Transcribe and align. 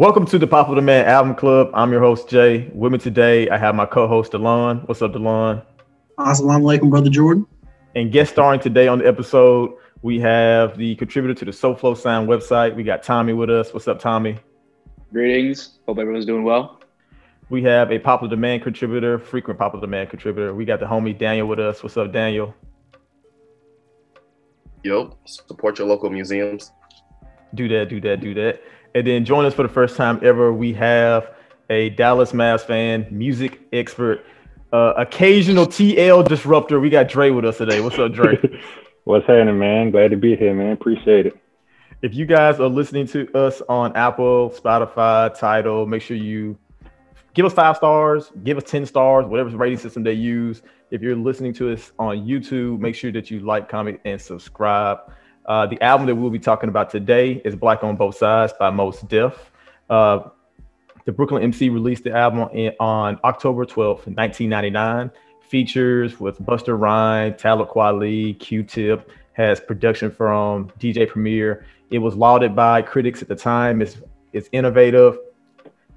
Welcome 0.00 0.24
to 0.28 0.38
the 0.38 0.46
Popular 0.46 0.80
Demand 0.80 1.08
Album 1.08 1.34
Club. 1.34 1.70
I'm 1.74 1.92
your 1.92 2.00
host, 2.00 2.26
Jay. 2.26 2.70
With 2.72 2.90
me 2.90 2.96
today, 2.96 3.50
I 3.50 3.58
have 3.58 3.74
my 3.74 3.84
co-host, 3.84 4.32
Delon. 4.32 4.88
What's 4.88 5.02
up, 5.02 5.12
Delon? 5.12 5.62
Assalamu 6.18 6.62
alaikum, 6.62 6.88
brother 6.88 7.10
Jordan. 7.10 7.46
And 7.94 8.10
guest 8.10 8.32
starring 8.32 8.60
today 8.60 8.88
on 8.88 9.00
the 9.00 9.06
episode, 9.06 9.74
we 10.00 10.18
have 10.20 10.78
the 10.78 10.94
contributor 10.94 11.34
to 11.40 11.44
the 11.44 11.50
SoFlo 11.50 11.94
Sound 11.94 12.30
website. 12.30 12.74
We 12.74 12.82
got 12.82 13.02
Tommy 13.02 13.34
with 13.34 13.50
us. 13.50 13.74
What's 13.74 13.88
up, 13.88 13.98
Tommy? 14.00 14.38
Greetings. 15.12 15.80
Hope 15.86 15.98
everyone's 15.98 16.24
doing 16.24 16.44
well. 16.44 16.80
We 17.50 17.62
have 17.64 17.92
a 17.92 17.98
popular 17.98 18.30
demand 18.34 18.62
contributor, 18.62 19.18
frequent 19.18 19.58
popular 19.58 19.82
demand 19.82 20.08
contributor. 20.08 20.54
We 20.54 20.64
got 20.64 20.80
the 20.80 20.86
homie 20.86 21.18
Daniel 21.18 21.46
with 21.46 21.60
us. 21.60 21.82
What's 21.82 21.98
up, 21.98 22.10
Daniel? 22.10 22.54
Yo, 24.82 25.18
support 25.26 25.78
your 25.78 25.88
local 25.88 26.08
museums. 26.08 26.72
Do 27.54 27.68
that, 27.68 27.90
do 27.90 28.00
that, 28.00 28.20
do 28.20 28.32
that. 28.32 28.62
And 28.94 29.06
then 29.06 29.24
join 29.24 29.44
us 29.44 29.54
for 29.54 29.62
the 29.62 29.68
first 29.68 29.96
time 29.96 30.18
ever. 30.22 30.52
We 30.52 30.72
have 30.74 31.34
a 31.68 31.90
Dallas 31.90 32.32
Mavs 32.32 32.62
fan, 32.62 33.06
music 33.10 33.60
expert, 33.72 34.24
uh, 34.72 34.94
occasional 34.96 35.66
TL 35.66 36.26
disruptor. 36.28 36.80
We 36.80 36.90
got 36.90 37.08
Dre 37.08 37.30
with 37.30 37.44
us 37.44 37.58
today. 37.58 37.80
What's 37.80 37.98
up, 37.98 38.12
Dre? 38.12 38.36
What's 39.04 39.26
happening, 39.26 39.58
man? 39.58 39.90
Glad 39.90 40.10
to 40.10 40.16
be 40.16 40.36
here, 40.36 40.54
man. 40.54 40.72
Appreciate 40.72 41.26
it. 41.26 41.34
If 42.02 42.14
you 42.14 42.26
guys 42.26 42.58
are 42.60 42.68
listening 42.68 43.06
to 43.08 43.30
us 43.36 43.62
on 43.68 43.94
Apple, 43.96 44.50
Spotify, 44.50 45.38
Tidal, 45.38 45.86
make 45.86 46.02
sure 46.02 46.16
you 46.16 46.58
give 47.34 47.46
us 47.46 47.52
five 47.52 47.76
stars, 47.76 48.32
give 48.42 48.56
us 48.56 48.64
10 48.64 48.86
stars, 48.86 49.26
whatever 49.26 49.56
rating 49.56 49.78
system 49.78 50.02
they 50.02 50.12
use. 50.12 50.62
If 50.90 51.02
you're 51.02 51.16
listening 51.16 51.52
to 51.54 51.72
us 51.72 51.92
on 51.98 52.26
YouTube, 52.26 52.80
make 52.80 52.94
sure 52.94 53.12
that 53.12 53.30
you 53.30 53.40
like, 53.40 53.68
comment, 53.68 54.00
and 54.04 54.20
subscribe. 54.20 54.98
Uh, 55.46 55.66
the 55.66 55.80
album 55.82 56.06
that 56.06 56.14
we'll 56.14 56.30
be 56.30 56.38
talking 56.38 56.68
about 56.68 56.90
today 56.90 57.40
is 57.44 57.56
Black 57.56 57.82
on 57.82 57.96
Both 57.96 58.16
Sides 58.16 58.52
by 58.58 58.70
Mos 58.70 59.00
Def. 59.02 59.50
Uh, 59.88 60.20
the 61.06 61.12
Brooklyn 61.12 61.42
MC 61.42 61.70
released 61.70 62.04
the 62.04 62.12
album 62.12 62.48
in, 62.52 62.72
on 62.78 63.18
October 63.24 63.64
12th, 63.64 64.06
1999. 64.06 65.10
Features 65.48 66.20
with 66.20 66.38
Busta 66.40 66.78
Rhymes, 66.78 67.40
Talib 67.40 67.68
Kweli, 67.68 68.38
Q-Tip, 68.38 69.10
has 69.32 69.58
production 69.58 70.10
from 70.10 70.68
DJ 70.78 71.08
Premier. 71.08 71.66
It 71.90 71.98
was 71.98 72.14
lauded 72.14 72.54
by 72.54 72.82
critics 72.82 73.22
at 73.22 73.28
the 73.28 73.34
time. 73.34 73.82
It's, 73.82 73.96
it's 74.32 74.48
innovative, 74.52 75.18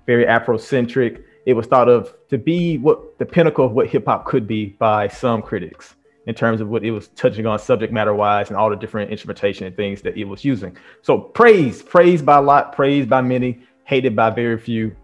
very 0.07 0.25
Afrocentric. 0.25 1.23
It 1.45 1.53
was 1.53 1.67
thought 1.67 1.89
of 1.89 2.15
to 2.29 2.37
be 2.37 2.77
what 2.77 3.19
the 3.19 3.25
pinnacle 3.25 3.65
of 3.65 3.73
what 3.73 3.87
hip 3.87 4.05
hop 4.05 4.25
could 4.25 4.47
be 4.47 4.67
by 4.79 5.09
some 5.09 5.41
critics 5.41 5.95
in 6.25 6.35
terms 6.35 6.61
of 6.61 6.69
what 6.69 6.83
it 6.83 6.91
was 6.91 7.09
touching 7.09 7.45
on 7.45 7.59
subject 7.59 7.91
matter 7.91 8.13
wise 8.13 8.49
and 8.49 8.57
all 8.57 8.69
the 8.69 8.75
different 8.75 9.11
instrumentation 9.11 9.67
and 9.67 9.75
things 9.75 10.01
that 10.01 10.17
it 10.17 10.23
was 10.23 10.45
using. 10.45 10.77
So 11.01 11.17
praise, 11.17 11.83
praised 11.83 12.25
by 12.25 12.37
a 12.37 12.41
lot, 12.41 12.73
praised 12.73 13.09
by 13.09 13.21
many, 13.21 13.61
hated 13.85 14.15
by 14.15 14.29
very 14.29 14.57
few. 14.57 14.95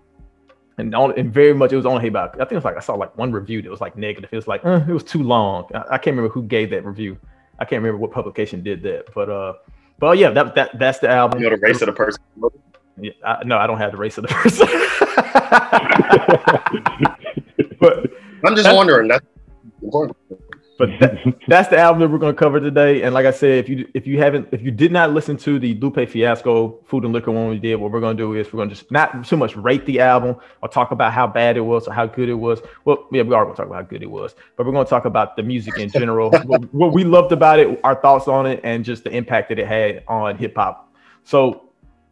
And, 0.78 0.96
on, 0.96 1.18
and 1.20 1.34
very 1.34 1.54
much 1.54 1.74
it 1.74 1.76
was 1.76 1.86
only 1.86 2.08
about 2.08 2.36
I 2.36 2.38
think 2.38 2.54
it 2.54 2.56
was 2.56 2.64
like 2.64 2.78
I 2.78 2.80
saw 2.80 2.96
like 2.96 3.18
one 3.18 3.34
review 3.34 3.62
that 3.62 3.70
was 3.70 3.82
like 3.82 3.98
negative. 3.98 4.30
It 4.32 4.36
was 4.36 4.48
like 4.48 4.64
uh, 4.64 4.80
it 4.88 4.94
was 4.94 5.04
too 5.04 5.22
long. 5.22 5.66
I, 5.76 5.80
I, 5.80 5.98
can't 5.98 6.16
remember 6.16 6.30
who 6.30 6.44
gave 6.44 6.70
that 6.70 6.86
review. 6.86 7.18
I 7.60 7.66
can't 7.66 7.84
remember 7.84 7.98
what 7.98 8.12
publication 8.12 8.64
did 8.64 8.82
that. 8.84 9.14
But 9.14 9.30
uh 9.30 9.56
but 10.00 10.18
yeah, 10.18 10.32
that 10.32 10.56
that 10.56 10.80
that's 10.80 11.00
the 11.00 11.10
album. 11.10 11.42
You 11.42 11.50
know 11.50 11.58
the 11.58 11.62
race 11.62 11.82
of 11.82 11.88
the 11.88 11.92
person. 11.92 12.24
Yeah, 12.98 13.12
I, 13.26 13.44
no, 13.44 13.58
I 13.58 13.68
don't 13.68 13.78
have 13.78 13.92
the 13.92 13.98
race 13.98 14.18
of 14.18 14.22
the 14.22 14.30
person. 14.30 14.68
but 17.82 18.10
I'm 18.46 18.56
just 18.56 18.74
wondering. 18.74 19.10
That's 19.10 19.26
important. 19.84 20.16
But 20.80 20.90
that, 21.00 21.18
that's 21.48 21.68
the 21.70 21.78
album 21.78 22.00
that 22.00 22.08
we're 22.08 22.18
going 22.18 22.34
to 22.34 22.40
cover 22.40 22.60
today. 22.60 23.04
And 23.04 23.14
like 23.14 23.28
I 23.28 23.32
said, 23.32 23.60
if 23.60 23.70
you 23.70 23.88
if 23.94 24.08
you 24.08 24.18
haven't 24.18 24.48
if 24.52 24.62
you 24.62 24.72
did 24.72 24.92
not 24.92 25.14
listen 25.14 25.38
to 25.38 25.60
the 25.60 25.76
Lupe 25.76 26.10
Fiasco 26.10 26.80
Food 26.86 27.04
and 27.04 27.14
Liquor 27.14 27.32
one 27.32 27.50
we 27.50 27.60
did, 27.60 27.76
what 27.76 27.92
we're 27.92 28.00
going 28.00 28.18
to 28.18 28.24
do 28.24 28.34
is 28.34 28.52
we're 28.52 28.58
going 28.58 28.70
to 28.70 28.76
just 28.76 28.90
not 28.90 29.24
too 29.28 29.38
much 29.38 29.56
rate 29.56 29.86
the 29.86 30.00
album 30.00 30.38
or 30.64 30.70
talk 30.70 30.92
about 30.92 31.14
how 31.14 31.28
bad 31.28 31.58
it 31.58 31.62
was 31.62 31.88
or 31.88 31.94
how 31.94 32.08
good 32.08 32.30
it 32.30 32.34
was. 32.34 32.62
Well, 32.86 33.08
yeah, 33.12 33.24
we 33.24 33.36
are 33.36 33.44
going 33.44 33.56
to 33.56 33.62
talk 33.62 33.68
about 33.68 33.84
how 33.84 33.90
good 33.90 34.02
it 34.02 34.10
was, 34.10 34.34
but 34.56 34.66
we're 34.66 34.72
going 34.72 34.86
to 34.86 34.90
talk 34.90 35.06
about 35.06 35.36
the 35.36 35.44
music 35.44 35.78
in 35.78 35.90
general, 35.90 36.32
what, 36.46 36.74
what 36.74 36.94
we 36.94 37.04
loved 37.04 37.34
about 37.34 37.60
it, 37.60 37.80
our 37.84 37.96
thoughts 37.96 38.28
on 38.30 38.48
it, 38.48 38.62
and 38.64 38.86
just 38.86 39.04
the 39.04 39.12
impact 39.12 39.50
that 39.50 39.60
it 39.60 39.68
had 39.68 40.04
on 40.08 40.38
hip 40.38 40.56
hop. 40.56 40.92
So 41.26 41.70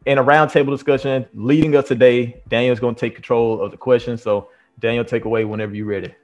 in 0.08 0.18
a 0.18 0.24
roundtable 0.24 0.72
discussion 0.72 1.26
leading 1.34 1.76
us 1.76 1.88
today. 1.90 2.42
Daniel's 2.48 2.80
going 2.80 2.96
to 2.96 3.00
take 3.00 3.14
control 3.14 3.62
of 3.62 3.72
the 3.72 3.78
question. 3.78 4.18
So, 4.18 4.50
Daniel, 4.80 5.04
take 5.04 5.26
away 5.26 5.44
whenever 5.44 5.76
you're 5.76 5.86
ready. 5.86 6.16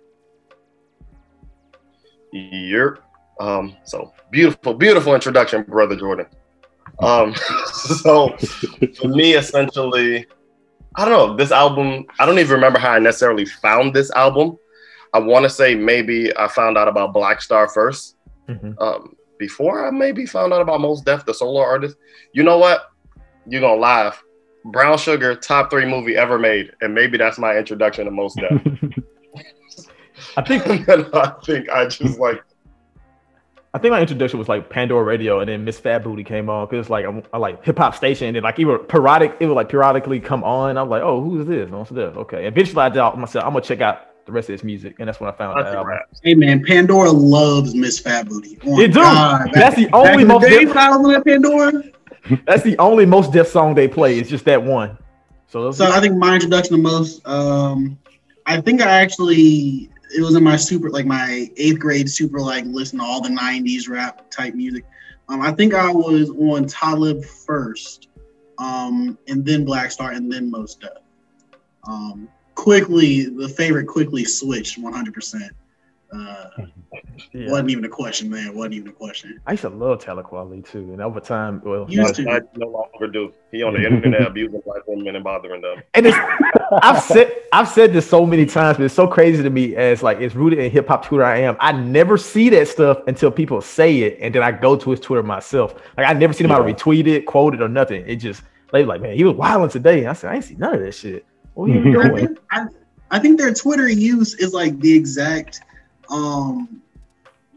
Yep. 2.34 3.00
Um, 3.40 3.76
so 3.84 4.14
beautiful, 4.32 4.74
beautiful 4.74 5.14
introduction, 5.14 5.64
brother 5.64 5.96
Jordan. 5.96 6.26
Um, 7.00 7.36
so 7.66 8.36
for 8.98 9.08
me, 9.08 9.34
essentially, 9.34 10.26
I 10.96 11.06
don't 11.06 11.14
know 11.14 11.36
this 11.36 11.52
album. 11.52 12.06
I 12.20 12.26
don't 12.26 12.40
even 12.40 12.54
remember 12.54 12.80
how 12.80 12.92
I 12.92 13.00
necessarily 13.00 13.46
found 13.46 13.94
this 13.94 14.12
album. 14.12 14.58
I 15.14 15.20
want 15.20 15.44
to 15.44 15.50
say 15.50 15.76
maybe 15.76 16.36
I 16.36 16.48
found 16.48 16.78
out 16.78 16.88
about 16.88 17.14
Black 17.14 17.42
Star 17.42 17.68
1st 17.68 18.16
mm-hmm. 18.50 18.80
um, 18.80 19.16
before 19.38 19.86
I 19.86 19.92
maybe 19.92 20.26
found 20.26 20.54
out 20.54 20.62
about 20.62 20.82
Mos 20.82 21.02
Def, 21.02 21.26
the 21.26 21.34
solo 21.34 21.62
artist. 21.62 21.98
You 22.34 22.44
know 22.44 22.58
what? 22.58 22.92
You're 23.48 23.62
gonna 23.62 23.80
laugh. 23.80 24.24
Brown 24.66 24.98
Sugar, 24.98 25.36
top 25.36 25.70
three 25.70 25.86
movie 25.86 26.16
ever 26.16 26.40
made, 26.40 26.72
and 26.82 26.96
maybe 26.96 27.18
that's 27.18 27.38
my 27.38 27.58
introduction 27.58 28.06
to 28.06 28.12
Mos 28.12 28.34
Def. 28.36 28.62
I 30.38 30.42
think. 30.42 30.68
I 30.90 31.34
think 31.44 31.70
I 31.70 31.86
just 31.88 32.20
like. 32.20 32.44
I 33.76 33.80
think 33.80 33.92
my 33.92 34.02
introduction 34.02 34.38
was 34.38 34.48
like 34.48 34.70
Pandora 34.70 35.04
Radio, 35.04 35.40
and 35.40 35.50
then 35.50 35.66
Miss 35.66 35.80
Fat 35.80 36.04
Booty 36.04 36.24
came 36.24 36.48
on 36.48 36.68
because 36.68 36.82
it's 36.82 36.90
like 36.92 37.06
a, 37.06 37.24
a 37.34 37.40
like 37.40 37.64
hip 37.66 37.80
hop 37.80 37.96
station, 37.96 38.28
and 38.28 38.36
then 38.36 38.44
like 38.44 38.60
even 38.60 38.78
periodic, 38.80 39.36
it 39.40 39.48
would 39.48 39.56
like 39.56 39.70
periodically 39.70 40.20
come 40.20 40.44
on. 40.44 40.78
I 40.78 40.84
was 40.84 40.92
like, 40.92 41.02
oh, 41.02 41.24
who's 41.24 41.48
this? 41.48 41.70
Mos 41.72 41.90
this? 41.90 42.16
Okay. 42.16 42.46
Eventually, 42.46 42.84
I 42.84 42.92
thought 42.92 43.18
myself, 43.18 43.46
I'm 43.46 43.54
gonna 43.54 43.66
check 43.66 43.82
out 43.82 44.26
the 44.26 44.32
rest 44.32 44.50
of 44.50 44.54
his 44.54 44.64
music, 44.64 44.98
and 45.00 45.08
that's 45.08 45.20
when 45.20 45.30
I 45.30 45.34
found 45.34 45.60
out. 45.60 45.88
Hey 46.22 46.36
man, 46.36 46.64
Pandora 46.64 47.12
loves 47.12 47.74
Miss 47.74 48.00
Fat 48.00 48.28
Booty. 48.30 48.60
Oh, 48.64 48.80
it 48.80 48.90
do. 48.90 49.00
God. 49.00 49.50
That's 49.54 49.76
the 49.76 49.90
only 49.92 50.24
most. 50.24 50.44
Day, 50.44 50.66
when 50.66 50.78
I 50.78 50.96
was 50.96 51.24
Pandora. 51.26 51.84
That's 52.46 52.64
the 52.64 52.78
only 52.78 53.06
Mos 53.06 53.30
Def 53.30 53.50
song 53.50 53.76
they 53.76 53.88
play. 53.88 54.18
It's 54.18 54.30
just 54.30 54.46
that 54.46 54.64
one. 54.64 54.98
So, 55.48 55.72
so 55.72 55.92
I 55.92 56.00
think 56.00 56.16
my 56.16 56.36
introduction 56.36 56.78
to 56.78 56.82
Mos, 56.82 57.20
um, 57.26 58.00
I 58.46 58.62
think 58.62 58.82
I 58.82 59.02
actually 59.02 59.90
it 60.16 60.22
was 60.22 60.36
in 60.36 60.44
my 60.44 60.56
super 60.56 60.90
like 60.90 61.06
my 61.06 61.50
eighth 61.58 61.80
grade 61.80 62.10
super 62.10 62.40
like 62.40 62.66
listen 62.66 63.00
to 63.00 63.06
all 63.06 63.22
the 63.22 63.30
'90s 63.30 63.90
rap 63.90 64.30
type 64.30 64.54
music. 64.54 64.86
Um, 65.30 65.42
I 65.42 65.52
think 65.52 65.74
I 65.74 65.92
was 65.92 66.30
on 66.30 66.68
Talib 66.68 67.24
first, 67.24 68.10
um, 68.58 69.18
and 69.28 69.46
then 69.46 69.64
Black 69.66 69.92
Star, 69.92 70.12
and 70.12 70.32
then 70.32 70.52
Mos 70.52 70.76
Def. 70.76 70.90
Um, 71.88 72.28
quickly, 72.56 73.26
the 73.26 73.50
favorite 73.50 73.88
quickly 73.88 74.26
switched 74.26 74.78
100. 74.78 75.14
percent 75.14 75.54
uh, 76.14 76.46
yeah. 77.34 77.50
wasn't 77.50 77.70
even 77.72 77.86
a 77.86 77.90
question, 77.90 78.30
man. 78.30 78.56
wasn't 78.56 78.76
even 78.76 78.90
a 78.90 78.94
question. 78.94 79.40
I 79.46 79.52
used 79.52 79.62
to 79.62 79.70
love 79.70 80.04
Talib 80.04 80.26
Kweli 80.26 80.68
too, 80.70 80.92
and 80.92 81.02
over 81.02 81.20
time, 81.20 81.62
well, 81.66 81.86
used 81.90 82.16
to. 82.16 82.30
I 82.30 82.42
no 82.56 82.68
longer 82.68 83.08
do. 83.08 83.34
He 83.52 83.64
on 83.64 83.74
the 83.74 83.86
internet 83.86 84.28
abusing 84.28 84.62
black 84.66 84.84
women 84.88 85.16
and 85.16 85.24
bothering 85.24 85.62
them. 85.62 85.82
And 85.94 86.08
it's, 86.08 86.18
I've 86.82 87.02
said 87.02 87.36
I've 87.52 87.68
said 87.68 87.94
this 87.94 88.10
so 88.10 88.26
many 88.26 88.46
times, 88.46 88.78
but 88.78 88.84
it's 88.84 88.94
so 88.96 89.08
crazy 89.08 89.44
to 89.44 89.50
me 89.50 89.76
as 89.76 90.02
like 90.02 90.20
it's 90.20 90.36
rooted 90.36 90.60
in 90.60 90.72
hip 90.72 90.88
hop 90.88 91.06
Twitter. 91.06 91.24
I 91.24 91.40
am. 91.40 91.56
I 91.60 91.72
never 91.72 92.18
see 92.18 92.50
that 92.50 92.68
stuff 92.68 93.00
until 93.08 93.32
people 93.32 93.62
say 93.62 94.00
it, 94.00 94.18
and 94.20 94.34
then 94.34 94.44
I 94.44 94.52
go 94.52 94.76
to 94.76 94.92
his 94.92 95.00
Twitter 95.00 95.24
myself. 95.24 95.76
Like 95.98 96.08
I 96.08 96.14
never 96.14 96.34
seen 96.34 96.46
him 96.46 96.52
yeah. 96.52 96.60
retweet 96.60 97.08
it, 97.08 97.26
quote 97.26 97.54
it, 97.54 97.62
or 97.62 97.70
nothing. 97.70 98.04
It 98.08 98.18
just 98.18 98.44
they 98.74 98.84
like, 98.84 99.02
man, 99.02 99.16
he 99.16 99.24
was 99.24 99.36
wilding 99.36 99.70
today. 99.70 100.00
And 100.00 100.10
I 100.10 100.14
said, 100.14 100.32
I 100.32 100.36
ain't 100.36 100.46
see 100.46 100.56
none 100.56 100.74
of 100.74 100.82
that 100.82 100.94
shit. 100.94 101.26
What 101.54 101.70
are 101.70 101.74
you 101.74 101.84
doing? 101.84 102.12
I 102.12 102.16
think, 102.16 102.40
I, 102.52 102.66
I 103.12 103.20
think 103.20 103.40
their 103.40 103.54
Twitter 103.54 103.88
use 103.88 104.34
is 104.36 104.54
like 104.54 104.80
the 104.80 104.92
exact 104.92 105.62
um 106.14 106.82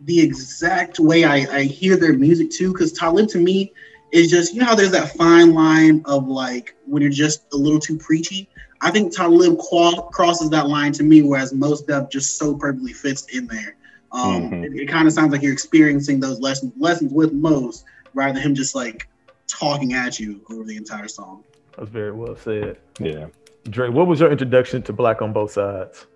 the 0.02 0.20
exact 0.20 0.98
way 0.98 1.24
I, 1.24 1.36
I 1.52 1.62
hear 1.64 1.96
their 1.96 2.12
music 2.12 2.50
too, 2.50 2.72
because 2.72 2.92
Talib 2.92 3.28
to 3.30 3.38
me 3.38 3.72
is 4.12 4.30
just 4.30 4.54
you 4.54 4.60
know 4.60 4.66
how 4.66 4.74
there's 4.74 4.92
that 4.92 5.14
fine 5.16 5.52
line 5.52 6.02
of 6.04 6.28
like 6.28 6.74
when 6.86 7.02
you're 7.02 7.10
just 7.10 7.44
a 7.52 7.56
little 7.56 7.80
too 7.80 7.98
preachy. 7.98 8.48
I 8.80 8.90
think 8.90 9.14
Talib 9.14 9.58
qual- 9.58 10.02
crosses 10.02 10.50
that 10.50 10.68
line 10.68 10.92
to 10.92 11.02
me, 11.02 11.22
whereas 11.22 11.52
Mos 11.52 11.82
Def 11.82 12.10
just 12.10 12.36
so 12.36 12.54
perfectly 12.54 12.92
fits 12.92 13.26
in 13.34 13.46
there. 13.46 13.76
Um, 14.12 14.50
mm-hmm. 14.50 14.64
It, 14.64 14.82
it 14.82 14.88
kind 14.88 15.06
of 15.06 15.12
sounds 15.12 15.32
like 15.32 15.42
you're 15.42 15.52
experiencing 15.52 16.20
those 16.20 16.40
lessons 16.40 16.72
lessons 16.76 17.12
with 17.12 17.32
Mos 17.32 17.84
rather 18.14 18.34
than 18.34 18.42
him 18.42 18.54
just 18.54 18.74
like 18.74 19.08
talking 19.46 19.94
at 19.94 20.20
you 20.20 20.40
over 20.50 20.64
the 20.64 20.76
entire 20.76 21.08
song. 21.08 21.42
That's 21.76 21.90
very 21.90 22.12
well 22.12 22.36
said. 22.36 22.78
Yeah. 22.98 23.26
Dre, 23.64 23.88
what 23.88 24.06
was 24.06 24.20
your 24.20 24.30
introduction 24.30 24.82
to 24.82 24.92
Black 24.92 25.20
on 25.20 25.32
Both 25.32 25.52
Sides? 25.52 26.06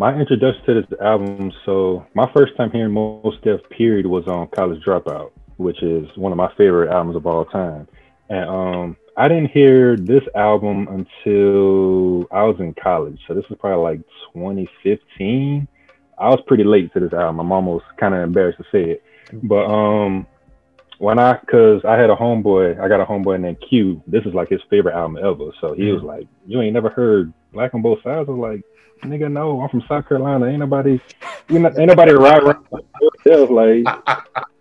My 0.00 0.14
introduction 0.14 0.64
to 0.64 0.80
this 0.80 0.98
album, 0.98 1.52
so 1.66 2.06
my 2.14 2.26
first 2.34 2.56
time 2.56 2.70
hearing 2.70 2.94
Mos 2.94 3.34
Def 3.44 3.60
period 3.68 4.06
was 4.06 4.26
on 4.28 4.48
College 4.48 4.82
Dropout, 4.82 5.30
which 5.58 5.82
is 5.82 6.08
one 6.16 6.32
of 6.32 6.38
my 6.38 6.50
favorite 6.56 6.90
albums 6.90 7.16
of 7.16 7.26
all 7.26 7.44
time. 7.44 7.86
And 8.30 8.48
um, 8.48 8.96
I 9.18 9.28
didn't 9.28 9.50
hear 9.50 9.98
this 9.98 10.22
album 10.34 10.88
until 10.88 12.26
I 12.32 12.44
was 12.44 12.56
in 12.60 12.74
college. 12.82 13.20
So 13.28 13.34
this 13.34 13.44
was 13.50 13.58
probably 13.60 13.82
like 13.82 13.98
2015. 14.32 15.68
I 16.18 16.28
was 16.30 16.40
pretty 16.46 16.64
late 16.64 16.90
to 16.94 17.00
this 17.00 17.12
album. 17.12 17.38
I'm 17.38 17.52
almost 17.52 17.84
kind 17.98 18.14
of 18.14 18.22
embarrassed 18.22 18.56
to 18.56 18.64
say 18.72 18.92
it. 18.92 19.04
But 19.42 19.66
um, 19.66 20.26
when 20.96 21.18
I, 21.18 21.38
cause 21.50 21.82
I 21.86 21.98
had 21.98 22.08
a 22.08 22.16
homeboy, 22.16 22.80
I 22.80 22.88
got 22.88 23.02
a 23.02 23.04
homeboy 23.04 23.38
named 23.38 23.58
Q. 23.68 24.02
This 24.06 24.24
is 24.24 24.32
like 24.32 24.48
his 24.48 24.62
favorite 24.70 24.94
album 24.94 25.18
ever. 25.18 25.50
So 25.60 25.74
he 25.74 25.92
was 25.92 26.02
like, 26.02 26.26
"You 26.46 26.62
ain't 26.62 26.72
never 26.72 26.88
heard 26.88 27.34
Black 27.52 27.74
on 27.74 27.82
Both 27.82 28.02
Sides?" 28.02 28.30
I 28.30 28.32
was 28.32 28.38
like, 28.38 28.64
"Nigga, 29.02 29.30
no, 29.30 29.60
I'm 29.60 29.68
from 29.68 29.82
South 29.88 30.08
Carolina. 30.08 30.46
Ain't 30.46 30.58
nobody, 30.58 31.00
ain't 31.50 31.76
nobody 31.76 32.12
right 32.12 32.42
around 32.42 32.66
like." 33.50 33.84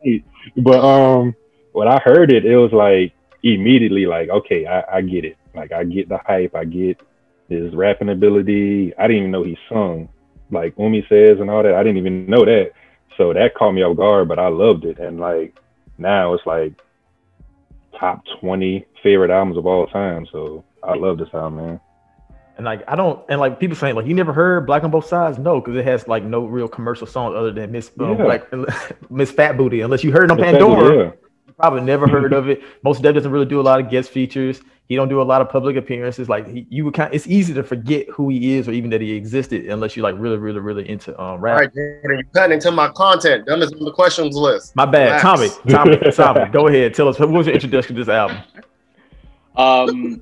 but 0.57 0.79
um, 0.79 1.35
when 1.73 1.87
I 1.87 1.99
heard 1.99 2.31
it, 2.31 2.45
it 2.45 2.57
was 2.57 2.71
like 2.71 3.13
immediately 3.43 4.05
like, 4.05 4.29
okay, 4.29 4.65
I, 4.65 4.97
I 4.97 5.01
get 5.01 5.25
it. 5.25 5.37
Like 5.53 5.71
I 5.71 5.83
get 5.83 6.09
the 6.09 6.19
hype. 6.25 6.55
I 6.55 6.65
get 6.65 7.01
his 7.49 7.73
rapping 7.73 8.09
ability. 8.09 8.93
I 8.97 9.07
didn't 9.07 9.17
even 9.17 9.31
know 9.31 9.43
he 9.43 9.57
sung 9.67 10.09
like 10.51 10.73
Umi 10.77 11.05
says 11.09 11.39
and 11.39 11.49
all 11.49 11.63
that. 11.63 11.75
I 11.75 11.83
didn't 11.83 11.97
even 11.97 12.25
know 12.25 12.45
that. 12.45 12.71
So 13.17 13.33
that 13.33 13.55
caught 13.55 13.73
me 13.73 13.83
off 13.83 13.97
guard, 13.97 14.27
but 14.27 14.39
I 14.39 14.47
loved 14.47 14.85
it. 14.85 14.99
And 14.99 15.19
like 15.19 15.55
now 15.97 16.33
it's 16.33 16.45
like 16.45 16.73
top 17.99 18.23
20 18.39 18.85
favorite 19.03 19.31
albums 19.31 19.57
of 19.57 19.65
all 19.65 19.87
time. 19.87 20.27
So 20.31 20.63
I 20.83 20.95
love 20.95 21.17
this 21.17 21.29
album, 21.33 21.57
man. 21.57 21.79
And 22.59 22.65
like 22.65 22.83
I 22.89 22.97
don't, 22.97 23.23
and 23.29 23.39
like 23.39 23.57
people 23.57 23.77
saying 23.77 23.95
like 23.95 24.05
you 24.05 24.13
never 24.13 24.33
heard 24.33 24.65
Black 24.65 24.83
on 24.83 24.91
Both 24.91 25.05
Sides, 25.05 25.37
no, 25.37 25.61
because 25.61 25.77
it 25.77 25.85
has 25.85 26.09
like 26.09 26.25
no 26.25 26.43
real 26.43 26.67
commercial 26.67 27.07
songs 27.07 27.33
other 27.33 27.53
than 27.53 27.71
Miss 27.71 27.89
um, 28.01 28.17
yeah. 28.17 28.23
Black 28.25 28.53
Miss 29.09 29.31
Fat 29.31 29.55
Booty, 29.55 29.79
unless 29.79 30.03
you 30.03 30.11
heard 30.11 30.25
it 30.25 30.31
on 30.31 30.35
Miss 30.35 30.51
Pandora. 30.51 30.97
yeah. 31.05 31.11
You 31.47 31.53
probably 31.53 31.83
never 31.83 32.05
heard 32.05 32.33
of 32.33 32.49
it. 32.49 32.61
Mos 32.83 32.99
Def 32.99 33.15
doesn't 33.15 33.31
really 33.31 33.45
do 33.45 33.61
a 33.61 33.63
lot 33.63 33.79
of 33.79 33.89
guest 33.89 34.09
features. 34.09 34.59
He 34.89 34.97
don't 34.97 35.07
do 35.07 35.21
a 35.21 35.23
lot 35.23 35.39
of 35.39 35.47
public 35.47 35.77
appearances. 35.77 36.27
Like 36.27 36.49
he, 36.49 36.67
you 36.69 36.83
would 36.83 36.95
kind, 36.95 37.13
it's 37.13 37.27
easy 37.27 37.53
to 37.53 37.63
forget 37.63 38.09
who 38.09 38.27
he 38.27 38.57
is 38.57 38.67
or 38.67 38.73
even 38.73 38.89
that 38.89 38.99
he 38.99 39.13
existed 39.13 39.67
unless 39.67 39.95
you 39.95 40.03
like 40.03 40.15
really, 40.17 40.35
really, 40.35 40.59
really 40.59 40.89
into 40.89 41.17
um, 41.17 41.39
rap. 41.39 41.53
All 41.53 41.61
right, 41.61 41.71
you're 41.73 42.23
cutting 42.33 42.55
into 42.55 42.71
my 42.71 42.89
content. 42.89 43.45
That 43.45 43.59
is 43.59 43.71
on 43.71 43.85
the 43.85 43.93
questions 43.93 44.35
list. 44.35 44.75
My 44.75 44.85
bad, 44.85 45.23
Relax. 45.23 45.55
Tommy. 45.65 45.97
Tommy, 45.97 46.11
Tommy, 46.11 46.51
go 46.51 46.67
ahead. 46.67 46.93
Tell 46.93 47.07
us 47.07 47.19
what 47.19 47.29
was 47.29 47.47
your 47.47 47.55
introduction 47.55 47.95
to 47.95 48.03
this 48.03 48.09
album. 48.09 48.37
Um, 49.55 50.21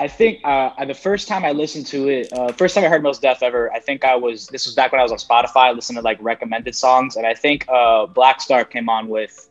I 0.00 0.08
think 0.08 0.40
uh, 0.44 0.82
the 0.86 0.94
first 0.94 1.28
time 1.28 1.44
I 1.44 1.52
listened 1.52 1.84
to 1.88 2.08
it, 2.08 2.32
uh, 2.32 2.52
first 2.52 2.74
time 2.74 2.84
I 2.84 2.88
heard 2.88 3.02
Mos 3.02 3.18
Def 3.18 3.42
ever, 3.42 3.70
I 3.70 3.80
think 3.80 4.02
I 4.02 4.16
was 4.16 4.46
this 4.46 4.64
was 4.64 4.74
back 4.74 4.92
when 4.92 4.98
I 4.98 5.04
was 5.04 5.12
on 5.12 5.18
Spotify, 5.18 5.74
listening 5.74 5.96
to 5.96 6.02
like 6.02 6.16
recommended 6.22 6.74
songs, 6.74 7.16
and 7.16 7.26
I 7.26 7.34
think 7.34 7.66
uh, 7.68 8.06
Black 8.06 8.40
Star 8.40 8.64
came 8.64 8.88
on 8.88 9.08
with 9.08 9.50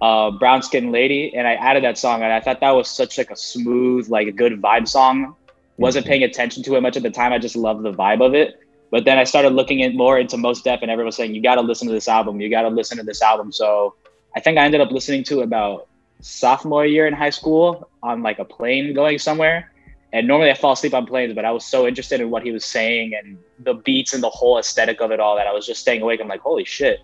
uh, 0.00 0.30
Brown 0.30 0.62
Skin 0.62 0.92
Lady, 0.92 1.34
and 1.34 1.48
I 1.48 1.54
added 1.54 1.82
that 1.82 1.98
song, 1.98 2.22
and 2.22 2.32
I 2.32 2.38
thought 2.38 2.60
that 2.60 2.70
was 2.70 2.88
such 2.88 3.18
like 3.18 3.32
a 3.32 3.36
smooth, 3.36 4.08
like 4.08 4.28
a 4.28 4.30
good 4.30 4.62
vibe 4.62 4.86
song. 4.86 5.34
Wasn't 5.78 6.04
mm-hmm. 6.04 6.10
paying 6.10 6.22
attention 6.22 6.62
to 6.62 6.76
it 6.76 6.80
much 6.80 6.96
at 6.96 7.02
the 7.02 7.10
time. 7.10 7.32
I 7.32 7.38
just 7.40 7.56
loved 7.56 7.82
the 7.82 7.92
vibe 7.92 8.24
of 8.24 8.34
it. 8.34 8.60
But 8.92 9.04
then 9.04 9.18
I 9.18 9.24
started 9.24 9.50
looking 9.50 9.80
in 9.80 9.96
more 9.96 10.16
into 10.16 10.36
Mos 10.36 10.62
Def, 10.62 10.80
and 10.80 10.92
everyone 10.92 11.06
was 11.06 11.16
saying, 11.16 11.34
"You 11.34 11.42
got 11.42 11.56
to 11.56 11.60
listen 11.62 11.88
to 11.88 11.92
this 11.92 12.06
album. 12.06 12.40
You 12.40 12.48
got 12.48 12.62
to 12.62 12.68
listen 12.68 12.98
to 12.98 13.02
this 13.02 13.20
album." 13.20 13.50
So 13.50 13.96
I 14.36 14.38
think 14.38 14.58
I 14.58 14.64
ended 14.64 14.80
up 14.80 14.92
listening 14.92 15.24
to 15.24 15.40
about 15.40 15.88
sophomore 16.20 16.86
year 16.86 17.08
in 17.08 17.14
high 17.14 17.30
school 17.30 17.90
on 18.00 18.22
like 18.22 18.38
a 18.38 18.44
plane 18.44 18.94
going 18.94 19.18
somewhere. 19.18 19.72
And 20.12 20.26
normally 20.26 20.50
I 20.50 20.54
fall 20.54 20.72
asleep 20.72 20.94
on 20.94 21.06
planes, 21.06 21.34
but 21.34 21.44
I 21.44 21.50
was 21.50 21.64
so 21.64 21.86
interested 21.86 22.20
in 22.20 22.30
what 22.30 22.42
he 22.42 22.50
was 22.50 22.64
saying 22.64 23.12
and 23.14 23.38
the 23.60 23.74
beats 23.74 24.14
and 24.14 24.22
the 24.22 24.30
whole 24.30 24.58
aesthetic 24.58 25.00
of 25.00 25.10
it 25.10 25.20
all 25.20 25.36
that 25.36 25.46
I 25.46 25.52
was 25.52 25.66
just 25.66 25.80
staying 25.80 26.00
awake. 26.00 26.20
I'm 26.20 26.28
like, 26.28 26.40
holy 26.40 26.64
shit, 26.64 27.00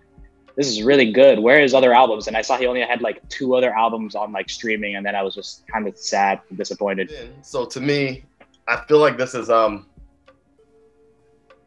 this 0.56 0.68
is 0.68 0.82
really 0.82 1.10
good. 1.12 1.38
Where 1.38 1.60
is 1.60 1.74
other 1.74 1.92
albums? 1.92 2.28
And 2.28 2.36
I 2.36 2.42
saw 2.42 2.56
he 2.56 2.66
only 2.66 2.80
had 2.80 3.02
like 3.02 3.26
two 3.28 3.54
other 3.56 3.74
albums 3.76 4.14
on 4.14 4.32
like 4.32 4.48
streaming, 4.48 4.96
and 4.96 5.04
then 5.04 5.14
I 5.14 5.22
was 5.22 5.34
just 5.34 5.66
kind 5.66 5.86
of 5.86 5.98
sad 5.98 6.40
and 6.48 6.56
disappointed. 6.56 7.12
So 7.42 7.66
to 7.66 7.80
me, 7.80 8.24
I 8.68 8.82
feel 8.86 8.98
like 8.98 9.18
this 9.18 9.34
is 9.34 9.50
um, 9.50 9.86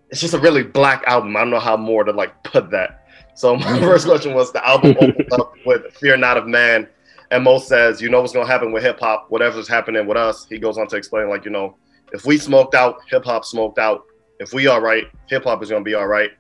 it's 0.10 0.22
just 0.22 0.34
a 0.34 0.40
really 0.40 0.64
black 0.64 1.04
album. 1.06 1.36
I 1.36 1.42
don't 1.42 1.50
know 1.50 1.60
how 1.60 1.78
more 1.78 2.04
to 2.04 2.12
like 2.12 2.44
put 2.44 2.72
that. 2.72 3.08
So 3.36 3.56
my 3.58 3.80
first 3.82 4.08
question 4.08 4.34
was 4.34 4.52
the 4.54 4.66
album 4.68 4.96
up 5.34 5.54
with 5.66 5.94
"Fear 5.94 6.18
Not 6.18 6.38
of 6.38 6.48
Man," 6.48 6.88
and 7.32 7.44
Mo 7.44 7.58
says, 7.60 8.02
"You 8.02 8.10
know 8.10 8.22
what's 8.22 8.34
gonna 8.34 8.48
happen 8.48 8.72
with 8.72 8.84
hip 8.84 9.00
hop? 9.00 9.26
Whatever's 9.30 9.68
happening 9.68 10.06
with 10.06 10.18
us." 10.18 10.48
He 10.50 10.58
goes 10.58 10.78
on 10.78 10.88
to 10.88 10.96
explain 10.96 11.30
like, 11.30 11.46
you 11.46 11.52
know, 11.52 11.76
if 12.14 12.26
we 12.26 12.38
smoked 12.38 12.76
out, 12.76 12.98
hip 13.10 13.26
hop 13.26 13.46
smoked 13.46 13.80
out. 13.80 14.06
If 14.40 14.54
we 14.54 14.68
all 14.68 14.82
right, 14.82 15.06
hip 15.28 15.44
hop 15.44 15.62
is 15.64 15.70
gonna 15.70 15.84
be 15.84 15.94
all 15.94 16.08
right. 16.08 16.32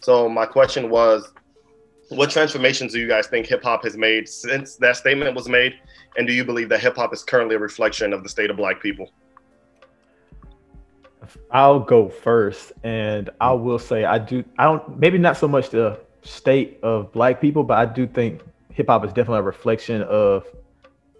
So 0.00 0.28
my 0.28 0.46
question 0.46 0.90
was, 0.90 1.32
what 2.08 2.30
transformations 2.30 2.92
do 2.92 3.00
you 3.00 3.08
guys 3.08 3.26
think 3.26 3.46
hip 3.46 3.62
hop 3.62 3.84
has 3.84 3.96
made 3.96 4.28
since 4.28 4.76
that 4.76 4.96
statement 4.96 5.34
was 5.34 5.48
made? 5.48 5.74
And 6.16 6.26
do 6.26 6.32
you 6.32 6.44
believe 6.44 6.68
that 6.70 6.80
hip 6.80 6.96
hop 6.96 7.12
is 7.12 7.22
currently 7.22 7.56
a 7.56 7.58
reflection 7.58 8.12
of 8.12 8.22
the 8.22 8.28
state 8.28 8.50
of 8.50 8.56
black 8.56 8.80
people? 8.82 9.10
I'll 11.50 11.80
go 11.80 12.08
first, 12.08 12.72
and 12.82 13.30
I 13.40 13.52
will 13.52 13.78
say 13.78 14.04
I 14.04 14.18
do. 14.18 14.44
I 14.58 14.64
don't 14.64 14.98
maybe 14.98 15.18
not 15.18 15.36
so 15.36 15.46
much 15.46 15.70
the 15.70 16.00
state 16.22 16.78
of 16.82 17.12
black 17.12 17.40
people, 17.40 17.62
but 17.62 17.78
I 17.78 17.86
do 17.86 18.06
think 18.06 18.42
hip 18.74 18.88
hop 18.88 19.04
is 19.04 19.12
definitely 19.12 19.38
a 19.38 19.42
reflection 19.42 20.02
of 20.02 20.46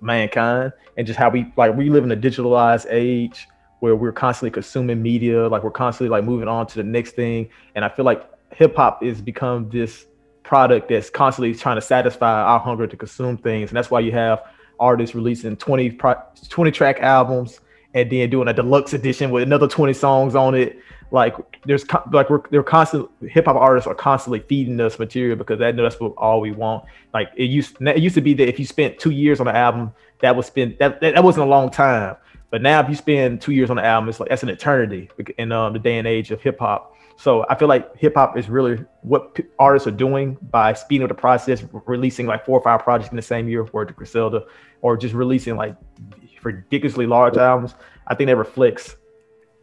mankind 0.01 0.73
and 0.97 1.07
just 1.07 1.19
how 1.19 1.31
we 1.31 1.53
like 1.57 1.75
we 1.77 1.89
live 1.89 2.05
in 2.05 2.13
a 2.13 2.17
digitalized 2.17 2.87
age 2.91 3.47
where 3.81 3.97
we're 3.97 4.13
constantly 4.13 4.51
consuming 4.51 5.03
media, 5.03 5.49
like 5.49 5.65
we're 5.65 5.71
constantly 5.71 6.09
like 6.09 6.25
moving 6.25 6.47
on 6.47 6.67
to 6.69 6.77
the 6.77 6.85
next 6.85 7.17
thing. 7.17 7.49
And 7.75 7.85
I 7.85 7.89
feel 7.89 8.05
like 8.05 8.31
hip 8.53 8.77
hop 8.77 9.03
has 9.03 9.21
become 9.21 9.69
this 9.71 10.07
product 10.45 10.89
that's 10.89 11.11
constantly 11.11 11.53
trying 11.53 11.77
to 11.77 11.81
satisfy 11.83 12.43
our 12.43 12.61
hunger 12.61 12.87
to 12.87 12.97
consume 12.97 13.37
things. 13.37 13.71
And 13.71 13.77
that's 13.77 13.91
why 13.91 13.99
you 13.99 14.13
have 14.13 14.45
artists 14.79 15.17
releasing 15.17 15.57
20, 15.57 15.91
pro- 15.93 16.23
20 16.49 16.71
track 16.71 17.01
albums 17.01 17.59
and 17.95 18.11
then 18.11 18.31
doing 18.31 18.49
a 18.49 18.53
deluxe 18.53 18.93
edition 18.93 19.31
with 19.31 19.43
another 19.43 19.69
20 19.69 19.93
songs 19.93 20.35
on 20.35 20.55
it. 20.55 20.79
Like 21.11 21.35
there's 21.67 21.85
like 22.11 22.31
we're 22.31 22.41
they're 22.51 22.63
constant 22.63 23.09
hip 23.21 23.45
hop 23.45 23.57
artists 23.57 23.87
are 23.87 23.95
constantly 23.95 24.41
feeding 24.41 24.81
us 24.81 24.99
material 24.99 25.37
because 25.37 25.59
that, 25.59 25.77
that's 25.77 26.01
what 26.01 26.15
all 26.17 26.41
we 26.41 26.53
want. 26.53 26.85
Like 27.13 27.29
it 27.37 27.51
used 27.51 27.77
it 27.83 27.99
used 27.99 28.15
to 28.15 28.23
be 28.23 28.33
that 28.35 28.49
if 28.49 28.59
you 28.59 28.65
spent 28.65 28.99
two 28.99 29.11
years 29.11 29.39
on 29.39 29.47
an 29.47 29.55
album, 29.55 29.93
that 30.23 30.35
was 30.35 30.47
spent 30.47 30.79
that, 30.79 31.03
that, 31.03 31.15
that 31.15 31.23
wasn't 31.23 31.47
a 31.47 31.51
long 31.51 31.71
time. 31.71 32.17
But 32.51 32.63
now 32.63 32.81
if 32.81 32.89
you 32.89 32.95
spend 32.95 33.43
two 33.43 33.53
years 33.53 33.69
on 33.69 33.77
the 33.77 33.85
album, 33.85 34.09
it's 34.09 34.21
like 34.21 34.31
that's 34.31 34.43
an 34.43 34.49
eternity 34.49 35.11
in 35.37 35.53
um, 35.53 35.75
the 35.75 35.79
day 35.79 35.99
and 35.99 36.07
age 36.07 36.31
of 36.31 36.41
hip 36.41 36.59
hop. 36.59 36.97
So 37.19 37.45
I 37.49 37.57
feel 37.57 37.69
like 37.69 37.95
hip 37.97 38.15
hop 38.15 38.39
is 38.39 38.49
really 38.49 38.83
what 39.03 39.35
p- 39.35 39.45
artists 39.59 39.87
are 39.87 39.93
doing 39.93 40.39
by 40.51 40.73
speeding 40.73 41.05
up 41.05 41.09
the 41.09 41.15
process, 41.15 41.63
releasing 41.87 42.27
like 42.27 42.47
four 42.47 42.59
or 42.59 42.63
five 42.63 42.81
projects 42.81 43.11
in 43.11 43.17
the 43.17 43.23
same 43.23 43.49
year, 43.49 43.65
to 43.65 43.93
Griselda, 43.93 44.45
or 44.81 44.97
just 44.97 45.15
releasing 45.15 45.57
like 45.57 45.77
ridiculously 46.45 47.07
large 47.07 47.37
albums. 47.37 47.75
I 48.07 48.15
think 48.15 48.29
that 48.29 48.37
reflects 48.37 48.97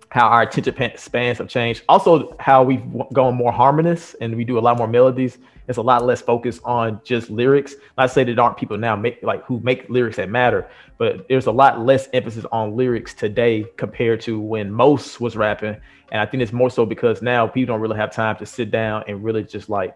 how 0.10 0.28
our 0.28 0.42
attention 0.42 0.92
spans 0.98 1.38
have 1.38 1.48
changed. 1.48 1.84
Also, 1.88 2.36
how 2.40 2.64
we've 2.64 2.84
gone 3.14 3.36
more 3.36 3.52
harmonious 3.52 4.16
and 4.22 4.36
we 4.36 4.44
do 4.44 4.58
a 4.58 4.62
lot 4.62 4.78
more 4.78 4.88
melodies. 4.88 5.38
It's 5.68 5.78
a 5.78 5.84
lot 5.84 6.04
less 6.04 6.20
focus 6.20 6.60
on 6.64 7.00
just 7.04 7.30
lyrics. 7.30 7.76
Not 7.96 8.10
say 8.10 8.24
that 8.24 8.40
aren't 8.40 8.58
people 8.58 8.76
now 8.78 8.96
make 8.96 9.22
like 9.22 9.44
who 9.46 9.60
make 9.60 9.88
lyrics 9.88 10.18
that 10.18 10.30
matter, 10.30 10.68
but 10.98 11.28
there's 11.28 11.46
a 11.46 11.52
lot 11.52 11.80
less 11.86 12.10
emphasis 12.12 12.44
on 12.52 12.76
lyrics 12.76 13.14
today 13.14 13.66
compared 13.78 14.20
to 14.22 14.40
when 14.40 14.72
Mos 14.72 15.20
was 15.20 15.38
rapping. 15.38 15.78
And 16.12 16.20
I 16.20 16.26
think 16.26 16.42
it's 16.42 16.52
more 16.52 16.72
so 16.72 16.88
because 16.88 17.22
now 17.22 17.46
people 17.46 17.76
don't 17.76 17.82
really 17.82 17.98
have 17.98 18.12
time 18.12 18.36
to 18.38 18.48
sit 18.48 18.72
down 18.72 19.04
and 19.08 19.24
really 19.24 19.44
just 19.44 19.70
like 19.70 19.96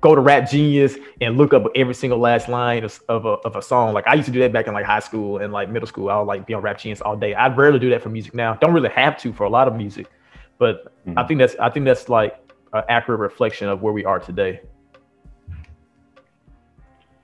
go 0.00 0.14
to 0.14 0.20
Rap 0.20 0.48
Genius 0.48 0.96
and 1.20 1.36
look 1.36 1.54
up 1.54 1.64
every 1.74 1.94
single 1.94 2.18
last 2.18 2.48
line 2.48 2.84
of, 2.84 3.00
of, 3.08 3.24
a, 3.24 3.30
of 3.44 3.56
a 3.56 3.62
song. 3.62 3.94
Like 3.94 4.06
I 4.06 4.14
used 4.14 4.26
to 4.26 4.32
do 4.32 4.40
that 4.40 4.52
back 4.52 4.66
in 4.66 4.74
like 4.74 4.84
high 4.84 5.00
school 5.00 5.38
and 5.38 5.52
like 5.52 5.70
middle 5.70 5.86
school. 5.86 6.10
I 6.10 6.18
would 6.18 6.26
like 6.26 6.46
be 6.46 6.54
on 6.54 6.62
Rap 6.62 6.78
Genius 6.78 7.00
all 7.00 7.16
day. 7.16 7.34
I 7.34 7.48
rarely 7.48 7.78
do 7.78 7.90
that 7.90 8.02
for 8.02 8.08
music 8.08 8.34
now. 8.34 8.54
Don't 8.54 8.74
really 8.74 8.90
have 8.90 9.18
to 9.18 9.32
for 9.32 9.44
a 9.44 9.50
lot 9.50 9.68
of 9.68 9.74
music, 9.74 10.08
but 10.58 10.92
mm-hmm. 11.06 11.18
I 11.18 11.26
think 11.26 11.38
that's 11.38 11.56
I 11.56 11.70
think 11.70 11.86
that's 11.86 12.08
like 12.08 12.38
an 12.72 12.82
accurate 12.88 13.20
reflection 13.20 13.68
of 13.68 13.82
where 13.82 13.92
we 13.92 14.04
are 14.04 14.18
today. 14.18 14.60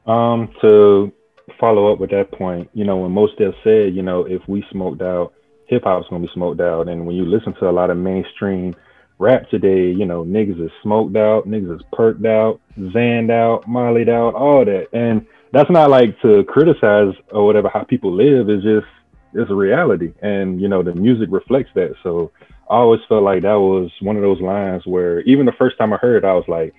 Um, 0.06 0.52
to 0.62 1.12
follow 1.60 1.92
up 1.92 2.00
with 2.00 2.10
that 2.10 2.32
point, 2.32 2.68
you 2.74 2.84
know, 2.84 2.96
when 2.96 3.12
Mos 3.12 3.30
Def 3.38 3.54
said, 3.62 3.94
you 3.94 4.02
know, 4.02 4.24
if 4.24 4.42
we 4.48 4.64
smoked 4.72 5.00
out, 5.00 5.32
hip 5.66 5.84
hop's 5.84 6.08
gonna 6.08 6.26
be 6.26 6.32
smoked 6.34 6.60
out, 6.60 6.88
and 6.88 7.06
when 7.06 7.14
you 7.14 7.24
listen 7.24 7.54
to 7.54 7.68
a 7.68 7.70
lot 7.70 7.90
of 7.90 7.96
mainstream 7.96 8.74
rap 9.18 9.48
today, 9.50 9.90
you 9.90 10.04
know, 10.04 10.24
niggas 10.24 10.64
is 10.64 10.70
smoked 10.82 11.16
out, 11.16 11.46
niggas 11.46 11.76
is 11.76 11.82
perked 11.92 12.24
out, 12.24 12.60
zanned 12.78 13.30
out, 13.30 13.68
mollied 13.68 14.08
out, 14.08 14.34
all 14.34 14.64
that. 14.64 14.88
And 14.92 15.26
that's 15.52 15.70
not 15.70 15.90
like 15.90 16.20
to 16.22 16.44
criticize 16.44 17.14
or 17.30 17.46
whatever 17.46 17.68
how 17.68 17.84
people 17.84 18.12
live. 18.12 18.48
It's 18.48 18.64
just 18.64 18.86
it's 19.34 19.50
a 19.50 19.54
reality. 19.54 20.12
And 20.22 20.60
you 20.60 20.68
know, 20.68 20.82
the 20.82 20.94
music 20.94 21.28
reflects 21.30 21.70
that. 21.74 21.94
So 22.02 22.32
I 22.68 22.76
always 22.76 23.00
felt 23.08 23.22
like 23.22 23.42
that 23.42 23.54
was 23.54 23.90
one 24.00 24.16
of 24.16 24.22
those 24.22 24.40
lines 24.40 24.86
where 24.86 25.20
even 25.20 25.46
the 25.46 25.52
first 25.52 25.78
time 25.78 25.92
I 25.92 25.96
heard 25.98 26.24
it, 26.24 26.26
I 26.26 26.32
was 26.34 26.44
like, 26.48 26.74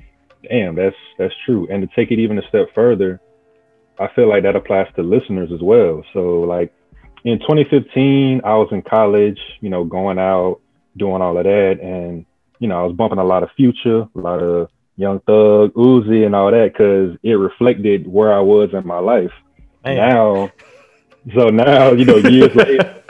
damn, 0.50 0.76
that's 0.76 0.96
that's 1.18 1.34
true. 1.46 1.68
And 1.70 1.88
to 1.88 1.96
take 1.96 2.12
it 2.12 2.20
even 2.20 2.40
a 2.40 2.48
step 2.50 2.68
further, 2.74 3.22
I 4.00 4.08
feel 4.16 4.28
like 4.28 4.44
that 4.44 4.56
applies 4.56 4.88
to 4.96 5.04
listeners 5.04 5.52
as 5.54 5.62
well. 5.62 6.04
So 6.14 6.42
like 6.42 6.74
in 7.24 7.40
2015, 7.40 8.42
I 8.44 8.56
was 8.56 8.70
in 8.72 8.82
college, 8.82 9.40
you 9.62 9.70
know, 9.70 9.84
going 9.84 10.20
out, 10.20 10.60
doing 10.98 11.22
all 11.22 11.38
of 11.38 11.44
that. 11.44 11.80
And 11.82 12.26
you 12.60 12.68
know, 12.68 12.80
I 12.80 12.84
was 12.84 12.96
bumping 12.96 13.20
a 13.20 13.24
lot 13.24 13.44
of 13.44 13.50
Future, 13.56 14.08
a 14.16 14.20
lot 14.20 14.42
of 14.42 14.70
Young 14.96 15.20
Thug, 15.22 15.74
Uzi, 15.74 16.26
and 16.26 16.36
all 16.36 16.52
that 16.52 16.74
because 16.74 17.18
it 17.24 17.34
reflected 17.34 18.08
where 18.08 18.34
I 18.34 18.40
was 18.40 18.70
in 18.74 18.86
my 18.86 19.00
life. 19.00 19.32
Man. 19.84 19.98
Now, 19.98 20.52
so 21.36 21.48
now 21.48 21.92
you 21.92 22.06
know, 22.06 22.18
years 22.18 22.56
later, 22.56 23.04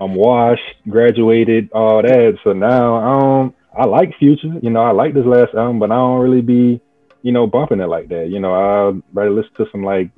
I'm 0.00 0.14
washed, 0.14 0.62
graduated, 0.88 1.70
all 1.72 2.02
that. 2.02 2.38
So 2.44 2.52
now 2.52 2.96
I 2.96 3.20
don't. 3.20 3.56
I 3.74 3.86
like 3.86 4.18
Future, 4.18 4.52
you 4.60 4.68
know, 4.68 4.82
I 4.82 4.90
like 4.90 5.14
this 5.14 5.24
last 5.24 5.54
album, 5.54 5.78
but 5.78 5.90
I 5.90 5.94
don't 5.94 6.20
really 6.20 6.42
be 6.42 6.82
you 7.22 7.32
know, 7.32 7.46
bumping 7.46 7.80
it 7.80 7.86
like 7.86 8.08
that. 8.08 8.28
You 8.28 8.40
know, 8.40 8.52
I'd 8.54 9.02
rather 9.12 9.30
listen 9.30 9.52
to 9.56 9.66
some 9.70 9.84
like, 9.84 10.10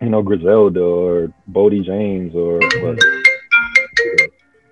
you 0.00 0.10
know, 0.10 0.22
Griselda 0.22 0.82
or 0.82 1.32
Boldy 1.50 1.84
James 1.84 2.34
or. 2.34 2.60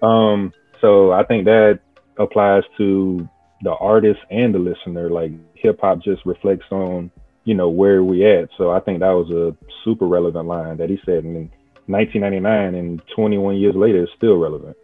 um. 0.07 0.53
So 0.81 1.13
I 1.13 1.25
think 1.25 1.45
that 1.45 1.81
applies 2.19 2.63
to 2.79 3.29
the 3.63 3.73
artist 3.73 4.21
and 4.31 4.55
the 4.55 4.59
listener. 4.59 5.11
Like 5.11 5.33
hip 5.55 5.81
hop 5.81 6.03
just 6.03 6.25
reflects 6.27 6.67
on, 6.71 7.11
you 7.45 7.55
know, 7.55 7.69
where 7.69 8.03
we 8.03 8.27
at. 8.27 8.49
So 8.57 8.71
I 8.71 8.81
think 8.81 9.01
that 9.01 9.13
was 9.13 9.31
a 9.31 9.57
super 9.85 10.07
relevant 10.07 10.47
line 10.47 10.77
that 10.79 10.91
he 10.91 10.99
said 11.05 11.25
in 11.25 11.51
1999, 11.87 12.75
and 12.75 13.03
21 13.15 13.57
years 13.57 13.77
later, 13.77 14.03
it's 14.03 14.13
still 14.17 14.37
relevant. 14.37 14.77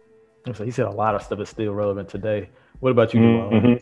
So 0.53 0.63
he 0.63 0.71
said 0.71 0.85
a 0.85 0.91
lot 0.91 1.15
of 1.15 1.23
stuff 1.23 1.39
is 1.39 1.49
still 1.49 1.73
relevant 1.73 2.09
today. 2.09 2.49
What 2.79 2.91
about 2.91 3.13
you? 3.13 3.19
Mm-hmm. 3.21 3.73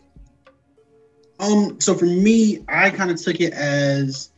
Um, 1.42 1.80
so 1.80 1.94
for 1.94 2.04
me, 2.04 2.64
I 2.68 2.90
kind 2.90 3.10
of 3.10 3.20
took 3.20 3.40
it 3.40 3.52
as 3.52 4.30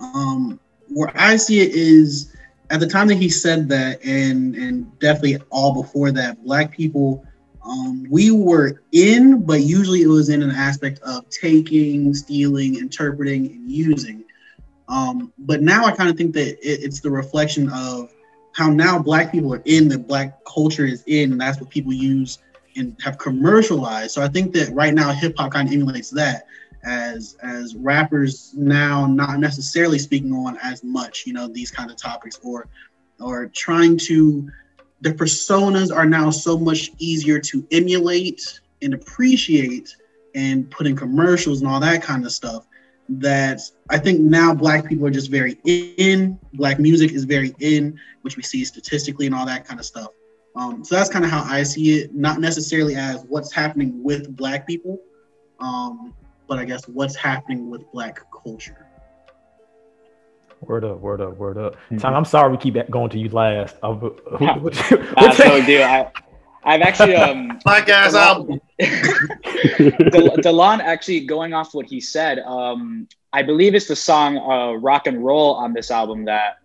um, 0.00 0.58
where 0.88 1.12
I 1.14 1.36
see 1.36 1.60
it 1.60 1.74
is 1.74 2.34
at 2.70 2.80
the 2.80 2.86
time 2.86 3.08
that 3.08 3.16
he 3.16 3.28
said 3.28 3.68
that, 3.68 4.04
and 4.04 4.54
and 4.56 4.98
definitely 4.98 5.38
all 5.50 5.82
before 5.82 6.10
that, 6.12 6.42
black 6.44 6.72
people, 6.72 7.24
um, 7.64 8.06
we 8.10 8.30
were 8.30 8.82
in, 8.92 9.42
but 9.42 9.60
usually 9.60 10.02
it 10.02 10.08
was 10.08 10.28
in 10.28 10.42
an 10.42 10.50
aspect 10.50 11.00
of 11.00 11.28
taking, 11.30 12.14
stealing, 12.14 12.76
interpreting, 12.76 13.46
and 13.46 13.70
using. 13.70 14.24
Um, 14.88 15.32
but 15.38 15.62
now 15.62 15.84
I 15.84 15.92
kind 15.92 16.08
of 16.08 16.16
think 16.16 16.32
that 16.34 16.48
it, 16.48 16.84
it's 16.84 17.00
the 17.00 17.10
reflection 17.10 17.68
of 17.70 18.12
how 18.52 18.70
now 18.70 18.98
black 18.98 19.32
people 19.32 19.52
are 19.54 19.62
in, 19.64 19.88
the 19.88 19.98
black 19.98 20.44
culture 20.44 20.86
is 20.86 21.02
in, 21.06 21.32
and 21.32 21.40
that's 21.40 21.60
what 21.60 21.70
people 21.70 21.92
use 21.92 22.38
and 22.76 22.96
have 23.02 23.18
commercialized. 23.18 24.12
So 24.12 24.22
I 24.22 24.28
think 24.28 24.52
that 24.54 24.72
right 24.74 24.94
now 24.94 25.12
hip 25.12 25.34
hop 25.36 25.52
kind 25.52 25.68
of 25.68 25.74
emulates 25.74 26.10
that 26.10 26.46
as 26.86 27.36
as 27.42 27.74
rappers 27.74 28.54
now 28.56 29.06
not 29.06 29.38
necessarily 29.38 29.98
speaking 29.98 30.32
on 30.32 30.56
as 30.62 30.82
much, 30.84 31.24
you 31.26 31.32
know, 31.32 31.48
these 31.48 31.70
kind 31.70 31.90
of 31.90 31.96
topics 31.96 32.40
or 32.42 32.68
or 33.20 33.46
trying 33.46 33.98
to 33.98 34.48
the 35.02 35.12
personas 35.12 35.94
are 35.94 36.06
now 36.06 36.30
so 36.30 36.56
much 36.56 36.90
easier 36.98 37.38
to 37.38 37.66
emulate 37.70 38.60
and 38.82 38.94
appreciate 38.94 39.94
and 40.34 40.70
put 40.70 40.86
in 40.86 40.96
commercials 40.96 41.60
and 41.60 41.70
all 41.70 41.80
that 41.80 42.02
kind 42.02 42.24
of 42.24 42.32
stuff 42.32 42.66
that 43.08 43.60
I 43.90 43.98
think 43.98 44.20
now 44.20 44.54
black 44.54 44.86
people 44.88 45.06
are 45.06 45.10
just 45.10 45.30
very 45.30 45.58
in. 45.64 46.38
Black 46.54 46.78
music 46.78 47.12
is 47.12 47.24
very 47.24 47.54
in, 47.60 47.98
which 48.22 48.36
we 48.36 48.42
see 48.42 48.64
statistically 48.64 49.26
and 49.26 49.34
all 49.34 49.46
that 49.46 49.66
kind 49.66 49.78
of 49.78 49.86
stuff. 49.86 50.08
Um, 50.56 50.84
so 50.84 50.96
that's 50.96 51.10
kind 51.10 51.24
of 51.24 51.30
how 51.30 51.44
I 51.44 51.62
see 51.62 52.00
it, 52.00 52.14
not 52.14 52.40
necessarily 52.40 52.94
as 52.96 53.24
what's 53.28 53.52
happening 53.52 54.02
with 54.02 54.34
black 54.34 54.66
people, 54.66 55.00
um, 55.60 56.14
but 56.48 56.58
I 56.58 56.64
guess 56.64 56.86
what's 56.88 57.16
happening 57.16 57.70
with 57.70 57.90
black 57.92 58.20
culture. 58.30 58.86
Word 60.60 60.84
up, 60.84 61.00
word 61.00 61.20
up, 61.20 61.36
word 61.36 61.58
up. 61.58 61.74
Mm-hmm. 61.74 61.98
Tom, 61.98 62.14
I'm 62.14 62.24
sorry 62.24 62.50
we 62.50 62.56
keep 62.56 62.76
going 62.90 63.10
to 63.10 63.18
you 63.18 63.28
last. 63.28 63.76
Uh, 63.82 63.94
who, 63.94 64.10
who, 64.38 64.70
That's 64.70 65.36
so 65.36 65.64
do. 65.64 65.82
I, 65.82 66.10
I've 66.64 66.80
actually 66.80 67.14
um 67.24 67.58
podcast 67.66 68.14
album. 68.14 68.60
De- 68.78 70.42
Delon 70.42 70.80
actually 70.80 71.20
going 71.26 71.52
off 71.54 71.74
what 71.74 71.86
he 71.86 72.00
said. 72.00 72.40
Um, 72.40 73.06
I 73.32 73.42
believe 73.42 73.74
it's 73.74 73.86
the 73.86 73.96
song 73.96 74.38
uh, 74.38 74.72
"Rock 74.72 75.06
and 75.06 75.24
Roll" 75.24 75.54
on 75.54 75.74
this 75.74 75.90
album 75.90 76.24
that 76.24 76.58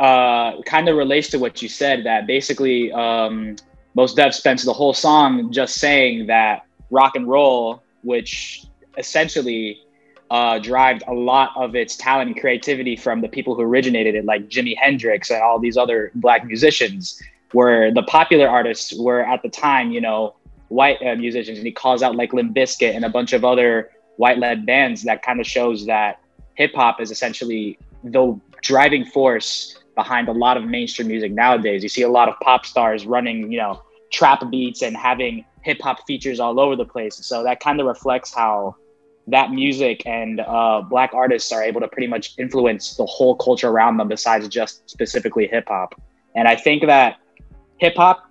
uh, 0.00 0.62
kind 0.62 0.88
of 0.88 0.96
relates 0.96 1.28
to 1.30 1.38
what 1.38 1.60
you 1.60 1.68
said. 1.68 2.04
That 2.04 2.26
basically, 2.26 2.90
um, 2.92 3.56
Mos 3.94 4.14
Def 4.14 4.34
spends 4.34 4.64
the 4.64 4.72
whole 4.72 4.94
song 4.94 5.52
just 5.52 5.74
saying 5.76 6.26
that 6.28 6.62
rock 6.90 7.14
and 7.14 7.28
roll, 7.28 7.82
which 8.02 8.64
essentially 8.98 9.80
uh, 10.30 10.58
derived 10.58 11.02
a 11.08 11.14
lot 11.14 11.52
of 11.56 11.74
its 11.74 11.96
talent 11.96 12.30
and 12.30 12.40
creativity 12.40 12.96
from 12.96 13.20
the 13.20 13.28
people 13.28 13.54
who 13.54 13.62
originated 13.62 14.14
it, 14.14 14.24
like 14.24 14.48
Jimi 14.48 14.76
Hendrix 14.76 15.30
and 15.30 15.42
all 15.42 15.58
these 15.58 15.76
other 15.76 16.10
black 16.16 16.44
musicians 16.44 17.20
where 17.52 17.92
the 17.92 18.02
popular 18.02 18.46
artists 18.48 18.92
were 18.98 19.22
at 19.24 19.42
the 19.42 19.48
time, 19.48 19.90
you 19.90 20.00
know, 20.00 20.34
white 20.68 20.98
uh, 21.02 21.14
musicians, 21.14 21.56
and 21.58 21.66
he 21.66 21.72
calls 21.72 22.02
out 22.02 22.14
like 22.14 22.32
Limp 22.34 22.54
Bizkit 22.54 22.94
and 22.94 23.04
a 23.04 23.08
bunch 23.08 23.32
of 23.32 23.44
other 23.44 23.90
white-led 24.16 24.66
bands. 24.66 25.02
That 25.04 25.22
kind 25.22 25.40
of 25.40 25.46
shows 25.46 25.86
that 25.86 26.20
hip 26.56 26.74
hop 26.74 27.00
is 27.00 27.10
essentially 27.10 27.78
the 28.04 28.38
driving 28.60 29.06
force 29.06 29.78
behind 29.94 30.28
a 30.28 30.32
lot 30.32 30.56
of 30.58 30.64
mainstream 30.64 31.08
music 31.08 31.32
nowadays. 31.32 31.82
You 31.82 31.88
see 31.88 32.02
a 32.02 32.08
lot 32.08 32.28
of 32.28 32.38
pop 32.40 32.66
stars 32.66 33.06
running, 33.06 33.50
you 33.50 33.58
know, 33.58 33.82
trap 34.12 34.42
beats 34.50 34.82
and 34.82 34.96
having 34.96 35.44
hip 35.62 35.80
hop 35.80 36.06
features 36.06 36.38
all 36.38 36.60
over 36.60 36.76
the 36.76 36.84
place. 36.84 37.16
So 37.16 37.42
that 37.44 37.60
kind 37.60 37.80
of 37.80 37.86
reflects 37.86 38.34
how 38.34 38.76
that 39.30 39.50
music 39.52 40.02
and 40.06 40.40
uh, 40.40 40.80
black 40.80 41.12
artists 41.12 41.52
are 41.52 41.62
able 41.62 41.80
to 41.80 41.88
pretty 41.88 42.06
much 42.06 42.34
influence 42.38 42.96
the 42.96 43.04
whole 43.04 43.36
culture 43.36 43.68
around 43.68 43.98
them 43.98 44.08
besides 44.08 44.48
just 44.48 44.88
specifically 44.88 45.46
hip 45.46 45.64
hop. 45.68 46.00
And 46.34 46.48
I 46.48 46.56
think 46.56 46.86
that 46.86 47.18
hip 47.78 47.94
hop 47.96 48.24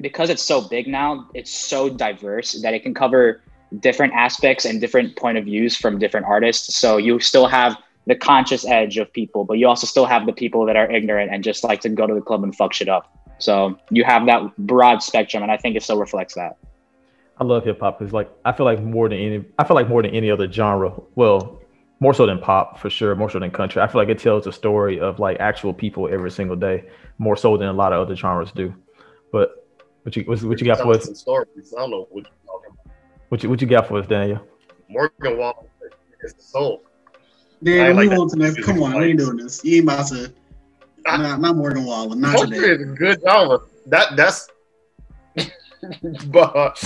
because 0.00 0.30
it's 0.30 0.42
so 0.42 0.60
big 0.60 0.88
now 0.88 1.28
it's 1.34 1.52
so 1.52 1.88
diverse 1.88 2.60
that 2.62 2.74
it 2.74 2.82
can 2.82 2.92
cover 2.92 3.42
different 3.78 4.12
aspects 4.12 4.64
and 4.64 4.80
different 4.80 5.16
point 5.16 5.38
of 5.38 5.44
views 5.44 5.76
from 5.76 5.98
different 5.98 6.26
artists. 6.26 6.76
So 6.76 6.96
you 6.96 7.20
still 7.20 7.46
have 7.46 7.76
the 8.06 8.16
conscious 8.16 8.66
edge 8.66 8.98
of 8.98 9.12
people 9.12 9.44
but 9.44 9.54
you 9.54 9.68
also 9.68 9.86
still 9.86 10.06
have 10.06 10.26
the 10.26 10.32
people 10.32 10.66
that 10.66 10.76
are 10.76 10.90
ignorant 10.90 11.32
and 11.32 11.44
just 11.44 11.62
like 11.62 11.80
to 11.82 11.88
go 11.88 12.06
to 12.06 12.14
the 12.14 12.20
club 12.20 12.42
and 12.42 12.54
fuck 12.54 12.72
shit 12.72 12.88
up. 12.88 13.10
So 13.38 13.78
you 13.90 14.04
have 14.04 14.26
that 14.26 14.56
broad 14.58 15.02
spectrum 15.02 15.42
and 15.42 15.52
i 15.52 15.56
think 15.56 15.76
it 15.76 15.82
still 15.82 15.98
reflects 15.98 16.34
that 16.34 16.56
i 17.38 17.44
love 17.44 17.64
hip-hop 17.64 17.98
because 17.98 18.12
like 18.12 18.30
i 18.44 18.52
feel 18.52 18.66
like 18.66 18.80
more 18.82 19.08
than 19.08 19.18
any 19.18 19.44
i 19.58 19.64
feel 19.64 19.74
like 19.74 19.88
more 19.88 20.02
than 20.02 20.14
any 20.14 20.30
other 20.30 20.50
genre 20.50 20.94
well 21.14 21.60
more 22.00 22.12
so 22.12 22.26
than 22.26 22.38
pop 22.38 22.78
for 22.78 22.90
sure 22.90 23.14
more 23.14 23.30
so 23.30 23.38
than 23.38 23.50
country 23.50 23.80
i 23.80 23.86
feel 23.86 24.00
like 24.00 24.08
it 24.08 24.18
tells 24.18 24.46
a 24.46 24.52
story 24.52 25.00
of 25.00 25.18
like 25.18 25.38
actual 25.40 25.72
people 25.72 26.08
every 26.12 26.30
single 26.30 26.56
day 26.56 26.84
more 27.18 27.36
so 27.36 27.56
than 27.56 27.68
a 27.68 27.72
lot 27.72 27.92
of 27.92 28.00
other 28.00 28.16
genres 28.16 28.52
do. 28.52 28.74
But 29.32 29.66
what 30.02 30.16
you 30.16 30.22
what, 30.24 30.42
what 30.42 30.60
you 30.60 30.66
got 30.66 30.80
for 30.80 30.94
us? 30.94 31.18
Stories. 31.18 31.74
I 31.76 31.80
don't 31.80 31.90
know 31.90 32.08
what 32.10 32.26
What 33.28 33.42
you 33.42 33.50
what 33.50 33.60
you 33.60 33.66
got 33.66 33.88
for 33.88 33.98
us, 33.98 34.06
Daniel? 34.06 34.40
Morgan 34.88 35.38
Wallen 35.38 35.66
is 36.22 36.34
the 36.34 36.42
soul. 36.42 36.82
Dan, 37.62 37.96
move 37.96 38.10
like 38.10 38.18
on 38.18 38.28
to 38.30 38.36
next. 38.36 38.62
Come 38.62 38.82
on, 38.82 38.98
we 38.98 39.06
ain't 39.06 39.18
doing 39.18 39.36
this. 39.36 39.64
You 39.64 39.76
ain't 39.76 39.84
about 39.84 40.08
to. 40.08 40.32
I, 41.06 41.16
not, 41.18 41.40
not 41.40 41.56
Morgan 41.56 41.84
Wallen. 41.84 42.20
Not 42.20 42.38
today. 42.38 42.56
is 42.56 42.82
a 42.82 42.84
good 42.84 43.20
genre. 43.26 43.60
That 43.86 44.16
that's. 44.16 44.48
but 46.26 46.76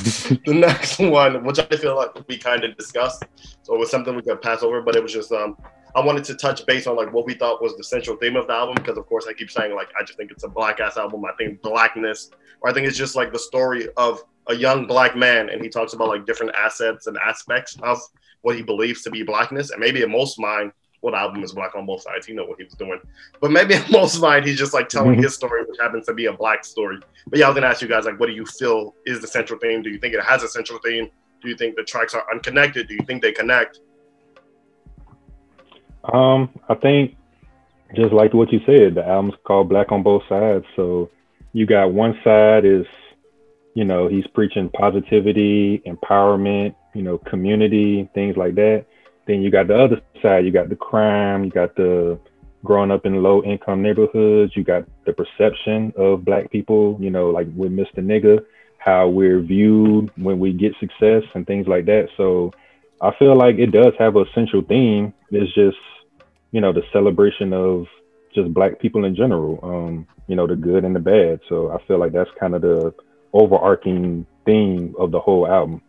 the 0.46 0.54
next 0.54 0.98
one, 0.98 1.44
which 1.44 1.58
I 1.58 1.76
feel 1.76 1.96
like 1.96 2.10
we 2.28 2.38
kind 2.38 2.64
of 2.64 2.76
discussed, 2.76 3.24
so 3.62 3.74
it 3.74 3.78
was 3.78 3.90
something 3.90 4.14
we 4.14 4.22
could 4.22 4.42
pass 4.42 4.62
over, 4.62 4.82
but 4.82 4.96
it 4.96 5.02
was 5.02 5.12
just 5.12 5.32
um 5.32 5.56
I 5.94 6.00
wanted 6.00 6.24
to 6.24 6.34
touch 6.34 6.64
base 6.66 6.86
on 6.86 6.96
like 6.96 7.12
what 7.12 7.26
we 7.26 7.34
thought 7.34 7.62
was 7.62 7.76
the 7.76 7.84
central 7.84 8.16
theme 8.16 8.36
of 8.36 8.46
the 8.46 8.52
album 8.52 8.74
because 8.76 8.98
of 8.98 9.06
course 9.06 9.26
I 9.28 9.32
keep 9.32 9.50
saying 9.50 9.74
like 9.74 9.88
I 9.98 10.04
just 10.04 10.18
think 10.18 10.30
it's 10.30 10.44
a 10.44 10.48
black 10.48 10.80
ass 10.80 10.96
album. 10.96 11.24
I 11.24 11.32
think 11.38 11.62
blackness, 11.62 12.30
or 12.60 12.70
I 12.70 12.72
think 12.72 12.86
it's 12.86 12.96
just 12.96 13.16
like 13.16 13.32
the 13.32 13.38
story 13.38 13.88
of 13.96 14.22
a 14.48 14.54
young 14.54 14.86
black 14.86 15.16
man, 15.16 15.48
and 15.50 15.62
he 15.62 15.68
talks 15.68 15.92
about 15.92 16.08
like 16.08 16.26
different 16.26 16.54
assets 16.54 17.06
and 17.06 17.16
aspects 17.18 17.76
of 17.82 17.98
what 18.42 18.56
he 18.56 18.62
believes 18.62 19.02
to 19.02 19.10
be 19.10 19.22
blackness. 19.22 19.70
And 19.70 19.80
maybe 19.80 20.02
in 20.02 20.10
Mos 20.10 20.38
mind, 20.38 20.72
what 21.00 21.14
album 21.14 21.42
is 21.44 21.52
black 21.52 21.74
on 21.76 21.86
both 21.86 22.02
sides. 22.02 22.26
He 22.26 22.34
know 22.34 22.44
what 22.44 22.58
he 22.58 22.64
was 22.64 22.74
doing, 22.74 23.00
but 23.40 23.50
maybe 23.50 23.74
in 23.74 23.82
Mos 23.90 24.18
mind 24.18 24.44
he's 24.44 24.58
just 24.58 24.74
like 24.74 24.88
telling 24.88 25.22
his 25.22 25.34
story, 25.34 25.64
which 25.64 25.78
happens 25.80 26.06
to 26.06 26.14
be 26.14 26.26
a 26.26 26.32
black 26.32 26.64
story. 26.64 26.98
But 27.28 27.38
yeah, 27.38 27.46
I 27.46 27.48
was 27.48 27.54
gonna 27.54 27.68
ask 27.68 27.82
you 27.82 27.88
guys 27.88 28.04
like, 28.04 28.18
what 28.18 28.26
do 28.26 28.32
you 28.32 28.46
feel 28.46 28.94
is 29.06 29.20
the 29.20 29.28
central 29.28 29.58
theme? 29.58 29.82
Do 29.82 29.90
you 29.90 29.98
think 29.98 30.14
it 30.14 30.22
has 30.22 30.42
a 30.42 30.48
central 30.48 30.78
theme? 30.84 31.10
Do 31.42 31.48
you 31.48 31.56
think 31.56 31.76
the 31.76 31.84
tracks 31.84 32.14
are 32.14 32.24
unconnected? 32.32 32.88
Do 32.88 32.94
you 32.94 33.04
think 33.06 33.22
they 33.22 33.32
connect? 33.32 33.80
Um, 36.12 36.50
I 36.68 36.74
think 36.74 37.16
just 37.94 38.12
like 38.12 38.34
what 38.34 38.52
you 38.52 38.60
said, 38.66 38.94
the 38.94 39.06
album's 39.06 39.34
called 39.46 39.68
Black 39.68 39.92
on 39.92 40.02
Both 40.02 40.22
Sides. 40.28 40.64
So 40.76 41.10
you 41.52 41.66
got 41.66 41.92
one 41.92 42.18
side 42.24 42.64
is, 42.64 42.86
you 43.74 43.84
know, 43.84 44.08
he's 44.08 44.26
preaching 44.28 44.68
positivity, 44.70 45.82
empowerment, 45.86 46.74
you 46.94 47.02
know, 47.02 47.18
community, 47.18 48.08
things 48.14 48.36
like 48.36 48.54
that. 48.56 48.86
Then 49.28 49.42
you 49.42 49.50
got 49.52 49.68
the 49.68 49.78
other 49.78 50.00
side, 50.20 50.44
you 50.44 50.50
got 50.50 50.68
the 50.68 50.76
crime, 50.76 51.44
you 51.44 51.50
got 51.50 51.76
the 51.76 52.18
growing 52.64 52.90
up 52.90 53.06
in 53.06 53.22
low 53.22 53.44
income 53.44 53.82
neighborhoods, 53.82 54.56
you 54.56 54.64
got 54.64 54.84
the 55.06 55.12
perception 55.12 55.92
of 55.96 56.24
black 56.24 56.50
people, 56.50 56.98
you 57.00 57.10
know, 57.10 57.30
like 57.30 57.46
with 57.54 57.70
Mr. 57.70 57.98
Nigga, 57.98 58.44
how 58.78 59.06
we're 59.06 59.40
viewed 59.40 60.10
when 60.16 60.40
we 60.40 60.52
get 60.52 60.72
success 60.80 61.22
and 61.34 61.46
things 61.46 61.68
like 61.68 61.84
that. 61.84 62.08
So 62.16 62.52
I 63.00 63.12
feel 63.16 63.36
like 63.36 63.58
it 63.58 63.70
does 63.70 63.92
have 64.00 64.16
a 64.16 64.24
central 64.34 64.62
theme. 64.62 65.14
It's 65.30 65.54
just 65.54 65.76
you 66.52 66.60
know, 66.60 66.72
the 66.72 66.82
celebration 66.92 67.52
of 67.52 67.86
just 68.34 68.52
black 68.52 68.80
people 68.80 69.04
in 69.04 69.14
general, 69.14 69.58
um, 69.62 70.06
you 70.26 70.36
know, 70.36 70.46
the 70.46 70.56
good 70.56 70.84
and 70.84 70.94
the 70.94 71.00
bad. 71.00 71.40
So 71.48 71.70
I 71.70 71.82
feel 71.86 71.98
like 71.98 72.12
that's 72.12 72.30
kind 72.38 72.54
of 72.54 72.62
the 72.62 72.94
overarching 73.32 74.26
theme 74.46 74.94
of 74.98 75.10
the 75.10 75.20
whole 75.20 75.46
album. 75.46 75.82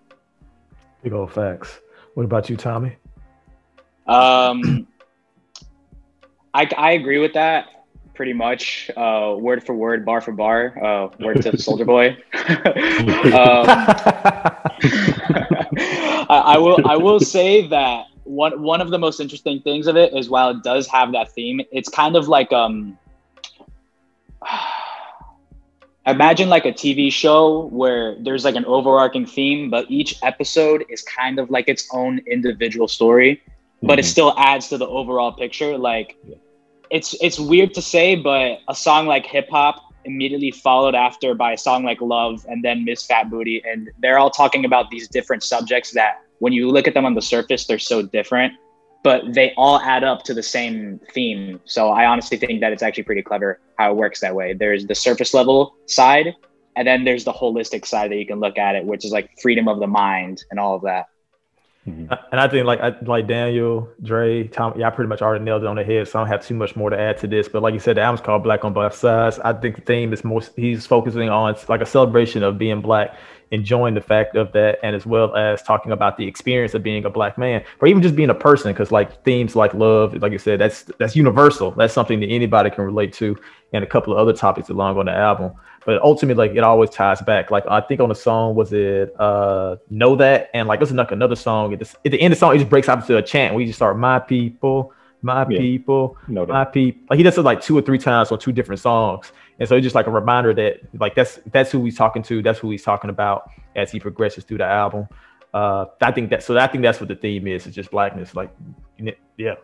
Big 1.03 1.13
old 1.13 1.31
facts. 1.31 1.79
What 2.13 2.23
about 2.23 2.49
you, 2.49 2.57
Tommy? 2.57 2.97
Um, 4.09 4.87
I, 6.53 6.67
I 6.75 6.91
agree 6.93 7.19
with 7.19 7.33
that 7.33 7.67
pretty 8.15 8.33
much, 8.33 8.89
uh, 8.97 9.35
word 9.39 9.63
for 9.63 9.73
word, 9.73 10.03
bar 10.05 10.19
for 10.19 10.31
bar, 10.31 10.73
uh, 10.83 11.09
word 11.19 11.41
to 11.43 11.51
Soulja 11.53 11.85
Boy. 11.85 12.17
um, 13.33 13.65
I, 16.29 16.43
I 16.45 16.57
will 16.57 16.79
I 16.85 16.97
will 16.97 17.19
say 17.19 17.67
that 17.67 18.07
one 18.23 18.61
one 18.61 18.81
of 18.81 18.89
the 18.89 18.97
most 18.97 19.19
interesting 19.19 19.61
things 19.61 19.87
of 19.87 19.95
it 19.95 20.13
is 20.13 20.29
while 20.29 20.49
it 20.49 20.63
does 20.63 20.87
have 20.87 21.11
that 21.13 21.31
theme, 21.31 21.61
it's 21.71 21.89
kind 21.89 22.15
of 22.15 22.27
like 22.27 22.51
um 22.51 22.97
imagine 26.07 26.49
like 26.49 26.65
a 26.65 26.73
TV 26.73 27.11
show 27.11 27.67
where 27.67 28.15
there's 28.19 28.43
like 28.43 28.55
an 28.55 28.65
overarching 28.65 29.25
theme, 29.25 29.69
but 29.69 29.85
each 29.89 30.17
episode 30.23 30.83
is 30.89 31.03
kind 31.03 31.39
of 31.39 31.49
like 31.51 31.69
its 31.69 31.87
own 31.93 32.19
individual 32.27 32.87
story, 32.87 33.41
but 33.81 33.93
mm-hmm. 33.93 33.99
it 33.99 34.03
still 34.03 34.33
adds 34.37 34.69
to 34.69 34.77
the 34.77 34.87
overall 34.87 35.31
picture. 35.31 35.77
Like 35.77 36.17
it's 36.89 37.15
it's 37.21 37.39
weird 37.39 37.73
to 37.75 37.81
say, 37.81 38.15
but 38.15 38.59
a 38.67 38.75
song 38.75 39.07
like 39.07 39.25
hip 39.25 39.49
hop 39.49 39.83
immediately 40.05 40.51
followed 40.51 40.95
after 40.95 41.33
by 41.35 41.53
a 41.53 41.57
song 41.57 41.83
like 41.83 42.01
Love 42.01 42.45
and 42.49 42.63
then 42.63 42.85
Miss 42.85 43.05
Fat 43.05 43.29
Booty. 43.29 43.61
And 43.65 43.89
they're 43.99 44.17
all 44.17 44.29
talking 44.29 44.65
about 44.65 44.89
these 44.89 45.07
different 45.07 45.43
subjects 45.43 45.91
that 45.91 46.21
when 46.39 46.53
you 46.53 46.69
look 46.69 46.87
at 46.87 46.93
them 46.93 47.05
on 47.05 47.13
the 47.13 47.21
surface, 47.21 47.65
they're 47.65 47.79
so 47.79 48.01
different, 48.01 48.53
but 49.03 49.33
they 49.33 49.53
all 49.57 49.79
add 49.79 50.03
up 50.03 50.23
to 50.23 50.33
the 50.33 50.43
same 50.43 50.99
theme. 51.13 51.59
So 51.65 51.89
I 51.89 52.05
honestly 52.05 52.37
think 52.37 52.61
that 52.61 52.71
it's 52.71 52.81
actually 52.81 53.03
pretty 53.03 53.21
clever 53.21 53.59
how 53.77 53.91
it 53.91 53.97
works 53.97 54.21
that 54.21 54.33
way. 54.33 54.53
There's 54.53 54.85
the 54.85 54.95
surface 54.95 55.33
level 55.33 55.75
side, 55.85 56.33
and 56.75 56.87
then 56.87 57.03
there's 57.03 57.25
the 57.25 57.33
holistic 57.33 57.85
side 57.85 58.11
that 58.11 58.15
you 58.15 58.25
can 58.25 58.39
look 58.39 58.57
at 58.57 58.75
it, 58.75 58.85
which 58.85 59.05
is 59.05 59.11
like 59.11 59.29
freedom 59.41 59.67
of 59.67 59.79
the 59.79 59.87
mind 59.87 60.43
and 60.49 60.59
all 60.59 60.75
of 60.75 60.81
that. 60.83 61.07
Mm-hmm. 61.89 62.13
And 62.31 62.39
I 62.39 62.47
think 62.47 62.65
like 62.65 62.79
like 63.01 63.27
Daniel, 63.27 63.89
Dre, 64.03 64.47
Tom, 64.47 64.73
yeah, 64.77 64.87
I 64.87 64.89
pretty 64.91 65.09
much 65.09 65.21
already 65.21 65.43
nailed 65.43 65.63
it 65.63 65.67
on 65.67 65.75
the 65.75 65.83
head, 65.83 66.07
so 66.07 66.19
I 66.19 66.21
don't 66.21 66.31
have 66.31 66.45
too 66.45 66.55
much 66.55 66.75
more 66.75 66.89
to 66.89 66.99
add 66.99 67.17
to 67.19 67.27
this. 67.27 67.47
But 67.49 67.61
like 67.61 67.73
you 67.73 67.79
said, 67.79 67.97
the 67.97 68.01
album's 68.01 68.21
called 68.21 68.43
Black 68.43 68.63
on 68.63 68.73
Both 68.73 68.95
Sides. 68.95 69.39
I 69.39 69.53
think 69.53 69.75
the 69.75 69.81
theme 69.81 70.13
is 70.13 70.23
more 70.23 70.41
he's 70.55 70.85
focusing 70.85 71.29
on 71.29 71.55
like 71.67 71.81
a 71.81 71.85
celebration 71.85 72.43
of 72.43 72.57
being 72.57 72.81
black, 72.81 73.15
enjoying 73.51 73.95
the 73.95 74.01
fact 74.01 74.35
of 74.35 74.51
that, 74.53 74.79
and 74.83 74.95
as 74.95 75.05
well 75.05 75.35
as 75.35 75.61
talking 75.63 75.91
about 75.91 76.17
the 76.17 76.27
experience 76.27 76.73
of 76.73 76.83
being 76.83 77.05
a 77.05 77.09
black 77.09 77.37
man, 77.37 77.63
or 77.81 77.87
even 77.87 78.01
just 78.01 78.15
being 78.15 78.29
a 78.29 78.35
person. 78.35 78.71
Because 78.71 78.91
like 78.91 79.23
themes 79.23 79.55
like 79.55 79.73
love, 79.73 80.13
like 80.21 80.31
you 80.31 80.39
said, 80.39 80.59
that's 80.59 80.83
that's 80.99 81.15
universal. 81.15 81.71
That's 81.71 81.93
something 81.93 82.19
that 82.19 82.27
anybody 82.27 82.69
can 82.69 82.83
relate 82.83 83.13
to, 83.13 83.37
and 83.73 83.83
a 83.83 83.87
couple 83.87 84.13
of 84.13 84.19
other 84.19 84.33
topics 84.33 84.69
along 84.69 84.97
on 84.97 85.05
the 85.05 85.13
album 85.13 85.53
but 85.89 85.99
ultimately 86.03 86.47
like 86.47 86.55
it 86.55 86.63
always 86.63 86.91
ties 86.91 87.19
back. 87.23 87.49
Like 87.49 87.65
i 87.67 87.81
think 87.81 87.99
on 87.99 88.09
the 88.09 88.15
song 88.15 88.53
was 88.53 88.71
it 88.71 89.19
uh 89.19 89.77
know 89.89 90.15
that? 90.17 90.51
And 90.53 90.67
like 90.67 90.79
there's 90.79 90.91
like 90.91 91.11
another 91.11 91.35
song. 91.35 91.73
At 91.73 91.79
the, 91.79 91.89
at 92.05 92.11
the 92.11 92.21
end 92.21 92.31
of 92.31 92.37
the 92.37 92.45
song 92.45 92.53
it 92.53 92.59
just 92.59 92.69
breaks 92.69 92.87
out 92.87 92.99
into 92.99 93.17
a 93.17 93.23
chant 93.23 93.55
we 93.55 93.65
just 93.65 93.79
start 93.79 93.97
my 93.97 94.19
people 94.19 94.93
my 95.23 95.47
yeah. 95.49 95.57
people 95.57 96.15
know 96.27 96.45
my 96.45 96.63
people 96.63 97.01
like 97.09 97.17
he 97.17 97.23
does 97.23 97.39
it 97.39 97.41
like 97.41 97.59
two 97.59 97.75
or 97.75 97.81
three 97.81 97.97
times 97.97 98.31
on 98.31 98.37
two 98.37 98.51
different 98.51 98.79
songs. 98.79 99.31
And 99.59 99.67
so 99.67 99.75
it's 99.75 99.83
just 99.83 99.95
like 99.95 100.05
a 100.05 100.11
reminder 100.11 100.53
that 100.53 100.81
like 100.99 101.15
that's 101.15 101.39
that's 101.51 101.71
who 101.71 101.83
he's 101.83 101.97
talking 101.97 102.21
to. 102.23 102.43
That's 102.43 102.59
who 102.59 102.69
he's 102.69 102.83
talking 102.83 103.09
about 103.09 103.49
as 103.75 103.91
he 103.91 103.99
progresses 103.99 104.43
through 104.43 104.59
the 104.59 104.65
album. 104.65 105.07
Uh 105.55 105.85
i 106.03 106.11
think 106.11 106.29
that 106.29 106.43
so 106.43 106.55
i 106.55 106.67
think 106.67 106.83
that's 106.83 106.99
what 106.99 107.09
the 107.09 107.15
theme 107.15 107.47
is 107.47 107.65
it's 107.65 107.75
just 107.75 107.89
blackness. 107.89 108.35
Like 108.35 108.51
yeah 109.37 109.55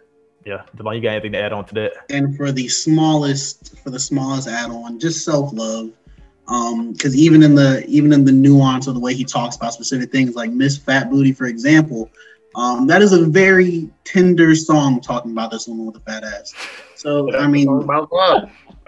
yeah. 0.46 0.62
Devon, 0.76 0.96
you 0.96 1.02
got 1.02 1.10
anything 1.10 1.34
to 1.34 1.40
add 1.40 1.54
on 1.54 1.66
to 1.66 1.74
that? 1.74 1.94
And 2.10 2.38
for 2.38 2.52
the 2.52 2.68
smallest 2.68 3.80
for 3.80 3.90
the 3.90 4.00
smallest 4.00 4.48
add-on 4.48 5.00
just 5.00 5.26
self-love 5.26 5.92
because 6.46 7.14
um, 7.14 7.20
even 7.20 7.42
in 7.42 7.56
the 7.56 7.84
even 7.88 8.14
in 8.14 8.24
the 8.24 8.32
nuance 8.32 8.86
of 8.88 8.94
the 8.94 9.00
way 9.00 9.16
he 9.16 9.24
talks 9.24 9.56
about 9.56 9.74
specific 9.74 10.12
things 10.12 10.36
like 10.36 10.52
Miss 10.52 10.78
Fat 10.78 11.10
Booty, 11.10 11.34
for 11.34 11.46
example, 11.46 12.12
um, 12.56 12.86
that 12.88 13.02
is 13.02 13.14
a 13.14 13.26
very 13.26 13.90
tender 14.04 14.54
song 14.56 15.02
talking 15.02 15.32
about 15.32 15.50
this 15.50 15.68
woman 15.68 15.88
with 15.88 15.98
a 15.98 16.00
fat 16.02 16.24
ass. 16.24 16.54
So 16.96 17.36
I 17.36 17.48
mean, 17.48 17.68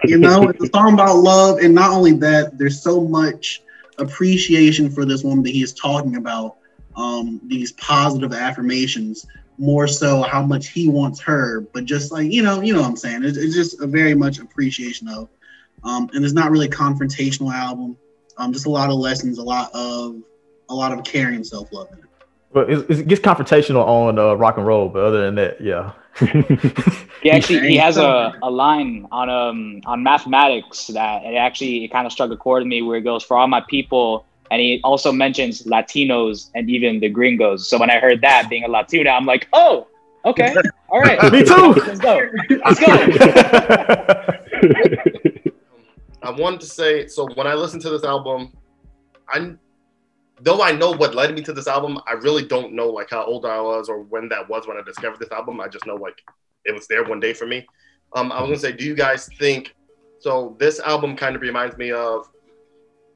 you 0.04 0.18
know, 0.18 0.48
it's 0.48 0.62
a 0.62 0.68
song 0.74 0.94
about 0.94 1.16
love, 1.16 1.58
and 1.58 1.74
not 1.74 1.90
only 1.90 2.12
that, 2.14 2.58
there's 2.58 2.80
so 2.80 3.00
much 3.00 3.62
appreciation 3.98 4.88
for 4.88 5.04
this 5.04 5.24
woman 5.24 5.42
that 5.42 5.50
he 5.50 5.62
is 5.62 5.74
talking 5.74 6.16
about. 6.16 6.56
Um, 6.96 7.40
these 7.46 7.72
positive 7.72 8.32
affirmations, 8.32 9.26
more 9.58 9.86
so 9.86 10.22
how 10.22 10.42
much 10.42 10.68
he 10.68 10.88
wants 10.88 11.20
her, 11.20 11.60
but 11.72 11.84
just 11.84 12.12
like 12.12 12.30
you 12.30 12.42
know, 12.42 12.60
you 12.60 12.72
know 12.72 12.80
what 12.80 12.88
I'm 12.88 12.96
saying. 12.96 13.24
It's, 13.24 13.36
it's 13.36 13.54
just 13.54 13.80
a 13.80 13.86
very 13.86 14.14
much 14.14 14.38
appreciation 14.38 15.08
of 15.08 15.28
um, 15.84 16.10
and 16.12 16.24
it's 16.24 16.34
not 16.34 16.50
really 16.50 16.66
a 16.66 16.70
confrontational 16.70 17.52
album. 17.52 17.96
Um, 18.36 18.52
just 18.52 18.66
a 18.66 18.70
lot 18.70 18.90
of 18.90 18.96
lessons, 18.96 19.38
a 19.38 19.42
lot 19.42 19.70
of 19.74 20.22
a 20.68 20.74
lot 20.74 20.92
of 20.92 21.04
caring 21.04 21.36
and 21.36 21.46
self 21.46 21.72
love 21.72 21.88
in 21.92 21.98
it. 21.98 22.04
But 22.52 22.70
it, 22.70 22.90
it, 22.90 23.08
gets 23.08 23.20
confrontational 23.20 23.86
on 23.86 24.18
uh, 24.18 24.34
rock 24.34 24.56
and 24.56 24.66
roll, 24.66 24.88
but 24.88 25.02
other 25.04 25.24
than 25.24 25.34
that, 25.34 25.60
yeah. 25.60 25.92
he 27.22 27.30
actually 27.30 27.60
he 27.68 27.76
has 27.76 27.96
a, 27.96 28.32
a 28.42 28.50
line 28.50 29.06
on 29.12 29.30
um 29.30 29.80
on 29.86 30.02
mathematics 30.02 30.88
that 30.88 31.22
it 31.22 31.36
actually 31.36 31.84
it 31.84 31.92
kind 31.92 32.06
of 32.06 32.12
struck 32.12 32.28
a 32.32 32.36
chord 32.36 32.62
with 32.62 32.68
me 32.68 32.82
where 32.82 32.96
it 32.96 33.02
goes 33.02 33.22
for 33.22 33.36
all 33.36 33.46
my 33.46 33.62
people 33.68 34.26
and 34.50 34.60
he 34.60 34.80
also 34.82 35.12
mentions 35.12 35.62
Latinos 35.64 36.50
and 36.54 36.70
even 36.70 37.00
the 37.00 37.08
gringos. 37.08 37.68
So 37.68 37.78
when 37.78 37.90
I 37.90 37.98
heard 37.98 38.20
that 38.22 38.48
being 38.48 38.64
a 38.64 38.68
Latina, 38.68 39.10
I'm 39.10 39.26
like, 39.26 39.48
oh, 39.52 39.86
okay, 40.24 40.54
all 40.88 41.00
right, 41.00 41.22
me 41.32 41.44
too. 41.44 41.72
Let's 41.86 42.00
go, 42.00 42.20
let's 42.64 42.80
go. 42.80 42.94
I 46.28 46.30
wanted 46.30 46.60
to 46.60 46.66
say 46.66 47.06
so 47.06 47.26
when 47.36 47.46
I 47.46 47.54
listened 47.54 47.80
to 47.82 47.90
this 47.90 48.04
album, 48.04 48.52
I 49.30 49.54
though 50.42 50.60
I 50.60 50.72
know 50.72 50.90
what 50.90 51.14
led 51.14 51.34
me 51.34 51.40
to 51.40 51.54
this 51.54 51.66
album, 51.66 51.98
I 52.06 52.12
really 52.12 52.44
don't 52.44 52.74
know 52.74 52.88
like 52.90 53.08
how 53.08 53.24
old 53.24 53.46
I 53.46 53.58
was 53.62 53.88
or 53.88 54.02
when 54.02 54.28
that 54.28 54.46
was 54.46 54.66
when 54.66 54.76
I 54.76 54.82
discovered 54.82 55.20
this 55.20 55.32
album. 55.32 55.58
I 55.58 55.68
just 55.68 55.86
know 55.86 55.94
like 55.94 56.22
it 56.66 56.74
was 56.74 56.86
there 56.86 57.02
one 57.02 57.18
day 57.18 57.32
for 57.32 57.46
me. 57.46 57.66
Um, 58.14 58.30
I 58.30 58.42
was 58.42 58.48
gonna 58.48 58.58
say, 58.58 58.72
do 58.72 58.84
you 58.84 58.94
guys 58.94 59.26
think 59.38 59.74
so? 60.18 60.54
This 60.60 60.80
album 60.80 61.16
kind 61.16 61.34
of 61.34 61.40
reminds 61.40 61.78
me 61.78 61.92
of 61.92 62.28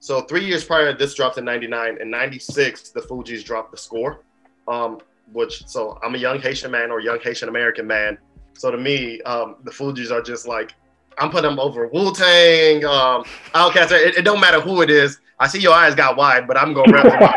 so 0.00 0.22
three 0.22 0.46
years 0.46 0.64
prior, 0.64 0.96
this 0.96 1.12
dropped 1.12 1.36
in 1.36 1.44
'99. 1.44 1.98
and 2.00 2.10
'96, 2.10 2.92
the 2.92 3.00
Fugees 3.00 3.44
dropped 3.44 3.72
the 3.72 3.76
score, 3.76 4.24
um, 4.68 5.00
which 5.34 5.66
so 5.66 5.98
I'm 6.02 6.14
a 6.14 6.18
young 6.18 6.40
Haitian 6.40 6.70
man 6.70 6.90
or 6.90 6.98
young 6.98 7.20
Haitian 7.20 7.50
American 7.50 7.86
man. 7.86 8.16
So 8.54 8.70
to 8.70 8.78
me, 8.78 9.20
um, 9.22 9.56
the 9.64 9.70
Fugees 9.70 10.10
are 10.10 10.22
just 10.22 10.48
like 10.48 10.72
I'm 11.18 11.30
putting 11.30 11.50
them 11.50 11.58
over 11.58 11.86
Wu 11.88 12.12
Tang, 12.12 12.84
um, 12.84 13.24
Outkast. 13.54 13.92
It, 13.92 14.18
it, 14.18 14.22
don't 14.22 14.40
matter 14.40 14.60
who 14.60 14.82
it 14.82 14.90
is. 14.90 15.20
I 15.38 15.48
see 15.48 15.58
your 15.58 15.72
eyes 15.72 15.94
got 15.94 16.16
wide, 16.16 16.46
but 16.46 16.56
I'm 16.56 16.72
gonna 16.72 16.92
rep 16.92 17.04
them. 17.04 17.20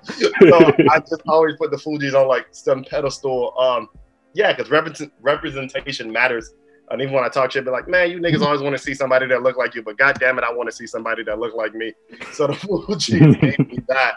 so 0.02 0.72
I 0.90 0.98
just 0.98 1.22
always 1.28 1.56
put 1.56 1.70
the 1.70 1.76
Fugees 1.76 2.14
on 2.14 2.26
like 2.26 2.48
some 2.50 2.84
pedestal. 2.84 3.58
Um, 3.58 3.88
yeah, 4.34 4.52
because 4.52 4.70
represent, 4.70 5.12
representation 5.20 6.10
matters. 6.10 6.54
And 6.90 7.00
even 7.00 7.14
when 7.14 7.22
I 7.22 7.28
talk 7.28 7.52
shit, 7.52 7.64
be 7.64 7.70
like, 7.70 7.86
man, 7.86 8.10
you 8.10 8.18
niggas 8.18 8.44
always 8.44 8.60
want 8.60 8.76
to 8.76 8.82
see 8.82 8.94
somebody 8.94 9.26
that 9.28 9.42
look 9.42 9.56
like 9.56 9.76
you, 9.76 9.82
but 9.82 9.96
god 9.96 10.18
damn 10.18 10.38
it, 10.38 10.44
I 10.44 10.52
want 10.52 10.68
to 10.68 10.74
see 10.74 10.86
somebody 10.88 11.22
that 11.24 11.38
look 11.38 11.54
like 11.54 11.72
me. 11.72 11.92
So 12.32 12.48
the 12.48 12.54
Fugees 12.54 13.40
gave 13.40 13.58
me 13.60 13.78
that. 13.88 14.14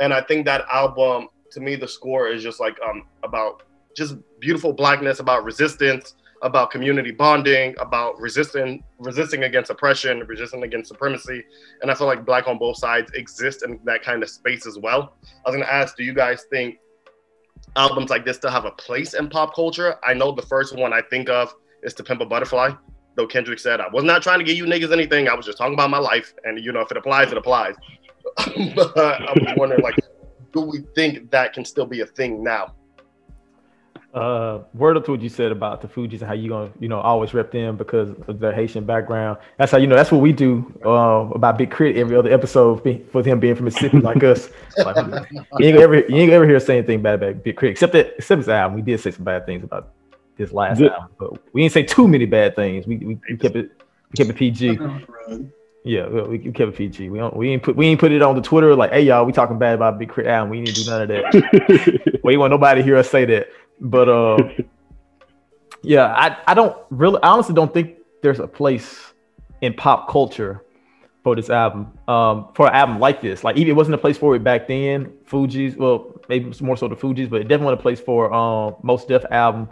And 0.00 0.14
I 0.14 0.22
think 0.22 0.46
that 0.46 0.64
album, 0.72 1.28
to 1.52 1.60
me, 1.60 1.76
the 1.76 1.88
score 1.88 2.28
is 2.28 2.42
just 2.42 2.58
like 2.58 2.76
um 2.86 3.04
about 3.22 3.64
just 3.96 4.16
beautiful 4.40 4.72
blackness, 4.72 5.20
about 5.20 5.44
resistance, 5.44 6.14
about 6.42 6.70
community 6.70 7.10
bonding, 7.10 7.74
about 7.78 8.18
resisting 8.20 8.82
resisting 8.98 9.44
against 9.44 9.70
oppression, 9.70 10.20
resisting 10.26 10.62
against 10.62 10.88
supremacy. 10.88 11.44
And 11.82 11.90
I 11.90 11.94
feel 11.94 12.06
like 12.06 12.24
black 12.24 12.46
on 12.48 12.58
both 12.58 12.78
sides 12.78 13.10
exist 13.12 13.62
in 13.64 13.80
that 13.84 14.02
kind 14.02 14.22
of 14.22 14.30
space 14.30 14.66
as 14.66 14.78
well. 14.78 15.16
I 15.44 15.50
was 15.50 15.56
gonna 15.56 15.70
ask, 15.70 15.96
do 15.96 16.04
you 16.04 16.14
guys 16.14 16.44
think 16.50 16.76
albums 17.76 18.10
like 18.10 18.24
this 18.24 18.36
still 18.36 18.50
have 18.50 18.64
a 18.64 18.72
place 18.72 19.14
in 19.14 19.28
pop 19.28 19.54
culture? 19.54 19.96
I 20.04 20.14
know 20.14 20.32
the 20.32 20.42
first 20.42 20.76
one 20.76 20.92
I 20.92 21.02
think 21.02 21.28
of 21.28 21.54
is 21.82 21.94
To 21.94 22.04
Pimp 22.04 22.20
a 22.20 22.26
Butterfly. 22.26 22.70
Though 23.16 23.26
Kendrick 23.26 23.58
said, 23.58 23.80
I 23.80 23.88
was 23.88 24.04
not 24.04 24.22
trying 24.22 24.40
to 24.40 24.44
get 24.44 24.56
you 24.56 24.66
niggas 24.66 24.92
anything. 24.92 25.26
I 25.26 25.34
was 25.34 25.46
just 25.46 25.56
talking 25.56 25.72
about 25.72 25.88
my 25.88 25.98
life. 25.98 26.34
And 26.44 26.62
you 26.62 26.70
know, 26.72 26.80
if 26.80 26.90
it 26.90 26.98
applies, 26.98 27.32
it 27.32 27.38
applies. 27.38 27.74
but 28.36 28.98
I 28.98 29.32
was 29.32 29.54
wondering, 29.56 29.82
like, 29.82 29.94
do 30.52 30.60
we 30.60 30.80
think 30.94 31.30
that 31.30 31.54
can 31.54 31.64
still 31.64 31.86
be 31.86 32.02
a 32.02 32.06
thing 32.06 32.42
now? 32.42 32.74
Uh, 34.14 34.60
word 34.72 34.96
up 34.96 35.04
to 35.04 35.10
what 35.10 35.20
you 35.20 35.28
said 35.28 35.52
about 35.52 35.82
the 35.82 35.88
Fugees 35.88 36.20
and 36.20 36.22
how 36.22 36.32
you 36.32 36.48
gonna, 36.48 36.70
you 36.80 36.88
know, 36.88 37.00
always 37.00 37.34
rep 37.34 37.52
them 37.52 37.76
because 37.76 38.08
of 38.26 38.38
their 38.38 38.52
Haitian 38.52 38.86
background. 38.86 39.36
That's 39.58 39.70
how 39.70 39.76
you 39.76 39.86
know. 39.86 39.94
That's 39.94 40.10
what 40.10 40.22
we 40.22 40.32
do 40.32 40.72
uh, 40.86 41.28
about 41.34 41.58
Big 41.58 41.70
K.R.I.T. 41.70 42.00
every 42.00 42.16
other 42.16 42.32
episode 42.32 42.82
for 43.12 43.22
him 43.22 43.40
being 43.40 43.54
from 43.54 43.66
Mississippi 43.66 43.98
like 43.98 44.24
us. 44.24 44.48
Like, 44.78 44.96
you 45.58 45.66
ain't 45.66 45.76
ever 45.76 45.96
you 45.96 46.16
ain't 46.16 46.32
ever 46.32 46.46
hear 46.46 46.56
us 46.56 46.64
say 46.64 46.78
anything 46.78 47.02
bad 47.02 47.22
about 47.22 47.44
Big 47.44 47.56
K.R.I.T. 47.56 47.72
except 47.72 47.92
that 47.92 48.14
except 48.16 48.38
his 48.38 48.48
album. 48.48 48.76
We 48.76 48.82
did 48.82 49.00
say 49.00 49.10
some 49.10 49.24
bad 49.24 49.44
things 49.44 49.64
about 49.64 49.92
this 50.38 50.50
last 50.50 50.78
Good. 50.78 50.92
album, 50.92 51.10
but 51.18 51.54
we 51.54 51.62
didn't 51.62 51.74
say 51.74 51.82
too 51.82 52.08
many 52.08 52.24
bad 52.24 52.56
things. 52.56 52.86
We 52.86 52.96
we, 52.96 53.18
we 53.28 53.36
kept 53.36 53.56
it 53.56 53.82
we 54.10 54.16
kept 54.16 54.30
it 54.30 54.36
PG. 54.36 54.78
Yeah, 55.84 56.08
we, 56.08 56.38
we 56.38 56.52
kept 56.52 56.72
it 56.72 56.76
PG. 56.76 57.10
We 57.10 57.18
don't, 57.18 57.36
we 57.36 57.50
ain't 57.50 57.62
put 57.62 57.76
we 57.76 57.86
ain't 57.86 58.00
put 58.00 58.12
it 58.12 58.22
on 58.22 58.34
the 58.34 58.42
Twitter 58.42 58.74
like, 58.74 58.92
hey 58.92 59.02
y'all, 59.02 59.24
we 59.24 59.32
talking 59.32 59.58
bad 59.58 59.74
about 59.74 59.98
Big 59.98 60.08
K.R.I.T. 60.08 60.28
album. 60.28 60.50
We 60.50 60.64
didn't 60.64 60.76
do 60.76 60.90
none 60.90 61.02
of 61.02 61.08
that. 61.08 62.20
we 62.24 62.36
want 62.36 62.50
nobody 62.50 62.80
to 62.80 62.84
hear 62.84 62.96
us 62.96 63.10
say 63.10 63.24
that. 63.26 63.48
But 63.80 64.08
uh, 64.08 64.38
yeah, 65.82 66.06
I 66.14 66.36
I 66.46 66.54
don't 66.54 66.76
really, 66.90 67.20
I 67.22 67.28
honestly 67.28 67.54
don't 67.54 67.72
think 67.72 67.96
there's 68.22 68.40
a 68.40 68.46
place 68.46 69.12
in 69.60 69.74
pop 69.74 70.08
culture 70.08 70.62
for 71.22 71.34
this 71.34 71.50
album. 71.50 71.96
Um, 72.08 72.48
for 72.54 72.68
an 72.68 72.74
album 72.74 73.00
like 73.00 73.20
this, 73.20 73.44
like 73.44 73.56
even 73.56 73.70
it 73.72 73.76
wasn't 73.76 73.94
a 73.94 73.98
place 73.98 74.16
for 74.16 74.36
it 74.36 74.44
back 74.44 74.68
then. 74.68 75.12
Fugees, 75.28 75.76
well, 75.76 76.20
maybe 76.28 76.52
more 76.60 76.76
so 76.76 76.88
the 76.88 76.96
Fugees, 76.96 77.28
but 77.28 77.40
it 77.40 77.44
definitely 77.44 77.66
wasn't 77.66 77.80
a 77.80 77.82
place 77.82 78.00
for 78.00 78.32
um 78.32 78.76
Mos 78.82 79.04
Def 79.04 79.24
album 79.30 79.68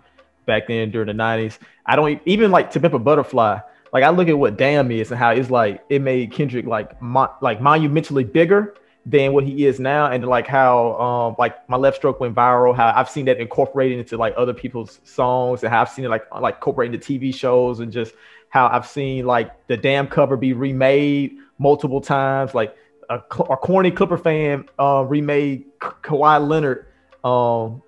back 0.47 0.67
then 0.69 0.91
during 0.91 1.09
the 1.09 1.15
'90s. 1.15 1.59
I 1.87 1.97
don't 1.97 2.21
even 2.27 2.51
like 2.51 2.71
To 2.73 2.81
Pimp 2.81 2.95
a 2.95 2.99
Butterfly. 2.99 3.61
Like 3.93 4.03
I 4.03 4.11
look 4.11 4.29
at 4.29 4.37
what 4.37 4.57
Damn 4.57 4.91
is 4.91 5.13
and 5.13 5.19
how 5.19 5.31
it's 5.31 5.51
like 5.51 5.85
it 5.89 6.03
made 6.03 6.33
Kendrick 6.33 6.67
like 6.67 7.01
mo- 7.01 7.33
like 7.41 7.61
monumentally 7.61 8.25
bigger 8.25 8.75
than 9.07 9.33
what 9.33 9.45
he 9.45 9.67
is 9.67 9.79
now, 9.79 10.11
and 10.11 10.27
like 10.27 10.47
how 10.47 10.99
um 11.01 11.37
like 11.39 11.69
my 11.69 11.77
left 11.77 11.99
stroke 11.99 12.21
went 12.21 12.35
viral. 12.35 12.75
How 12.75 12.93
I've 12.95 13.11
seen 13.11 13.27
that 13.27 13.39
incorporated 13.39 13.99
into 13.99 14.17
like 14.17 14.35
other 14.37 14.55
people's 14.55 15.01
songs, 15.05 15.63
and 15.63 15.73
how 15.73 15.83
I've 15.83 15.91
seen 15.91 16.05
it 16.05 16.09
like 16.09 16.25
like 16.41 16.57
incorporated 16.57 16.95
into 16.95 17.19
TV 17.19 17.35
shows, 17.35 17.81
and 17.81 17.93
just 17.93 18.15
how 18.49 18.69
I've 18.69 18.87
seen 18.87 19.27
like 19.27 19.67
the 19.67 19.77
damn 19.77 20.07
cover 20.07 20.37
be 20.37 20.53
remade 20.53 21.37
multiple 21.59 22.01
times. 22.01 22.55
Like 22.55 22.77
a, 23.11 23.17
a 23.17 23.57
corny 23.57 23.91
Clipper 23.91 24.17
fan 24.17 24.69
uh, 24.79 25.05
remade 25.07 25.67
Ka- 25.79 25.97
Kawhi 26.03 26.47
Leonard. 26.47 26.87
Um, 27.23 27.83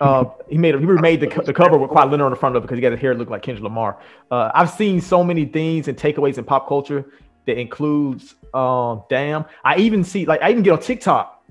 uh, 0.00 0.24
he 0.48 0.56
made 0.56 0.78
he 0.78 0.84
remade 0.84 1.20
the, 1.20 1.42
the 1.42 1.52
cover 1.52 1.76
with 1.76 1.90
Kawhi 1.90 2.10
Leonard 2.10 2.26
on 2.26 2.30
the 2.30 2.36
front 2.36 2.56
of 2.56 2.62
it 2.62 2.66
because 2.66 2.76
he 2.76 2.82
got 2.82 2.92
his 2.92 3.00
hair 3.00 3.14
look 3.14 3.28
like 3.28 3.42
Kendrick 3.42 3.64
Lamar. 3.64 3.98
Uh, 4.30 4.50
I've 4.54 4.70
seen 4.70 5.00
so 5.00 5.24
many 5.24 5.44
things 5.44 5.88
and 5.88 5.98
takeaways 5.98 6.38
in 6.38 6.44
pop 6.44 6.68
culture 6.68 7.04
that 7.46 7.58
includes 7.58 8.34
um, 8.52 9.02
damn. 9.08 9.44
I 9.64 9.76
even 9.78 10.04
see 10.04 10.26
like 10.26 10.42
I 10.42 10.50
even 10.50 10.62
get 10.62 10.72
on 10.72 10.80
TikTok 10.80 11.44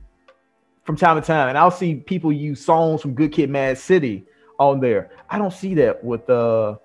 from 0.84 0.96
time 0.96 1.20
to 1.20 1.26
time, 1.26 1.50
and 1.50 1.58
I'll 1.58 1.72
see 1.72 1.96
people 1.96 2.32
use 2.32 2.64
songs 2.64 3.02
from 3.02 3.14
Good 3.14 3.32
Kid, 3.32 3.50
Mad 3.50 3.78
City 3.78 4.26
on 4.60 4.80
there. 4.80 5.12
I 5.30 5.38
don't 5.38 5.54
see 5.54 5.74
that 5.76 6.04
with 6.04 6.30
uh 6.30 6.76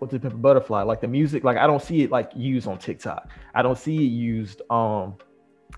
with 0.00 0.10
the 0.10 0.26
a 0.26 0.30
Butterfly. 0.30 0.82
Like 0.82 1.00
the 1.00 1.08
music, 1.08 1.44
like 1.44 1.56
I 1.56 1.66
don't 1.66 1.82
see 1.82 2.02
it 2.02 2.10
like 2.10 2.30
used 2.34 2.66
on 2.66 2.78
TikTok. 2.78 3.28
I 3.54 3.62
don't 3.62 3.78
see 3.78 3.96
it 3.96 4.10
used 4.10 4.62
um 4.70 5.16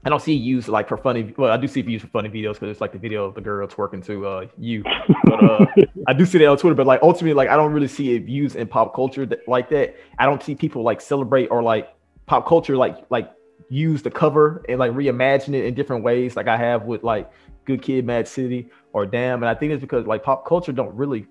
I 0.04 0.08
don't 0.08 0.20
see 0.20 0.34
it 0.34 0.40
used 0.40 0.68
like 0.68 0.88
for 0.88 0.96
funny. 0.96 1.32
Well, 1.36 1.52
I 1.52 1.56
do 1.56 1.68
see 1.68 1.80
it 1.80 1.86
used 1.86 2.04
for 2.04 2.10
funny 2.10 2.28
videos 2.28 2.54
because 2.54 2.70
it's 2.70 2.80
like 2.80 2.92
the 2.92 2.98
video 2.98 3.24
of 3.24 3.34
the 3.34 3.40
girl 3.40 3.66
twerking 3.68 4.04
to 4.06 4.26
uh 4.26 4.46
you. 4.58 4.82
But 5.24 5.44
uh 5.44 5.66
I 6.08 6.12
do 6.12 6.24
see 6.24 6.38
that 6.38 6.46
on 6.46 6.56
Twitter. 6.56 6.74
But 6.74 6.86
like 6.86 7.02
ultimately, 7.02 7.34
like 7.34 7.48
I 7.48 7.56
don't 7.56 7.72
really 7.72 7.88
see 7.88 8.14
it 8.14 8.24
used 8.24 8.56
in 8.56 8.66
pop 8.66 8.94
culture 8.94 9.26
that, 9.26 9.46
like 9.46 9.68
that. 9.70 9.96
I 10.18 10.26
don't 10.26 10.42
see 10.42 10.54
people 10.54 10.82
like 10.82 11.00
celebrate 11.00 11.48
or 11.48 11.62
like 11.62 11.94
pop 12.26 12.46
culture 12.46 12.76
like 12.76 13.04
like 13.10 13.30
use 13.68 14.02
the 14.02 14.10
cover 14.10 14.62
and 14.68 14.78
like 14.78 14.92
reimagine 14.92 15.54
it 15.54 15.64
in 15.64 15.74
different 15.74 16.04
ways, 16.04 16.36
like 16.36 16.46
I 16.48 16.56
have 16.56 16.84
with 16.84 17.02
like 17.02 17.30
Good 17.64 17.82
Kid, 17.82 18.04
Mad 18.04 18.28
City, 18.28 18.68
or 18.92 19.06
Damn. 19.06 19.42
And 19.42 19.48
I 19.48 19.54
think 19.54 19.72
it's 19.72 19.80
because 19.80 20.06
like 20.06 20.22
pop 20.22 20.46
culture 20.46 20.72
don't 20.72 20.94
really 20.94 21.26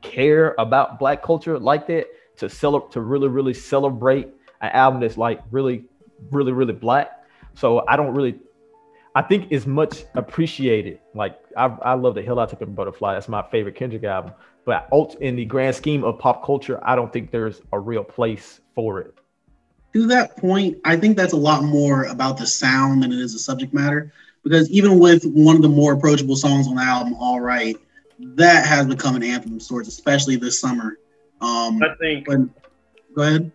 care 0.00 0.54
about 0.58 0.98
black 0.98 1.22
culture 1.22 1.58
like 1.58 1.86
that 1.86 2.06
to 2.36 2.48
celebrate 2.48 2.92
to 2.92 3.00
really 3.00 3.28
really 3.28 3.54
celebrate 3.54 4.28
an 4.60 4.70
album 4.72 5.00
that's 5.00 5.16
like 5.16 5.40
really 5.50 5.84
really 6.30 6.52
really 6.52 6.72
black. 6.72 7.24
So 7.54 7.84
I 7.86 7.96
don't 7.96 8.14
really. 8.14 8.38
I 9.16 9.22
think 9.22 9.46
it's 9.50 9.64
much 9.64 10.04
appreciated. 10.14 10.98
Like 11.14 11.38
I, 11.56 11.66
I 11.66 11.94
love 11.94 12.16
the 12.16 12.22
hell 12.22 12.40
out 12.40 12.52
of 12.52 12.58
Pimp 12.58 12.74
Butterfly. 12.74 13.14
That's 13.14 13.28
my 13.28 13.42
favorite 13.48 13.76
Kendrick 13.76 14.02
album. 14.02 14.32
But 14.64 14.88
in 15.20 15.36
the 15.36 15.44
grand 15.44 15.76
scheme 15.76 16.02
of 16.02 16.18
pop 16.18 16.44
culture, 16.44 16.80
I 16.82 16.96
don't 16.96 17.12
think 17.12 17.30
there's 17.30 17.60
a 17.72 17.78
real 17.78 18.02
place 18.02 18.60
for 18.74 18.98
it 19.00 19.14
to 19.94 20.06
that 20.08 20.36
point, 20.36 20.78
I 20.84 20.96
think 20.96 21.16
that's 21.16 21.32
a 21.32 21.38
lot 21.38 21.62
more 21.62 22.04
about 22.04 22.36
the 22.36 22.46
sound 22.46 23.02
than 23.02 23.12
it 23.12 23.18
is 23.18 23.32
the 23.32 23.38
subject 23.38 23.72
matter. 23.72 24.12
Because 24.42 24.68
even 24.70 24.98
with 24.98 25.24
one 25.24 25.56
of 25.56 25.62
the 25.62 25.68
more 25.68 25.92
approachable 25.92 26.36
songs 26.36 26.66
on 26.66 26.74
the 26.74 26.82
album, 26.82 27.14
All 27.14 27.40
Right, 27.40 27.76
that 28.18 28.66
has 28.66 28.86
become 28.86 29.16
an 29.16 29.22
anthem 29.22 29.54
of 29.54 29.62
sorts, 29.62 29.88
especially 29.88 30.36
this 30.36 30.60
summer. 30.60 30.98
Um, 31.40 31.80
I 31.82 31.94
think. 32.00 32.28
When, 32.28 32.52
go 33.14 33.22
ahead. 33.22 33.52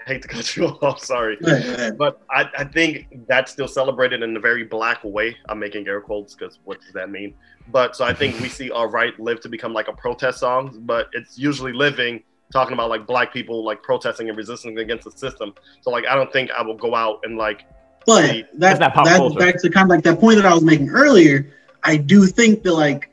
I 0.00 0.04
hate 0.04 0.22
to 0.22 0.28
cut 0.28 0.56
you 0.56 0.66
off, 0.82 1.02
sorry. 1.02 1.36
Go 1.36 1.50
ahead, 1.50 1.64
go 1.64 1.72
ahead. 1.72 1.98
But 1.98 2.22
I, 2.30 2.48
I 2.58 2.64
think 2.64 3.26
that's 3.26 3.50
still 3.50 3.68
celebrated 3.68 4.22
in 4.22 4.36
a 4.36 4.40
very 4.40 4.64
black 4.64 5.02
way. 5.02 5.36
I'm 5.48 5.58
making 5.58 5.88
air 5.88 6.00
quotes 6.00 6.34
because 6.34 6.58
what 6.64 6.80
does 6.82 6.92
that 6.92 7.10
mean? 7.10 7.34
But 7.68 7.96
so 7.96 8.04
I 8.04 8.12
think 8.12 8.38
we 8.40 8.48
see 8.48 8.70
All 8.70 8.88
Right 8.88 9.18
live 9.18 9.40
to 9.40 9.48
become 9.48 9.72
like 9.72 9.88
a 9.88 9.92
protest 9.92 10.40
song, 10.40 10.82
but 10.82 11.08
it's 11.12 11.38
usually 11.38 11.72
living 11.72 12.22
talking 12.52 12.74
about 12.74 12.90
like 12.90 13.06
black 13.06 13.32
people 13.32 13.64
like 13.64 13.82
protesting 13.82 14.28
and 14.28 14.36
resisting 14.36 14.78
against 14.78 15.04
the 15.04 15.10
system. 15.10 15.54
So 15.80 15.90
like 15.90 16.06
I 16.06 16.14
don't 16.14 16.32
think 16.32 16.50
I 16.50 16.62
will 16.62 16.76
go 16.76 16.94
out 16.94 17.20
and 17.24 17.36
like. 17.36 17.64
But 18.04 18.26
that, 18.26 18.48
that's 18.54 18.80
not 18.80 18.94
pop 18.94 19.06
culture. 19.06 19.38
back 19.38 19.60
to 19.62 19.70
kind 19.70 19.84
of 19.84 19.90
like 19.90 20.02
that 20.04 20.18
point 20.18 20.36
that 20.36 20.46
I 20.46 20.52
was 20.52 20.64
making 20.64 20.90
earlier. 20.90 21.52
I 21.84 21.96
do 21.96 22.26
think 22.26 22.62
that 22.64 22.74
like 22.74 23.10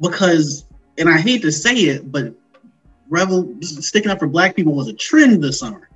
because 0.00 0.64
and 0.98 1.08
I 1.08 1.18
hate 1.18 1.42
to 1.42 1.52
say 1.52 1.74
it, 1.74 2.10
but 2.10 2.32
rebel 3.08 3.54
sticking 3.60 4.10
up 4.10 4.18
for 4.18 4.26
black 4.26 4.54
people 4.54 4.74
was 4.74 4.88
a 4.88 4.92
trend 4.92 5.42
this 5.42 5.58
summer, 5.58 5.88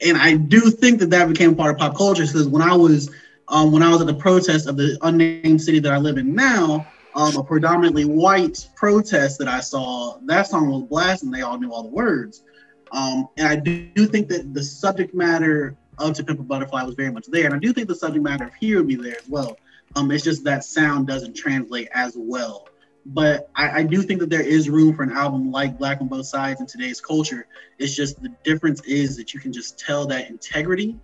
and 0.00 0.16
I 0.16 0.36
do 0.36 0.70
think 0.70 1.00
that 1.00 1.10
that 1.10 1.28
became 1.28 1.54
part 1.54 1.72
of 1.72 1.78
pop 1.78 1.96
culture 1.96 2.26
because 2.26 2.48
when 2.48 2.62
I 2.62 2.76
was 2.76 3.10
um, 3.48 3.72
when 3.72 3.82
I 3.82 3.90
was 3.90 4.00
at 4.00 4.06
the 4.06 4.14
protest 4.14 4.66
of 4.66 4.76
the 4.76 4.98
unnamed 5.02 5.62
city 5.62 5.78
that 5.80 5.92
I 5.92 5.98
live 5.98 6.18
in 6.18 6.34
now, 6.34 6.86
um, 7.16 7.34
a 7.36 7.42
predominantly 7.42 8.04
white 8.04 8.68
protest 8.76 9.38
that 9.38 9.48
I 9.48 9.60
saw, 9.60 10.18
that 10.26 10.46
song 10.46 10.68
was 10.68 10.82
blasting. 10.82 11.30
They 11.30 11.40
all 11.40 11.58
knew 11.58 11.72
all 11.72 11.82
the 11.82 11.88
words. 11.88 12.44
Um, 12.92 13.28
and 13.38 13.48
I 13.48 13.56
do, 13.56 14.06
think 14.06 14.28
that 14.28 14.52
the 14.52 14.62
subject 14.62 15.14
matter 15.14 15.76
of 15.98 16.14
To 16.14 16.24
Pimp 16.24 16.40
a 16.40 16.42
Butterfly 16.42 16.82
was 16.82 16.94
very 16.94 17.10
much 17.10 17.26
there. 17.28 17.46
And 17.46 17.54
I 17.54 17.58
do 17.58 17.72
think 17.72 17.88
the 17.88 17.94
subject 17.94 18.22
matter 18.22 18.44
of 18.44 18.54
Here 18.54 18.76
would 18.76 18.86
be 18.86 18.96
there 18.96 19.16
as 19.18 19.28
well. 19.28 19.56
Um, 19.96 20.10
it's 20.10 20.22
just 20.22 20.44
that 20.44 20.62
sound 20.62 21.06
doesn't 21.06 21.34
translate 21.34 21.88
as 21.94 22.14
well. 22.16 22.68
But 23.06 23.50
I, 23.56 23.80
I, 23.80 23.82
do 23.84 24.02
think 24.02 24.20
that 24.20 24.30
there 24.30 24.42
is 24.42 24.68
room 24.68 24.94
for 24.94 25.04
an 25.04 25.12
album 25.12 25.50
like 25.50 25.78
Black 25.78 26.00
on 26.00 26.08
Both 26.08 26.26
Sides 26.26 26.60
in 26.60 26.66
today's 26.66 27.00
culture. 27.00 27.46
It's 27.78 27.94
just 27.94 28.20
the 28.20 28.34
difference 28.42 28.82
is 28.84 29.16
that 29.16 29.32
you 29.32 29.40
can 29.40 29.52
just 29.52 29.78
tell 29.78 30.06
that 30.08 30.28
integrity 30.28 30.98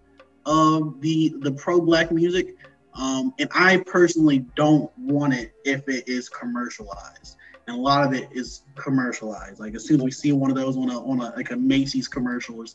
of 0.44 1.00
the 1.00 1.34
the 1.38 1.52
pro 1.52 1.80
black 1.80 2.10
music 2.10 2.56
um, 2.94 3.32
and 3.38 3.48
I 3.54 3.78
personally 3.78 4.40
don't 4.56 4.90
want 4.98 5.34
it 5.34 5.52
if 5.64 5.88
it 5.88 6.08
is 6.08 6.28
commercialized. 6.28 7.36
And 7.66 7.76
a 7.76 7.80
lot 7.80 8.06
of 8.06 8.12
it 8.12 8.28
is 8.32 8.62
commercialized. 8.74 9.60
Like 9.60 9.74
as 9.74 9.86
soon 9.86 9.96
as 10.00 10.02
we 10.02 10.10
see 10.10 10.32
one 10.32 10.50
of 10.50 10.56
those 10.56 10.76
on 10.76 10.90
a 10.90 10.98
on 11.00 11.20
a 11.20 11.34
like 11.36 11.50
a 11.52 11.56
Macy's 11.56 12.08
commercial 12.08 12.56
or 12.56 12.66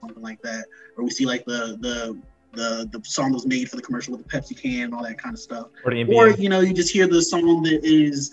something 0.00 0.22
like 0.22 0.42
that, 0.42 0.66
or 0.96 1.04
we 1.04 1.10
see 1.10 1.24
like 1.24 1.44
the 1.44 1.78
the 1.80 2.18
the 2.54 2.88
the 2.92 3.00
song 3.04 3.30
that 3.30 3.34
was 3.34 3.46
made 3.46 3.70
for 3.70 3.76
the 3.76 3.82
commercial 3.82 4.16
with 4.16 4.26
the 4.26 4.28
Pepsi 4.28 4.60
can 4.60 4.84
and 4.84 4.94
all 4.94 5.02
that 5.04 5.16
kind 5.16 5.34
of 5.34 5.40
stuff. 5.40 5.68
Or, 5.84 5.92
or 5.92 6.30
you 6.30 6.48
know, 6.48 6.60
you 6.60 6.74
just 6.74 6.92
hear 6.92 7.06
the 7.06 7.22
song 7.22 7.62
that 7.62 7.84
is, 7.84 8.30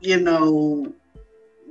you 0.00 0.20
know, 0.20 0.92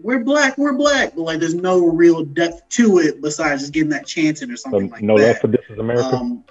we're 0.02 0.24
black, 0.24 0.58
we're 0.58 0.74
black, 0.74 1.14
but 1.16 1.24
like 1.24 1.40
there's 1.40 1.54
no 1.54 1.88
real 1.88 2.24
depth 2.24 2.68
to 2.70 3.00
it 3.00 3.22
besides 3.22 3.62
just 3.62 3.74
getting 3.74 3.90
that 3.90 4.08
chanting 4.08 4.50
or 4.50 4.58
something 4.58 4.86
um, 4.86 4.90
like 4.90 5.04
no 5.04 5.18
that. 5.18 5.22
No 5.22 5.28
love 5.28 5.40
for 5.40 5.48
this 5.48 5.66
is 5.70 5.78
America. 5.78 6.16
Um, 6.16 6.44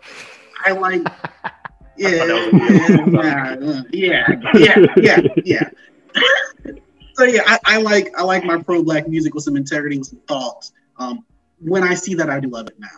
I 0.66 0.72
like. 0.72 1.02
Yeah, 1.98 2.26
yeah, 2.26 3.56
yeah, 3.90 4.36
yeah, 4.52 4.76
yeah, 4.98 5.20
yeah. 5.46 5.70
so 7.14 7.24
yeah, 7.24 7.40
I, 7.46 7.58
I, 7.64 7.76
like 7.78 8.12
I 8.18 8.22
like 8.22 8.44
my 8.44 8.62
pro 8.62 8.82
black 8.82 9.08
music 9.08 9.34
with 9.34 9.44
some 9.44 9.56
integrity, 9.56 9.96
with 9.96 10.08
some 10.08 10.20
thoughts. 10.28 10.72
Um, 10.98 11.24
when 11.58 11.82
I 11.82 11.94
see 11.94 12.12
that, 12.16 12.28
I 12.28 12.38
do 12.38 12.48
love 12.48 12.66
it 12.66 12.78
now. 12.78 12.88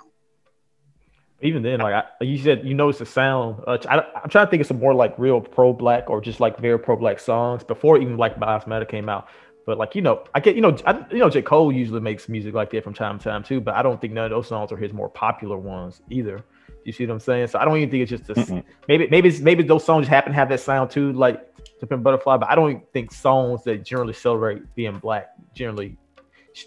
Even 1.42 1.62
then, 1.62 1.78
like 1.78 1.94
I, 1.94 2.24
you 2.24 2.38
said, 2.38 2.66
you 2.66 2.74
notice 2.74 2.98
the 2.98 3.07
sound. 3.07 3.62
Uh, 3.68 3.78
I, 3.88 3.98
am 4.24 4.31
trying 4.31 4.46
to 4.46 4.50
think 4.50 4.62
of 4.62 4.66
some 4.66 4.81
more 4.81 4.94
like 4.94 5.16
real 5.16 5.40
pro 5.40 5.72
black 5.72 6.11
or 6.11 6.20
just 6.20 6.40
like 6.40 6.59
very 6.59 6.81
pro 6.81 6.96
black 6.96 7.20
songs 7.20 7.62
before 7.62 7.98
even 7.98 8.16
like 8.16 8.40
Black 8.40 8.66
Matter 8.66 8.85
came 8.85 9.09
out. 9.09 9.28
But 9.64 9.78
like 9.78 9.94
you 9.94 10.02
know, 10.02 10.24
I 10.35 10.40
get 10.40 10.57
you 10.57 10.61
know, 10.61 10.76
I, 10.87 11.07
you 11.12 11.18
know, 11.18 11.31
J 11.31 11.42
Cole 11.42 11.70
usually 11.70 12.00
makes 12.00 12.28
music 12.28 12.52
like 12.52 12.70
that 12.72 12.83
from 12.83 12.94
time 12.94 13.18
to 13.18 13.24
time 13.24 13.44
too. 13.44 13.61
But 13.61 13.74
I 13.76 13.83
don't 13.83 14.00
think 14.00 14.12
none 14.12 14.24
of 14.24 14.31
those 14.33 14.48
songs 14.48 14.72
are 14.72 14.76
his 14.76 14.92
more 14.92 15.09
popular 15.09 15.57
ones 15.57 16.02
either. 16.11 16.42
You 16.88 16.92
see 16.92 17.05
what 17.05 17.12
I'm 17.12 17.20
saying? 17.20 17.48
So 17.48 17.59
I 17.59 17.66
don't 17.66 17.77
even 17.77 17.90
think 17.90 18.11
it's 18.11 18.24
just 18.27 18.48
a, 18.51 18.64
maybe 18.88 19.09
maybe 19.11 19.29
it's, 19.29 19.40
maybe 19.40 19.62
those 19.62 19.85
songs 19.85 20.09
happen 20.09 20.33
to 20.33 20.37
have 20.37 20.48
that 20.48 20.61
sound 20.61 20.90
too, 20.90 21.12
like 21.12 21.46
Pimp 21.87 22.03
Butterfly. 22.03 22.38
But 22.38 22.48
I 22.48 22.55
don't 22.55 22.83
think 22.94 23.12
songs 23.12 23.62
that 23.64 23.85
generally 23.85 24.14
celebrate 24.14 24.74
being 24.74 24.98
black 24.98 25.35
generally 25.55 25.98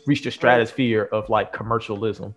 reach 0.06 0.24
the 0.24 0.30
stratosphere 0.30 1.10
of 1.12 1.28
like 1.30 1.52
commercialism. 1.52 2.36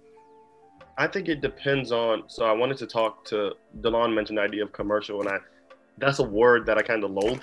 I 0.96 1.06
think 1.06 1.28
it 1.28 1.42
depends 1.42 1.92
on. 1.92 2.22
So 2.28 2.46
I 2.46 2.52
wanted 2.52 2.78
to 2.78 2.86
talk 2.86 3.22
to 3.26 3.52
Delon 3.82 4.14
mentioned 4.14 4.38
the 4.38 4.42
idea 4.42 4.62
of 4.62 4.72
commercial, 4.72 5.20
and 5.20 5.28
I 5.28 5.36
that's 5.98 6.20
a 6.20 6.24
word 6.24 6.64
that 6.64 6.78
I 6.78 6.82
kind 6.82 7.04
of 7.04 7.10
loathe. 7.10 7.42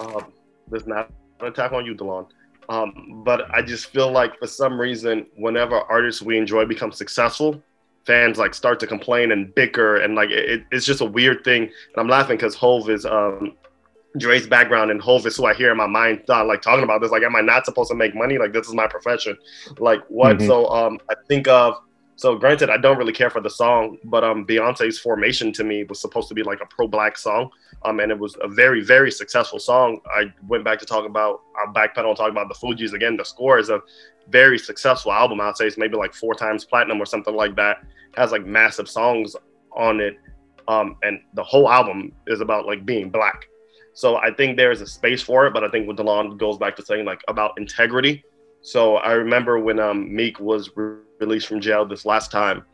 Um, 0.00 0.32
there's 0.68 0.88
not 0.88 1.12
an 1.38 1.46
attack 1.46 1.70
on 1.70 1.86
you, 1.86 1.94
Delon. 1.94 2.26
Um, 2.68 3.22
but 3.24 3.48
I 3.54 3.62
just 3.62 3.86
feel 3.86 4.10
like 4.10 4.36
for 4.40 4.48
some 4.48 4.80
reason, 4.80 5.26
whenever 5.36 5.76
artists 5.82 6.22
we 6.22 6.36
enjoy 6.36 6.64
become 6.64 6.90
successful, 6.90 7.62
fans 8.06 8.38
like 8.38 8.54
start 8.54 8.78
to 8.80 8.86
complain 8.86 9.32
and 9.32 9.54
bicker 9.54 9.96
and 9.96 10.14
like 10.14 10.30
it, 10.30 10.64
it's 10.70 10.86
just 10.86 11.00
a 11.00 11.04
weird 11.04 11.44
thing. 11.44 11.64
And 11.64 11.96
I'm 11.96 12.08
laughing 12.08 12.36
because 12.36 12.54
Hove 12.54 12.88
is 12.88 13.04
um 13.04 13.54
Dre's 14.18 14.46
background 14.46 14.90
and 14.90 15.00
Hove 15.02 15.26
is 15.26 15.36
who 15.36 15.44
I 15.44 15.52
hear 15.54 15.70
in 15.70 15.76
my 15.76 15.86
mind 15.86 16.22
uh, 16.28 16.44
like 16.44 16.62
talking 16.62 16.84
about 16.84 17.02
this. 17.02 17.10
Like, 17.10 17.22
am 17.22 17.36
I 17.36 17.42
not 17.42 17.66
supposed 17.66 17.90
to 17.90 17.94
make 17.94 18.14
money? 18.14 18.38
Like, 18.38 18.52
this 18.52 18.66
is 18.66 18.74
my 18.74 18.86
profession. 18.86 19.36
Like, 19.78 20.00
what? 20.08 20.38
Mm-hmm. 20.38 20.46
So 20.46 20.68
um 20.68 20.98
I 21.10 21.14
think 21.28 21.48
of 21.48 21.80
so 22.18 22.34
granted, 22.34 22.70
I 22.70 22.78
don't 22.78 22.96
really 22.96 23.12
care 23.12 23.28
for 23.28 23.42
the 23.42 23.50
song, 23.50 23.98
but 24.04 24.24
um, 24.24 24.46
Beyonce's 24.46 24.98
"Formation" 24.98 25.52
to 25.52 25.64
me 25.64 25.84
was 25.84 26.00
supposed 26.00 26.28
to 26.28 26.34
be 26.34 26.42
like 26.42 26.62
a 26.62 26.66
pro-black 26.66 27.18
song, 27.18 27.50
um, 27.84 28.00
and 28.00 28.10
it 28.10 28.18
was 28.18 28.36
a 28.40 28.48
very, 28.48 28.82
very 28.82 29.10
successful 29.10 29.58
song. 29.58 30.00
I 30.06 30.32
went 30.48 30.64
back 30.64 30.78
to 30.78 30.86
talk 30.86 31.04
about, 31.04 31.42
I 31.62 31.70
backpedal 31.70 32.08
and 32.08 32.16
talk 32.16 32.30
about 32.30 32.48
the 32.48 32.54
Fugees 32.54 32.94
again. 32.94 33.18
The 33.18 33.24
score 33.24 33.58
is 33.58 33.68
a 33.68 33.82
very 34.28 34.58
successful 34.58 35.12
album. 35.12 35.40
I'd 35.40 35.56
say 35.56 35.66
it's 35.66 35.78
maybe 35.78 35.96
like 35.96 36.14
four 36.14 36.34
times 36.34 36.64
platinum 36.64 37.00
or 37.00 37.06
something 37.06 37.34
like 37.34 37.56
that 37.56 37.78
has 38.16 38.32
like 38.32 38.46
massive 38.46 38.88
songs 38.88 39.36
on 39.72 40.00
it. 40.00 40.16
Um, 40.68 40.96
and 41.02 41.20
the 41.34 41.44
whole 41.44 41.70
album 41.70 42.12
is 42.26 42.40
about 42.40 42.66
like 42.66 42.84
being 42.84 43.10
black. 43.10 43.46
So 43.92 44.16
I 44.16 44.30
think 44.30 44.56
there 44.56 44.72
is 44.72 44.80
a 44.80 44.86
space 44.86 45.22
for 45.22 45.46
it, 45.46 45.54
but 45.54 45.64
I 45.64 45.68
think 45.68 45.86
what 45.86 45.96
Delon 45.96 46.38
goes 46.38 46.58
back 46.58 46.76
to 46.76 46.84
saying 46.84 47.04
like 47.04 47.22
about 47.28 47.52
integrity. 47.56 48.24
So 48.62 48.96
I 48.96 49.12
remember 49.12 49.58
when 49.58 49.78
um, 49.78 50.14
Meek 50.14 50.40
was 50.40 50.70
re- 50.74 50.98
released 51.20 51.46
from 51.46 51.60
jail 51.60 51.86
this 51.86 52.04
last 52.04 52.30
time, 52.32 52.64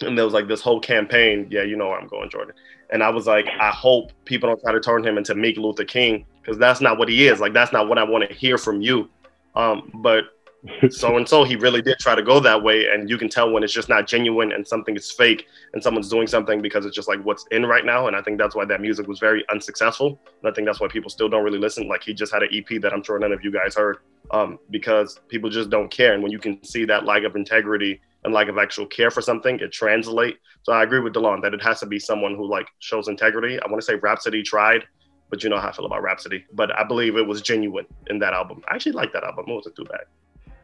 and 0.00 0.16
there 0.16 0.24
was 0.24 0.34
like 0.34 0.48
this 0.48 0.60
whole 0.60 0.80
campaign. 0.80 1.46
Yeah, 1.50 1.62
you 1.62 1.76
know 1.76 1.88
where 1.88 2.00
I'm 2.00 2.08
going, 2.08 2.30
Jordan. 2.30 2.54
And 2.90 3.02
I 3.02 3.10
was 3.10 3.26
like, 3.26 3.46
I 3.60 3.70
hope 3.70 4.12
people 4.24 4.48
don't 4.48 4.60
try 4.60 4.72
to 4.72 4.80
turn 4.80 5.06
him 5.06 5.18
into 5.18 5.34
Meek 5.34 5.58
Luther 5.58 5.84
King 5.84 6.24
because 6.40 6.58
that's 6.58 6.80
not 6.80 6.98
what 6.98 7.08
he 7.08 7.28
is. 7.28 7.40
Like 7.40 7.52
that's 7.52 7.72
not 7.72 7.88
what 7.88 7.98
I 7.98 8.04
want 8.04 8.28
to 8.28 8.34
hear 8.34 8.56
from 8.56 8.80
you. 8.80 9.10
Um, 9.54 9.90
but 10.02 10.24
so 10.90 11.16
and 11.16 11.28
so 11.28 11.44
he 11.44 11.56
really 11.56 11.82
did 11.82 11.98
try 11.98 12.14
to 12.14 12.22
go 12.22 12.40
that 12.40 12.62
way 12.62 12.86
and 12.86 13.08
you 13.08 13.18
can 13.18 13.28
tell 13.28 13.50
when 13.50 13.62
it's 13.62 13.72
just 13.72 13.88
not 13.88 14.06
genuine 14.06 14.52
and 14.52 14.66
something 14.66 14.96
is 14.96 15.10
fake 15.10 15.46
and 15.72 15.82
someone's 15.82 16.08
doing 16.08 16.26
something 16.26 16.60
because 16.60 16.84
it's 16.84 16.94
just 16.94 17.08
like 17.08 17.20
what's 17.24 17.46
in 17.50 17.66
right 17.66 17.84
now 17.84 18.06
and 18.06 18.16
i 18.16 18.22
think 18.22 18.38
that's 18.38 18.54
why 18.54 18.64
that 18.64 18.80
music 18.80 19.06
was 19.06 19.18
very 19.18 19.44
unsuccessful 19.50 20.20
and 20.24 20.50
i 20.50 20.54
think 20.54 20.66
that's 20.66 20.80
why 20.80 20.88
people 20.88 21.10
still 21.10 21.28
don't 21.28 21.44
really 21.44 21.58
listen. 21.58 21.88
Like 21.88 22.02
he 22.02 22.12
just 22.14 22.32
had 22.32 22.42
an 22.42 22.50
ep 22.52 22.80
that 22.82 22.92
i'm 22.92 23.02
sure 23.02 23.18
none 23.18 23.32
of 23.32 23.42
you 23.42 23.50
guys 23.50 23.74
heard 23.74 23.98
um, 24.30 24.58
because 24.70 25.20
people 25.28 25.48
just 25.48 25.70
don't 25.70 25.90
care 25.90 26.12
and 26.12 26.22
when 26.22 26.32
you 26.32 26.38
can 26.38 26.62
see 26.62 26.84
that 26.84 27.04
lack 27.04 27.22
of 27.22 27.34
integrity 27.36 28.00
and 28.24 28.34
lack 28.34 28.48
of 28.48 28.58
actual 28.58 28.84
care 28.86 29.10
for 29.10 29.22
something 29.22 29.58
it 29.60 29.72
translate. 29.72 30.38
So 30.62 30.72
i 30.72 30.82
agree 30.82 31.00
with 31.00 31.14
delon 31.14 31.42
that 31.42 31.54
it 31.54 31.62
has 31.62 31.80
to 31.80 31.86
be 31.86 31.98
someone 31.98 32.34
who 32.34 32.46
like 32.48 32.68
shows 32.80 33.08
integrity. 33.08 33.58
I 33.60 33.66
want 33.68 33.80
to 33.80 33.86
say 33.86 33.94
Rapsody 33.94 34.42
tried 34.42 34.84
but 35.30 35.44
you 35.44 35.50
know 35.50 35.58
how 35.58 35.68
i 35.68 35.72
feel 35.72 35.84
about 35.84 36.02
Rapsody. 36.02 36.44
but 36.54 36.74
i 36.78 36.82
believe 36.82 37.16
it 37.16 37.26
was 37.26 37.42
genuine 37.42 37.86
in 38.08 38.18
that 38.18 38.32
album. 38.32 38.62
I 38.68 38.74
actually 38.74 38.92
like 38.92 39.12
that 39.12 39.24
album. 39.24 39.44
It 39.48 39.54
wasn't 39.54 39.76
too 39.76 39.84
bad 39.84 40.04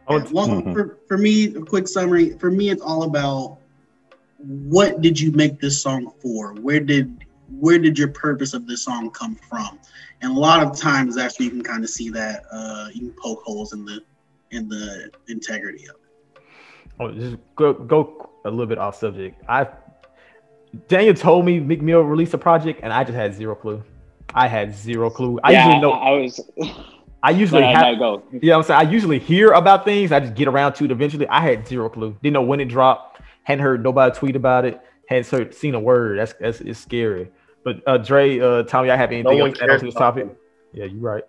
well, 0.09 0.21
mm-hmm. 0.21 0.73
for, 0.73 0.99
for 1.09 1.19
me, 1.19 1.55
a 1.55 1.61
quick 1.61 1.88
summary. 1.88 2.37
For 2.38 2.51
me, 2.51 2.71
it's 2.71 2.83
all 2.83 3.05
about 3.05 3.59
what 4.38 5.01
did 5.01 5.19
you 5.19 5.33
make 5.33 5.61
this 5.61 5.83
song 5.83 6.12
for? 6.21 6.55
Where 6.55 6.81
did 6.81 7.25
where 7.61 7.79
did 7.79 7.99
your 7.99 8.09
purpose 8.09 8.55
of 8.55 8.67
this 8.67 8.85
song 8.85 9.11
come 9.11 9.37
from? 9.37 9.79
And 10.23 10.37
a 10.37 10.38
lot 10.38 10.62
of 10.62 10.79
times, 10.79 11.17
actually, 11.17 11.47
you 11.47 11.53
can 11.53 11.62
kind 11.62 11.85
of 11.85 11.90
see 11.90 12.11
that. 12.11 12.45
Uh, 12.51 12.88
you 12.93 13.01
can 13.01 13.14
poke 13.23 13.43
holes 13.43 13.73
in 13.73 13.85
the 13.85 14.03
in 14.51 14.69
the 14.69 15.11
integrity 15.29 15.85
of 15.88 15.97
it. 15.97 16.43
Oh, 17.01 17.11
just 17.11 17.37
go 17.57 17.73
go 17.73 18.31
a 18.45 18.51
little 18.51 18.67
bit 18.67 18.79
off 18.79 18.97
subject. 18.97 19.43
I 19.49 19.69
Daniel 20.88 21.14
told 21.14 21.45
me 21.45 21.61
Meek 21.61 21.83
Mill 21.83 22.01
released 22.01 22.35
a 22.35 22.38
project, 22.38 22.81
and 22.83 22.93
I 22.93 23.05
just 23.05 23.17
had 23.17 23.35
zero 23.35 23.55
clue. 23.55 23.83
I 24.35 24.49
had 24.49 24.75
zero 24.75 25.11
clue. 25.11 25.38
I 25.45 25.53
yeah, 25.53 25.67
usually 25.67 25.83
know. 25.83 25.93
I 25.93 26.11
was. 26.12 26.40
I 27.24 27.30
usually 27.30 27.62
no, 27.62 27.72
have, 27.72 27.82
no, 27.82 27.96
go. 27.96 28.22
You 28.32 28.50
know 28.50 28.58
what 28.58 28.70
I'm 28.70 28.80
saying? 28.80 28.87
I 28.87 28.90
usually 28.90 29.18
hear 29.18 29.52
about 29.52 29.87
things. 29.87 30.12
I 30.12 30.20
just 30.20 30.34
get 30.34 30.46
around 30.46 30.74
to 30.74 30.84
it 30.84 30.90
eventually. 30.90 31.26
I 31.28 31.40
had 31.40 31.66
zero 31.66 31.88
clue. 31.88 32.14
Didn't 32.22 32.34
know 32.34 32.42
when 32.42 32.60
it 32.60 32.66
dropped. 32.66 33.22
Hadn't 33.44 33.64
heard 33.64 33.82
nobody 33.82 34.14
tweet 34.14 34.37
about 34.37 34.66
it. 34.66 34.78
Hadn't 35.08 35.26
heard, 35.28 35.54
seen 35.54 35.74
a 35.74 35.80
word. 35.80 36.18
That's 36.18 36.34
that's 36.34 36.60
it's 36.60 36.78
scary. 36.78 37.30
But 37.64 37.82
uh 37.87 37.96
Dre, 37.96 38.38
uh 38.38 38.64
Tommy, 38.64 38.90
I 38.90 38.96
have 38.96 39.10
anything 39.10 39.38
no 39.38 39.46
else 39.46 39.56
to 39.56 39.64
add 39.64 39.80
to 39.80 39.87
this 39.87 39.94
topic? 39.94 40.37
Yeah, 40.74 40.84
you're 40.84 41.00
right. 41.00 41.24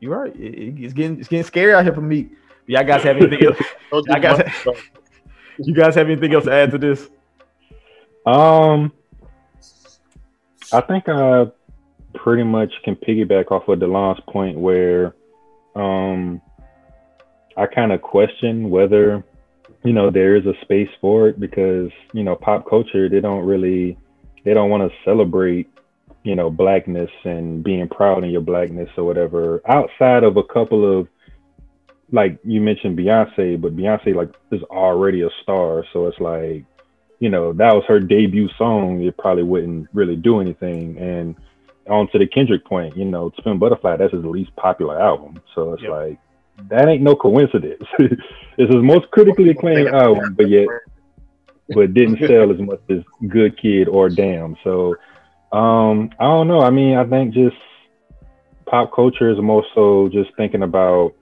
You're 0.00 0.18
right. 0.18 0.34
It, 0.34 0.54
it, 0.54 0.84
it's 0.84 0.92
getting 0.92 1.20
it's 1.20 1.28
getting 1.28 1.44
scary 1.44 1.72
out 1.72 1.84
here 1.84 1.94
for 1.94 2.00
me. 2.00 2.30
Y'all 2.66 2.82
guys 2.82 3.04
have 3.04 3.16
anything 3.22 3.46
else? 3.46 4.04
I 4.10 4.18
guys, 4.18 4.50
you 5.58 5.72
guys 5.72 5.94
have 5.94 6.08
anything 6.08 6.34
else 6.34 6.46
to 6.46 6.52
add 6.52 6.72
to 6.72 6.78
this? 6.78 7.08
Um, 8.26 8.90
I 10.72 10.80
think 10.80 11.08
I 11.08 11.46
pretty 12.14 12.44
much 12.44 12.72
can 12.84 12.96
piggyback 12.96 13.50
off 13.50 13.68
of 13.68 13.78
Delon's 13.78 14.20
point 14.28 14.58
where 14.58 15.14
um, 15.74 16.40
I 17.56 17.66
kind 17.66 17.92
of 17.92 18.02
question 18.02 18.70
whether 18.70 19.24
you 19.84 19.92
know 19.92 20.10
there 20.10 20.36
is 20.36 20.46
a 20.46 20.54
space 20.62 20.90
for 21.00 21.28
it 21.28 21.40
because 21.40 21.90
you 22.12 22.22
know 22.22 22.36
pop 22.36 22.68
culture 22.68 23.08
they 23.08 23.20
don't 23.20 23.44
really 23.44 23.98
they 24.44 24.54
don't 24.54 24.70
want 24.70 24.90
to 24.90 24.96
celebrate 25.04 25.68
you 26.22 26.36
know 26.36 26.50
blackness 26.50 27.10
and 27.24 27.64
being 27.64 27.88
proud 27.88 28.24
in 28.24 28.30
your 28.30 28.40
blackness 28.40 28.88
or 28.96 29.04
whatever 29.04 29.60
outside 29.66 30.22
of 30.22 30.36
a 30.36 30.44
couple 30.44 31.00
of 31.00 31.08
like 32.12 32.38
you 32.44 32.60
mentioned 32.60 32.96
Beyonce 32.96 33.60
but 33.60 33.76
Beyonce 33.76 34.14
like 34.14 34.32
is 34.52 34.62
already 34.64 35.22
a 35.22 35.30
star. 35.42 35.84
So 35.92 36.06
it's 36.06 36.20
like 36.20 36.64
you 37.18 37.28
know 37.28 37.52
that 37.54 37.74
was 37.74 37.84
her 37.88 37.98
debut 37.98 38.48
song 38.56 39.02
it 39.02 39.16
probably 39.16 39.42
wouldn't 39.42 39.88
really 39.92 40.16
do 40.16 40.40
anything. 40.40 40.98
And 40.98 41.34
on 41.88 42.08
to 42.08 42.18
the 42.18 42.26
Kendrick 42.26 42.64
point, 42.64 42.96
you 42.96 43.04
know, 43.04 43.32
Spin 43.38 43.58
Butterfly, 43.58 43.96
that's 43.96 44.12
his 44.12 44.24
least 44.24 44.54
popular 44.56 45.00
album. 45.00 45.40
So 45.54 45.74
it's 45.74 45.82
yep. 45.82 45.90
like 45.90 46.18
that 46.68 46.88
ain't 46.88 47.02
no 47.02 47.16
coincidence. 47.16 47.82
it's 47.98 48.72
his 48.72 48.82
most 48.82 49.10
critically 49.10 49.50
acclaimed 49.50 49.88
album, 49.88 50.34
but 50.34 50.48
yet 50.48 50.68
but 51.74 51.94
didn't 51.94 52.18
sell 52.26 52.52
as 52.52 52.60
much 52.60 52.80
as 52.90 53.02
Good 53.28 53.60
Kid 53.60 53.88
or 53.88 54.08
Damn. 54.08 54.56
So 54.64 54.96
um 55.52 56.10
I 56.18 56.24
don't 56.24 56.48
know. 56.48 56.60
I 56.60 56.70
mean, 56.70 56.96
I 56.96 57.04
think 57.04 57.34
just 57.34 57.56
pop 58.66 58.92
culture 58.94 59.30
is 59.30 59.40
more 59.40 59.64
so 59.74 60.08
just 60.12 60.30
thinking 60.36 60.62
about 60.62 61.14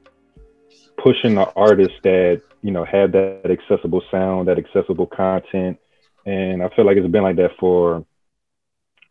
pushing 1.03 1.35
the 1.35 1.51
artists 1.55 1.97
that, 2.03 2.43
you 2.63 2.71
know, 2.71 2.85
have 2.85 3.13
that 3.13 3.51
accessible 3.51 4.03
sound, 4.11 4.49
that 4.49 4.59
accessible 4.59 5.07
content. 5.07 5.79
And 6.27 6.63
I 6.63 6.69
feel 6.77 6.85
like 6.85 6.97
it's 6.97 7.11
been 7.11 7.23
like 7.23 7.37
that 7.37 7.57
for 7.59 8.05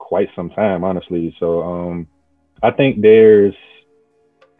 quite 0.09 0.27
some 0.35 0.49
time, 0.49 0.83
honestly. 0.83 1.35
So 1.39 1.61
um, 1.61 2.07
I 2.63 2.71
think 2.71 2.99
there's 2.99 3.53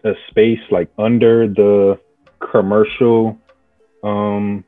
a 0.04 0.14
space 0.30 0.60
like 0.70 0.90
under 1.00 1.48
the 1.48 2.00
commercial, 2.52 3.36
um, 4.04 4.64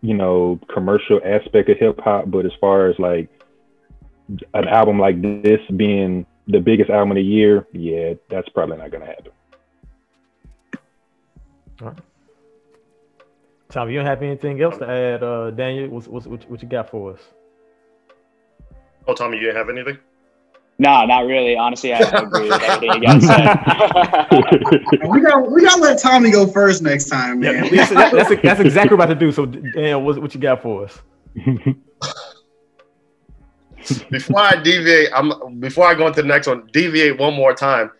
you 0.00 0.14
know, 0.14 0.58
commercial 0.72 1.20
aspect 1.22 1.68
of 1.68 1.76
hip 1.76 2.00
hop. 2.00 2.30
But 2.30 2.46
as 2.46 2.52
far 2.58 2.88
as 2.88 2.98
like 2.98 3.28
an 4.54 4.66
album 4.66 4.98
like 4.98 5.20
this 5.20 5.60
being 5.76 6.24
the 6.46 6.60
biggest 6.60 6.88
album 6.88 7.10
of 7.10 7.16
the 7.16 7.22
year, 7.22 7.66
yeah, 7.72 8.14
that's 8.30 8.48
probably 8.48 8.78
not 8.78 8.90
gonna 8.90 9.04
happen. 9.04 9.32
All 11.82 11.88
right. 11.88 11.98
Tom, 13.68 13.90
you 13.90 13.98
don't 13.98 14.06
have 14.06 14.22
anything 14.22 14.62
else 14.62 14.78
to 14.78 14.88
add, 14.88 15.22
uh, 15.22 15.50
Daniel? 15.50 15.90
What 15.90 16.62
you 16.62 16.68
got 16.68 16.88
for 16.90 17.12
us? 17.12 17.20
Oh, 19.08 19.14
Tommy, 19.14 19.38
you 19.38 19.54
have 19.54 19.70
anything? 19.70 19.96
No, 20.78 21.06
not 21.06 21.20
really. 21.20 21.56
Honestly, 21.56 21.94
I 21.94 22.00
agree 22.00 22.50
with 22.50 22.62
everything 22.62 23.02
you 23.02 23.08
guys 23.08 23.26
said. 23.26 23.58
we 25.08 25.22
got 25.22 25.50
we 25.50 25.62
got 25.62 25.76
to 25.76 25.82
let 25.82 25.98
Tommy 25.98 26.30
go 26.30 26.46
first 26.46 26.82
next 26.82 27.06
time, 27.06 27.40
man. 27.40 27.64
Yeah, 27.64 27.88
that's, 27.88 28.12
that's, 28.12 28.28
that's, 28.42 28.60
exactly 28.60 28.96
what 28.96 29.04
about 29.04 29.14
to 29.14 29.18
do. 29.18 29.32
So, 29.32 29.46
Dan, 29.46 30.04
what, 30.04 30.20
what 30.20 30.34
you 30.34 30.40
got 30.40 30.62
for 30.62 30.84
us? 30.84 31.00
before 34.10 34.40
I 34.40 34.60
deviate, 34.62 35.08
I'm 35.14 35.58
before 35.58 35.86
I 35.86 35.94
go 35.94 36.06
into 36.06 36.20
the 36.20 36.28
next 36.28 36.46
one. 36.46 36.68
Deviate 36.72 37.18
one 37.18 37.34
more 37.34 37.54
time. 37.54 37.90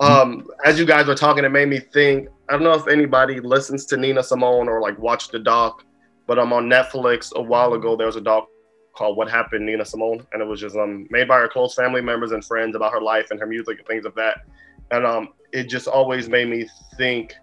Um, 0.00 0.46
as 0.64 0.78
you 0.78 0.86
guys 0.86 1.06
were 1.06 1.14
talking, 1.14 1.44
it 1.44 1.50
made 1.50 1.68
me 1.68 1.78
think. 1.78 2.28
I 2.48 2.54
don't 2.54 2.64
know 2.64 2.72
if 2.72 2.88
anybody 2.88 3.40
listens 3.40 3.84
to 3.86 3.96
Nina 3.96 4.22
Simone 4.22 4.68
or 4.68 4.80
like 4.80 4.98
watched 4.98 5.32
the 5.32 5.38
doc, 5.38 5.84
but 6.26 6.38
I'm 6.38 6.52
on 6.52 6.64
Netflix 6.64 7.32
a 7.34 7.42
while 7.42 7.74
ago. 7.74 7.94
There 7.94 8.06
was 8.06 8.16
a 8.16 8.20
doc 8.20 8.48
called 8.96 9.16
What 9.16 9.30
Happened 9.30 9.66
Nina 9.66 9.84
Simone, 9.84 10.26
and 10.32 10.42
it 10.42 10.44
was 10.44 10.60
just 10.60 10.76
um, 10.76 11.06
made 11.10 11.28
by 11.28 11.38
her 11.38 11.48
close 11.48 11.74
family 11.74 12.00
members 12.00 12.32
and 12.32 12.44
friends 12.44 12.74
about 12.74 12.92
her 12.92 13.00
life 13.00 13.30
and 13.30 13.38
her 13.38 13.46
music 13.46 13.78
and 13.78 13.86
things 13.86 14.04
of 14.04 14.14
that. 14.14 14.38
And 14.90 15.06
um, 15.06 15.28
it 15.52 15.64
just 15.64 15.86
always 15.86 16.28
made 16.28 16.48
me 16.48 16.68
think. 16.96 17.34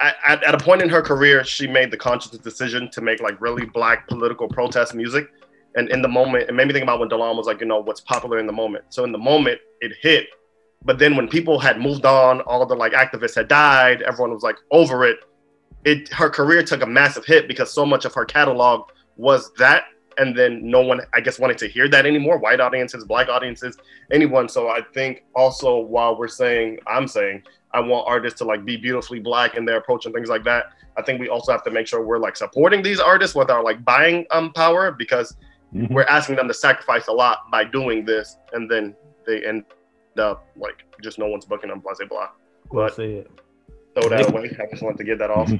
At, 0.00 0.42
at, 0.42 0.54
a 0.54 0.58
point 0.58 0.82
in 0.82 0.88
her 0.88 1.00
career, 1.00 1.44
she 1.44 1.68
made 1.68 1.92
the 1.92 1.96
conscious 1.96 2.32
decision 2.32 2.90
to 2.90 3.00
make 3.00 3.22
like 3.22 3.40
really 3.40 3.66
black 3.66 4.08
political 4.08 4.48
protest 4.48 4.94
music. 4.96 5.28
And 5.76 5.88
in 5.90 6.02
the 6.02 6.08
moment, 6.08 6.48
it 6.48 6.54
made 6.54 6.66
me 6.66 6.72
think 6.72 6.82
about 6.82 6.98
when 6.98 7.08
Delon 7.08 7.36
was 7.36 7.46
like, 7.46 7.60
you 7.60 7.66
know, 7.66 7.78
what's 7.78 8.00
popular 8.00 8.38
in 8.38 8.48
the 8.48 8.52
moment. 8.52 8.86
So 8.88 9.04
in 9.04 9.12
the 9.12 9.18
moment, 9.18 9.60
it 9.80 9.92
hit. 10.02 10.26
But 10.84 10.98
then 10.98 11.16
when 11.16 11.28
people 11.28 11.60
had 11.60 11.80
moved 11.80 12.04
on, 12.04 12.40
all 12.40 12.66
the 12.66 12.74
like 12.74 12.92
activists 12.92 13.36
had 13.36 13.46
died, 13.46 14.02
everyone 14.02 14.32
was 14.32 14.42
like 14.42 14.56
over 14.72 15.04
it. 15.04 15.18
It 15.84 16.12
her 16.12 16.28
career 16.28 16.64
took 16.64 16.82
a 16.82 16.86
massive 16.86 17.24
hit 17.24 17.46
because 17.46 17.72
so 17.72 17.86
much 17.86 18.04
of 18.04 18.12
her 18.14 18.24
catalog 18.24 18.88
was 19.16 19.52
that 19.58 19.84
and 20.18 20.36
then 20.36 20.60
no 20.68 20.80
one 20.80 21.00
i 21.14 21.20
guess 21.20 21.38
wanted 21.38 21.58
to 21.58 21.68
hear 21.68 21.88
that 21.88 22.06
anymore. 22.06 22.38
White 22.38 22.60
audiences 22.60 23.04
black 23.04 23.28
audiences 23.28 23.76
anyone. 24.10 24.48
So 24.48 24.68
i 24.68 24.80
think 24.94 25.24
also 25.34 25.78
while 25.78 26.18
we're 26.18 26.28
saying 26.28 26.78
i'm 26.86 27.06
saying 27.08 27.42
i 27.72 27.80
want 27.80 28.06
artists 28.08 28.38
to 28.38 28.44
like 28.44 28.64
be 28.64 28.76
beautifully 28.76 29.20
black 29.20 29.56
in 29.56 29.64
their 29.64 29.78
approach 29.78 30.06
and 30.06 30.14
things 30.14 30.28
like 30.28 30.44
that 30.44 30.72
i 30.96 31.02
think 31.02 31.20
we 31.20 31.28
also 31.28 31.52
have 31.52 31.64
to 31.64 31.70
make 31.70 31.86
sure 31.86 32.04
we're 32.04 32.18
like 32.18 32.36
supporting 32.36 32.82
these 32.82 33.00
artists 33.00 33.34
with 33.34 33.50
our 33.50 33.62
like 33.62 33.84
buying 33.84 34.26
um 34.30 34.52
power 34.52 34.92
because 34.92 35.36
mm-hmm. 35.74 35.92
we're 35.92 36.04
asking 36.04 36.36
them 36.36 36.48
to 36.48 36.54
sacrifice 36.54 37.08
a 37.08 37.12
lot 37.12 37.50
by 37.50 37.64
doing 37.64 38.04
this 38.04 38.36
and 38.52 38.70
then 38.70 38.94
they 39.26 39.44
end 39.44 39.64
up 40.18 40.46
like 40.56 40.84
just 41.02 41.18
no 41.18 41.26
one's 41.26 41.44
booking 41.44 41.70
them 41.70 41.80
blah 41.80 41.94
blah 41.98 42.06
blah. 42.06 42.28
But 42.70 42.94
throw 43.94 44.08
that 44.10 44.28
away. 44.30 44.56
I 44.60 44.70
just 44.70 44.82
want 44.82 44.96
to 44.98 45.04
get 45.04 45.18
that 45.18 45.30
off 45.30 45.50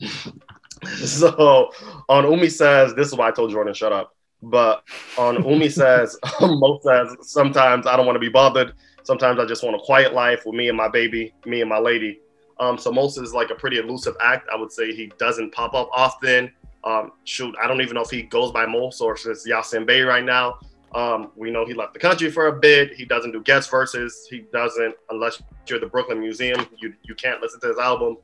so 1.04 1.70
on 2.08 2.30
Umi 2.30 2.48
says, 2.48 2.94
this 2.94 3.08
is 3.08 3.14
why 3.14 3.28
I 3.28 3.30
told 3.30 3.50
Jordan 3.50 3.74
shut 3.74 3.92
up. 3.92 4.14
But 4.42 4.84
on 5.16 5.44
Umi 5.48 5.68
says, 5.68 6.16
Mo 6.40 6.80
says, 6.82 7.16
sometimes 7.22 7.86
I 7.86 7.96
don't 7.96 8.06
want 8.06 8.16
to 8.16 8.20
be 8.20 8.28
bothered. 8.28 8.74
Sometimes 9.02 9.40
I 9.40 9.46
just 9.46 9.62
want 9.62 9.76
a 9.76 9.80
quiet 9.80 10.12
life 10.12 10.42
with 10.44 10.54
me 10.54 10.68
and 10.68 10.76
my 10.76 10.88
baby, 10.88 11.32
me 11.46 11.60
and 11.60 11.68
my 11.68 11.78
lady. 11.78 12.20
Um, 12.60 12.76
so 12.76 12.90
Moses 12.92 13.28
is 13.28 13.34
like 13.34 13.50
a 13.50 13.54
pretty 13.54 13.78
elusive 13.78 14.16
act. 14.20 14.48
I 14.52 14.56
would 14.56 14.72
say 14.72 14.92
he 14.92 15.12
doesn't 15.18 15.52
pop 15.52 15.74
up 15.74 15.88
often. 15.92 16.52
Um, 16.84 17.12
shoot, 17.24 17.54
I 17.62 17.68
don't 17.68 17.80
even 17.80 17.94
know 17.94 18.02
if 18.02 18.10
he 18.10 18.22
goes 18.22 18.52
by 18.52 18.66
Mos 18.66 19.00
or 19.00 19.14
if 19.14 19.26
it's 19.26 19.48
Yasin 19.48 19.86
Bey 19.86 20.02
right 20.02 20.24
now. 20.24 20.58
Um, 20.94 21.32
we 21.36 21.50
know 21.50 21.66
he 21.66 21.74
left 21.74 21.92
the 21.92 22.00
country 22.00 22.30
for 22.30 22.46
a 22.46 22.52
bit. 22.52 22.94
He 22.94 23.04
doesn't 23.04 23.32
do 23.32 23.42
guest 23.42 23.70
verses. 23.70 24.26
He 24.30 24.44
doesn't, 24.52 24.94
unless 25.10 25.42
you're 25.66 25.80
the 25.80 25.86
Brooklyn 25.86 26.18
Museum, 26.20 26.66
you 26.78 26.94
you 27.02 27.14
can't 27.14 27.42
listen 27.42 27.60
to 27.60 27.68
his 27.68 27.78
album. 27.78 28.16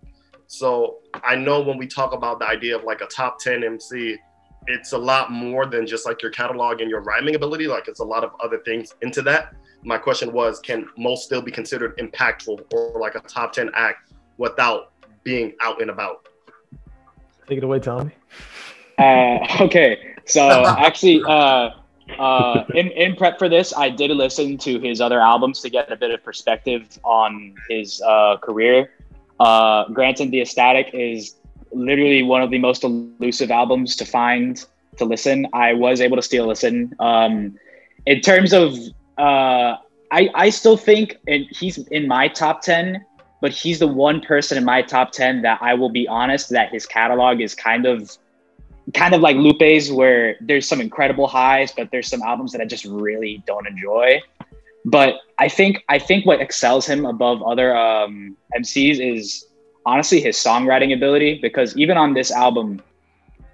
So 0.46 0.98
I 1.22 1.37
know 1.37 1.61
when 1.61 1.78
we 1.78 1.87
talk 1.87 2.12
about 2.12 2.38
the 2.38 2.46
idea 2.46 2.76
of 2.76 2.85
like 2.85 3.00
a 3.00 3.07
top 3.07 3.38
10 3.38 3.64
MC, 3.64 4.16
it's 4.66 4.92
a 4.92 4.98
lot 4.98 5.30
more 5.30 5.66
than 5.66 5.87
just 5.87 6.07
like 6.07 6.22
your 6.22 6.30
catalog 6.30 6.80
and 6.80 6.90
your 6.90 7.02
rhyming 7.02 7.35
ability. 7.35 7.66
Like 7.66 7.88
it's 7.88 8.00
a 8.00 8.04
lot 8.04 8.24
of 8.24 8.33
other 8.42 8.59
things 8.59 8.94
into 9.02 9.22
that. 9.22 9.54
My 9.83 9.98
question 9.98 10.33
was, 10.33 10.61
can 10.61 10.88
Mos 10.96 11.24
still 11.24 11.42
be 11.42 11.50
considered 11.50 11.98
impactful 11.98 12.72
or 12.72 12.98
like 13.00 13.14
a 13.14 13.20
top 13.20 13.52
10 13.52 13.70
act 13.74 14.12
without 14.38 14.92
being 15.22 15.52
out 15.61 15.80
and 15.80 15.90
about? 15.90 16.28
Take 17.46 17.59
it 17.59 17.64
away, 17.64 17.80
Tommy. 17.80 18.12
Uh, 18.98 19.38
okay, 19.61 20.14
so 20.24 20.64
actually, 20.78 21.22
uh, 21.26 21.70
uh, 22.18 22.64
in 22.74 22.88
in 22.90 23.16
prep 23.16 23.38
for 23.38 23.48
this, 23.48 23.74
I 23.76 23.88
did 23.88 24.11
listen 24.11 24.59
to 24.59 24.78
his 24.78 25.00
other 25.00 25.20
albums 25.20 25.61
to 25.61 25.70
get 25.70 25.90
a 25.90 25.96
bit 25.96 26.11
of 26.11 26.22
perspective 26.22 26.98
on 27.02 27.54
his 27.68 28.00
uh, 28.02 28.37
career. 28.38 28.90
Uh, 29.40 29.88
granted, 29.88 30.31
the 30.31 30.40
Ecstatic 30.40 30.90
is 30.92 31.37
literally 31.73 32.23
one 32.23 32.42
of 32.42 32.51
the 32.51 32.59
most 32.59 32.85
elusive 32.85 33.51
albums 33.51 33.97
to 33.97 34.05
find 34.05 34.64
to 34.99 35.05
listen. 35.05 35.47
I 35.53 35.73
was 35.73 36.01
able 36.01 36.16
to 36.16 36.23
still 36.23 36.47
listen. 36.47 36.94
Um, 37.01 37.59
in 38.07 38.20
terms 38.20 38.53
of, 38.53 38.75
uh, 39.18 39.77
I 40.11 40.31
I 40.35 40.51
still 40.51 40.77
think, 40.77 41.16
and 41.27 41.47
he's 41.51 41.79
in 41.79 42.07
my 42.07 42.29
top 42.29 42.62
ten, 42.62 43.05
but 43.40 43.53
he's 43.53 43.79
the 43.79 43.88
one 43.88 44.20
person 44.20 44.57
in 44.57 44.64
my 44.64 44.83
top 44.83 45.11
ten 45.12 45.42
that 45.42 45.59
I 45.61 45.75
will 45.75 45.90
be 45.90 46.07
honest 46.07 46.51
that 46.51 46.70
his 46.70 46.87
catalog 46.87 47.40
is 47.40 47.55
kind 47.55 47.87
of 47.87 48.16
kind 48.92 49.14
of 49.14 49.20
like 49.20 49.37
Lupe's, 49.37 49.90
where 49.90 50.37
there's 50.40 50.68
some 50.68 50.81
incredible 50.81 51.27
highs, 51.27 51.73
but 51.73 51.90
there's 51.90 52.09
some 52.09 52.23
albums 52.23 52.53
that 52.53 52.61
I 52.61 52.66
just 52.66 52.85
really 52.85 53.42
don't 53.47 53.66
enjoy. 53.66 54.20
But 54.85 55.14
I 55.38 55.49
think 55.49 55.83
I 55.88 55.99
think 55.99 56.27
what 56.27 56.40
excels 56.40 56.87
him 56.87 57.07
above 57.07 57.42
other 57.42 57.77
um, 57.77 58.37
MCs 58.57 58.99
is 59.01 59.47
honestly 59.87 60.20
his 60.20 60.37
songwriting 60.37 60.94
ability, 60.94 61.38
because 61.40 61.77
even 61.77 61.97
on 61.97 62.14
this 62.14 62.31
album, 62.31 62.83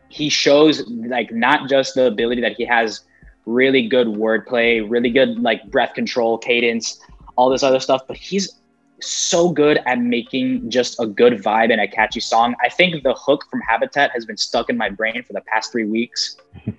he 0.09 0.29
shows 0.29 0.88
like 0.88 1.33
not 1.33 1.69
just 1.69 1.95
the 1.95 2.07
ability 2.07 2.40
that 2.40 2.57
he 2.57 2.64
has 2.64 3.03
really 3.47 3.87
good 3.87 4.07
wordplay, 4.07 4.85
really 4.88 5.11
good 5.11 5.40
like 5.40 5.71
breath 5.71 5.95
control, 5.95 6.37
cadence, 6.37 7.01
all 7.37 7.49
this 7.49 7.62
other 7.62 7.81
stuff, 7.81 8.03
but 8.07 8.16
he's 8.16 8.61
so 9.01 9.51
good 9.51 9.81
at 9.87 9.99
making 9.99 10.69
just 10.71 11.01
a 11.01 11.07
good 11.07 11.35
vibe 11.35 11.73
and 11.73 11.81
a 11.81 11.88
catchy 11.88 12.21
song. 12.21 12.55
I 12.62 12.69
think 12.69 13.03
the 13.03 13.14
hook 13.14 13.45
from 13.51 13.61
Habitat 13.62 14.11
has 14.12 14.27
been 14.27 14.37
stuck 14.37 14.69
in 14.69 14.77
my 14.77 14.90
brain 14.90 15.23
for 15.23 15.33
the 15.33 15.40
past 15.43 15.73
three 15.73 15.87
weeks, 15.87 16.37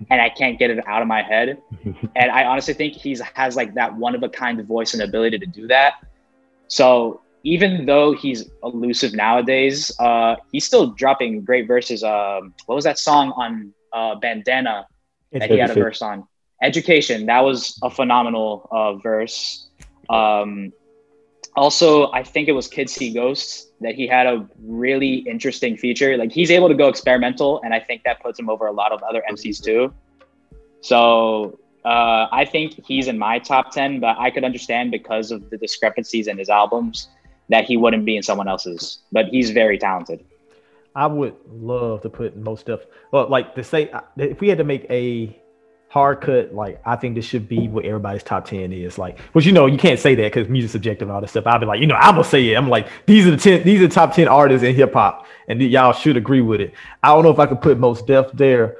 and 0.10 0.22
I 0.22 0.30
can't 0.30 0.60
get 0.60 0.70
it 0.70 0.86
out 0.88 1.02
of 1.02 1.08
my 1.08 1.22
head. 1.22 1.58
And 2.16 2.32
I 2.32 2.46
honestly 2.46 2.74
think 2.74 2.94
he's 2.94 3.22
has 3.22 3.56
like 3.56 3.74
that 3.76 3.96
one 3.96 4.16
of 4.16 4.24
a 4.24 4.30
kind 4.30 4.64
voice 4.66 4.94
and 4.94 5.04
ability 5.04 5.40
to 5.40 5.46
do 5.46 5.68
that. 5.68 5.96
So 6.68 7.22
even 7.44 7.86
though 7.86 8.14
he's 8.14 8.50
elusive 8.64 9.14
nowadays, 9.14 9.92
uh, 10.00 10.36
he's 10.52 10.66
still 10.66 10.88
dropping 10.88 11.42
great 11.44 11.68
verses. 11.68 12.04
Um, 12.04 12.54
what 12.66 12.76
was 12.76 12.84
that 12.84 13.00
song 13.00 13.32
on 13.36 13.74
uh, 13.94 14.16
Bandana 14.16 14.88
that 15.32 15.50
he 15.50 15.58
had 15.58 15.72
a 15.72 15.74
verse 15.74 16.02
on? 16.02 16.28
Education. 16.62 17.26
That 17.26 17.42
was 17.42 17.80
a 17.82 17.90
phenomenal 17.90 18.68
uh, 18.72 18.94
verse. 18.96 19.70
Um, 20.10 20.72
also, 21.56 22.12
I 22.12 22.24
think 22.24 22.48
it 22.48 22.54
was 22.54 22.68
Kids 22.68 22.94
See 22.94 23.14
Ghosts 23.14 23.68
that 23.82 23.96
he 23.96 24.08
had 24.08 24.26
a 24.26 24.48
really 24.64 25.16
interesting 25.16 25.76
feature. 25.76 26.16
Like 26.18 26.32
he's 26.32 26.50
able 26.50 26.70
to 26.70 26.76
go 26.76 26.88
experimental, 26.88 27.62
and 27.64 27.74
I 27.74 27.80
think 27.80 28.04
that 28.04 28.22
puts 28.22 28.40
him 28.40 28.50
over 28.50 28.68
a 28.68 28.72
lot 28.72 28.92
of 28.92 29.04
other 29.04 29.22
MCs 29.30 29.62
too. 29.62 29.94
So 30.80 31.60
uh, 31.84 32.28
I 32.32 32.46
think 32.46 32.86
he's 32.86 33.08
in 33.08 33.18
my 33.18 33.40
top 33.40 33.72
10, 33.72 34.00
but 34.00 34.18
I 34.18 34.32
could 34.32 34.44
understand 34.44 34.92
because 34.92 35.32
of 35.32 35.50
the 35.50 35.58
discrepancies 35.58 36.28
in 36.28 36.38
his 36.38 36.50
albums 36.50 37.10
that 37.50 37.66
he 37.66 37.76
wouldn't 37.76 38.06
be 38.06 38.16
in 38.16 38.24
someone 38.24 38.48
else's. 38.48 39.00
But 39.12 39.28
he's 39.28 39.52
very 39.52 39.78
talented. 39.78 40.24
I 40.96 41.08
would 41.08 41.36
love 41.50 42.02
to 42.02 42.10
put 42.10 42.38
Mos 42.38 42.64
Def. 42.64 42.86
Well, 43.12 43.28
like 43.30 43.56
to 43.56 43.64
say, 43.64 43.92
if 44.18 44.40
we 44.42 44.50
had 44.50 44.58
to 44.58 44.64
make 44.64 44.86
a 44.90 45.41
hard 45.92 46.22
cut, 46.22 46.54
like 46.54 46.82
I 46.86 46.96
think 46.96 47.16
this 47.16 47.26
should 47.26 47.50
be 47.50 47.68
what 47.68 47.84
everybody's 47.84 48.24
top 48.24 48.46
10 48.46 48.72
is. 48.72 48.98
Like, 48.98 49.20
which 49.34 49.46
you 49.46 49.52
know, 49.52 49.66
you 49.66 49.78
can't 49.78 50.00
say 50.00 50.16
that 50.16 50.24
because 50.34 50.48
music's 50.48 50.72
subjective 50.72 51.10
and 51.10 51.14
all 51.14 51.20
this 51.20 51.32
stuff. 51.32 51.46
I'll 51.46 51.60
be 51.60 51.66
like, 51.66 51.82
you 51.82 51.86
know, 51.88 51.96
I'm 51.96 52.16
gonna 52.16 52.24
say 52.24 52.48
it. 52.50 52.56
I'm 52.56 52.70
like, 52.70 52.88
these 53.06 53.28
are 53.28 53.32
the 53.32 53.38
10, 53.38 53.64
these 53.64 53.82
are 53.82 53.88
the 53.90 53.94
top 53.94 54.14
10 54.14 54.30
artists 54.30 54.64
in 54.64 54.74
hip 54.74 54.94
hop, 54.94 55.26
and 55.50 55.62
y'all 55.62 55.92
should 55.92 56.16
agree 56.16 56.40
with 56.40 56.62
it. 56.62 56.74
I 57.04 57.10
don't 57.10 57.24
know 57.24 57.30
if 57.30 57.40
I 57.40 57.46
could 57.46 57.62
put 57.62 57.78
Mos 57.78 58.02
Def 58.02 58.32
there 58.32 58.78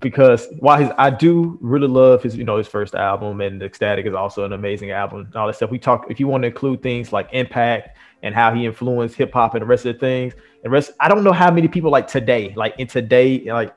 because 0.00 0.46
while 0.58 0.78
his 0.78 0.90
I 0.98 1.08
do 1.08 1.56
really 1.62 1.88
love 1.88 2.22
his, 2.22 2.36
you 2.36 2.44
know, 2.44 2.58
his 2.58 2.68
first 2.68 2.94
album 2.94 3.40
and 3.40 3.62
Ecstatic 3.62 4.04
is 4.04 4.12
also 4.12 4.44
an 4.44 4.52
amazing 4.52 4.90
album 4.90 5.20
and 5.20 5.34
all 5.34 5.46
that 5.46 5.56
stuff. 5.56 5.70
We 5.70 5.78
talk 5.78 6.04
if 6.10 6.20
you 6.20 6.28
want 6.28 6.42
to 6.42 6.48
include 6.48 6.82
things 6.82 7.14
like 7.14 7.30
impact 7.32 7.96
and 8.22 8.34
how 8.34 8.52
he 8.54 8.66
influenced 8.66 9.16
hip 9.16 9.32
hop 9.32 9.54
and 9.54 9.62
the 9.62 9.66
rest 9.66 9.86
of 9.86 9.94
the 9.94 10.00
things. 10.00 10.34
And 10.64 10.70
rest, 10.70 10.92
I 11.00 11.08
don't 11.08 11.24
know 11.24 11.32
how 11.32 11.50
many 11.50 11.66
people 11.66 11.90
like 11.90 12.08
today, 12.08 12.52
like 12.56 12.74
in 12.76 12.88
today, 12.88 13.50
like 13.50 13.74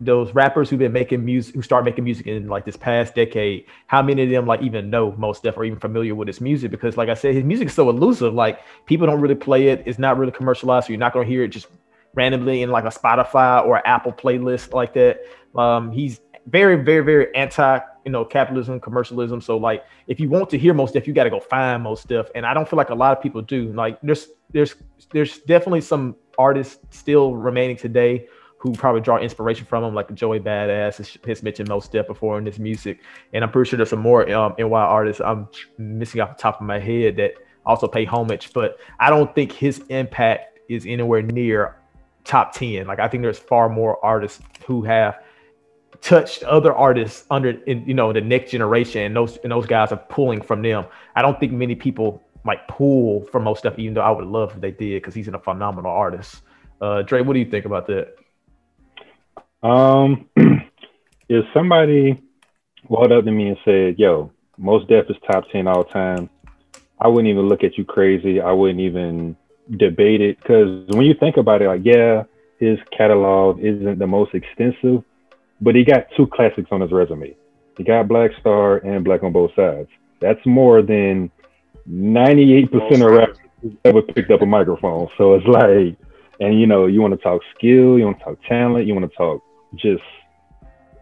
those 0.00 0.34
rappers 0.34 0.68
who've 0.68 0.78
been 0.78 0.92
making 0.92 1.24
music, 1.24 1.54
who 1.54 1.62
start 1.62 1.84
making 1.84 2.04
music 2.04 2.26
in 2.26 2.48
like 2.48 2.64
this 2.64 2.76
past 2.76 3.14
decade, 3.14 3.66
how 3.86 4.02
many 4.02 4.24
of 4.24 4.30
them 4.30 4.46
like 4.46 4.60
even 4.62 4.90
know 4.90 5.12
Mos 5.12 5.40
Def 5.40 5.56
or 5.56 5.64
even 5.64 5.78
familiar 5.78 6.14
with 6.14 6.28
his 6.28 6.40
music? 6.40 6.70
Because 6.70 6.96
like 6.96 7.08
I 7.08 7.14
said, 7.14 7.34
his 7.34 7.44
music 7.44 7.68
is 7.68 7.74
so 7.74 7.88
elusive. 7.88 8.34
Like 8.34 8.60
people 8.86 9.06
don't 9.06 9.20
really 9.20 9.34
play 9.34 9.68
it. 9.68 9.82
It's 9.86 9.98
not 9.98 10.18
really 10.18 10.32
commercialized, 10.32 10.86
so 10.86 10.92
you're 10.92 11.00
not 11.00 11.12
gonna 11.12 11.26
hear 11.26 11.44
it 11.44 11.48
just 11.48 11.68
randomly 12.14 12.62
in 12.62 12.70
like 12.70 12.84
a 12.84 12.88
Spotify 12.88 13.64
or 13.64 13.86
Apple 13.86 14.12
playlist 14.12 14.72
like 14.72 14.94
that. 14.94 15.20
Um, 15.56 15.92
he's 15.92 16.20
very, 16.46 16.82
very, 16.82 17.04
very 17.04 17.34
anti, 17.34 17.78
you 18.04 18.12
know, 18.12 18.24
capitalism, 18.24 18.80
commercialism. 18.80 19.40
So 19.40 19.56
like, 19.56 19.84
if 20.06 20.20
you 20.20 20.28
want 20.28 20.50
to 20.50 20.58
hear 20.58 20.74
Mos 20.74 20.92
Def 20.92 21.06
you 21.06 21.14
got 21.14 21.24
to 21.24 21.30
go 21.30 21.40
find 21.40 21.82
Mos 21.82 22.04
Def 22.04 22.30
And 22.34 22.44
I 22.44 22.54
don't 22.54 22.68
feel 22.68 22.76
like 22.76 22.90
a 22.90 22.94
lot 22.94 23.16
of 23.16 23.22
people 23.22 23.42
do. 23.42 23.72
Like, 23.72 23.98
there's, 24.02 24.28
there's, 24.50 24.74
there's 25.12 25.38
definitely 25.40 25.80
some 25.80 26.16
artists 26.38 26.78
still 26.90 27.34
remaining 27.34 27.76
today 27.76 28.26
who 28.64 28.72
probably 28.72 29.02
draw 29.02 29.18
inspiration 29.18 29.66
from 29.66 29.84
him, 29.84 29.94
like 29.94 30.12
Joey 30.14 30.40
Badass 30.40 30.96
has 31.26 31.42
mentioned 31.42 31.68
Mos 31.68 31.86
Def 31.86 32.06
before 32.06 32.38
in 32.38 32.46
his 32.46 32.58
music, 32.58 32.98
and 33.34 33.44
I'm 33.44 33.50
pretty 33.50 33.68
sure 33.68 33.76
there's 33.76 33.90
some 33.90 33.98
more 33.98 34.28
um, 34.32 34.54
NY 34.58 34.70
artists 34.70 35.20
I'm 35.20 35.48
missing 35.76 36.22
off 36.22 36.38
the 36.38 36.42
top 36.42 36.62
of 36.62 36.66
my 36.66 36.78
head 36.78 37.16
that 37.16 37.34
also 37.66 37.86
pay 37.86 38.06
homage, 38.06 38.54
but 38.54 38.78
I 38.98 39.10
don't 39.10 39.34
think 39.34 39.52
his 39.52 39.80
impact 39.90 40.60
is 40.70 40.86
anywhere 40.86 41.20
near 41.20 41.76
top 42.24 42.54
10. 42.54 42.86
Like 42.86 43.00
I 43.00 43.06
think 43.06 43.22
there's 43.22 43.38
far 43.38 43.68
more 43.68 44.02
artists 44.02 44.40
who 44.66 44.80
have 44.84 45.22
touched 46.00 46.42
other 46.44 46.72
artists 46.72 47.26
under 47.30 47.50
in, 47.64 47.86
you 47.86 47.92
know 47.92 48.14
the 48.14 48.20
next 48.22 48.50
generation 48.50 49.02
and 49.02 49.14
those 49.14 49.36
and 49.38 49.52
those 49.52 49.66
guys 49.66 49.92
are 49.92 50.02
pulling 50.08 50.40
from 50.40 50.62
them. 50.62 50.86
I 51.14 51.20
don't 51.20 51.38
think 51.38 51.52
many 51.52 51.74
people 51.74 52.22
like 52.46 52.66
pull 52.66 53.24
from 53.26 53.44
Mos 53.44 53.60
Def, 53.60 53.78
even 53.78 53.92
though 53.92 54.00
I 54.00 54.10
would 54.10 54.24
love 54.24 54.52
if 54.54 54.60
they 54.62 54.70
did 54.70 55.02
because 55.02 55.14
he's 55.14 55.28
a 55.28 55.38
phenomenal 55.38 55.90
artist. 55.90 56.40
Uh 56.80 57.02
Dre, 57.02 57.20
what 57.20 57.34
do 57.34 57.40
you 57.40 57.50
think 57.50 57.66
about 57.66 57.86
that? 57.88 58.14
Um, 59.64 60.28
if 61.28 61.44
somebody 61.54 62.22
walked 62.86 63.12
up 63.12 63.24
to 63.24 63.30
me 63.30 63.48
and 63.48 63.56
said, 63.64 63.98
"Yo, 63.98 64.30
Mos 64.58 64.86
Def 64.88 65.06
is 65.08 65.16
top 65.26 65.44
ten 65.50 65.66
all 65.66 65.84
time," 65.84 66.28
I 67.00 67.08
wouldn't 67.08 67.28
even 67.28 67.48
look 67.48 67.64
at 67.64 67.78
you 67.78 67.84
crazy. 67.84 68.40
I 68.40 68.52
wouldn't 68.52 68.80
even 68.80 69.36
debate 69.78 70.20
it 70.20 70.38
because 70.38 70.86
when 70.88 71.06
you 71.06 71.14
think 71.14 71.38
about 71.38 71.62
it, 71.62 71.68
like, 71.68 71.80
yeah, 71.82 72.24
his 72.58 72.78
catalog 72.96 73.58
isn't 73.60 73.98
the 73.98 74.06
most 74.06 74.34
extensive, 74.34 75.02
but 75.62 75.74
he 75.74 75.82
got 75.82 76.06
two 76.14 76.26
classics 76.26 76.68
on 76.70 76.82
his 76.82 76.92
resume. 76.92 77.34
He 77.78 77.84
got 77.84 78.06
Black 78.06 78.32
Star 78.40 78.76
and 78.78 79.02
Black 79.02 79.22
on 79.22 79.32
both 79.32 79.50
sides. 79.56 79.88
That's 80.20 80.44
more 80.44 80.82
than 80.82 81.30
98% 81.88 82.70
of 83.04 83.10
rappers 83.10 83.38
ever 83.84 84.02
picked 84.02 84.30
up 84.30 84.42
a 84.42 84.46
microphone. 84.46 85.08
So 85.16 85.34
it's 85.34 85.46
like, 85.46 85.96
and 86.38 86.60
you 86.60 86.66
know, 86.66 86.86
you 86.86 87.00
want 87.00 87.14
to 87.14 87.22
talk 87.22 87.40
skill, 87.56 87.98
you 87.98 88.04
want 88.04 88.18
to 88.18 88.24
talk 88.24 88.38
talent, 88.46 88.86
you 88.86 88.94
want 88.94 89.10
to 89.10 89.16
talk 89.16 89.42
just 89.76 90.02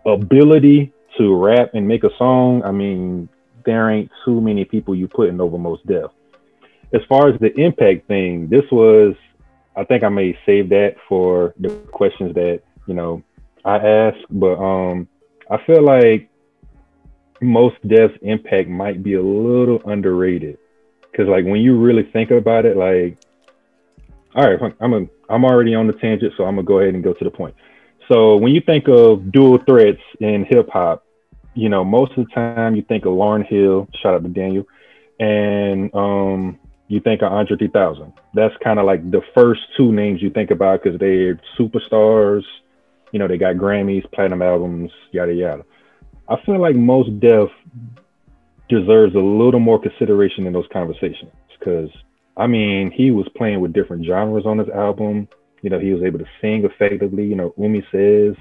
ability 0.06 0.92
to 1.18 1.34
rap 1.34 1.70
and 1.74 1.86
make 1.86 2.04
a 2.04 2.10
song, 2.18 2.62
I 2.64 2.70
mean, 2.70 3.28
there 3.64 3.90
ain't 3.90 4.10
too 4.24 4.40
many 4.40 4.64
people 4.64 4.94
you 4.94 5.08
putting 5.08 5.40
over 5.40 5.58
Mos 5.58 5.78
Def. 5.86 6.10
As 6.92 7.00
far 7.08 7.28
as 7.28 7.38
the 7.40 7.52
impact 7.58 8.08
thing, 8.08 8.48
this 8.48 8.64
was, 8.70 9.14
I 9.76 9.84
think 9.84 10.02
I 10.02 10.08
may 10.08 10.36
save 10.44 10.68
that 10.70 10.96
for 11.08 11.54
the 11.58 11.70
questions 11.92 12.34
that, 12.34 12.62
you 12.86 12.94
know, 12.94 13.22
I 13.64 13.76
ask, 13.76 14.18
but 14.30 14.56
um, 14.56 15.08
I 15.50 15.58
feel 15.64 15.82
like 15.82 16.28
Mos 17.40 17.72
Def's 17.86 18.18
impact 18.22 18.68
might 18.68 19.02
be 19.02 19.14
a 19.14 19.22
little 19.22 19.80
underrated. 19.86 20.58
Cause 21.16 21.26
like 21.28 21.44
when 21.44 21.60
you 21.60 21.78
really 21.78 22.04
think 22.04 22.30
about 22.30 22.64
it, 22.64 22.76
like, 22.76 23.18
all 24.34 24.50
right, 24.50 24.74
I'm 24.80 24.94
a, 24.94 25.06
I'm 25.28 25.44
already 25.44 25.74
on 25.74 25.86
the 25.86 25.92
tangent, 25.92 26.32
so 26.36 26.44
I'm 26.44 26.56
gonna 26.56 26.66
go 26.66 26.78
ahead 26.78 26.94
and 26.94 27.04
go 27.04 27.12
to 27.12 27.24
the 27.24 27.30
point. 27.30 27.54
So 28.08 28.36
when 28.36 28.54
you 28.54 28.60
think 28.60 28.88
of 28.88 29.30
dual 29.32 29.58
threats 29.58 30.00
in 30.20 30.44
hip 30.44 30.68
hop, 30.70 31.04
you 31.54 31.68
know, 31.68 31.84
most 31.84 32.12
of 32.16 32.26
the 32.26 32.34
time 32.34 32.74
you 32.74 32.82
think 32.82 33.04
of 33.04 33.12
Lauryn 33.12 33.46
Hill, 33.46 33.88
shout 34.02 34.14
out 34.14 34.22
to 34.22 34.28
Daniel, 34.28 34.66
and 35.20 35.94
um, 35.94 36.58
you 36.88 37.00
think 37.00 37.22
of 37.22 37.32
Andre 37.32 37.56
3000. 37.56 38.12
That's 38.34 38.54
kind 38.62 38.78
of 38.78 38.86
like 38.86 39.10
the 39.10 39.22
first 39.34 39.60
two 39.76 39.92
names 39.92 40.22
you 40.22 40.30
think 40.30 40.50
about 40.50 40.82
because 40.82 40.98
they're 40.98 41.40
superstars. 41.58 42.42
You 43.12 43.18
know, 43.18 43.28
they 43.28 43.36
got 43.36 43.56
Grammys, 43.56 44.10
platinum 44.12 44.42
albums, 44.42 44.90
yada 45.12 45.34
yada. 45.34 45.64
I 46.28 46.36
feel 46.46 46.60
like 46.60 46.76
Mos 46.76 47.06
Def 47.18 47.50
deserves 48.68 49.14
a 49.14 49.18
little 49.18 49.60
more 49.60 49.78
consideration 49.78 50.46
in 50.46 50.52
those 50.52 50.66
conversations 50.72 51.32
because 51.58 51.90
I 52.36 52.46
mean, 52.46 52.90
he 52.90 53.10
was 53.10 53.28
playing 53.36 53.60
with 53.60 53.72
different 53.72 54.06
genres 54.06 54.46
on 54.46 54.58
his 54.58 54.68
album. 54.70 55.28
You 55.62 55.70
know, 55.70 55.78
he 55.78 55.92
was 55.92 56.02
able 56.02 56.18
to 56.18 56.26
sing 56.40 56.64
effectively. 56.64 57.24
You 57.24 57.36
know, 57.36 57.54
Umi 57.56 57.84
says 57.90 58.34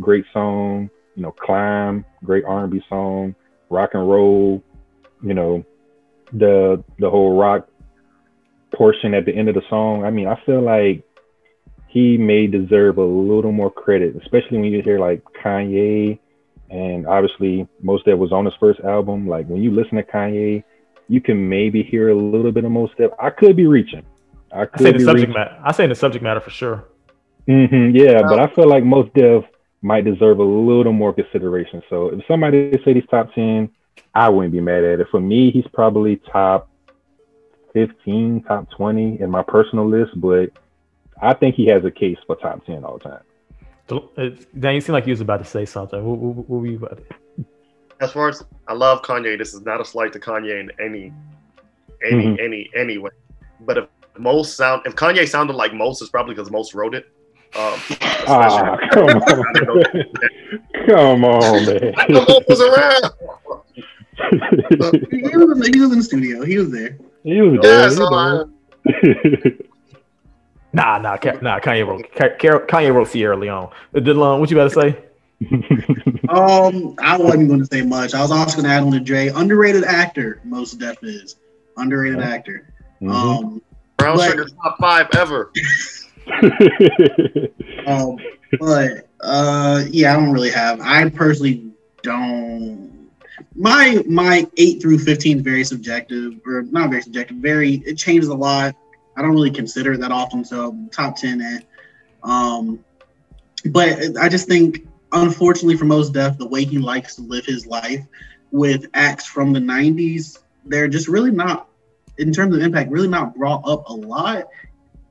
great 0.00 0.24
song. 0.32 0.90
You 1.16 1.22
know, 1.22 1.32
Climb, 1.32 2.04
great 2.24 2.44
R&B 2.44 2.80
song. 2.88 3.34
Rock 3.70 3.90
and 3.94 4.08
Roll, 4.08 4.62
you 5.22 5.34
know, 5.34 5.64
the 6.32 6.82
the 6.98 7.10
whole 7.10 7.38
rock 7.38 7.68
portion 8.74 9.14
at 9.14 9.24
the 9.26 9.34
end 9.34 9.48
of 9.48 9.54
the 9.54 9.62
song. 9.68 10.04
I 10.04 10.10
mean, 10.10 10.28
I 10.28 10.40
feel 10.46 10.62
like 10.62 11.04
he 11.88 12.16
may 12.16 12.46
deserve 12.46 12.98
a 12.98 13.04
little 13.04 13.52
more 13.52 13.70
credit, 13.70 14.14
especially 14.16 14.58
when 14.58 14.72
you 14.72 14.82
hear 14.82 14.98
like 14.98 15.22
Kanye 15.42 16.18
and 16.70 17.06
obviously 17.06 17.66
Mos 17.80 18.02
Def 18.04 18.18
was 18.18 18.32
on 18.32 18.44
his 18.44 18.54
first 18.60 18.80
album. 18.80 19.26
Like 19.26 19.46
when 19.46 19.62
you 19.62 19.70
listen 19.70 19.96
to 19.96 20.02
Kanye, 20.02 20.62
you 21.08 21.20
can 21.20 21.48
maybe 21.48 21.82
hear 21.82 22.10
a 22.10 22.14
little 22.14 22.52
bit 22.52 22.64
of 22.64 22.70
Mos 22.70 22.90
Def. 22.98 23.10
I 23.18 23.30
could 23.30 23.56
be 23.56 23.66
reaching. 23.66 24.04
I 24.52 24.66
could 24.66 24.80
I 24.80 24.84
say 24.84 24.92
the 24.92 25.04
subject 25.04 25.32
matter. 25.32 25.58
I 25.62 25.72
say 25.72 25.86
the 25.86 25.94
subject 25.94 26.22
matter 26.22 26.40
for 26.40 26.50
sure. 26.50 26.84
Mm-hmm, 27.46 27.96
yeah, 27.96 28.22
but 28.22 28.38
I 28.38 28.46
feel 28.54 28.68
like 28.68 28.84
Mos 28.84 29.08
Def 29.14 29.44
might 29.80 30.04
deserve 30.04 30.38
a 30.38 30.44
little 30.44 30.92
more 30.92 31.12
consideration. 31.12 31.82
So 31.88 32.08
if 32.08 32.26
somebody 32.26 32.72
said 32.84 32.96
he's 32.96 33.06
top 33.10 33.32
ten, 33.34 33.70
I 34.14 34.28
wouldn't 34.28 34.52
be 34.52 34.60
mad 34.60 34.84
at 34.84 35.00
it. 35.00 35.06
For 35.10 35.20
me, 35.20 35.50
he's 35.50 35.66
probably 35.72 36.16
top 36.16 36.68
fifteen, 37.72 38.42
top 38.42 38.70
twenty 38.70 39.20
in 39.20 39.30
my 39.30 39.42
personal 39.42 39.88
list, 39.88 40.12
but 40.20 40.50
I 41.20 41.34
think 41.34 41.54
he 41.54 41.66
has 41.66 41.84
a 41.84 41.90
case 41.90 42.18
for 42.26 42.36
top 42.36 42.64
ten 42.66 42.84
all 42.84 42.98
the 42.98 43.04
time. 43.08 44.36
Dan, 44.58 44.74
you 44.74 44.80
seem 44.82 44.92
like 44.92 45.06
you 45.06 45.12
was 45.12 45.22
about 45.22 45.38
to 45.38 45.44
say 45.44 45.64
something. 45.64 46.04
What, 46.04 46.18
what, 46.18 46.48
what 46.48 46.60
were 46.60 46.66
you 46.66 46.76
about 46.76 46.98
to? 46.98 47.44
As 48.00 48.12
far 48.12 48.28
as 48.28 48.44
I 48.66 48.74
love 48.74 49.02
Kanye, 49.02 49.38
this 49.38 49.54
is 49.54 49.62
not 49.62 49.80
a 49.80 49.84
slight 49.84 50.12
to 50.12 50.20
Kanye 50.20 50.60
in 50.60 50.70
any, 50.78 51.12
any, 52.06 52.26
mm-hmm. 52.26 52.44
any, 52.44 52.70
any 52.76 52.98
way. 52.98 53.10
But 53.60 53.78
if 53.78 53.88
Mos 54.18 54.52
sound, 54.52 54.82
if 54.86 54.94
Kanye 54.94 55.28
sounded 55.28 55.54
like 55.54 55.72
Mos, 55.72 56.00
it's 56.00 56.10
probably 56.10 56.34
because 56.34 56.50
Mos 56.50 56.74
wrote 56.74 56.94
it. 56.94 57.06
Um, 57.56 57.80
ah, 58.28 58.76
come 58.92 59.08
on, 59.08 59.20
come 60.86 61.24
on, 61.24 61.66
man. 61.66 61.94
was 62.48 62.60
around. 62.60 63.12
he, 65.10 65.22
was 65.22 65.50
in 65.52 65.58
the, 65.58 65.70
he 65.72 65.80
was 65.80 65.92
in 65.92 65.98
the 65.98 66.04
studio. 66.04 66.44
He 66.44 66.58
was 66.58 66.70
there. 66.70 66.98
He 67.24 67.40
was 67.40 67.60
there. 67.62 67.88
Yeah, 67.88 67.90
so 67.90 68.50
Nah, 70.72 70.98
nah, 70.98 71.16
nah. 71.40 71.58
Kanye 71.60 71.86
wrote 71.86 72.04
Kanye 72.12 72.94
wrote 72.94 73.08
Sierra 73.08 73.36
Leone. 73.36 73.70
Uh, 73.94 74.00
Dylan, 74.00 74.40
what 74.40 74.50
you 74.50 74.60
about 74.60 74.72
to 74.72 74.80
say? 74.80 74.98
um, 76.28 76.94
I 77.00 77.16
wasn't 77.16 77.48
going 77.48 77.60
to 77.60 77.66
say 77.66 77.82
much. 77.82 78.12
I 78.12 78.20
was 78.20 78.30
also 78.30 78.56
going 78.56 78.68
to 78.68 78.74
add 78.74 78.82
on 78.82 78.92
to 78.92 79.00
Dre. 79.00 79.28
Underrated 79.28 79.84
actor, 79.84 80.40
Mos 80.44 80.72
Def 80.72 81.02
is 81.02 81.36
underrated 81.76 82.20
actor. 82.20 82.68
Mm-hmm. 83.00 83.10
Um, 83.10 83.62
Brown 83.98 84.16
but, 84.16 84.30
sugar 84.30 84.46
top 84.62 84.78
five 84.78 85.08
ever. 85.16 85.52
um, 87.86 88.16
but 88.58 89.08
uh, 89.20 89.84
yeah, 89.90 90.12
I 90.12 90.16
don't 90.16 90.32
really 90.32 90.50
have. 90.50 90.80
I 90.80 91.08
personally 91.10 91.72
don't. 92.02 93.10
My 93.54 94.02
my 94.08 94.46
eight 94.56 94.80
through 94.80 94.98
fifteen 94.98 95.38
is 95.38 95.42
very 95.42 95.64
subjective, 95.64 96.40
or 96.46 96.62
not 96.62 96.90
very 96.90 97.02
subjective. 97.02 97.38
Very 97.38 97.82
it 97.86 97.96
changes 97.96 98.28
a 98.28 98.34
lot. 98.34 98.74
I 99.16 99.22
don't 99.22 99.32
really 99.32 99.50
consider 99.50 99.94
it 99.94 100.00
that 100.00 100.12
often. 100.12 100.44
So 100.44 100.78
top 100.92 101.16
ten, 101.16 101.40
and 101.40 101.64
um, 102.22 102.84
but 103.66 104.16
I 104.16 104.28
just 104.28 104.46
think 104.46 104.86
unfortunately 105.12 105.76
for 105.76 105.86
Mos 105.86 106.10
Def, 106.10 106.38
the 106.38 106.46
way 106.46 106.64
he 106.64 106.78
likes 106.78 107.16
to 107.16 107.22
live 107.22 107.44
his 107.44 107.66
life 107.66 108.04
with 108.52 108.86
acts 108.94 109.26
from 109.26 109.52
the 109.52 109.60
'90s, 109.60 110.38
they're 110.64 110.88
just 110.88 111.08
really 111.08 111.32
not, 111.32 111.67
in 112.18 112.32
terms 112.32 112.54
of 112.54 112.62
impact, 112.62 112.90
really 112.90 113.08
not 113.08 113.34
brought 113.34 113.62
up 113.66 113.88
a 113.88 113.92
lot. 113.92 114.48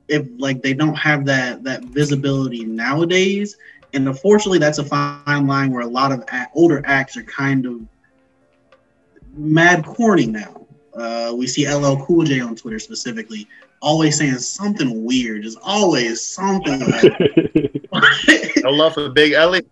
If 0.08 0.26
like 0.38 0.62
they 0.62 0.72
don't 0.72 0.94
have 0.94 1.26
that 1.26 1.64
that 1.64 1.84
visibility 1.84 2.64
nowadays, 2.64 3.56
and 3.92 4.06
unfortunately, 4.06 4.58
that's 4.58 4.78
a 4.78 4.84
fine 4.84 5.46
line 5.46 5.72
where 5.72 5.82
a 5.82 5.86
lot 5.86 6.12
of 6.12 6.24
older 6.54 6.82
acts 6.86 7.16
are 7.16 7.22
kind 7.24 7.66
of 7.66 7.80
mad 9.34 9.84
corny 9.84 10.26
now. 10.26 10.66
Uh, 10.94 11.32
we 11.36 11.46
see 11.46 11.68
LL 11.68 12.02
Cool 12.04 12.24
J 12.24 12.40
on 12.40 12.56
Twitter 12.56 12.78
specifically 12.78 13.46
always 13.80 14.18
saying 14.18 14.38
something 14.38 15.04
weird. 15.04 15.42
Just 15.42 15.58
always 15.62 16.24
something. 16.24 16.80
Like, 16.80 18.56
no 18.62 18.70
love 18.70 18.94
for 18.94 19.10
Big 19.10 19.32
Ellie. 19.32 19.62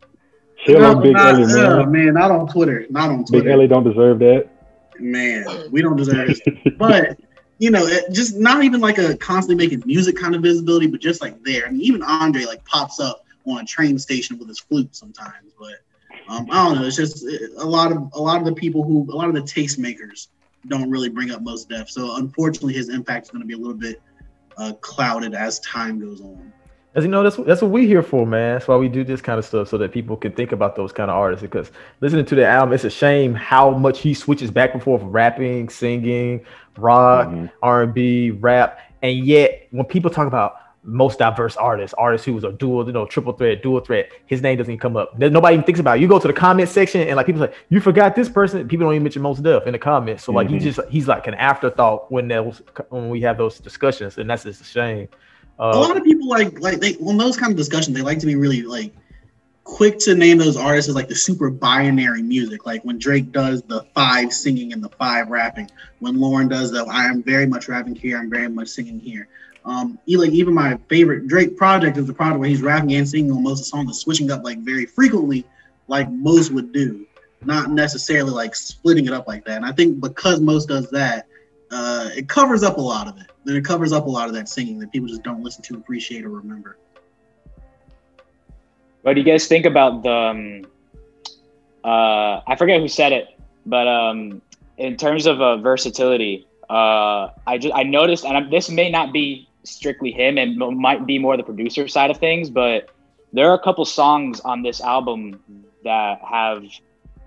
Chill 0.64 0.80
no, 0.80 0.97
on 0.97 1.03
Big 1.03 1.12
not, 1.12 1.34
Ellie, 1.34 1.47
man. 1.47 1.66
Uh, 1.66 1.87
man. 1.87 2.14
Not 2.14 2.30
on 2.30 2.49
Twitter. 2.49 2.87
Not 2.91 3.11
on 3.11 3.24
Twitter. 3.24 3.45
Big 3.45 3.53
Ellie 3.53 3.66
don't 3.66 3.84
deserve 3.84 4.18
that. 4.20 4.49
Man, 4.99 5.45
we 5.70 5.82
don't 5.82 5.97
deserve 5.97 6.30
it. 6.30 6.78
but 6.78 7.18
you 7.59 7.71
know, 7.71 7.89
just 8.13 8.37
not 8.37 8.65
even 8.65 8.81
like 8.81 8.99
a 8.99 9.17
constantly 9.17 9.65
making 9.65 9.83
music 9.87 10.17
kind 10.17 10.35
of 10.35 10.43
visibility, 10.43 10.87
but 10.87 11.01
just 11.01 11.21
like 11.23 11.43
there. 11.43 11.67
I 11.67 11.71
mean, 11.71 11.81
even 11.81 12.03
Andre 12.03 12.45
like 12.45 12.65
pops 12.65 13.01
up 13.01 13.25
on 13.47 13.63
a 13.63 13.65
train 13.65 13.99
station 13.99 14.39
with 14.39 14.49
his 14.49 14.59
flute 14.59 14.95
sometimes. 14.95 15.53
But 15.59 15.77
um, 16.29 16.49
I 16.51 16.65
don't 16.65 16.77
know. 16.77 16.87
It's 16.87 16.97
just 16.97 17.25
a 17.25 17.65
lot 17.65 17.93
of 17.93 18.11
a 18.13 18.21
lot 18.21 18.41
of 18.41 18.47
the 18.47 18.55
people 18.55 18.83
who 18.83 19.11
a 19.11 19.17
lot 19.17 19.29
of 19.29 19.35
the 19.35 19.43
tastemakers 19.43 20.29
don't 20.67 20.91
really 20.91 21.09
bring 21.09 21.31
up 21.31 21.43
Mos 21.43 21.65
Def. 21.65 21.89
So 21.89 22.17
unfortunately, 22.17 22.75
his 22.75 22.89
impact 22.89 23.27
is 23.27 23.31
going 23.31 23.43
to 23.43 23.47
be 23.47 23.55
a 23.55 23.59
little 23.59 23.75
bit 23.75 24.03
uh, 24.59 24.73
clouded 24.81 25.35
as 25.35 25.61
time 25.61 26.01
goes 26.01 26.21
on. 26.21 26.53
As 26.97 27.05
you 27.05 27.11
know, 27.11 27.23
that's 27.23 27.37
that's 27.37 27.61
what 27.61 27.71
we're 27.71 27.87
here 27.87 28.03
for, 28.03 28.27
man. 28.27 28.55
That's 28.55 28.67
why 28.69 28.77
we 28.77 28.89
do 28.89 29.05
this 29.05 29.21
kind 29.21 29.39
of 29.39 29.45
stuff 29.45 29.69
so 29.69 29.77
that 29.79 29.93
people 29.93 30.17
can 30.17 30.33
think 30.33 30.53
about 30.53 30.77
those 30.77 30.93
kind 30.93 31.11
of 31.11 31.17
artists. 31.17 31.43
Because 31.43 31.71
listening 32.01 32.25
to 32.25 32.35
the 32.35 32.47
album, 32.47 32.73
it's 32.73 32.85
a 32.85 32.91
shame 32.91 33.35
how 33.35 33.71
much 33.71 34.01
he 34.01 34.15
switches 34.15 34.51
back 34.51 34.73
and 34.73 34.83
forth, 34.83 35.03
rapping, 35.05 35.69
singing, 35.69 36.45
rock, 36.79 37.29
mm-hmm. 37.29 37.47
R 37.63 37.83
and 37.83 37.93
B, 37.93 38.31
rap, 38.31 38.81
and 39.03 39.27
yet 39.27 39.69
when 39.73 39.85
people 39.85 40.11
talk 40.11 40.27
about 40.27 40.57
most 40.87 41.19
diverse 41.19 41.57
artists, 41.57 41.93
artists 41.99 42.25
who 42.25 42.33
was 42.33 42.45
a 42.45 42.53
dual, 42.53 42.87
you 42.87 42.93
know, 42.93 43.05
triple 43.05 43.33
threat, 43.33 43.63
dual 43.63 43.81
threat. 43.81 44.09
His 44.27 44.41
name 44.41 44.57
doesn't 44.57 44.71
even 44.71 44.81
come 44.81 44.97
up. 44.97 45.19
nobody 45.19 45.55
even 45.55 45.67
thinks 45.67 45.81
about 45.81 45.99
it. 45.99 46.01
You 46.01 46.09
go 46.09 46.19
to 46.19 46.29
the 46.29 46.33
comment 46.33 46.69
section 46.69 47.03
and 47.03 47.17
like 47.17 47.27
people 47.27 47.45
say, 47.45 47.53
you 47.69 47.81
forgot 47.81 48.15
this 48.15 48.29
person. 48.29 48.67
People 48.69 48.87
don't 48.87 48.95
even 48.95 49.03
mention 49.03 49.21
Mos 49.21 49.41
Def 49.41 49.67
in 49.67 49.73
the 49.73 49.79
comments. 49.79 50.25
So 50.25 50.33
like 50.33 50.47
mm-hmm. 50.47 50.59
he 50.59 50.65
just 50.65 50.81
he's 50.89 51.09
like 51.09 51.27
an 51.27 51.35
afterthought 51.35 52.11
when 52.11 52.29
that 52.29 52.47
was 52.47 52.63
when 52.89 53.11
we 53.11 53.21
have 53.23 53.37
those 53.37 53.59
discussions, 53.59 54.17
and 54.17 54.31
that's 54.31 54.45
just 54.45 54.61
a 54.61 54.65
shame. 54.65 55.09
Uh, 55.59 55.73
a 55.75 55.79
lot 55.79 55.97
of 55.97 56.05
people 56.05 56.29
like 56.29 56.61
like 56.61 56.81
they 56.81 56.97
on 56.97 57.17
those 57.17 57.37
kind 57.37 57.51
of 57.51 57.57
discussions, 57.57 57.97
they 57.97 58.03
like 58.03 58.19
to 58.19 58.27
be 58.27 58.35
really 58.35 58.63
like 58.63 58.93
quick 59.65 59.99
to 59.99 60.15
name 60.15 60.39
those 60.39 60.57
artists 60.57 60.89
as 60.89 60.95
like 60.95 61.09
the 61.09 61.15
super 61.15 61.51
binary 61.51 62.23
music. 62.23 62.67
Like 62.67 62.83
when 62.85 62.99
Drake 62.99 63.33
does 63.33 63.63
the 63.63 63.83
five 63.95 64.33
singing 64.33 64.73
and 64.73 64.83
the 64.83 64.89
five 64.91 65.29
rapping. 65.29 65.71
When 65.99 66.21
Lauren 66.21 66.49
does 66.49 66.71
the 66.71 66.85
I 66.85 67.05
am 67.07 67.23
very 67.23 67.47
much 67.47 67.69
rapping 67.69 67.95
here, 67.95 68.19
I'm 68.19 68.31
very 68.31 68.49
much 68.49 68.69
singing 68.69 69.01
here. 69.01 69.29
Um, 69.65 69.99
like 70.07 70.31
even 70.31 70.55
my 70.55 70.79
favorite 70.89 71.27
Drake 71.27 71.57
project 71.57 71.97
is 71.97 72.07
the 72.07 72.15
project 72.15 72.39
where 72.39 72.49
he's 72.49 72.63
rapping 72.63 72.95
and 72.95 73.09
singing 73.09 73.33
on 73.33 73.43
most 73.43 73.59
of 73.59 73.65
the 73.65 73.71
songs, 73.71 73.87
and 73.89 73.97
switching 73.97 74.31
up 74.31 74.45
like 74.45 74.59
very 74.59 74.87
frequently, 74.87 75.45
like 75.89 76.09
Mos 76.11 76.51
would 76.51 76.73
do, 76.73 77.05
not 77.45 77.71
necessarily 77.71 78.31
like 78.31 78.55
splitting 78.55 79.07
it 79.07 79.13
up 79.13 79.27
like 79.27 79.45
that. 79.47 79.57
And 79.57 79.67
I 79.67 79.73
think 79.73 80.01
because 80.01 80.41
Mos 80.41 80.67
does 80.67 80.89
that, 80.91 81.27
uh, 81.71 82.11
it 82.17 82.29
covers 82.29 82.62
up 82.62 82.77
a 82.77 82.81
lot 82.81 83.09
of 83.09 83.17
it. 83.19 83.31
Then 83.45 83.57
it 83.57 83.64
covers 83.64 83.93
up 83.93 84.07
a 84.07 84.11
lot 84.11 84.29
of 84.29 84.35
that 84.35 84.49
singing 84.49 84.79
that 84.81 84.93
people 84.93 85.09
just 85.09 85.23
don't 85.23 85.43
listen 85.43 85.62
to, 85.64 85.75
appreciate, 85.77 86.25
or 86.25 86.31
remember. 86.31 86.79
What 89.03 89.14
do 89.14 89.21
you 89.21 89.27
guys 89.27 89.47
think 89.47 89.67
about 89.67 90.03
the? 90.03 90.11
Um, 90.11 90.67
uh, 91.85 92.41
I 92.47 92.57
forget 92.59 92.81
who 92.81 92.89
said 92.89 93.12
it, 93.12 93.39
but 93.64 93.87
um, 93.87 94.43
in 94.79 94.97
terms 94.97 95.27
of 95.27 95.41
uh, 95.41 95.59
versatility, 95.59 96.47
uh, 96.69 97.31
I 97.47 97.59
just 97.59 97.75
I 97.75 97.85
noticed, 97.85 98.25
and 98.25 98.37
I'm, 98.37 98.51
this 98.51 98.69
may 98.69 98.91
not 98.91 99.12
be 99.12 99.49
strictly 99.62 100.11
him 100.11 100.39
and 100.39 100.57
might 100.59 101.07
be 101.07 101.19
more 101.19 101.37
the 101.37 101.45
producer 101.45 101.87
side 101.87 102.11
of 102.11 102.19
things, 102.19 102.51
but 102.51 102.91
there 103.33 103.49
are 103.51 103.55
a 103.55 103.62
couple 103.62 103.85
songs 103.85 104.41
on 104.41 104.62
this 104.62 104.81
album 104.81 105.41
that 105.85 106.21
have 106.29 106.64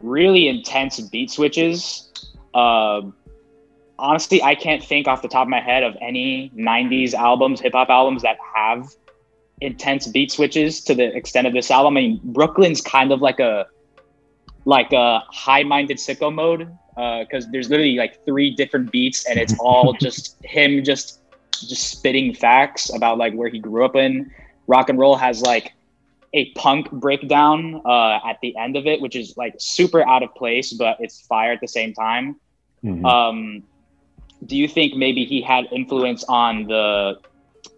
really 0.02 0.48
intense 0.48 1.00
beat 1.00 1.32
switches. 1.32 2.10
Uh, 2.54 3.02
honestly, 4.00 4.42
I 4.42 4.56
can't 4.56 4.84
think 4.84 5.08
off 5.08 5.22
the 5.22 5.28
top 5.28 5.44
of 5.44 5.50
my 5.50 5.60
head 5.60 5.84
of 5.84 5.96
any 6.02 6.52
90s 6.56 7.14
albums, 7.14 7.60
hip 7.60 7.74
hop 7.74 7.90
albums 7.90 8.22
that 8.24 8.38
have 8.56 8.88
intense 9.62 10.08
beat 10.08 10.32
switches 10.32 10.82
to 10.86 10.96
the 10.96 11.16
extent 11.16 11.46
of 11.46 11.54
this 11.54 11.70
album. 11.70 11.98
I 11.98 12.02
mean, 12.02 12.22
Brooklyn's 12.24 12.82
kind 12.82 13.12
of 13.12 13.22
like 13.22 13.40
a 13.40 13.68
like 14.66 14.92
a 14.94 15.24
high-minded 15.30 15.98
sicko 15.98 16.34
mode 16.34 16.72
because 16.90 17.46
uh, 17.46 17.50
there's 17.52 17.70
literally 17.70 17.96
like 17.96 18.24
three 18.26 18.52
different 18.52 18.92
beats 18.92 19.26
and 19.28 19.40
it's 19.40 19.56
all 19.60 19.94
just 20.02 20.38
him 20.44 20.84
just 20.84 21.22
just 21.52 21.90
spitting 21.90 22.34
facts 22.34 22.94
about 22.94 23.18
like 23.18 23.34
where 23.34 23.50
he 23.50 23.60
grew 23.60 23.86
up 23.86 23.96
in. 23.96 24.32
Rock 24.68 24.90
and 24.90 25.00
roll 25.00 25.16
has 25.16 25.42
like 25.42 25.74
a 26.34 26.52
punk 26.54 26.92
breakdown 26.92 27.82
uh, 27.86 28.20
at 28.26 28.38
the 28.42 28.56
end 28.56 28.78
of 28.78 28.86
it, 28.86 29.02
which 29.02 29.16
is 29.16 29.36
like 29.36 29.56
super 29.58 30.08
out 30.08 30.24
of 30.24 30.34
place, 30.36 30.74
but 30.74 30.98
it's 31.00 31.22
fire 31.22 31.52
at 31.52 31.62
the 31.62 31.68
same 31.68 31.94
time. 31.94 32.36
Mm-hmm. 32.84 33.06
Um, 33.06 33.64
do 34.46 34.56
you 34.56 34.68
think 34.68 34.96
maybe 34.96 35.26
he 35.26 35.42
had 35.42 35.68
influence 35.72 36.24
on 36.26 36.66
the, 36.66 37.20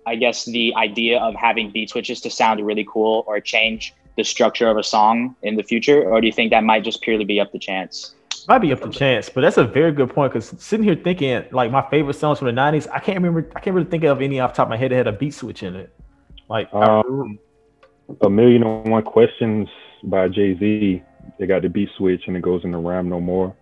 I 0.05 0.16
guess, 0.16 0.45
the 0.45 0.74
idea 0.76 1.20
of 1.20 1.36
having 1.36 1.72
beat 1.72 1.89
switches 1.89 2.22
to 2.22 2.30
sound 2.30 2.66
really 2.66 2.86
cool 2.88 3.24
or 3.28 3.39
change 3.39 3.93
the 4.18 4.24
structure 4.24 4.68
of 4.68 4.78
a 4.78 4.84
song 4.84 5.36
in 5.41 5.55
the 5.55 5.64
future? 5.64 6.03
Or 6.03 6.22
do 6.22 6.28
you 6.28 6.34
think 6.34 6.51
that 6.51 6.64
might 6.64 6.84
just 6.84 7.01
purely 7.01 7.26
be 7.26 7.39
up 7.39 7.51
to 7.51 7.59
chance? 7.59 8.14
Might 8.47 8.59
be 8.59 8.72
up 8.72 8.82
to 8.82 8.89
chance, 8.89 9.30
but 9.30 9.41
that's 9.41 9.57
a 9.57 9.64
very 9.64 9.91
good 9.91 10.14
point. 10.14 10.34
Because 10.34 10.49
sitting 10.57 10.84
here 10.84 10.95
thinking, 10.95 11.45
like 11.51 11.72
my 11.72 11.88
favorite 11.89 12.16
songs 12.16 12.39
from 12.39 12.47
the 12.47 12.59
'90s, 12.59 12.88
I 12.91 12.99
can't 12.99 13.18
remember. 13.18 13.47
I 13.55 13.59
can't 13.59 13.76
really 13.76 13.89
think 13.89 14.03
of 14.03 14.20
any 14.20 14.39
off 14.39 14.53
top 14.53 14.66
of 14.66 14.70
my 14.72 14.78
head 14.78 14.91
that 14.91 14.95
had 14.95 15.07
a 15.07 15.12
beat 15.12 15.36
switch 15.36 15.62
in 15.62 15.76
it. 15.76 15.93
Like 16.49 16.74
um, 16.74 17.38
a 18.22 18.30
million 18.30 18.64
and 18.64 18.89
one 18.89 19.03
questions 19.03 19.70
by 20.03 20.28
Jay 20.28 20.57
Z. 20.57 21.03
They 21.38 21.45
got 21.45 21.62
the 21.62 21.70
beat 21.70 21.89
switch 21.97 22.24
and 22.26 22.36
it 22.36 22.41
goes 22.41 22.64
into 22.64 22.80
Rhyme 22.80 23.09
No 23.09 23.22
More. 23.22 23.55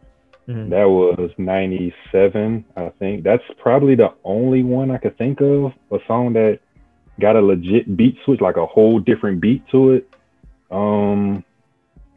Mhm. 0.50 0.70
That 0.70 0.90
was 0.90 1.32
97, 1.38 2.66
I 2.76 2.90
think. 2.98 3.24
That's 3.24 3.44
probably 3.60 3.94
the 3.96 4.14
only 4.24 4.64
one 4.64 4.90
I 4.90 4.98
could 4.98 5.16
think 5.18 5.42
of, 5.42 5.74
a 5.92 6.00
song 6.08 6.34
that 6.34 6.60
got 7.20 7.36
a 7.36 7.42
legit 7.42 7.96
beat 7.96 8.18
switch, 8.26 8.42
like 8.42 8.58
a 8.58 8.66
whole 8.66 9.00
different 9.00 9.42
beat 9.42 9.62
to 9.70 9.92
it. 9.92 10.10
Um, 10.72 11.44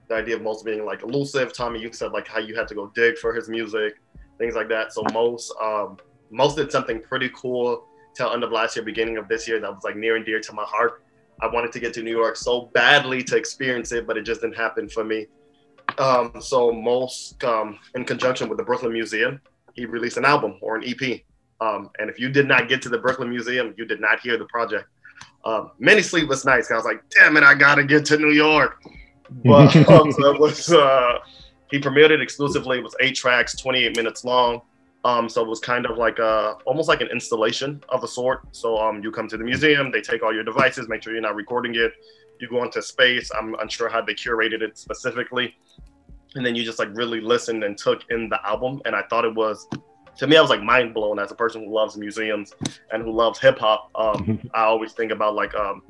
the 0.08 0.16
idea 0.16 0.36
of 0.36 0.42
Mos 0.42 0.62
being 0.62 0.84
like 0.84 1.02
elusive. 1.02 1.54
Tommy, 1.54 1.80
you 1.80 1.90
said 1.94 2.12
like 2.12 2.28
how 2.28 2.40
you 2.40 2.54
had 2.54 2.68
to 2.68 2.74
go 2.74 2.88
dig 2.94 3.16
for 3.16 3.32
his 3.32 3.48
music, 3.48 3.94
things 4.36 4.54
like 4.54 4.68
that. 4.68 4.92
So 4.92 5.02
Mos, 5.14 5.50
um, 5.62 5.96
Mos 6.30 6.56
did 6.56 6.70
something 6.70 7.00
pretty 7.00 7.30
cool 7.34 7.86
till 8.14 8.34
end 8.34 8.44
of 8.44 8.52
last 8.52 8.76
year, 8.76 8.84
beginning 8.84 9.16
of 9.16 9.28
this 9.28 9.48
year 9.48 9.58
that 9.60 9.74
was 9.74 9.82
like 9.82 9.96
near 9.96 10.16
and 10.16 10.26
dear 10.26 10.40
to 10.40 10.52
my 10.52 10.64
heart. 10.64 11.04
I 11.40 11.46
wanted 11.46 11.72
to 11.72 11.80
get 11.80 11.94
to 11.94 12.02
New 12.02 12.14
York 12.14 12.36
so 12.36 12.66
badly 12.74 13.22
to 13.24 13.38
experience 13.38 13.92
it, 13.92 14.06
but 14.06 14.18
it 14.18 14.24
just 14.24 14.42
didn't 14.42 14.58
happen 14.58 14.90
for 14.90 15.04
me. 15.04 15.26
Um, 15.96 16.32
so 16.38 16.70
Mos, 16.70 17.34
um, 17.44 17.78
in 17.94 18.04
conjunction 18.04 18.50
with 18.50 18.58
the 18.58 18.64
Brooklyn 18.64 18.92
Museum, 18.92 19.40
he 19.72 19.86
released 19.86 20.18
an 20.18 20.26
album 20.26 20.58
or 20.60 20.76
an 20.76 20.84
EP. 20.86 21.22
Um, 21.60 21.90
and 21.98 22.08
if 22.08 22.18
you 22.18 22.30
did 22.30 22.48
not 22.48 22.68
get 22.68 22.80
to 22.82 22.88
the 22.88 22.98
Brooklyn 22.98 23.28
Museum, 23.28 23.74
you 23.76 23.84
did 23.84 24.00
not 24.00 24.20
hear 24.20 24.38
the 24.38 24.46
project. 24.46 24.88
Um, 25.44 25.72
many 25.78 26.02
sleepless 26.02 26.44
nights. 26.44 26.70
I 26.70 26.76
was 26.76 26.84
like, 26.84 27.02
damn 27.10 27.36
it, 27.36 27.42
I 27.42 27.54
gotta 27.54 27.84
get 27.84 28.04
to 28.06 28.18
New 28.18 28.32
York. 28.32 28.82
But 29.44 29.74
um, 29.88 30.12
so 30.12 30.34
it 30.34 30.40
was, 30.40 30.72
uh, 30.72 31.18
he 31.70 31.78
premiered 31.78 32.10
it 32.10 32.20
exclusively. 32.20 32.78
It 32.78 32.84
was 32.84 32.94
eight 33.00 33.14
tracks, 33.14 33.56
28 33.56 33.96
minutes 33.96 34.24
long. 34.24 34.62
Um, 35.04 35.28
so 35.28 35.42
it 35.42 35.48
was 35.48 35.60
kind 35.60 35.86
of 35.86 35.96
like 35.96 36.18
a, 36.18 36.56
almost 36.66 36.88
like 36.88 37.00
an 37.00 37.08
installation 37.08 37.82
of 37.88 38.04
a 38.04 38.08
sort. 38.08 38.42
So 38.54 38.76
um, 38.76 39.02
you 39.02 39.10
come 39.10 39.28
to 39.28 39.36
the 39.36 39.44
museum, 39.44 39.90
they 39.90 40.02
take 40.02 40.22
all 40.22 40.34
your 40.34 40.44
devices, 40.44 40.88
make 40.88 41.02
sure 41.02 41.12
you're 41.12 41.22
not 41.22 41.36
recording 41.36 41.74
it. 41.74 41.92
You 42.38 42.48
go 42.48 42.62
into 42.64 42.82
space. 42.82 43.30
I'm 43.38 43.54
unsure 43.60 43.88
how 43.88 44.02
they 44.02 44.14
curated 44.14 44.62
it 44.62 44.76
specifically. 44.76 45.54
And 46.34 46.44
then 46.44 46.54
you 46.54 46.64
just 46.64 46.78
like 46.78 46.88
really 46.92 47.20
listened 47.20 47.64
and 47.64 47.76
took 47.76 48.02
in 48.10 48.28
the 48.28 48.46
album. 48.46 48.82
And 48.84 48.94
I 48.94 49.02
thought 49.08 49.24
it 49.24 49.34
was, 49.34 49.66
to 50.16 50.26
me, 50.26 50.36
I 50.36 50.40
was 50.40 50.50
like 50.50 50.62
mind 50.62 50.94
blown 50.94 51.18
as 51.18 51.30
a 51.30 51.34
person 51.34 51.64
who 51.64 51.74
loves 51.74 51.96
museums 51.96 52.54
and 52.92 53.02
who 53.02 53.12
loves 53.12 53.38
hip 53.38 53.58
hop. 53.58 53.90
Um, 53.94 54.40
I 54.54 54.64
always 54.64 54.92
think 54.92 55.12
about 55.12 55.34
like, 55.34 55.54
um, 55.54 55.82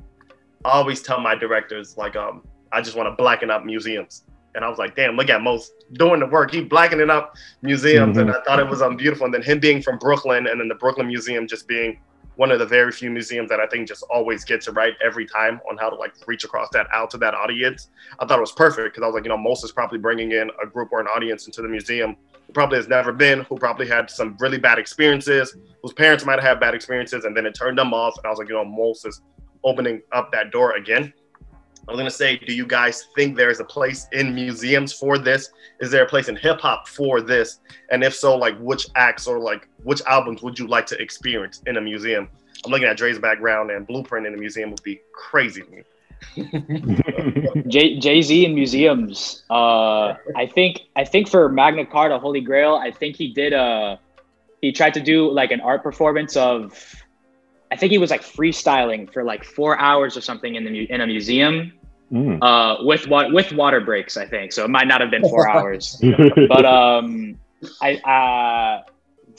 I 0.65 0.71
always 0.71 1.01
tell 1.01 1.19
my 1.19 1.35
directors 1.35 1.97
like, 1.97 2.15
um, 2.15 2.43
I 2.71 2.81
just 2.81 2.95
want 2.95 3.07
to 3.07 3.15
blacken 3.15 3.49
up 3.49 3.65
museums. 3.65 4.23
And 4.53 4.65
I 4.65 4.69
was 4.69 4.77
like, 4.77 4.95
damn, 4.95 5.15
look 5.15 5.29
at 5.29 5.41
Mos 5.41 5.71
doing 5.93 6.19
the 6.19 6.25
work. 6.25 6.51
He 6.51 6.61
blackening 6.61 7.09
up 7.09 7.35
museums. 7.61 8.17
And 8.17 8.29
I 8.29 8.41
thought 8.43 8.59
it 8.59 8.67
was 8.67 8.81
um, 8.81 8.97
beautiful. 8.97 9.25
And 9.25 9.33
then 9.33 9.41
him 9.41 9.59
being 9.59 9.81
from 9.81 9.97
Brooklyn 9.97 10.47
and 10.47 10.59
then 10.59 10.67
the 10.67 10.75
Brooklyn 10.75 11.07
Museum 11.07 11.47
just 11.47 11.67
being 11.67 11.99
one 12.35 12.51
of 12.51 12.59
the 12.59 12.65
very 12.65 12.91
few 12.91 13.09
museums 13.09 13.49
that 13.49 13.59
I 13.59 13.67
think 13.67 13.87
just 13.87 14.03
always 14.09 14.43
gets 14.43 14.67
it 14.67 14.71
right 14.71 14.93
every 15.03 15.25
time 15.25 15.59
on 15.69 15.77
how 15.77 15.89
to 15.89 15.95
like 15.95 16.13
reach 16.27 16.43
across 16.43 16.69
that 16.73 16.87
out 16.93 17.09
to 17.11 17.17
that 17.19 17.33
audience. 17.33 17.89
I 18.19 18.25
thought 18.25 18.37
it 18.37 18.41
was 18.41 18.53
perfect 18.53 18.93
because 18.93 19.03
I 19.03 19.05
was 19.05 19.13
like, 19.13 19.25
you 19.25 19.29
know, 19.29 19.37
Mos 19.37 19.63
is 19.63 19.71
probably 19.71 19.99
bringing 19.99 20.31
in 20.31 20.49
a 20.61 20.65
group 20.65 20.89
or 20.91 20.99
an 20.99 21.07
audience 21.07 21.45
into 21.45 21.61
the 21.61 21.67
museum 21.67 22.15
who 22.51 22.53
probably 22.53 22.77
has 22.77 22.89
never 22.89 23.13
been, 23.13 23.45
who 23.45 23.55
probably 23.55 23.87
had 23.87 24.09
some 24.09 24.35
really 24.41 24.57
bad 24.57 24.77
experiences, 24.77 25.55
whose 25.81 25.93
parents 25.93 26.25
might 26.25 26.33
have 26.33 26.43
had 26.43 26.59
bad 26.59 26.75
experiences, 26.75 27.23
and 27.23 27.35
then 27.35 27.45
it 27.45 27.55
turned 27.55 27.77
them 27.77 27.93
off. 27.93 28.17
And 28.17 28.25
I 28.25 28.29
was 28.29 28.39
like, 28.39 28.49
you 28.49 28.55
know, 28.55 28.65
Mos 28.65 29.05
is 29.05 29.21
opening 29.63 30.01
up 30.11 30.33
that 30.33 30.51
door 30.51 30.75
again. 30.75 31.13
I 31.87 31.91
was 31.91 31.97
gonna 31.97 32.11
say, 32.11 32.35
do 32.35 32.53
you 32.53 32.65
guys 32.65 33.07
think 33.15 33.37
there 33.37 33.49
is 33.49 33.61
a 33.61 33.63
place 33.63 34.05
in 34.11 34.35
museums 34.35 34.91
for 34.91 35.17
this? 35.17 35.49
Is 35.79 35.91
there 35.91 36.03
a 36.03 36.05
place 36.05 36.27
in 36.27 36.35
hip 36.35 36.59
hop 36.59 36.89
for 36.89 37.21
this? 37.21 37.61
And 37.89 38.03
if 38.03 38.13
so, 38.13 38.35
like 38.35 38.57
which 38.59 38.85
acts 38.95 39.27
or 39.27 39.39
like 39.39 39.69
which 39.83 40.01
albums 40.01 40.41
would 40.41 40.59
you 40.59 40.67
like 40.67 40.85
to 40.87 41.01
experience 41.01 41.61
in 41.67 41.77
a 41.77 41.81
museum? 41.81 42.27
I'm 42.65 42.71
looking 42.71 42.87
at 42.87 42.97
Dre's 42.97 43.17
background 43.17 43.71
and 43.71 43.87
Blueprint 43.87 44.27
in 44.27 44.33
a 44.33 44.37
museum 44.37 44.71
would 44.71 44.83
be 44.83 44.99
crazy 45.13 45.61
to 45.61 45.71
me. 45.71 45.83
Jay 47.67 47.97
Jay 47.99 48.21
Z 48.21 48.45
in 48.45 48.55
museums. 48.55 49.43
Uh, 49.49 50.15
I 50.35 50.45
think 50.53 50.81
I 50.95 51.03
think 51.05 51.29
for 51.29 51.49
Magna 51.49 51.85
Carta, 51.85 52.19
Holy 52.19 52.41
Grail, 52.41 52.75
I 52.75 52.91
think 52.91 53.15
he 53.15 53.33
did 53.33 53.53
a. 53.53 53.99
He 54.61 54.71
tried 54.71 54.93
to 54.93 54.99
do 55.01 55.31
like 55.31 55.51
an 55.51 55.61
art 55.61 55.83
performance 55.83 56.35
of. 56.37 56.95
I 57.71 57.77
think 57.77 57.91
he 57.91 57.97
was 57.97 58.11
like 58.11 58.21
freestyling 58.21 59.11
for 59.11 59.23
like 59.23 59.43
four 59.43 59.77
hours 59.79 60.17
or 60.17 60.21
something 60.21 60.55
in 60.55 60.63
the 60.65 60.69
mu- 60.71 60.87
in 60.89 61.01
a 61.01 61.07
museum 61.07 61.73
Mm. 62.11 62.39
uh, 62.43 62.83
with 62.83 63.07
what 63.07 63.31
with 63.31 63.53
water 63.53 63.79
breaks. 63.79 64.17
I 64.17 64.25
think 64.25 64.51
so. 64.51 64.65
It 64.65 64.69
might 64.69 64.85
not 64.85 64.99
have 64.99 65.09
been 65.09 65.21
four 65.21 65.49
hours, 65.49 65.97
but 66.49 66.65
um, 66.65 67.37
I 67.81 67.95
uh, 68.03 68.90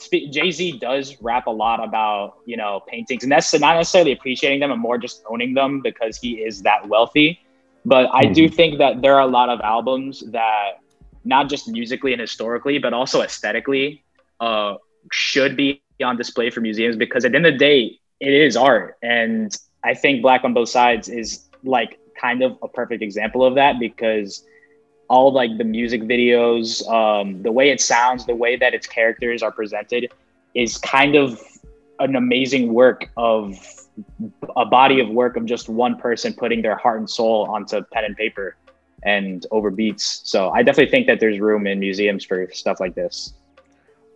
Jay 0.09 0.51
Z 0.51 0.79
does 0.79 1.21
rap 1.21 1.47
a 1.47 1.51
lot 1.51 1.83
about 1.83 2.37
you 2.45 2.57
know 2.57 2.81
paintings, 2.87 3.23
and 3.23 3.31
that's 3.31 3.53
not 3.53 3.75
necessarily 3.75 4.11
appreciating 4.11 4.59
them, 4.59 4.71
and 4.71 4.81
more 4.81 4.97
just 4.97 5.23
owning 5.29 5.53
them 5.53 5.81
because 5.81 6.17
he 6.17 6.41
is 6.41 6.61
that 6.63 6.87
wealthy. 6.87 7.39
But 7.85 8.09
I 8.13 8.23
do 8.25 8.47
think 8.47 8.77
that 8.77 9.01
there 9.01 9.15
are 9.15 9.21
a 9.21 9.27
lot 9.27 9.49
of 9.49 9.59
albums 9.61 10.23
that, 10.31 10.79
not 11.25 11.49
just 11.49 11.67
musically 11.67 12.13
and 12.13 12.21
historically, 12.21 12.77
but 12.79 12.93
also 12.93 13.21
aesthetically, 13.21 14.03
uh, 14.39 14.75
should 15.11 15.57
be 15.57 15.81
on 16.03 16.15
display 16.15 16.49
for 16.49 16.61
museums 16.61 16.95
because 16.95 17.25
at 17.25 17.31
the 17.31 17.37
end 17.37 17.45
of 17.45 17.53
the 17.53 17.59
day, 17.59 17.99
it 18.19 18.33
is 18.33 18.55
art, 18.55 18.97
and 19.01 19.55
I 19.83 19.93
think 19.93 20.21
Black 20.21 20.43
on 20.43 20.53
Both 20.53 20.69
Sides 20.69 21.09
is 21.09 21.49
like 21.63 21.99
kind 22.19 22.41
of 22.41 22.57
a 22.61 22.67
perfect 22.67 23.01
example 23.01 23.45
of 23.45 23.55
that 23.55 23.79
because 23.79 24.45
all 25.09 25.31
like 25.31 25.57
the 25.57 25.63
music 25.63 26.01
videos, 26.03 26.87
um, 26.89 27.41
the 27.43 27.51
way 27.51 27.69
it 27.69 27.81
sounds, 27.81 28.25
the 28.25 28.35
way 28.35 28.55
that 28.55 28.73
its 28.73 28.87
characters 28.87 29.43
are 29.43 29.51
presented 29.51 30.11
is 30.53 30.77
kind 30.77 31.15
of 31.15 31.41
an 31.99 32.15
amazing 32.15 32.73
work 32.73 33.09
of 33.17 33.57
a 34.55 34.65
body 34.65 34.99
of 34.99 35.09
work 35.09 35.37
of 35.37 35.45
just 35.45 35.69
one 35.69 35.97
person 35.97 36.33
putting 36.33 36.61
their 36.61 36.75
heart 36.75 36.99
and 36.99 37.09
soul 37.09 37.45
onto 37.49 37.81
pen 37.91 38.05
and 38.05 38.15
paper 38.15 38.55
and 39.03 39.45
over 39.51 39.69
beats. 39.69 40.21
So 40.23 40.49
I 40.49 40.63
definitely 40.63 40.91
think 40.91 41.07
that 41.07 41.19
there's 41.19 41.39
room 41.39 41.67
in 41.67 41.79
museums 41.79 42.23
for 42.23 42.49
stuff 42.51 42.79
like 42.79 42.95
this. 42.95 43.33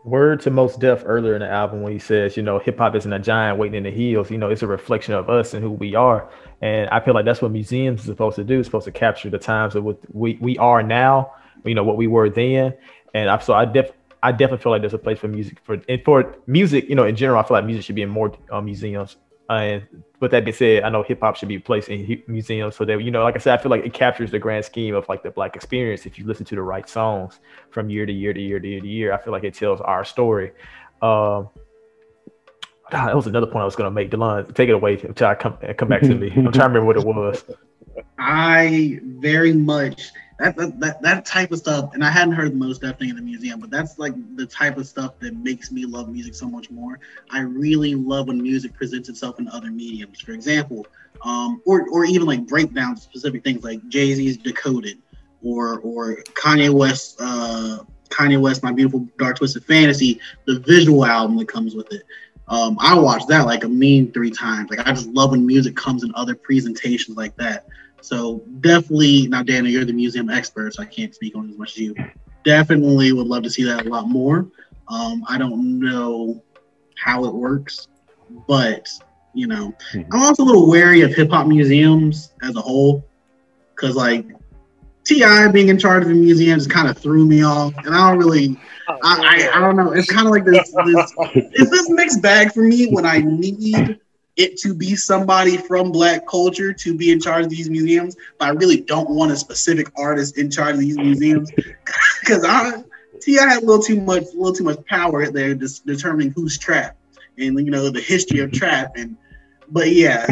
Word 0.03 0.41
to 0.41 0.51
Mos 0.51 0.75
Def 0.77 1.03
earlier 1.05 1.33
in 1.33 1.41
the 1.41 1.49
album 1.49 1.81
when 1.81 1.91
he 1.91 1.99
says, 1.99 2.37
you 2.37 2.43
know, 2.43 2.59
hip 2.59 2.77
hop 2.77 2.95
isn't 2.95 3.11
a 3.11 3.19
giant 3.19 3.57
waiting 3.57 3.75
in 3.75 3.83
the 3.83 3.91
hills. 3.91 4.31
You 4.31 4.37
know, 4.37 4.49
it's 4.49 4.61
a 4.61 4.67
reflection 4.67 5.13
of 5.13 5.29
us 5.29 5.53
and 5.53 5.61
who 5.61 5.71
we 5.71 5.95
are. 5.95 6.29
And 6.61 6.89
I 6.89 6.99
feel 6.99 7.13
like 7.13 7.25
that's 7.25 7.41
what 7.41 7.51
museums 7.51 8.01
are 8.01 8.05
supposed 8.05 8.37
to 8.37 8.43
do. 8.43 8.59
It's 8.59 8.67
supposed 8.67 8.85
to 8.85 8.91
capture 8.91 9.29
the 9.29 9.37
times 9.37 9.75
of 9.75 9.83
what 9.83 9.99
we, 10.13 10.37
we 10.39 10.57
are 10.57 10.81
now, 10.81 11.33
you 11.65 11.75
know, 11.75 11.83
what 11.83 11.97
we 11.97 12.07
were 12.07 12.29
then. 12.29 12.73
And 13.13 13.29
I 13.29 13.37
so 13.39 13.53
I 13.53 13.65
def 13.65 13.91
I 14.23 14.31
definitely 14.31 14.63
feel 14.63 14.71
like 14.71 14.81
there's 14.81 14.93
a 14.93 14.97
place 14.97 15.19
for 15.19 15.27
music 15.27 15.59
for 15.63 15.81
and 15.87 16.01
for 16.03 16.35
music, 16.47 16.87
you 16.89 16.95
know, 16.95 17.05
in 17.05 17.15
general, 17.15 17.39
I 17.39 17.47
feel 17.47 17.57
like 17.57 17.65
music 17.65 17.83
should 17.85 17.95
be 17.95 18.01
in 18.01 18.09
more 18.09 18.31
uh, 18.51 18.61
museums. 18.61 19.17
And 19.49 19.87
with 20.19 20.31
that 20.31 20.43
being 20.43 20.55
said, 20.55 20.83
I 20.83 20.89
know 20.89 21.03
hip 21.03 21.21
hop 21.21 21.35
should 21.35 21.47
be 21.47 21.59
placed 21.59 21.89
in 21.89 22.23
museums 22.27 22.75
so 22.75 22.85
that 22.85 23.01
you 23.01 23.11
know, 23.11 23.23
like 23.23 23.35
I 23.35 23.39
said, 23.39 23.57
I 23.57 23.61
feel 23.61 23.69
like 23.69 23.85
it 23.85 23.93
captures 23.93 24.31
the 24.31 24.39
grand 24.39 24.65
scheme 24.65 24.95
of 24.95 25.07
like 25.07 25.23
the 25.23 25.31
black 25.31 25.55
experience. 25.55 26.05
If 26.05 26.17
you 26.17 26.25
listen 26.25 26.45
to 26.47 26.55
the 26.55 26.61
right 26.61 26.87
songs 26.89 27.39
from 27.69 27.89
year 27.89 28.05
to 28.05 28.11
year 28.11 28.33
to 28.33 28.41
year 28.41 28.59
to 28.59 28.67
year 28.67 28.81
to 28.81 28.87
year, 28.87 29.13
I 29.13 29.21
feel 29.21 29.31
like 29.31 29.43
it 29.43 29.53
tells 29.53 29.79
our 29.81 30.03
story. 30.03 30.51
Um, 31.01 31.49
that 32.91 33.15
was 33.15 33.27
another 33.27 33.47
point 33.47 33.61
I 33.61 33.65
was 33.65 33.75
going 33.75 33.87
to 33.87 33.91
make. 33.91 34.11
Delon, 34.11 34.53
take 34.53 34.69
it 34.69 34.73
away 34.73 34.99
until 35.01 35.27
I 35.27 35.35
come 35.35 35.57
come 35.77 35.87
back 35.87 36.01
to 36.01 36.15
me. 36.15 36.31
I'm 36.35 36.51
trying 36.51 36.73
to 36.73 36.79
remember 36.79 36.85
what 36.85 36.97
it 36.97 37.05
was. 37.05 37.43
I 38.19 38.99
very 39.03 39.53
much 39.53 40.11
that, 40.39 40.79
that 40.79 41.01
that 41.01 41.25
type 41.25 41.51
of 41.51 41.57
stuff, 41.57 41.93
and 41.93 42.03
I 42.03 42.11
hadn't 42.11 42.33
heard 42.33 42.51
the 42.51 42.55
Mos 42.55 42.77
Def 42.77 42.99
thing 42.99 43.09
in 43.09 43.15
the 43.15 43.21
museum, 43.21 43.59
but 43.59 43.71
that's 43.71 43.97
like 43.97 44.13
the 44.35 44.45
type 44.45 44.77
of 44.77 44.87
stuff 44.87 45.17
that 45.19 45.35
makes 45.37 45.71
me 45.71 45.85
love 45.85 46.09
music 46.09 46.35
so 46.35 46.47
much 46.47 46.69
more. 46.69 46.99
I 47.31 47.39
really 47.39 47.95
love 47.95 48.27
when 48.27 48.41
music 48.41 48.73
presents 48.73 49.09
itself 49.09 49.39
in 49.39 49.47
other 49.47 49.71
mediums. 49.71 50.21
For 50.21 50.33
example, 50.33 50.85
um, 51.23 51.61
or 51.65 51.89
or 51.89 52.05
even 52.05 52.27
like 52.27 52.45
breakdowns 52.45 53.01
specific 53.01 53.43
things 53.43 53.63
like 53.63 53.87
Jay 53.89 54.13
Z's 54.13 54.37
Decoded, 54.37 54.99
or 55.43 55.79
or 55.79 56.17
Kanye 56.33 56.69
West's 56.69 57.19
uh, 57.19 57.79
Kanye 58.09 58.39
West, 58.39 58.61
My 58.61 58.71
Beautiful 58.71 59.07
Dark 59.17 59.37
Twisted 59.37 59.65
Fantasy, 59.65 60.19
the 60.45 60.59
visual 60.59 61.03
album 61.03 61.37
that 61.37 61.47
comes 61.47 61.73
with 61.73 61.91
it. 61.91 62.03
Um, 62.47 62.77
I 62.79 62.97
watched 62.97 63.27
that 63.27 63.45
like 63.45 63.63
a 63.63 63.69
mean 63.69 64.11
three 64.11 64.31
times. 64.31 64.69
Like 64.69 64.87
I 64.87 64.91
just 64.91 65.09
love 65.09 65.31
when 65.31 65.45
music 65.45 65.75
comes 65.75 66.03
in 66.03 66.11
other 66.15 66.35
presentations 66.35 67.17
like 67.17 67.35
that. 67.37 67.65
So 68.01 68.43
definitely 68.61 69.27
now, 69.27 69.43
Daniel, 69.43 69.71
you're 69.71 69.85
the 69.85 69.93
museum 69.93 70.29
expert, 70.29 70.73
so 70.73 70.83
I 70.83 70.85
can't 70.85 71.13
speak 71.13 71.35
on 71.35 71.49
as 71.49 71.57
much 71.57 71.71
as 71.71 71.77
you. 71.79 71.95
Definitely 72.43 73.11
would 73.11 73.27
love 73.27 73.43
to 73.43 73.49
see 73.49 73.63
that 73.63 73.85
a 73.85 73.89
lot 73.89 74.07
more. 74.07 74.47
Um, 74.87 75.23
I 75.27 75.37
don't 75.37 75.79
know 75.79 76.41
how 76.97 77.25
it 77.25 77.33
works, 77.33 77.87
but 78.47 78.87
you 79.33 79.47
know, 79.47 79.73
mm-hmm. 79.93 80.13
I'm 80.13 80.21
also 80.21 80.43
a 80.43 80.45
little 80.45 80.67
wary 80.67 81.01
of 81.01 81.13
hip 81.13 81.29
hop 81.29 81.47
museums 81.47 82.33
as 82.41 82.55
a 82.55 82.61
whole, 82.61 83.05
because 83.75 83.95
like 83.95 84.25
T.I. 85.03 85.51
being 85.51 85.69
in 85.69 85.77
charge 85.77 86.03
of 86.03 86.09
the 86.09 86.15
museum 86.15 86.57
just 86.57 86.69
kind 86.69 86.89
of 86.89 86.97
threw 86.97 87.25
me 87.25 87.43
off, 87.43 87.73
and 87.85 87.93
I 87.93 88.09
don't 88.09 88.19
really, 88.19 88.59
oh, 88.87 88.97
I, 89.03 89.49
I, 89.51 89.57
I, 89.57 89.59
don't 89.59 89.75
know. 89.75 89.91
It's 89.91 90.11
kind 90.11 90.27
of 90.27 90.31
like 90.31 90.45
this, 90.45 90.73
this 90.85 91.13
is 91.53 91.69
this 91.69 91.89
mixed 91.89 92.21
bag 92.21 92.51
for 92.53 92.61
me 92.61 92.87
when 92.87 93.05
I 93.05 93.19
need 93.19 93.99
it 94.37 94.57
to 94.57 94.73
be 94.73 94.95
somebody 94.95 95.57
from 95.57 95.91
Black 95.91 96.27
culture 96.27 96.71
to 96.71 96.93
be 96.95 97.11
in 97.11 97.19
charge 97.19 97.45
of 97.45 97.49
these 97.49 97.69
museums, 97.69 98.15
but 98.37 98.45
I 98.45 98.51
really 98.51 98.81
don't 98.81 99.09
want 99.09 99.31
a 99.31 99.35
specific 99.35 99.91
artist 99.97 100.37
in 100.37 100.49
charge 100.49 100.75
of 100.75 100.79
these 100.79 100.97
museums 100.97 101.51
because 102.21 102.45
I 102.45 102.83
T.I. 103.19 103.47
had 103.47 103.63
a 103.63 103.65
little 103.65 103.81
too 103.81 103.99
much, 103.99 104.23
a 104.23 104.37
little 104.37 104.53
too 104.53 104.63
much 104.63 104.83
power 104.85 105.29
there, 105.31 105.55
just 105.55 105.85
determining 105.85 106.31
who's 106.31 106.57
trap 106.57 106.95
and 107.37 107.57
you 107.59 107.71
know 107.71 107.89
the 107.89 108.01
history 108.01 108.39
of 108.39 108.51
trap 108.51 108.93
and. 108.95 109.17
But 109.69 109.91
yeah, 109.91 110.25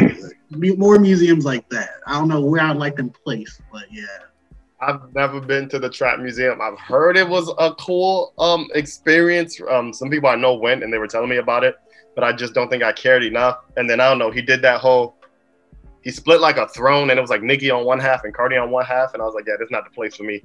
more 0.50 0.98
museums 0.98 1.44
like 1.44 1.68
that. 1.68 1.90
I 2.06 2.14
don't 2.14 2.28
know 2.28 2.40
where 2.40 2.62
I'd 2.62 2.78
like 2.78 2.96
them 2.96 3.10
placed, 3.10 3.60
but 3.70 3.84
yeah. 3.92 4.06
I've 4.80 5.14
never 5.14 5.40
been 5.40 5.68
to 5.70 5.78
the 5.78 5.88
Trap 5.88 6.20
Museum. 6.20 6.60
I've 6.60 6.78
heard 6.78 7.16
it 7.16 7.28
was 7.28 7.52
a 7.58 7.74
cool 7.74 8.32
um, 8.38 8.68
experience. 8.74 9.60
Um, 9.68 9.92
some 9.92 10.10
people 10.10 10.28
I 10.28 10.36
know 10.36 10.54
went 10.54 10.82
and 10.82 10.92
they 10.92 10.98
were 10.98 11.06
telling 11.06 11.30
me 11.30 11.36
about 11.36 11.64
it, 11.64 11.76
but 12.16 12.24
I 12.24 12.32
just 12.32 12.54
don't 12.54 12.68
think 12.68 12.82
I 12.82 12.90
cared 12.90 13.22
enough. 13.22 13.58
And 13.76 13.88
then 13.88 14.00
I 14.00 14.08
don't 14.08 14.18
know, 14.18 14.32
he 14.32 14.42
did 14.42 14.62
that 14.62 14.80
whole, 14.80 15.14
he 16.02 16.10
split 16.10 16.40
like 16.40 16.56
a 16.56 16.66
throne 16.66 17.10
and 17.10 17.18
it 17.18 17.20
was 17.20 17.30
like 17.30 17.42
Nicki 17.42 17.70
on 17.70 17.84
one 17.84 18.00
half 18.00 18.24
and 18.24 18.34
Cardi 18.34 18.56
on 18.56 18.72
one 18.72 18.84
half. 18.84 19.14
And 19.14 19.22
I 19.22 19.26
was 19.26 19.34
like, 19.34 19.44
yeah, 19.46 19.54
this 19.58 19.66
is 19.66 19.70
not 19.70 19.84
the 19.84 19.90
place 19.90 20.16
for 20.16 20.24
me. 20.24 20.42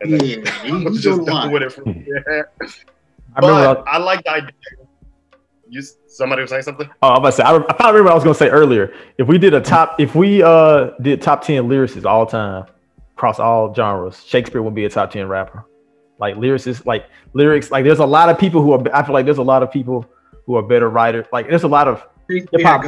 And 0.00 0.12
then 0.12 0.24
yeah, 0.24 0.60
I 0.62 0.84
was 0.84 1.02
just 1.02 1.24
done 1.24 1.50
with 1.50 1.62
it 1.62 1.72
from 1.72 2.04
there. 2.06 2.52
I, 3.36 3.40
but 3.40 3.50
I, 3.88 3.94
I 3.94 3.98
like 3.98 4.22
the 4.22 4.30
idea. 4.30 4.52
You, 5.68 5.82
somebody 6.06 6.42
was 6.42 6.50
saying 6.50 6.62
something? 6.62 6.88
Oh, 7.02 7.08
I'm 7.08 7.16
about 7.16 7.30
to 7.30 7.36
say. 7.36 7.42
I, 7.42 7.56
I 7.56 7.58
probably 7.58 8.00
remember 8.00 8.04
what 8.04 8.12
I 8.12 8.14
was 8.14 8.24
going 8.24 8.34
to 8.34 8.38
say 8.38 8.50
earlier. 8.50 8.94
If 9.18 9.26
we 9.26 9.38
did 9.38 9.54
a 9.54 9.60
top, 9.60 9.98
if 9.98 10.14
we 10.14 10.42
uh 10.42 10.90
did 11.00 11.22
top 11.22 11.42
ten 11.42 11.64
lyricists 11.64 12.04
all 12.04 12.26
time, 12.26 12.66
across 13.16 13.38
all 13.38 13.72
genres. 13.74 14.22
Shakespeare 14.24 14.62
would 14.62 14.74
be 14.74 14.84
a 14.84 14.90
top 14.90 15.10
10 15.10 15.28
rapper. 15.28 15.64
Like 16.18 16.36
lyricists, 16.36 16.84
like 16.84 17.06
lyrics, 17.32 17.70
like 17.70 17.84
there's 17.84 17.98
a 17.98 18.06
lot 18.06 18.28
of 18.28 18.38
people 18.38 18.62
who 18.62 18.72
are 18.72 18.96
I 18.96 19.04
feel 19.04 19.14
like 19.14 19.24
there's 19.24 19.38
a 19.38 19.42
lot 19.42 19.62
of 19.62 19.70
people 19.70 20.06
who 20.46 20.56
are 20.56 20.62
better 20.62 20.88
writers. 20.88 21.26
Like 21.32 21.48
there's 21.48 21.62
a 21.62 21.68
lot 21.68 21.88
of 21.88 22.06
hip 22.28 22.48
hop. 22.62 22.84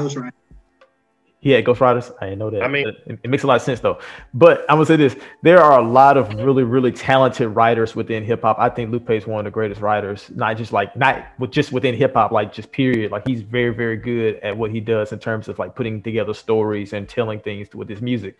Yeah, 1.47 1.61
Ghost 1.61 1.81
Riders. 1.81 2.11
I 2.21 2.35
know 2.35 2.51
that. 2.51 2.65
I 2.65 2.69
mean, 2.69 2.89
it, 2.89 3.21
it, 3.23 3.31
makes 3.31 3.45
a 3.45 3.47
lot 3.47 3.55
of 3.55 3.63
sense 3.63 3.79
though. 3.79 4.01
But 4.35 4.63
I'm 4.69 4.77
gonna 4.77 4.87
say 4.87 4.97
this: 4.97 5.15
there 5.43 5.63
are 5.63 5.79
a 5.79 5.87
lot 5.87 6.17
of 6.17 6.35
really, 6.35 6.65
really 6.65 6.91
talented 6.91 7.51
writers 7.51 7.95
within 7.95 8.25
hip 8.25 8.43
hop. 8.43 8.57
I 8.59 8.69
think 8.69 8.91
Lupe 8.91 9.09
is 9.11 9.29
one 9.29 9.41
of 9.41 9.45
the 9.45 9.53
greatest 9.53 9.81
writers. 9.81 10.29
Not 10.35 10.57
just 10.57 10.73
like 10.73 10.97
not 10.97 11.25
with 11.39 11.53
just 11.53 11.71
within 11.71 11.95
hip 11.95 12.15
hop, 12.15 12.33
like 12.33 12.53
just 12.53 12.73
period. 12.73 13.13
Like 13.13 13.29
he's 13.29 13.43
very, 13.43 13.73
very 13.73 13.97
good 13.97 14.41
at 14.43 14.57
what 14.57 14.73
he 14.73 14.81
does 14.81 15.13
in 15.13 15.21
terms 15.21 15.47
of 15.47 15.57
like 15.61 15.77
putting 15.77 16.03
together 16.03 16.35
stories 16.35 16.95
and 16.95 17.09
telling 17.09 17.39
things 17.39 17.73
with 17.75 17.89
his 17.89 18.03
music. 18.03 18.37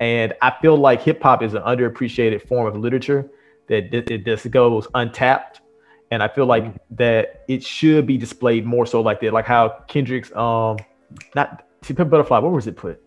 And 0.00 0.32
I 0.42 0.52
feel 0.60 0.76
like 0.76 1.00
hip 1.00 1.22
hop 1.22 1.44
is 1.44 1.54
an 1.54 1.62
underappreciated 1.62 2.48
form 2.48 2.66
of 2.66 2.76
literature 2.76 3.30
that 3.68 3.94
it 3.94 4.24
just 4.24 4.50
goes 4.50 4.88
untapped. 4.94 5.60
And 6.10 6.22
I 6.22 6.28
feel 6.28 6.46
like 6.46 6.64
mm-hmm. 6.64 6.94
that 6.96 7.44
it 7.48 7.62
should 7.62 8.06
be 8.06 8.16
displayed 8.16 8.64
more 8.64 8.86
so 8.86 9.00
like 9.00 9.20
that, 9.20 9.32
like 9.32 9.46
how 9.46 9.68
Kendrick's 9.88 10.34
um 10.34 10.78
not 11.34 11.64
Pimp 11.82 12.10
Butterfly, 12.10 12.38
where 12.38 12.50
was 12.50 12.66
it 12.66 12.76
put? 12.76 13.02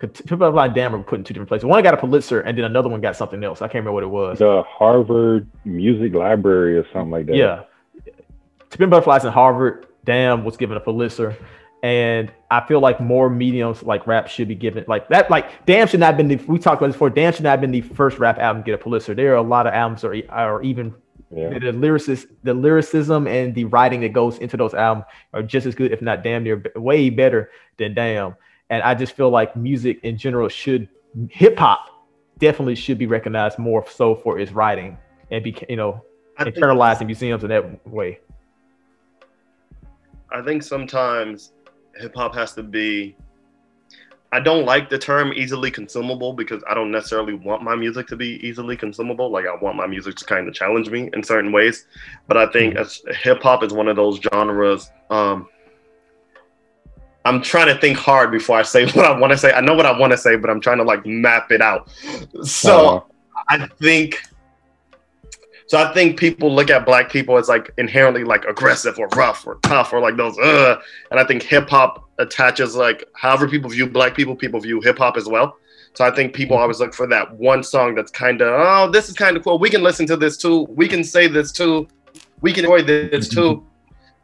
Pimp 0.00 0.38
Butterfly 0.38 0.66
and 0.66 0.74
Damn 0.74 0.92
were 0.92 1.02
put 1.02 1.18
in 1.18 1.24
two 1.24 1.34
different 1.34 1.48
places. 1.48 1.64
One 1.64 1.82
got 1.82 1.94
a 1.94 1.96
Pulitzer, 1.96 2.40
and 2.40 2.56
then 2.56 2.64
another 2.64 2.88
one 2.88 3.00
got 3.00 3.16
something 3.16 3.42
else. 3.42 3.62
I 3.62 3.66
can't 3.66 3.84
remember 3.84 3.92
what 3.92 4.02
it 4.02 4.08
was. 4.08 4.38
The 4.38 4.62
Harvard 4.66 5.48
Music 5.64 6.14
Library 6.14 6.78
or 6.78 6.84
something 6.92 7.10
like 7.10 7.26
that. 7.26 7.36
Yeah, 7.36 7.62
Pimp 8.70 8.90
Butterfly's 8.90 9.24
in 9.24 9.32
Harvard. 9.32 9.86
Damn 10.04 10.44
was 10.44 10.56
given 10.56 10.76
a 10.76 10.80
Pulitzer, 10.80 11.36
and 11.82 12.30
I 12.50 12.66
feel 12.66 12.80
like 12.80 13.00
more 13.00 13.30
mediums 13.30 13.82
like 13.82 14.06
rap 14.06 14.28
should 14.28 14.48
be 14.48 14.54
given 14.54 14.84
like 14.86 15.08
that. 15.08 15.30
Like 15.30 15.64
Damn 15.64 15.88
should 15.88 16.00
not 16.00 16.06
have 16.08 16.16
been 16.16 16.28
the 16.28 16.36
we 16.46 16.58
talked 16.58 16.80
about 16.80 16.88
this 16.88 16.96
before. 16.96 17.10
Damn 17.10 17.32
should 17.32 17.44
not 17.44 17.50
have 17.50 17.60
been 17.60 17.70
the 17.70 17.80
first 17.80 18.18
rap 18.18 18.38
album 18.38 18.62
to 18.62 18.66
get 18.66 18.74
a 18.74 18.78
Pulitzer. 18.78 19.14
There 19.14 19.32
are 19.32 19.36
a 19.36 19.42
lot 19.42 19.66
of 19.66 19.72
albums 19.72 20.04
or 20.04 20.14
are 20.28 20.62
even 20.62 20.94
yeah. 21.30 21.50
the, 21.50 21.60
the 21.60 21.72
lyricist, 21.72 22.26
the 22.42 22.54
lyricism 22.54 23.26
and 23.26 23.54
the 23.54 23.64
writing 23.64 24.00
that 24.00 24.12
goes 24.12 24.38
into 24.38 24.56
those 24.56 24.74
albums 24.74 25.06
are 25.32 25.42
just 25.42 25.66
as 25.66 25.74
good, 25.74 25.92
if 25.92 26.02
not 26.02 26.22
damn 26.22 26.44
near 26.44 26.62
way 26.76 27.10
better 27.10 27.50
than 27.78 27.94
Damn. 27.94 28.36
And 28.70 28.82
I 28.82 28.94
just 28.94 29.14
feel 29.14 29.30
like 29.30 29.54
music 29.56 30.00
in 30.02 30.16
general 30.16 30.48
should 30.48 30.88
hip 31.30 31.58
hop 31.58 31.86
definitely 32.38 32.74
should 32.74 32.98
be 32.98 33.06
recognized 33.06 33.58
more 33.58 33.84
so 33.88 34.14
for 34.14 34.38
its 34.38 34.52
writing 34.52 34.98
and 35.30 35.44
be 35.44 35.56
you 35.68 35.76
know 35.76 36.02
I 36.38 36.44
internalized 36.44 37.00
in 37.00 37.06
museums 37.06 37.44
in 37.44 37.50
that 37.50 37.86
way. 37.86 38.20
I 40.32 40.42
think 40.42 40.62
sometimes 40.62 41.52
hip 41.96 42.14
hop 42.14 42.34
has 42.34 42.54
to 42.54 42.62
be 42.62 43.16
I 44.34 44.40
don't 44.40 44.64
like 44.64 44.90
the 44.90 44.98
term 44.98 45.32
easily 45.32 45.70
consumable 45.70 46.32
because 46.32 46.60
I 46.68 46.74
don't 46.74 46.90
necessarily 46.90 47.34
want 47.34 47.62
my 47.62 47.76
music 47.76 48.08
to 48.08 48.16
be 48.16 48.44
easily 48.44 48.76
consumable. 48.76 49.30
Like 49.30 49.46
I 49.46 49.54
want 49.54 49.76
my 49.76 49.86
music 49.86 50.16
to 50.16 50.24
kind 50.24 50.48
of 50.48 50.54
challenge 50.54 50.90
me 50.90 51.08
in 51.12 51.22
certain 51.22 51.52
ways. 51.52 51.86
But 52.26 52.36
I 52.36 52.50
think 52.50 52.74
as 52.74 53.00
hip 53.10 53.44
hop 53.44 53.62
is 53.62 53.72
one 53.72 53.86
of 53.86 53.94
those 53.94 54.18
genres. 54.18 54.90
Um, 55.08 55.46
I'm 57.24 57.42
trying 57.42 57.68
to 57.72 57.80
think 57.80 57.96
hard 57.96 58.32
before 58.32 58.58
I 58.58 58.62
say 58.62 58.86
what 58.90 59.04
I 59.04 59.16
want 59.16 59.30
to 59.30 59.38
say. 59.38 59.52
I 59.52 59.60
know 59.60 59.74
what 59.74 59.86
I 59.86 59.96
want 59.96 60.10
to 60.10 60.18
say, 60.18 60.34
but 60.34 60.50
I'm 60.50 60.60
trying 60.60 60.78
to 60.78 60.84
like 60.84 61.06
map 61.06 61.52
it 61.52 61.60
out. 61.60 61.88
So 62.42 62.88
uh-huh. 62.88 63.04
I 63.50 63.68
think 63.80 64.20
so 65.66 65.78
I 65.82 65.92
think 65.94 66.18
people 66.18 66.54
look 66.54 66.70
at 66.70 66.84
black 66.84 67.10
people 67.10 67.38
as 67.38 67.48
like 67.48 67.70
inherently 67.78 68.24
like 68.24 68.44
aggressive 68.44 68.98
or 68.98 69.08
rough 69.16 69.46
or 69.46 69.56
tough 69.62 69.92
or 69.92 70.00
like 70.00 70.16
those 70.16 70.38
uh 70.38 70.76
and 71.10 71.18
I 71.18 71.24
think 71.24 71.42
hip 71.42 71.68
hop 71.70 72.08
attaches 72.18 72.76
like 72.76 73.04
however 73.14 73.48
people 73.48 73.70
view 73.70 73.86
black 73.86 74.14
people, 74.14 74.36
people 74.36 74.60
view 74.60 74.80
hip 74.80 74.98
hop 74.98 75.16
as 75.16 75.26
well. 75.26 75.56
So 75.94 76.04
I 76.04 76.10
think 76.10 76.34
people 76.34 76.56
always 76.56 76.80
look 76.80 76.92
for 76.92 77.06
that 77.06 77.32
one 77.36 77.62
song 77.62 77.94
that's 77.94 78.10
kind 78.10 78.42
of 78.42 78.48
oh 78.52 78.90
this 78.90 79.08
is 79.08 79.14
kind 79.14 79.36
of 79.36 79.44
cool. 79.44 79.58
We 79.58 79.70
can 79.70 79.82
listen 79.82 80.06
to 80.08 80.16
this 80.16 80.36
too. 80.36 80.66
We 80.68 80.86
can 80.86 81.02
say 81.02 81.28
this 81.28 81.50
too. 81.50 81.88
We 82.42 82.52
can 82.52 82.64
enjoy 82.64 82.82
this 82.82 83.28
too. 83.28 83.64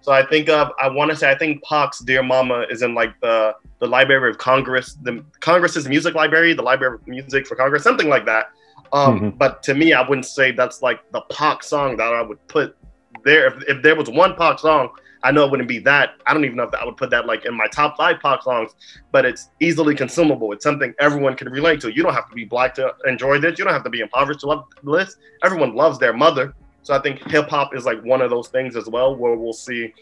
So 0.02 0.12
I 0.12 0.26
think 0.26 0.48
of 0.50 0.72
I 0.80 0.88
want 0.88 1.10
to 1.10 1.16
say 1.16 1.30
I 1.30 1.36
think 1.36 1.62
Pac's 1.64 2.00
Dear 2.00 2.22
Mama 2.22 2.66
is 2.70 2.82
in 2.82 2.94
like 2.94 3.18
the 3.20 3.54
the 3.78 3.86
Library 3.86 4.30
of 4.30 4.36
Congress, 4.36 4.98
the 5.02 5.24
Congress's 5.40 5.88
music 5.88 6.14
library, 6.14 6.52
the 6.52 6.62
Library 6.62 6.96
of 6.96 7.06
Music 7.06 7.46
for 7.46 7.54
Congress, 7.54 7.82
something 7.82 8.08
like 8.08 8.26
that. 8.26 8.50
Um, 8.92 9.20
mm-hmm. 9.20 9.38
But 9.38 9.62
to 9.64 9.74
me, 9.74 9.92
I 9.92 10.06
wouldn't 10.06 10.26
say 10.26 10.52
that's 10.52 10.82
like 10.82 11.00
the 11.12 11.20
Pac 11.22 11.62
song 11.62 11.96
that 11.96 12.12
I 12.12 12.22
would 12.22 12.44
put 12.48 12.76
there. 13.24 13.46
If, 13.46 13.62
if 13.68 13.82
there 13.82 13.94
was 13.94 14.10
one 14.10 14.34
Pac 14.34 14.58
song, 14.58 14.90
I 15.22 15.30
know 15.30 15.44
it 15.44 15.50
wouldn't 15.50 15.68
be 15.68 15.78
that. 15.80 16.14
I 16.26 16.32
don't 16.32 16.44
even 16.44 16.56
know 16.56 16.62
if 16.64 16.74
I 16.74 16.84
would 16.84 16.96
put 16.96 17.10
that 17.10 17.26
like 17.26 17.44
in 17.44 17.54
my 17.54 17.66
top 17.66 17.96
five 17.96 18.20
Pac 18.20 18.42
songs, 18.42 18.74
but 19.12 19.24
it's 19.24 19.50
easily 19.60 19.94
consumable. 19.94 20.52
It's 20.52 20.64
something 20.64 20.94
everyone 20.98 21.36
can 21.36 21.50
relate 21.50 21.80
to. 21.82 21.94
You 21.94 22.02
don't 22.02 22.14
have 22.14 22.28
to 22.30 22.34
be 22.34 22.44
black 22.44 22.74
to 22.76 22.94
enjoy 23.06 23.38
this. 23.38 23.58
You 23.58 23.64
don't 23.64 23.74
have 23.74 23.84
to 23.84 23.90
be 23.90 24.00
impoverished 24.00 24.40
to 24.40 24.46
love 24.46 24.64
this. 24.82 25.16
Everyone 25.44 25.74
loves 25.74 25.98
their 25.98 26.14
mother. 26.14 26.54
So 26.82 26.94
I 26.94 27.00
think 27.00 27.22
hip 27.30 27.50
hop 27.50 27.74
is 27.74 27.84
like 27.84 28.02
one 28.02 28.22
of 28.22 28.30
those 28.30 28.48
things 28.48 28.76
as 28.76 28.88
well, 28.88 29.14
where 29.14 29.36
we'll 29.36 29.52
see. 29.52 29.92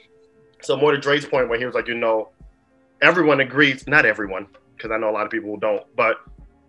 So 0.63 0.77
more 0.77 0.93
to 0.93 0.99
Dre's 0.99 1.27
point, 1.27 1.49
where 1.49 1.59
he 1.59 1.65
was 1.65 1.75
like, 1.75 1.89
you 1.89 1.95
know, 1.95 2.31
everyone 3.03 3.41
agrees. 3.41 3.87
Not 3.89 4.07
everyone, 4.07 4.47
because 4.77 4.93
I 4.93 4.99
know 4.99 5.11
a 5.11 5.13
lot 5.13 5.25
of 5.25 5.31
people 5.31 5.57
don't, 5.57 5.85
but 5.97 6.19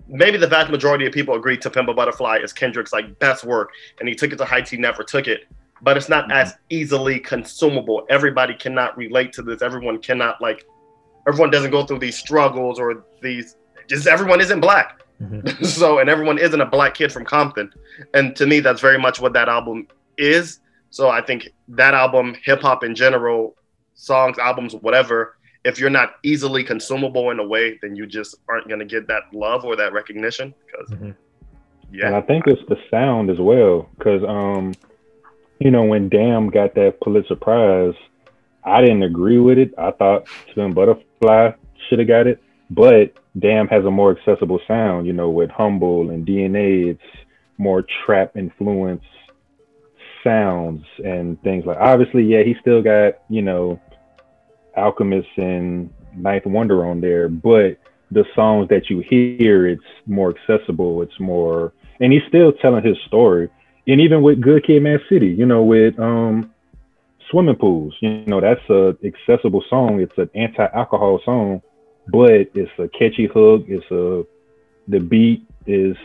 maybe 0.09 0.37
the 0.37 0.47
vast 0.47 0.71
majority 0.71 1.05
of 1.05 1.13
people 1.13 1.35
agree 1.35 1.57
to 1.57 1.69
Pimp 1.69 1.87
a 1.87 1.93
Butterfly 1.93 2.39
is 2.43 2.51
Kendrick's 2.51 2.91
like 2.91 3.17
best 3.19 3.43
work, 3.43 3.71
and 3.99 4.09
he 4.09 4.15
took 4.15 4.33
it 4.33 4.37
to 4.37 4.45
Heights 4.45 4.69
he 4.69 4.77
never 4.77 5.03
took 5.03 5.27
it. 5.27 5.47
But 5.81 5.95
it's 5.95 6.09
not 6.09 6.25
mm-hmm. 6.25 6.33
as 6.33 6.55
easily 6.69 7.19
consumable. 7.19 8.05
Everybody 8.09 8.53
cannot 8.53 8.97
relate 8.97 9.31
to 9.33 9.41
this. 9.41 9.61
Everyone 9.61 9.99
cannot 9.99 10.41
like. 10.41 10.65
Everyone 11.27 11.51
doesn't 11.51 11.71
go 11.71 11.85
through 11.85 11.99
these 11.99 12.17
struggles 12.17 12.79
or 12.79 13.05
these. 13.21 13.55
Just 13.87 14.07
everyone 14.07 14.41
isn't 14.41 14.59
black. 14.59 15.01
Mm-hmm. 15.21 15.63
so 15.65 15.99
and 15.99 16.09
everyone 16.09 16.37
isn't 16.37 16.59
a 16.59 16.65
black 16.65 16.95
kid 16.95 17.11
from 17.11 17.25
Compton, 17.25 17.71
and 18.13 18.35
to 18.35 18.45
me 18.47 18.59
that's 18.59 18.81
very 18.81 18.97
much 18.97 19.21
what 19.21 19.33
that 19.33 19.47
album 19.47 19.87
is. 20.17 20.59
So 20.91 21.09
I 21.09 21.21
think 21.21 21.49
that 21.69 21.93
album, 21.93 22.35
hip 22.43 22.61
hop 22.61 22.83
in 22.83 22.95
general, 22.95 23.55
songs, 23.93 24.39
albums, 24.39 24.73
whatever, 24.73 25.37
if 25.63 25.79
you're 25.79 25.89
not 25.89 26.15
easily 26.23 26.63
consumable 26.63 27.31
in 27.31 27.39
a 27.39 27.45
way, 27.45 27.77
then 27.81 27.95
you 27.95 28.05
just 28.05 28.35
aren't 28.47 28.67
going 28.67 28.79
to 28.79 28.85
get 28.85 29.07
that 29.07 29.23
love 29.33 29.65
or 29.65 29.75
that 29.75 29.93
recognition. 29.93 30.53
Because, 30.65 30.89
mm-hmm. 30.91 31.11
yeah, 31.91 32.07
and 32.07 32.15
I 32.15 32.21
think 32.21 32.45
it's 32.47 32.61
the 32.69 32.77
sound 32.89 33.29
as 33.29 33.39
well. 33.39 33.89
Because, 33.97 34.23
um, 34.27 34.73
you 35.59 35.71
know, 35.71 35.83
when 35.83 36.09
Damn 36.09 36.49
got 36.49 36.75
that 36.75 36.99
Pulitzer 37.01 37.35
Prize, 37.35 37.95
I 38.63 38.81
didn't 38.81 39.03
agree 39.03 39.39
with 39.39 39.57
it. 39.57 39.73
I 39.77 39.91
thought 39.91 40.27
Pimp 40.53 40.75
Butterfly 40.75 41.51
should 41.87 41.99
have 41.99 42.07
got 42.07 42.27
it, 42.27 42.41
but 42.69 43.13
Damn 43.37 43.67
has 43.67 43.85
a 43.85 43.91
more 43.91 44.17
accessible 44.17 44.59
sound. 44.67 45.07
You 45.07 45.13
know, 45.13 45.29
with 45.29 45.49
Humble 45.49 46.09
and 46.09 46.25
DNA, 46.25 46.91
it's 46.91 47.25
more 47.57 47.85
trap 48.05 48.37
influence 48.37 49.03
sounds 50.23 50.83
and 51.03 51.41
things 51.43 51.65
like 51.65 51.77
obviously 51.79 52.23
yeah 52.23 52.43
he 52.43 52.53
still 52.59 52.81
got 52.81 53.19
you 53.29 53.41
know 53.41 53.79
alchemist 54.77 55.27
and 55.37 55.91
ninth 56.15 56.45
wonder 56.45 56.85
on 56.85 57.01
there 57.01 57.29
but 57.29 57.77
the 58.11 58.25
songs 58.35 58.67
that 58.69 58.89
you 58.89 58.99
hear 59.01 59.67
it's 59.67 59.81
more 60.05 60.33
accessible 60.35 61.01
it's 61.01 61.19
more 61.19 61.73
and 62.01 62.13
he's 62.13 62.23
still 62.29 62.53
telling 62.53 62.83
his 62.83 62.97
story. 63.07 63.49
And 63.85 63.99
even 63.99 64.21
with 64.21 64.39
good 64.39 64.65
kid 64.65 64.83
mad 64.83 65.01
city 65.09 65.27
you 65.27 65.45
know 65.45 65.63
with 65.63 65.97
um 65.99 66.51
swimming 67.29 67.55
pools 67.55 67.95
you 67.99 68.25
know 68.25 68.41
that's 68.41 68.67
a 68.69 68.95
accessible 69.03 69.63
song. 69.69 69.99
It's 69.99 70.17
an 70.17 70.29
anti-alcohol 70.33 71.21
song 71.25 71.61
but 72.11 72.31
it's 72.31 72.71
a 72.79 72.87
catchy 72.87 73.27
hook. 73.27 73.65
It's 73.67 73.89
a 73.91 74.23
the 74.87 74.99
beat 74.99 75.45
is 75.67 75.95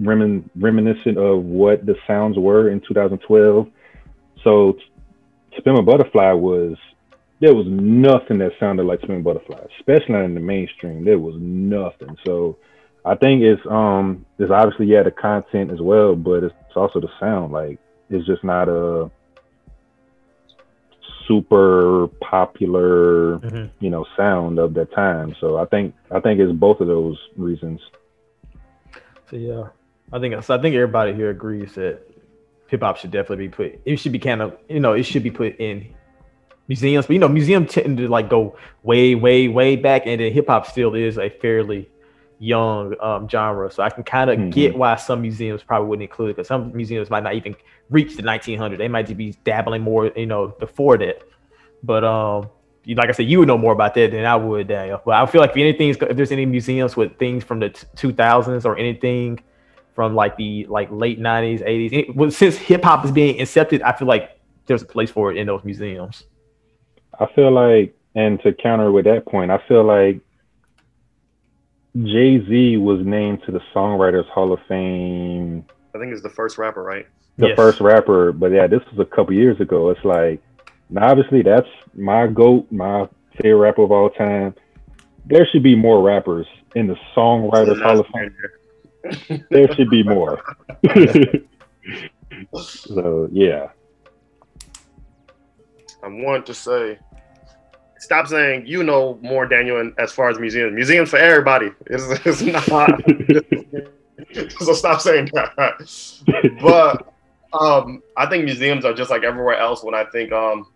remin- 0.00 0.48
reminiscent 0.56 1.16
of 1.16 1.42
what 1.44 1.86
the 1.86 1.96
sounds 2.06 2.38
were 2.38 2.68
in 2.68 2.80
2012. 2.80 3.68
So, 4.42 4.76
Pimp 5.64 5.78
a 5.78 5.82
Butterfly 5.82 6.32
was 6.32 6.76
there 7.44 7.54
was 7.54 7.66
nothing 7.68 8.38
that 8.38 8.52
sounded 8.58 8.86
like 8.86 9.02
Pimp 9.02 9.22
Butterfly, 9.22 9.66
especially 9.78 10.14
not 10.14 10.24
in 10.24 10.32
the 10.32 10.40
mainstream. 10.40 11.04
There 11.04 11.18
was 11.18 11.34
nothing. 11.38 12.16
So, 12.24 12.56
I 13.04 13.16
think 13.16 13.42
it's 13.42 13.60
um 13.66 14.24
it's 14.38 14.50
obviously 14.50 14.86
yeah 14.86 15.02
the 15.02 15.10
content 15.10 15.70
as 15.70 15.78
well, 15.78 16.16
but 16.16 16.42
it's, 16.42 16.54
it's 16.66 16.76
also 16.76 17.00
the 17.00 17.10
sound. 17.20 17.52
Like 17.52 17.78
it's 18.08 18.26
just 18.26 18.42
not 18.44 18.70
a 18.70 19.10
super 21.28 22.08
popular 22.22 23.38
mm-hmm. 23.40 23.84
you 23.84 23.90
know 23.90 24.06
sound 24.16 24.58
of 24.58 24.72
that 24.72 24.90
time. 24.92 25.36
So 25.38 25.58
I 25.58 25.66
think 25.66 25.94
I 26.10 26.20
think 26.20 26.40
it's 26.40 26.52
both 26.52 26.80
of 26.80 26.86
those 26.86 27.18
reasons. 27.36 27.78
So 29.28 29.36
yeah, 29.36 29.64
I 30.14 30.18
think 30.18 30.42
so. 30.42 30.54
I 30.54 30.62
think 30.62 30.74
everybody 30.74 31.12
here 31.12 31.28
agrees 31.28 31.74
that 31.74 32.00
hip 32.68 32.80
hop 32.80 32.96
should 32.96 33.10
definitely 33.10 33.48
be 33.48 33.54
put. 33.54 33.80
It 33.84 33.96
should 33.96 34.12
be 34.12 34.18
kind 34.18 34.40
of 34.40 34.56
you 34.66 34.80
know 34.80 34.94
it 34.94 35.02
should 35.02 35.22
be 35.22 35.30
put 35.30 35.60
in 35.60 35.94
museums, 36.68 37.06
but 37.06 37.12
you 37.12 37.18
know 37.18 37.28
museums 37.28 37.72
tend 37.72 37.98
to 37.98 38.08
like 38.08 38.28
go 38.28 38.56
way 38.82 39.14
way 39.14 39.48
way 39.48 39.76
back, 39.76 40.02
and 40.06 40.20
then 40.20 40.32
hip 40.32 40.48
hop 40.48 40.66
still 40.66 40.94
is 40.94 41.18
a 41.18 41.28
fairly 41.28 41.88
young 42.38 42.94
um, 43.00 43.28
genre. 43.28 43.70
So 43.70 43.82
I 43.82 43.90
can 43.90 44.04
kind 44.04 44.30
of 44.30 44.38
mm-hmm. 44.38 44.50
get 44.50 44.76
why 44.76 44.96
some 44.96 45.22
museums 45.22 45.62
probably 45.62 45.88
wouldn't 45.88 46.10
include 46.10 46.30
it 46.30 46.36
because 46.36 46.48
some 46.48 46.72
museums 46.74 47.10
might 47.10 47.22
not 47.22 47.34
even 47.34 47.56
reach 47.90 48.16
the 48.16 48.22
1900. 48.22 48.78
They 48.78 48.88
might 48.88 49.06
just 49.06 49.16
be 49.16 49.32
dabbling 49.44 49.82
more, 49.82 50.10
you 50.16 50.26
know, 50.26 50.48
before 50.48 50.98
that. 50.98 51.22
But 51.82 52.04
um, 52.04 52.50
like 52.86 53.08
I 53.08 53.12
said, 53.12 53.26
you 53.26 53.38
would 53.38 53.48
know 53.48 53.58
more 53.58 53.72
about 53.72 53.94
that 53.94 54.10
than 54.10 54.24
I 54.24 54.36
would, 54.36 54.68
Daniel. 54.68 55.00
But 55.04 55.14
I 55.14 55.26
feel 55.26 55.40
like 55.40 55.50
if 55.50 55.56
anything, 55.56 55.90
if 55.90 56.16
there's 56.16 56.32
any 56.32 56.46
museums 56.46 56.96
with 56.96 57.18
things 57.18 57.44
from 57.44 57.60
the 57.60 57.70
2000s 57.70 58.64
or 58.64 58.76
anything 58.76 59.42
from 59.94 60.14
like 60.14 60.36
the 60.36 60.66
like 60.66 60.88
late 60.90 61.20
90s, 61.20 61.66
80s, 61.66 61.92
it, 61.92 62.16
well, 62.16 62.30
since 62.30 62.56
hip 62.56 62.84
hop 62.84 63.04
is 63.04 63.12
being 63.12 63.40
accepted, 63.40 63.82
I 63.82 63.92
feel 63.92 64.08
like 64.08 64.38
there's 64.66 64.82
a 64.82 64.86
place 64.86 65.10
for 65.10 65.30
it 65.30 65.36
in 65.36 65.46
those 65.46 65.62
museums. 65.64 66.24
I 67.20 67.26
feel 67.34 67.52
like, 67.52 67.96
and 68.14 68.40
to 68.42 68.52
counter 68.52 68.90
with 68.92 69.04
that 69.06 69.26
point, 69.26 69.50
I 69.50 69.58
feel 69.68 69.84
like 69.84 70.20
Jay 71.96 72.44
Z 72.46 72.76
was 72.78 73.04
named 73.04 73.42
to 73.46 73.52
the 73.52 73.60
Songwriters 73.74 74.28
Hall 74.28 74.52
of 74.52 74.60
Fame. 74.68 75.64
I 75.94 75.98
think 75.98 76.12
he's 76.12 76.22
the 76.22 76.30
first 76.30 76.58
rapper, 76.58 76.82
right? 76.82 77.06
The 77.38 77.48
yes. 77.48 77.56
first 77.56 77.80
rapper, 77.80 78.32
but 78.32 78.52
yeah, 78.52 78.66
this 78.66 78.82
was 78.90 78.98
a 78.98 79.04
couple 79.04 79.34
years 79.34 79.60
ago. 79.60 79.90
It's 79.90 80.04
like 80.04 80.42
now, 80.90 81.10
obviously, 81.10 81.42
that's 81.42 81.68
my 81.94 82.26
goat, 82.26 82.66
my 82.70 83.08
favorite 83.40 83.58
rapper 83.58 83.82
of 83.82 83.92
all 83.92 84.10
time. 84.10 84.54
There 85.26 85.46
should 85.50 85.62
be 85.62 85.74
more 85.74 86.02
rappers 86.02 86.46
in 86.74 86.86
the 86.86 86.96
Songwriters 87.16 87.82
Hall 87.82 88.00
of 88.00 88.06
Fame. 88.12 89.44
there 89.50 89.72
should 89.74 89.90
be 89.90 90.02
more. 90.02 90.42
so 92.60 93.28
yeah. 93.32 93.68
I 96.04 96.08
want 96.08 96.44
to 96.46 96.54
say, 96.54 96.98
stop 97.98 98.26
saying 98.26 98.66
you 98.66 98.82
know 98.82 99.18
more, 99.22 99.46
Daniel. 99.46 99.80
And 99.80 99.94
as 99.98 100.12
far 100.12 100.28
as 100.28 100.38
museums, 100.38 100.74
museums 100.74 101.10
for 101.10 101.16
everybody. 101.16 101.70
It's, 101.86 102.04
it's 102.26 102.42
not. 102.42 103.00
so 104.60 104.74
stop 104.74 105.00
saying 105.00 105.30
that. 105.32 105.54
But 106.60 107.14
um, 107.58 108.02
I 108.16 108.26
think 108.26 108.44
museums 108.44 108.84
are 108.84 108.92
just 108.92 109.10
like 109.10 109.24
everywhere 109.24 109.56
else. 109.56 109.82
When 109.82 109.94
I 109.94 110.04
think 110.04 110.30
um, 110.32 110.66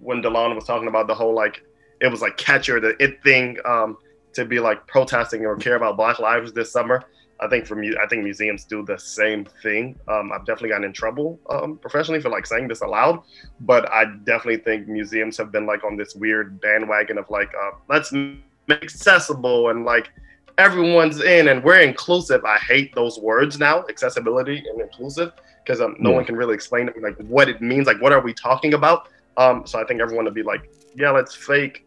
when 0.00 0.22
Delon 0.22 0.54
was 0.54 0.64
talking 0.64 0.88
about 0.88 1.06
the 1.06 1.14
whole 1.14 1.34
like 1.34 1.62
it 2.00 2.08
was 2.08 2.20
like 2.20 2.36
catcher 2.36 2.80
the 2.80 2.96
it 3.02 3.22
thing 3.22 3.58
um, 3.64 3.96
to 4.32 4.44
be 4.44 4.58
like 4.58 4.86
protesting 4.86 5.46
or 5.46 5.56
care 5.56 5.76
about 5.76 5.96
Black 5.96 6.18
lives 6.18 6.52
this 6.52 6.72
summer. 6.72 7.04
I 7.40 7.48
think 7.48 7.66
for 7.66 7.82
I 7.82 8.06
think 8.06 8.22
museums 8.22 8.64
do 8.64 8.84
the 8.84 8.98
same 8.98 9.46
thing. 9.62 9.98
Um, 10.08 10.30
I've 10.32 10.44
definitely 10.44 10.70
gotten 10.70 10.84
in 10.84 10.92
trouble 10.92 11.40
um, 11.48 11.78
professionally 11.78 12.20
for 12.20 12.28
like 12.28 12.46
saying 12.46 12.68
this 12.68 12.82
aloud, 12.82 13.22
but 13.60 13.90
I 13.90 14.04
definitely 14.24 14.58
think 14.58 14.88
museums 14.88 15.38
have 15.38 15.50
been 15.50 15.66
like 15.66 15.82
on 15.82 15.96
this 15.96 16.14
weird 16.14 16.60
bandwagon 16.60 17.16
of 17.16 17.28
like 17.30 17.50
uh, 17.54 17.70
let's 17.88 18.12
make 18.12 18.44
accessible 18.70 19.70
and 19.70 19.84
like 19.84 20.10
everyone's 20.58 21.22
in 21.22 21.48
and 21.48 21.64
we're 21.64 21.80
inclusive. 21.80 22.44
I 22.44 22.58
hate 22.58 22.94
those 22.94 23.18
words 23.18 23.58
now, 23.58 23.84
accessibility 23.88 24.58
and 24.58 24.80
inclusive, 24.80 25.32
because 25.64 25.80
um, 25.80 25.96
no 25.98 26.10
yeah. 26.10 26.16
one 26.16 26.24
can 26.26 26.36
really 26.36 26.54
explain 26.54 26.86
me 26.86 26.92
like 27.00 27.16
what 27.22 27.48
it 27.48 27.62
means. 27.62 27.86
Like, 27.86 28.00
what 28.02 28.12
are 28.12 28.20
we 28.20 28.34
talking 28.34 28.74
about? 28.74 29.08
Um, 29.38 29.66
so 29.66 29.80
I 29.80 29.84
think 29.84 30.02
everyone 30.02 30.26
would 30.26 30.34
be 30.34 30.42
like, 30.42 30.70
yeah, 30.94 31.10
let's 31.10 31.34
fake. 31.34 31.86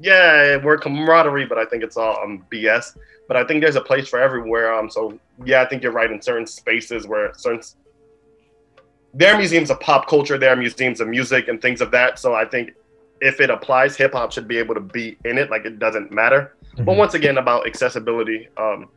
Yeah, 0.00 0.56
we're 0.64 0.78
camaraderie, 0.78 1.44
but 1.44 1.58
I 1.58 1.64
think 1.66 1.82
it's 1.82 1.96
all 1.96 2.18
um, 2.22 2.46
BS. 2.50 2.96
But 3.28 3.36
I 3.36 3.44
think 3.44 3.60
there's 3.60 3.76
a 3.76 3.80
place 3.80 4.08
for 4.08 4.18
everywhere. 4.18 4.74
Um, 4.74 4.90
so 4.90 5.18
yeah, 5.44 5.62
I 5.62 5.66
think 5.66 5.82
you're 5.82 5.92
right 5.92 6.10
in 6.10 6.20
certain 6.20 6.46
spaces 6.46 7.06
where 7.06 7.32
certain 7.34 7.60
there 9.14 9.32
are 9.32 9.38
museums 9.38 9.70
of 9.70 9.80
pop 9.80 10.08
culture, 10.08 10.38
there 10.38 10.52
are 10.52 10.56
museums 10.56 11.00
of 11.00 11.08
music 11.08 11.48
and 11.48 11.60
things 11.60 11.80
of 11.80 11.90
that. 11.92 12.18
So 12.18 12.34
I 12.34 12.44
think 12.44 12.72
if 13.20 13.40
it 13.40 13.50
applies, 13.50 13.96
hip 13.96 14.12
hop 14.12 14.32
should 14.32 14.48
be 14.48 14.58
able 14.58 14.74
to 14.74 14.80
be 14.80 15.16
in 15.24 15.38
it. 15.38 15.50
Like 15.50 15.64
it 15.64 15.78
doesn't 15.78 16.10
matter. 16.10 16.56
Mm-hmm. 16.74 16.84
But 16.84 16.96
once 16.96 17.14
again, 17.14 17.38
about 17.38 17.66
accessibility, 17.66 18.48
um, 18.56 18.88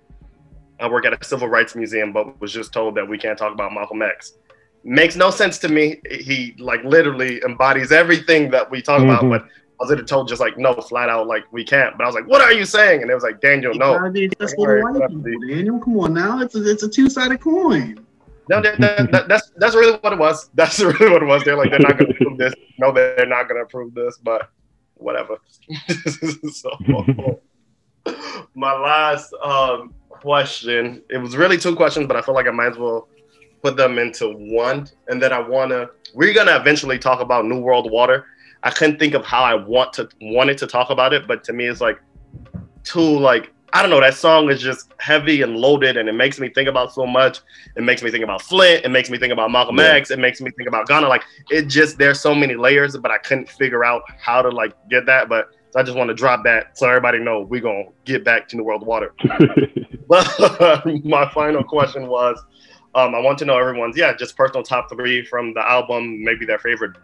I 0.80 0.88
work 0.88 1.06
at 1.06 1.14
a 1.14 1.24
civil 1.24 1.48
rights 1.48 1.76
museum, 1.76 2.12
but 2.12 2.40
was 2.40 2.52
just 2.52 2.74
told 2.74 2.96
that 2.96 3.08
we 3.08 3.18
can't 3.18 3.38
talk 3.38 3.54
about 3.54 3.74
Malcolm 3.74 4.02
X 4.02 4.34
makes 4.84 5.16
no 5.16 5.30
sense 5.30 5.58
to 5.60 5.70
me. 5.70 6.02
He 6.10 6.56
like 6.58 6.84
literally 6.84 7.42
embodies 7.44 7.92
everything 7.92 8.52
that 8.52 8.70
we 8.70 8.82
talk 8.82 9.02
mm-hmm. 9.02 9.28
about, 9.28 9.30
but 9.30 9.48
I 9.82 9.86
was 9.86 9.90
literally 9.90 10.08
told 10.08 10.28
just 10.28 10.40
like 10.40 10.60
no, 10.60 10.76
flat 10.76 11.10
out 11.10 11.26
like 11.26 11.52
we 11.52 11.64
can't. 11.64 11.98
But 11.98 12.04
I 12.04 12.08
was 12.08 12.14
like, 12.14 12.28
what 12.28 12.40
are 12.40 12.52
you 12.52 12.66
saying? 12.66 13.02
And 13.02 13.10
it 13.10 13.16
was 13.16 13.24
like 13.24 13.42
Daniel, 13.42 13.74
no. 13.74 13.94
That's 14.38 14.54
white 14.56 15.10
people, 15.10 15.48
Daniel, 15.50 15.80
come 15.80 16.00
on 16.00 16.14
now. 16.14 16.40
It's 16.40 16.54
a, 16.54 16.70
it's 16.70 16.84
a 16.84 16.88
two 16.88 17.10
sided 17.10 17.42
coin. 17.42 18.06
No, 18.48 18.62
that, 18.62 18.80
that, 18.80 19.12
that, 19.12 19.28
that's 19.28 19.52
that's 19.58 19.74
really 19.74 19.98
what 19.98 20.14
it 20.14 20.20
was. 20.20 20.52
That's 20.54 20.80
really 20.80 21.10
what 21.10 21.24
it 21.24 21.26
was. 21.26 21.44
They're 21.44 21.58
like, 21.58 21.72
they're 21.72 21.80
not 21.80 21.98
going 21.98 22.12
to 22.12 22.16
approve 22.16 22.38
this. 22.38 22.54
No, 22.78 22.92
they're 22.92 23.26
not 23.26 23.48
going 23.48 23.60
to 23.60 23.64
approve 23.64 23.96
this. 23.96 24.20
But 24.22 24.52
whatever. 24.96 25.38
so, 26.52 27.40
my 28.54 28.74
last 28.74 29.34
um, 29.44 29.96
question. 30.10 31.02
It 31.10 31.18
was 31.18 31.36
really 31.36 31.58
two 31.58 31.76
questions, 31.76 32.06
but 32.08 32.18
I 32.18 32.22
feel 32.22 32.36
like 32.36 32.48
I 32.48 32.52
might 32.52 32.74
as 32.74 32.78
well 32.78 33.08
put 33.64 33.76
them 33.78 33.98
into 33.98 34.30
one. 34.30 34.88
And 35.08 35.22
then 35.22 35.34
I 35.34 35.40
wanna 35.40 35.90
we're 36.14 36.34
gonna 36.34 36.56
eventually 36.56 37.00
talk 37.00 37.20
about 37.20 37.46
New 37.46 37.60
World 37.60 37.92
Water. 37.92 38.26
I 38.64 38.70
couldn't 38.70 39.00
think 39.00 39.14
of 39.14 39.26
how 39.26 39.44
I 39.44 39.56
want 39.56 39.94
to 39.94 40.10
wanted 40.22 40.58
to 40.60 40.68
talk 40.68 40.90
about 40.90 41.14
it, 41.14 41.28
but 41.28 41.44
to 41.46 41.54
me 41.54 41.66
it's 41.66 41.82
like 41.82 42.00
too 42.84 43.20
like 43.20 43.54
I 43.74 43.82
don't 43.82 43.90
know, 43.90 44.02
that 44.02 44.16
song 44.16 44.50
is 44.50 44.62
just 44.62 44.92
heavy 45.00 45.42
and 45.42 45.56
loaded 45.56 45.96
and 45.96 46.10
it 46.10 46.14
makes 46.14 46.40
me 46.40 46.50
think 46.50 46.68
about 46.68 46.94
so 46.94 47.06
much. 47.08 47.40
It 47.78 47.84
makes 47.84 48.04
me 48.04 48.12
think 48.12 48.24
about 48.24 48.42
Flint, 48.42 48.84
it 48.84 48.90
makes 48.90 49.10
me 49.10 49.18
think 49.18 49.32
about 49.32 49.50
Malcolm 49.50 49.78
yeah. 49.78 49.94
X, 49.94 50.12
it 50.12 50.20
makes 50.20 50.42
me 50.42 50.52
think 50.52 50.68
about 50.68 50.88
Ghana. 50.88 51.08
Like 51.08 51.24
it 51.50 51.64
just 51.64 51.98
there's 51.98 52.20
so 52.20 52.36
many 52.36 52.56
layers, 52.56 52.98
but 52.98 53.12
I 53.12 53.18
couldn't 53.18 53.50
figure 53.50 53.86
out 53.86 54.04
how 54.20 54.42
to 54.42 54.50
like 54.50 54.74
get 54.90 55.06
that. 55.06 55.30
But 55.30 55.52
so 55.72 55.80
I 55.80 55.84
just 55.84 55.98
want 55.98 56.10
to 56.10 56.14
drop 56.14 56.44
that 56.44 56.78
so 56.78 56.88
everybody 56.88 57.20
know 57.20 57.42
we're 57.42 57.62
gonna 57.62 57.86
get 58.04 58.26
back 58.26 58.48
to 58.50 58.58
New 58.58 58.64
World 58.64 58.86
Water. 58.86 59.14
but 60.08 60.86
my 61.06 61.32
final 61.34 61.64
question 61.64 62.08
was 62.08 62.44
um, 62.94 63.16
I 63.16 63.20
want 63.20 63.38
to 63.40 63.46
know 63.46 63.58
everyone's 63.58 63.98
yeah, 63.98 64.14
just 64.14 64.36
personal 64.36 64.64
top 64.64 64.90
three 64.90 65.26
from 65.26 65.54
the 65.54 65.68
album, 65.68 66.24
maybe 66.24 66.46
their 66.46 66.60
favorite 66.60 66.98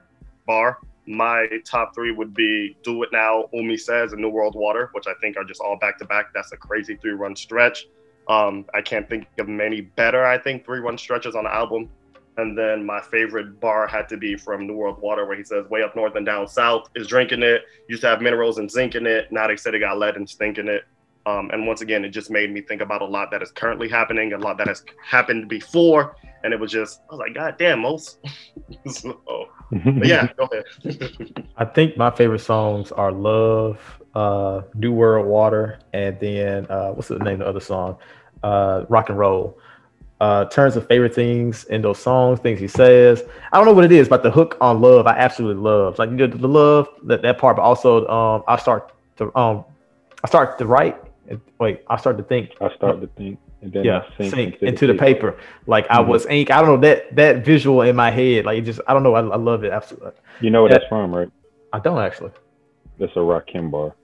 bar. 0.46 0.80
My 1.08 1.48
top 1.66 1.96
three 1.96 2.12
would 2.12 2.34
be 2.34 2.78
"Do 2.84 3.02
It 3.04 3.10
Now," 3.12 3.50
Umi 3.54 3.78
says, 3.78 4.12
and 4.12 4.22
"New 4.22 4.30
World 4.30 4.56
Water," 4.56 4.90
which 4.92 5.08
I 5.08 5.14
think 5.22 5.38
are 5.38 5.44
just 5.44 5.62
all 5.62 5.78
back 5.78 5.98
to 6.00 6.06
back. 6.06 6.34
That's 6.34 6.52
a 6.52 6.58
crazy 6.58 6.96
three 6.98 7.12
run 7.12 7.36
stretch. 7.36 7.88
Um, 8.28 8.66
I 8.74 8.82
can't 8.82 9.08
think 9.10 9.26
of 9.40 9.48
many 9.48 9.82
better. 9.82 10.26
I 10.26 10.38
think 10.38 10.66
three 10.66 10.80
run 10.80 10.98
stretches 10.98 11.34
on 11.36 11.46
the 11.46 11.54
album. 11.54 11.90
And 12.36 12.56
then 12.56 12.86
my 12.86 13.02
favorite 13.02 13.60
bar 13.60 13.88
had 13.88 14.08
to 14.10 14.18
be 14.18 14.36
from 14.36 14.68
New 14.68 14.76
World 14.76 15.02
Water, 15.02 15.26
where 15.26 15.36
he 15.36 15.44
says, 15.44 15.68
"Way 15.70 15.82
up 15.82 15.96
north 15.96 16.16
and 16.16 16.26
down 16.26 16.48
south 16.48 16.90
is 16.94 17.08
drinking 17.08 17.42
it. 17.42 17.64
Used 17.88 18.02
to 18.02 18.10
have 18.10 18.22
minerals 18.22 18.60
and 18.60 18.70
zinc 18.70 18.94
in 18.94 19.08
it. 19.08 19.32
Now 19.32 19.48
they 19.48 19.56
said 19.56 19.74
it 19.74 19.80
got 19.80 19.98
lead 19.98 20.18
and 20.18 20.30
stink 20.30 20.58
in 20.58 20.68
it." 20.68 20.84
Um, 21.26 21.50
and 21.52 21.66
once 21.66 21.82
again, 21.82 22.06
it 22.06 22.10
just 22.10 22.30
made 22.30 22.52
me 22.52 22.62
think 22.62 22.82
about 22.82 23.02
a 23.02 23.06
lot 23.06 23.32
that 23.32 23.42
is 23.42 23.52
currently 23.52 23.90
happening, 23.90 24.34
a 24.34 24.38
lot 24.38 24.58
that 24.60 24.68
has 24.68 24.84
happened 25.04 25.50
before. 25.50 26.16
And 26.48 26.54
it 26.54 26.62
was 26.62 26.72
just, 26.72 27.02
I 27.12 27.16
was 27.16 27.20
like, 27.20 27.36
God 27.36 27.58
damn, 27.60 27.82
Mos. 27.82 28.20
so, 28.88 29.20
yeah, 30.02 30.30
go 30.38 30.50
ahead. 30.50 31.46
I 31.58 31.66
think 31.66 31.98
my 31.98 32.10
favorite 32.10 32.40
songs 32.40 32.94
are 32.94 33.12
Love, 33.12 33.82
uh, 34.16 34.62
New 34.74 34.94
World 34.94 35.28
Water, 35.28 35.80
and 35.94 36.18
then 36.22 36.66
uh, 36.70 36.92
what's 36.92 37.10
the 37.10 37.20
name 37.20 37.36
of 37.36 37.40
the 37.40 37.48
other 37.48 37.60
song? 37.60 37.98
Uh, 38.44 38.86
Rock 38.88 39.10
and 39.10 39.20
Roll. 39.20 39.60
uh, 40.22 40.46
terms 40.46 40.76
of 40.78 40.88
favorite 40.88 41.14
things 41.14 41.66
in 41.66 41.82
those 41.82 42.00
songs, 42.00 42.40
things 42.40 42.60
he 42.60 42.68
says. 42.68 43.24
I 43.52 43.58
don't 43.58 43.66
know 43.66 43.74
what 43.74 43.86
it 43.86 43.92
is, 43.92 44.08
but 44.10 44.24
the 44.24 44.32
hook 44.32 44.58
on 44.62 44.82
love, 44.82 45.08
I 45.08 45.18
absolutely 45.18 45.62
love. 45.62 46.00
Like 46.00 46.16
the, 46.18 46.28
the 46.28 46.48
love 46.48 46.88
that 47.04 47.22
that 47.24 47.38
part, 47.38 47.58
but 47.58 47.64
also 47.64 48.08
um, 48.08 48.44
I 48.48 48.58
start 48.58 48.94
to 49.18 49.36
um, 49.38 49.66
I 50.24 50.28
start 50.28 50.58
to 50.60 50.66
write. 50.66 50.98
Wait, 51.60 51.84
I 51.88 51.98
start 51.98 52.18
to 52.18 52.24
think. 52.24 52.56
I 52.62 52.74
start 52.76 53.02
to 53.02 53.08
think. 53.08 53.40
And 53.62 53.74
then 53.74 53.86
yeah, 53.86 54.04
I 54.20 54.30
sink, 54.30 54.54
into, 54.56 54.66
into 54.66 54.88
the, 54.88 54.94
paper. 54.94 55.32
paper. 55.32 55.44
Like 55.66 55.86
mm-hmm. 55.86 55.98
I 55.98 56.00
was 56.02 56.26
ink. 56.28 56.52
I 56.52 56.62
don't 56.62 56.70
know 56.70 56.88
that 56.88 57.16
that 57.16 57.44
visual 57.44 57.82
in 57.82 57.96
my 57.96 58.12
head. 58.12 58.46
Like 58.46 58.64
just 58.64 58.80
I 58.88 58.94
don't 58.94 59.04
know. 59.04 59.16
I, 59.16 59.22
I 59.22 59.38
love 59.38 59.64
it 59.64 59.72
absolutely. 59.72 60.12
You 60.42 60.52
know 60.52 60.62
what 60.62 60.72
yeah. 60.72 60.78
that's 60.78 60.90
from, 60.90 61.14
right? 61.14 61.32
I 61.74 61.80
don't 61.80 62.00
actually. 62.00 62.32
That's 63.00 63.14
a 63.14 63.20
Rakim 63.20 63.72
bar. 63.72 63.96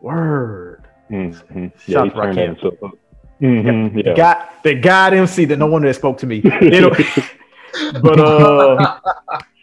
Word. 0.00 0.84
Mm-hmm. 1.10 1.66
Yeah, 1.86 2.04
he 2.04 2.10
turned 2.10 2.38
that 2.38 2.44
into 2.44 2.92
Mm-hmm, 3.40 3.98
yeah. 3.98 4.14
God, 4.14 4.48
the 4.62 4.74
God 4.74 5.12
MC 5.12 5.44
that 5.46 5.58
no 5.58 5.66
one 5.66 5.82
that 5.82 5.94
spoke 5.94 6.18
to 6.18 6.26
me. 6.26 6.40
but 8.00 8.20
uh, 8.20 9.00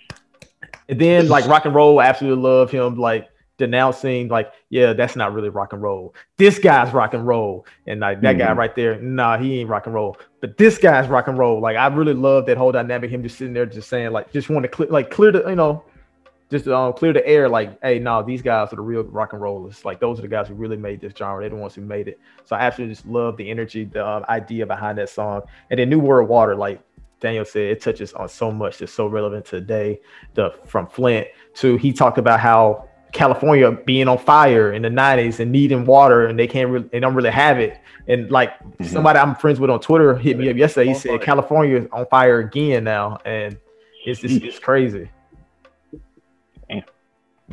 and 0.89 0.99
then 0.99 1.29
like 1.29 1.47
rock 1.47 1.65
and 1.65 1.73
roll, 1.73 1.99
I 1.99 2.05
absolutely 2.05 2.43
love 2.43 2.69
him. 2.69 2.97
Like 2.97 3.29
denouncing, 3.61 4.27
like, 4.27 4.51
yeah, 4.69 4.91
that's 4.91 5.15
not 5.15 5.33
really 5.33 5.49
rock 5.49 5.71
and 5.73 5.81
roll. 5.81 6.13
This 6.37 6.59
guy's 6.59 6.93
rock 6.93 7.13
and 7.13 7.25
roll, 7.25 7.65
and 7.87 8.01
like 8.01 8.19
that 8.21 8.35
mm-hmm. 8.35 8.47
guy 8.47 8.51
right 8.53 8.75
there, 8.75 8.99
nah, 8.99 9.37
he 9.37 9.59
ain't 9.59 9.69
rock 9.69 9.85
and 9.85 9.95
roll. 9.95 10.17
But 10.41 10.57
this 10.57 10.77
guy's 10.77 11.07
rock 11.07 11.27
and 11.27 11.37
roll. 11.37 11.61
Like 11.61 11.77
I 11.77 11.87
really 11.87 12.13
love 12.13 12.45
that 12.47 12.57
whole 12.57 12.71
dynamic. 12.71 13.09
Him 13.09 13.23
just 13.23 13.37
sitting 13.37 13.53
there, 13.53 13.65
just 13.65 13.87
saying, 13.87 14.11
like, 14.11 14.33
just 14.33 14.49
want 14.49 14.63
to 14.63 14.69
clear, 14.69 14.89
like, 14.89 15.09
clear 15.09 15.31
the, 15.31 15.47
you 15.47 15.55
know, 15.55 15.83
just 16.49 16.67
um, 16.67 16.91
clear 16.93 17.13
the 17.13 17.25
air. 17.25 17.47
Like, 17.47 17.79
hey, 17.81 17.97
no, 17.99 18.21
these 18.21 18.41
guys 18.41 18.73
are 18.73 18.75
the 18.75 18.81
real 18.81 19.03
rock 19.03 19.33
and 19.33 19.41
rollers. 19.41 19.85
Like, 19.85 19.99
those 20.01 20.19
are 20.19 20.23
the 20.23 20.27
guys 20.27 20.49
who 20.49 20.53
really 20.55 20.77
made 20.77 20.99
this 20.99 21.13
genre. 21.17 21.41
They're 21.41 21.49
the 21.49 21.55
ones 21.55 21.75
who 21.75 21.81
made 21.81 22.09
it. 22.09 22.19
So 22.43 22.55
I 22.55 22.59
absolutely 22.59 22.95
just 22.95 23.07
love 23.07 23.37
the 23.37 23.49
energy, 23.49 23.85
the 23.85 24.05
uh, 24.05 24.25
idea 24.27 24.65
behind 24.65 24.97
that 24.97 25.09
song. 25.09 25.43
And 25.69 25.79
then 25.79 25.89
New 25.89 25.99
World 25.99 26.27
Water, 26.27 26.55
like 26.55 26.81
Daniel 27.21 27.45
said, 27.45 27.61
it 27.61 27.81
touches 27.81 28.11
on 28.13 28.27
so 28.27 28.51
much 28.51 28.79
that's 28.79 28.91
so 28.91 29.07
relevant 29.07 29.45
today. 29.45 30.01
The 30.33 30.53
from 30.65 30.87
Flint 30.87 31.27
to 31.55 31.77
he 31.77 31.93
talked 31.93 32.17
about 32.17 32.39
how 32.39 32.89
California 33.11 33.71
being 33.71 34.07
on 34.07 34.17
fire 34.17 34.71
in 34.71 34.81
the 34.81 34.89
90s 34.89 35.39
and 35.39 35.51
needing 35.51 35.85
water 35.85 36.25
and 36.25 36.39
they 36.39 36.47
can't 36.47 36.69
really 36.69 36.87
they 36.89 36.99
don't 36.99 37.13
really 37.13 37.29
have 37.29 37.59
it. 37.59 37.79
And 38.07 38.31
like 38.31 38.57
mm-hmm. 38.59 38.85
somebody 38.85 39.19
I'm 39.19 39.35
friends 39.35 39.59
with 39.59 39.69
on 39.69 39.79
Twitter 39.79 40.15
hit 40.17 40.37
me 40.37 40.49
up 40.49 40.57
yesterday. 40.57 40.89
He 40.89 40.95
said 40.95 41.21
California 41.21 41.77
is 41.77 41.87
on 41.91 42.05
fire 42.07 42.39
again 42.39 42.83
now, 42.83 43.19
and 43.25 43.57
it's 44.05 44.21
just 44.21 44.43
it's 44.43 44.59
crazy. 44.59 45.09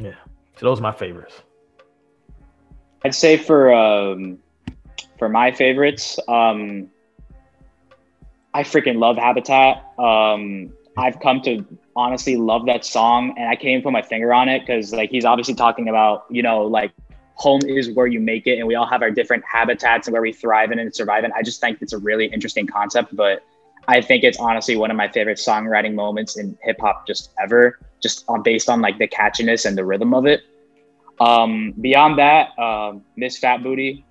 Yeah. 0.00 0.14
So 0.56 0.66
those 0.66 0.78
are 0.78 0.82
my 0.82 0.92
favorites. 0.92 1.42
I'd 3.04 3.14
say 3.14 3.36
for 3.36 3.72
um, 3.72 4.38
for 5.18 5.28
my 5.28 5.52
favorites, 5.52 6.18
um, 6.28 6.88
I 8.54 8.62
freaking 8.62 8.98
love 8.98 9.16
Habitat. 9.16 9.84
Um, 9.98 10.72
I've 10.98 11.20
come 11.20 11.40
to 11.42 11.64
honestly 11.94 12.36
love 12.36 12.66
that 12.66 12.84
song, 12.84 13.34
and 13.38 13.48
I 13.48 13.54
can't 13.54 13.68
even 13.68 13.82
put 13.82 13.92
my 13.92 14.02
finger 14.02 14.34
on 14.34 14.48
it 14.48 14.60
because 14.60 14.92
like 14.92 15.10
he's 15.10 15.24
obviously 15.24 15.54
talking 15.54 15.88
about 15.88 16.26
you 16.28 16.42
know 16.42 16.62
like 16.62 16.92
home 17.34 17.60
is 17.62 17.90
where 17.90 18.08
you 18.08 18.18
make 18.18 18.46
it, 18.46 18.58
and 18.58 18.66
we 18.66 18.74
all 18.74 18.86
have 18.86 19.02
our 19.02 19.10
different 19.10 19.44
habitats 19.44 20.08
and 20.08 20.12
where 20.12 20.22
we 20.22 20.32
thrive 20.32 20.72
in 20.72 20.78
and 20.80 20.94
survive 20.94 21.22
in. 21.22 21.32
I 21.32 21.42
just 21.42 21.60
think 21.60 21.80
it's 21.80 21.92
a 21.92 21.98
really 21.98 22.26
interesting 22.26 22.66
concept, 22.66 23.14
but 23.14 23.44
I 23.86 24.00
think 24.00 24.24
it's 24.24 24.38
honestly 24.38 24.76
one 24.76 24.90
of 24.90 24.96
my 24.96 25.08
favorite 25.08 25.38
songwriting 25.38 25.94
moments 25.94 26.36
in 26.36 26.58
hip 26.62 26.80
hop 26.80 27.06
just 27.06 27.30
ever 27.40 27.78
just 28.02 28.24
on 28.28 28.42
based 28.42 28.68
on 28.68 28.80
like 28.80 28.98
the 28.98 29.08
catchiness 29.08 29.66
and 29.66 29.78
the 29.78 29.84
rhythm 29.84 30.14
of 30.14 30.26
it. 30.26 30.42
Um, 31.20 31.74
beyond 31.80 32.18
that, 32.18 32.58
um, 32.58 33.04
Miss 33.16 33.38
Fat 33.38 33.62
Booty, 33.62 34.04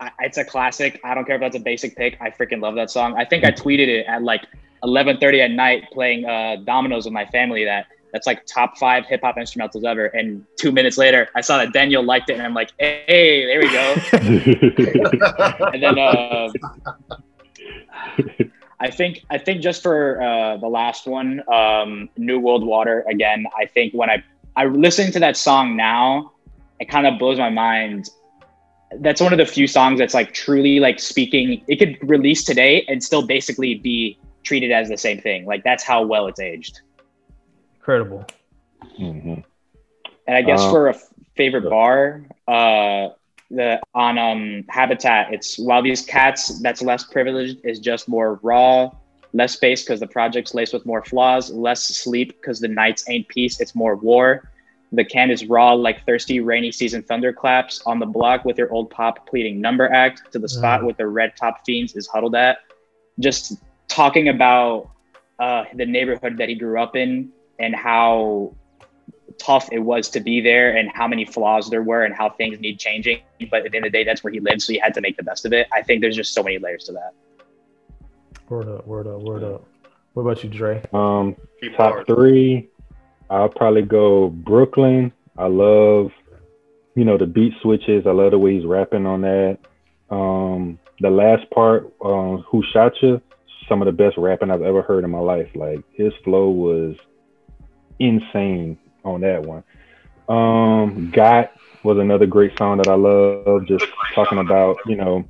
I, 0.00 0.10
it's 0.20 0.38
a 0.38 0.44
classic. 0.44 1.00
I 1.04 1.14
don't 1.14 1.24
care 1.24 1.34
if 1.34 1.40
that's 1.40 1.56
a 1.56 1.60
basic 1.60 1.96
pick. 1.96 2.16
I 2.20 2.30
freaking 2.30 2.62
love 2.62 2.76
that 2.76 2.90
song. 2.90 3.16
I 3.16 3.24
think 3.24 3.44
I 3.44 3.50
tweeted 3.50 3.88
it 3.88 4.06
at 4.06 4.22
like 4.22 4.44
11:30 4.82 5.44
at 5.44 5.50
night 5.50 5.84
playing 5.92 6.24
uh, 6.24 6.56
dominoes 6.64 7.04
with 7.04 7.14
my 7.14 7.26
family. 7.26 7.64
That 7.64 7.86
that's 8.12 8.26
like 8.26 8.46
top 8.46 8.78
five 8.78 9.06
hip 9.06 9.20
hop 9.22 9.36
instrumentals 9.36 9.84
ever. 9.84 10.06
And 10.06 10.44
two 10.56 10.72
minutes 10.72 10.98
later, 10.98 11.28
I 11.34 11.40
saw 11.40 11.58
that 11.58 11.72
Daniel 11.72 12.02
liked 12.02 12.30
it, 12.30 12.34
and 12.34 12.42
I'm 12.42 12.54
like, 12.54 12.72
hey, 12.78 13.46
there 13.46 13.60
we 13.60 13.70
go. 13.70 13.96
and 15.72 15.82
then. 15.82 15.98
Uh, 15.98 16.48
I 18.80 18.90
think 18.90 19.24
I 19.28 19.38
think 19.38 19.60
just 19.60 19.82
for 19.82 20.22
uh, 20.22 20.56
the 20.58 20.68
last 20.68 21.06
one, 21.06 21.42
um, 21.52 22.08
New 22.16 22.38
World 22.38 22.64
Water. 22.64 23.04
Again, 23.10 23.44
I 23.58 23.66
think 23.66 23.92
when 23.92 24.08
I 24.08 24.22
I 24.56 24.66
listen 24.66 25.10
to 25.12 25.20
that 25.20 25.36
song 25.36 25.76
now, 25.76 26.32
it 26.78 26.88
kind 26.88 27.06
of 27.06 27.18
blows 27.18 27.38
my 27.38 27.50
mind. 27.50 28.08
That's 29.00 29.20
one 29.20 29.32
of 29.32 29.38
the 29.38 29.46
few 29.46 29.66
songs 29.66 29.98
that's 29.98 30.14
like 30.14 30.32
truly 30.32 30.78
like 30.78 31.00
speaking. 31.00 31.62
It 31.66 31.76
could 31.78 31.98
release 32.08 32.44
today 32.44 32.84
and 32.88 33.02
still 33.02 33.26
basically 33.26 33.74
be 33.74 34.18
treated 34.48 34.72
as 34.72 34.88
the 34.88 34.96
same 34.96 35.20
thing. 35.20 35.44
Like 35.44 35.62
that's 35.62 35.84
how 35.84 36.02
well 36.04 36.26
it's 36.26 36.40
aged. 36.40 36.80
Incredible. 37.76 38.24
Mm-hmm. 38.98 39.40
And 40.26 40.36
I 40.36 40.42
guess 40.42 40.60
uh, 40.60 40.70
for 40.70 40.88
a 40.88 40.94
favorite 41.36 41.68
bar, 41.68 42.24
uh, 42.46 43.08
the 43.50 43.80
on 43.94 44.18
um 44.18 44.64
habitat 44.68 45.32
it's 45.32 45.58
while 45.58 45.82
these 45.82 46.04
cats 46.04 46.60
that's 46.60 46.82
less 46.82 47.04
privileged 47.04 47.58
is 47.64 47.78
just 47.78 48.06
more 48.06 48.38
raw 48.42 48.90
less 49.32 49.54
space 49.54 49.82
because 49.82 50.00
the 50.00 50.06
project's 50.06 50.54
laced 50.54 50.74
with 50.74 50.84
more 50.84 51.02
flaws 51.02 51.50
less 51.50 51.82
sleep 51.82 52.28
because 52.38 52.60
the 52.60 52.68
nights 52.68 53.08
ain't 53.08 53.26
peace 53.28 53.58
it's 53.58 53.74
more 53.74 53.96
war 53.96 54.50
the 54.92 55.02
can 55.02 55.30
is 55.30 55.46
raw 55.46 55.72
like 55.72 56.04
thirsty 56.04 56.40
rainy 56.40 56.70
season 56.70 57.02
thunderclaps 57.02 57.80
on 57.86 57.98
the 57.98 58.04
block 58.04 58.44
with 58.44 58.58
your 58.58 58.70
old 58.70 58.90
pop 58.90 59.26
pleading 59.26 59.62
number 59.62 59.90
act 59.90 60.30
to 60.30 60.38
the 60.38 60.48
spot 60.48 60.82
mm. 60.82 60.86
with 60.86 60.98
the 60.98 61.06
red 61.06 61.34
top 61.34 61.64
fiends 61.64 61.96
is 61.96 62.06
huddled 62.06 62.34
at 62.34 62.58
just 63.18 63.54
talking 63.88 64.28
about 64.28 64.90
uh, 65.38 65.64
the 65.74 65.86
neighborhood 65.86 66.38
that 66.38 66.48
he 66.48 66.54
grew 66.54 66.80
up 66.80 66.96
in 66.96 67.30
and 67.58 67.74
how 67.74 68.54
tough 69.38 69.68
it 69.72 69.78
was 69.78 70.10
to 70.10 70.20
be 70.20 70.40
there 70.40 70.76
and 70.76 70.90
how 70.92 71.06
many 71.06 71.24
flaws 71.24 71.70
there 71.70 71.82
were 71.82 72.04
and 72.04 72.14
how 72.14 72.30
things 72.30 72.58
need 72.60 72.78
changing. 72.78 73.20
But 73.50 73.64
at 73.66 73.72
the 73.72 73.76
end 73.76 73.86
of 73.86 73.92
the 73.92 73.98
day, 73.98 74.04
that's 74.04 74.22
where 74.22 74.32
he 74.32 74.40
lived, 74.40 74.62
so 74.62 74.72
he 74.72 74.78
had 74.78 74.94
to 74.94 75.00
make 75.00 75.16
the 75.16 75.22
best 75.22 75.46
of 75.46 75.52
it. 75.52 75.68
I 75.72 75.82
think 75.82 76.00
there's 76.00 76.16
just 76.16 76.34
so 76.34 76.42
many 76.42 76.58
layers 76.58 76.84
to 76.84 76.92
that. 76.92 77.12
Word 78.48 78.68
up, 78.68 78.86
word 78.86 79.06
up, 79.06 79.20
word 79.20 79.44
up. 79.44 79.64
What 80.14 80.22
about 80.22 80.42
you, 80.42 80.50
Dre? 80.50 80.82
Um, 80.92 81.36
top 81.76 82.06
three, 82.06 82.68
I'll 83.30 83.48
probably 83.48 83.82
go 83.82 84.28
Brooklyn. 84.28 85.12
I 85.36 85.46
love, 85.46 86.10
you 86.96 87.04
know, 87.04 87.18
the 87.18 87.26
beat 87.26 87.52
switches. 87.62 88.06
I 88.06 88.10
love 88.10 88.32
the 88.32 88.38
way 88.38 88.56
he's 88.56 88.64
rapping 88.64 89.06
on 89.06 89.20
that. 89.20 89.58
Um, 90.10 90.78
the 91.00 91.10
last 91.10 91.48
part, 91.50 91.92
um, 92.04 92.44
Who 92.48 92.64
Shot 92.72 92.94
You? 93.02 93.20
Some 93.68 93.82
of 93.82 93.86
the 93.86 93.92
best 93.92 94.16
rapping 94.16 94.50
I've 94.50 94.62
ever 94.62 94.82
heard 94.82 95.04
in 95.04 95.10
my 95.10 95.18
life. 95.18 95.48
Like 95.54 95.80
his 95.92 96.12
flow 96.24 96.50
was 96.50 96.96
insane 97.98 98.78
on 99.04 99.20
that 99.22 99.42
one. 99.42 99.64
Um, 100.28 101.10
Got 101.10 101.52
was 101.82 101.98
another 101.98 102.26
great 102.26 102.56
song 102.58 102.78
that 102.78 102.88
I 102.88 102.94
love. 102.94 103.66
Just 103.66 103.86
talking 104.14 104.38
about 104.38 104.78
you 104.86 104.96
know 104.96 105.24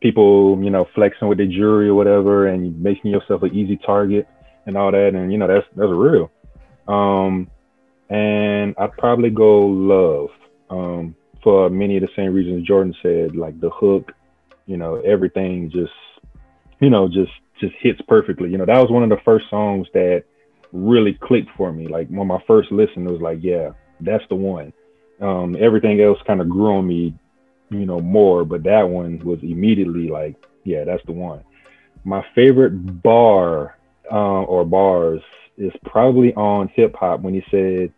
people 0.00 0.62
you 0.62 0.70
know 0.70 0.86
flexing 0.94 1.28
with 1.28 1.38
the 1.38 1.46
jury 1.46 1.88
or 1.88 1.94
whatever, 1.94 2.48
and 2.48 2.80
making 2.82 3.10
yourself 3.10 3.42
an 3.42 3.54
easy 3.54 3.76
target 3.76 4.28
and 4.66 4.76
all 4.76 4.90
that, 4.90 5.14
and 5.14 5.32
you 5.32 5.38
know 5.38 5.46
that's 5.46 5.66
that's 5.76 5.90
real. 5.90 6.30
Um, 6.86 7.50
and 8.10 8.74
I'd 8.78 8.92
probably 8.92 9.30
go 9.30 9.66
Love 9.66 10.30
um, 10.70 11.16
for 11.42 11.70
many 11.70 11.96
of 11.96 12.02
the 12.02 12.08
same 12.16 12.32
reasons 12.32 12.66
Jordan 12.66 12.94
said, 13.02 13.36
like 13.36 13.58
the 13.60 13.70
hook, 13.70 14.12
you 14.66 14.76
know, 14.76 14.96
everything 14.96 15.70
just 15.70 15.92
you 16.80 16.90
know 16.90 17.08
just 17.08 17.32
just 17.60 17.74
hits 17.80 18.00
perfectly. 18.08 18.50
You 18.50 18.58
know, 18.58 18.66
that 18.66 18.80
was 18.80 18.90
one 18.90 19.02
of 19.02 19.10
the 19.10 19.22
first 19.24 19.46
songs 19.50 19.86
that 19.94 20.24
really 20.72 21.18
clicked 21.22 21.50
for 21.56 21.72
me. 21.72 21.86
Like 21.86 22.08
when 22.08 22.26
my 22.26 22.42
first 22.46 22.72
listen, 22.72 23.06
it 23.06 23.10
was 23.10 23.20
like, 23.20 23.38
yeah, 23.42 23.70
that's 24.00 24.24
the 24.28 24.34
one. 24.34 24.72
Um, 25.20 25.56
everything 25.58 26.00
else 26.00 26.18
kind 26.26 26.40
of 26.40 26.48
grew 26.48 26.76
on 26.76 26.86
me, 26.86 27.14
you 27.70 27.86
know, 27.86 28.00
more, 28.00 28.44
but 28.44 28.64
that 28.64 28.82
one 28.82 29.20
was 29.24 29.38
immediately 29.42 30.08
like, 30.08 30.34
yeah, 30.64 30.84
that's 30.84 31.04
the 31.06 31.12
one. 31.12 31.44
My 32.04 32.24
favorite 32.34 33.02
bar 33.02 33.78
uh, 34.10 34.42
or 34.42 34.64
bars 34.64 35.22
is 35.56 35.72
probably 35.84 36.34
on 36.34 36.68
hip 36.74 36.94
hop 36.98 37.20
when 37.20 37.34
he 37.34 37.42
said, 37.50 37.92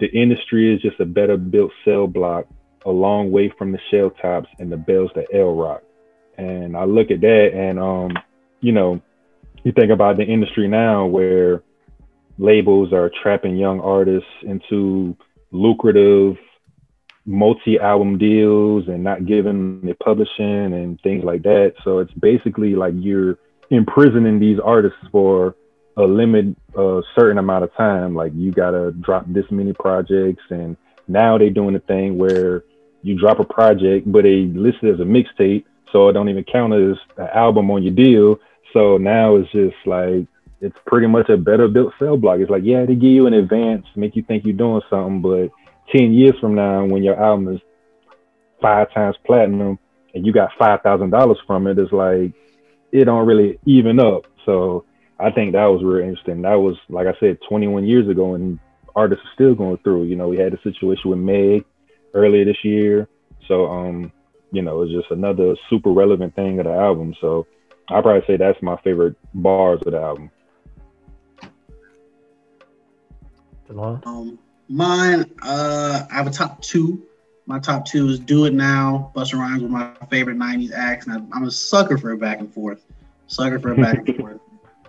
the 0.00 0.08
industry 0.12 0.74
is 0.74 0.82
just 0.82 0.98
a 0.98 1.04
better 1.04 1.36
built 1.36 1.70
cell 1.84 2.06
block 2.06 2.46
a 2.86 2.90
long 2.90 3.30
way 3.30 3.52
from 3.56 3.72
the 3.72 3.78
shell 3.90 4.10
tops 4.22 4.48
and 4.58 4.72
the 4.72 4.76
bells 4.76 5.10
that 5.14 5.26
L 5.34 5.54
rock. 5.54 5.82
And 6.38 6.76
I 6.76 6.84
look 6.84 7.10
at 7.10 7.20
that 7.20 7.50
and, 7.54 7.78
um, 7.78 8.10
you 8.60 8.72
know, 8.72 9.00
you 9.64 9.72
think 9.72 9.90
about 9.90 10.16
the 10.16 10.24
industry 10.24 10.68
now 10.68 11.06
where 11.06 11.62
labels 12.38 12.92
are 12.92 13.10
trapping 13.22 13.56
young 13.56 13.80
artists 13.80 14.28
into 14.42 15.16
lucrative 15.52 16.36
multi-album 17.26 18.18
deals 18.18 18.88
and 18.88 19.04
not 19.04 19.26
giving 19.26 19.80
the 19.82 19.94
publishing 19.94 20.72
and 20.72 21.00
things 21.02 21.22
like 21.22 21.42
that. 21.42 21.74
So 21.84 21.98
it's 21.98 22.12
basically 22.14 22.74
like 22.74 22.94
you're 22.96 23.38
imprisoning 23.70 24.40
these 24.40 24.58
artists 24.58 24.98
for 25.12 25.54
a 25.96 26.02
limit, 26.02 26.56
a 26.76 27.02
certain 27.14 27.38
amount 27.38 27.64
of 27.64 27.74
time. 27.74 28.14
Like 28.14 28.32
you 28.34 28.52
gotta 28.52 28.92
drop 28.92 29.26
this 29.28 29.44
many 29.50 29.72
projects, 29.72 30.42
and 30.50 30.76
now 31.08 31.36
they're 31.36 31.50
doing 31.50 31.74
a 31.74 31.80
thing 31.80 32.16
where 32.16 32.64
you 33.02 33.18
drop 33.18 33.38
a 33.38 33.44
project, 33.44 34.10
but 34.10 34.24
they 34.24 34.44
list 34.46 34.78
it 34.82 34.94
as 34.94 35.00
a 35.00 35.04
mixtape, 35.04 35.64
so 35.92 36.08
it 36.08 36.12
don't 36.12 36.28
even 36.28 36.44
count 36.44 36.72
as 36.72 36.96
an 37.16 37.28
album 37.34 37.70
on 37.70 37.82
your 37.82 37.94
deal. 37.94 38.38
So 38.72 38.96
now 38.96 39.36
it's 39.36 39.50
just 39.52 39.76
like 39.86 40.26
it's 40.60 40.76
pretty 40.86 41.06
much 41.06 41.28
a 41.28 41.36
better 41.36 41.68
built 41.68 41.92
cell 41.98 42.16
block. 42.16 42.40
It's 42.40 42.50
like 42.50 42.62
yeah, 42.64 42.84
they 42.84 42.94
give 42.94 43.10
you 43.10 43.26
an 43.26 43.34
advance, 43.34 43.86
make 43.96 44.16
you 44.16 44.22
think 44.22 44.44
you're 44.44 44.56
doing 44.56 44.82
something, 44.90 45.22
but 45.22 45.50
ten 45.94 46.12
years 46.12 46.34
from 46.40 46.54
now, 46.54 46.84
when 46.84 47.02
your 47.02 47.20
album 47.20 47.54
is 47.54 47.60
five 48.60 48.92
times 48.92 49.16
platinum 49.26 49.78
and 50.14 50.26
you 50.26 50.32
got 50.32 50.50
five 50.58 50.82
thousand 50.82 51.10
dollars 51.10 51.38
from 51.46 51.66
it, 51.66 51.78
it's 51.78 51.92
like 51.92 52.32
it 52.92 53.04
don't 53.04 53.26
really 53.26 53.58
even 53.64 53.98
up. 53.98 54.24
So 54.46 54.84
I 55.18 55.30
think 55.30 55.52
that 55.52 55.66
was 55.66 55.82
real 55.84 56.06
interesting. 56.06 56.42
That 56.42 56.56
was 56.56 56.76
like 56.88 57.06
I 57.06 57.18
said, 57.20 57.38
21 57.48 57.86
years 57.86 58.08
ago, 58.08 58.34
and 58.34 58.58
artists 58.94 59.24
are 59.24 59.34
still 59.34 59.54
going 59.54 59.78
through. 59.78 60.04
You 60.04 60.16
know, 60.16 60.28
we 60.28 60.38
had 60.38 60.54
a 60.54 60.62
situation 60.62 61.10
with 61.10 61.18
Meg 61.18 61.64
earlier 62.14 62.44
this 62.44 62.64
year, 62.64 63.08
so 63.48 63.66
um, 63.66 64.12
you 64.52 64.62
know, 64.62 64.82
it's 64.82 64.92
just 64.92 65.10
another 65.10 65.54
super 65.68 65.90
relevant 65.90 66.34
thing 66.34 66.58
of 66.58 66.66
the 66.66 66.72
album. 66.72 67.14
So 67.20 67.46
I 67.90 68.00
probably 68.00 68.24
say 68.26 68.36
that's 68.36 68.62
my 68.62 68.76
favorite 68.78 69.16
bars 69.34 69.80
of 69.84 69.92
the 69.92 70.00
album. 70.00 70.30
Um, 73.68 74.38
mine, 74.68 75.30
uh, 75.42 76.06
I 76.10 76.14
have 76.14 76.26
a 76.26 76.30
top 76.30 76.60
two. 76.62 77.02
My 77.46 77.58
top 77.58 77.84
two 77.84 78.08
is 78.08 78.18
"Do 78.20 78.44
It 78.44 78.54
Now." 78.54 79.12
Busta 79.14 79.38
Rhymes 79.38 79.62
was 79.62 79.70
my 79.70 79.92
favorite 80.08 80.38
'90s 80.38 80.72
acts, 80.72 81.06
and 81.06 81.28
I'm 81.32 81.44
a 81.44 81.50
sucker 81.50 81.98
for 81.98 82.12
a 82.12 82.16
back 82.16 82.38
and 82.38 82.52
forth. 82.52 82.84
Sucker 83.26 83.58
for 83.58 83.72
a 83.72 83.76
back 83.76 84.08
and 84.08 84.16
forth. 84.18 84.40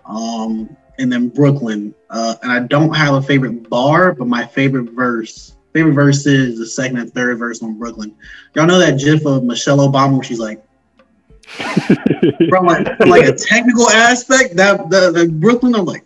Um, 0.04 0.76
and 0.98 1.12
then 1.12 1.28
Brooklyn. 1.28 1.94
Uh, 2.10 2.36
and 2.42 2.52
I 2.52 2.60
don't 2.60 2.94
have 2.94 3.14
a 3.14 3.22
favorite 3.22 3.68
bar, 3.68 4.12
but 4.12 4.28
my 4.28 4.46
favorite 4.46 4.90
verse, 4.90 5.56
favorite 5.72 5.94
verse 5.94 6.26
is 6.26 6.58
the 6.58 6.66
second 6.66 6.98
and 6.98 7.12
third 7.12 7.38
verse 7.38 7.62
on 7.62 7.78
Brooklyn. 7.78 8.14
Y'all 8.54 8.66
know 8.66 8.78
that 8.78 8.98
GIF 8.98 9.26
of 9.26 9.44
Michelle 9.44 9.78
Obama 9.78 10.14
where 10.14 10.22
she's 10.22 10.40
like, 10.40 10.64
from 12.48 12.66
like, 12.66 12.96
from 12.96 13.08
like 13.08 13.24
a 13.24 13.34
technical 13.34 13.88
aspect, 13.90 14.56
that 14.56 14.88
the, 14.90 15.10
the 15.10 15.28
Brooklyn, 15.28 15.74
I'm 15.74 15.84
like, 15.84 16.04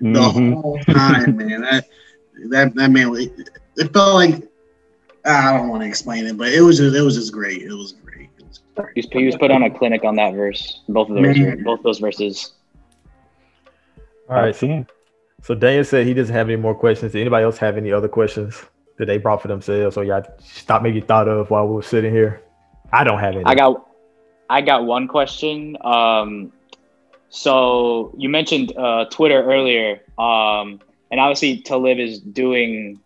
the 0.00 0.06
mm-hmm. 0.06 0.52
whole 0.54 0.78
time, 0.80 1.36
man. 1.36 1.60
That 1.60 1.88
that 2.48 2.74
that 2.74 2.90
man, 2.90 3.14
it, 3.16 3.50
it 3.76 3.92
felt 3.92 4.14
like 4.14 4.48
I 5.24 5.52
don't 5.52 5.68
want 5.68 5.82
to 5.82 5.88
explain 5.88 6.26
it, 6.26 6.36
but 6.36 6.48
it 6.48 6.62
was 6.62 6.78
just 6.78 6.96
it 6.96 7.02
was 7.02 7.16
just 7.16 7.32
great. 7.32 7.62
It 7.62 7.72
was 7.72 7.92
great. 7.92 8.30
It 8.38 8.46
was 8.48 8.60
great. 8.74 9.12
He 9.12 9.26
was 9.26 9.36
put 9.36 9.50
on 9.50 9.62
a 9.62 9.70
clinic 9.70 10.04
on 10.04 10.16
that 10.16 10.34
verse. 10.34 10.80
Both 10.88 11.10
of 11.10 11.16
those, 11.16 11.36
man. 11.36 11.62
both 11.62 11.82
those 11.82 11.98
verses. 11.98 12.52
All 14.28 14.36
right. 14.36 14.54
So, 14.54 14.86
so 15.42 15.54
Daniel 15.54 15.84
said 15.84 16.06
he 16.06 16.14
doesn't 16.14 16.34
have 16.34 16.48
any 16.48 16.56
more 16.56 16.74
questions. 16.74 17.12
Did 17.12 17.20
anybody 17.20 17.44
else 17.44 17.58
have 17.58 17.76
any 17.76 17.92
other 17.92 18.08
questions 18.08 18.54
that 18.96 19.06
they 19.06 19.18
brought 19.18 19.42
for 19.42 19.48
themselves 19.48 19.96
or 19.96 20.04
y'all 20.04 20.24
stop 20.38 20.82
maybe 20.82 21.00
thought 21.00 21.28
of 21.28 21.50
while 21.50 21.66
we 21.66 21.74
were 21.74 21.82
sitting 21.82 22.12
here? 22.12 22.40
I 22.92 23.04
don't 23.04 23.18
have 23.18 23.34
any. 23.34 23.44
I 23.44 23.54
got 23.54 23.86
I 24.50 24.62
got 24.62 24.84
one 24.84 25.06
question. 25.06 25.78
Um, 25.80 26.52
so 27.28 28.12
you 28.18 28.28
mentioned 28.28 28.76
uh, 28.76 29.04
Twitter 29.04 29.40
earlier, 29.44 30.00
um, 30.18 30.80
and 31.10 31.20
obviously 31.20 31.62
Talib 31.62 32.00
is 32.00 32.18
doing 32.18 33.00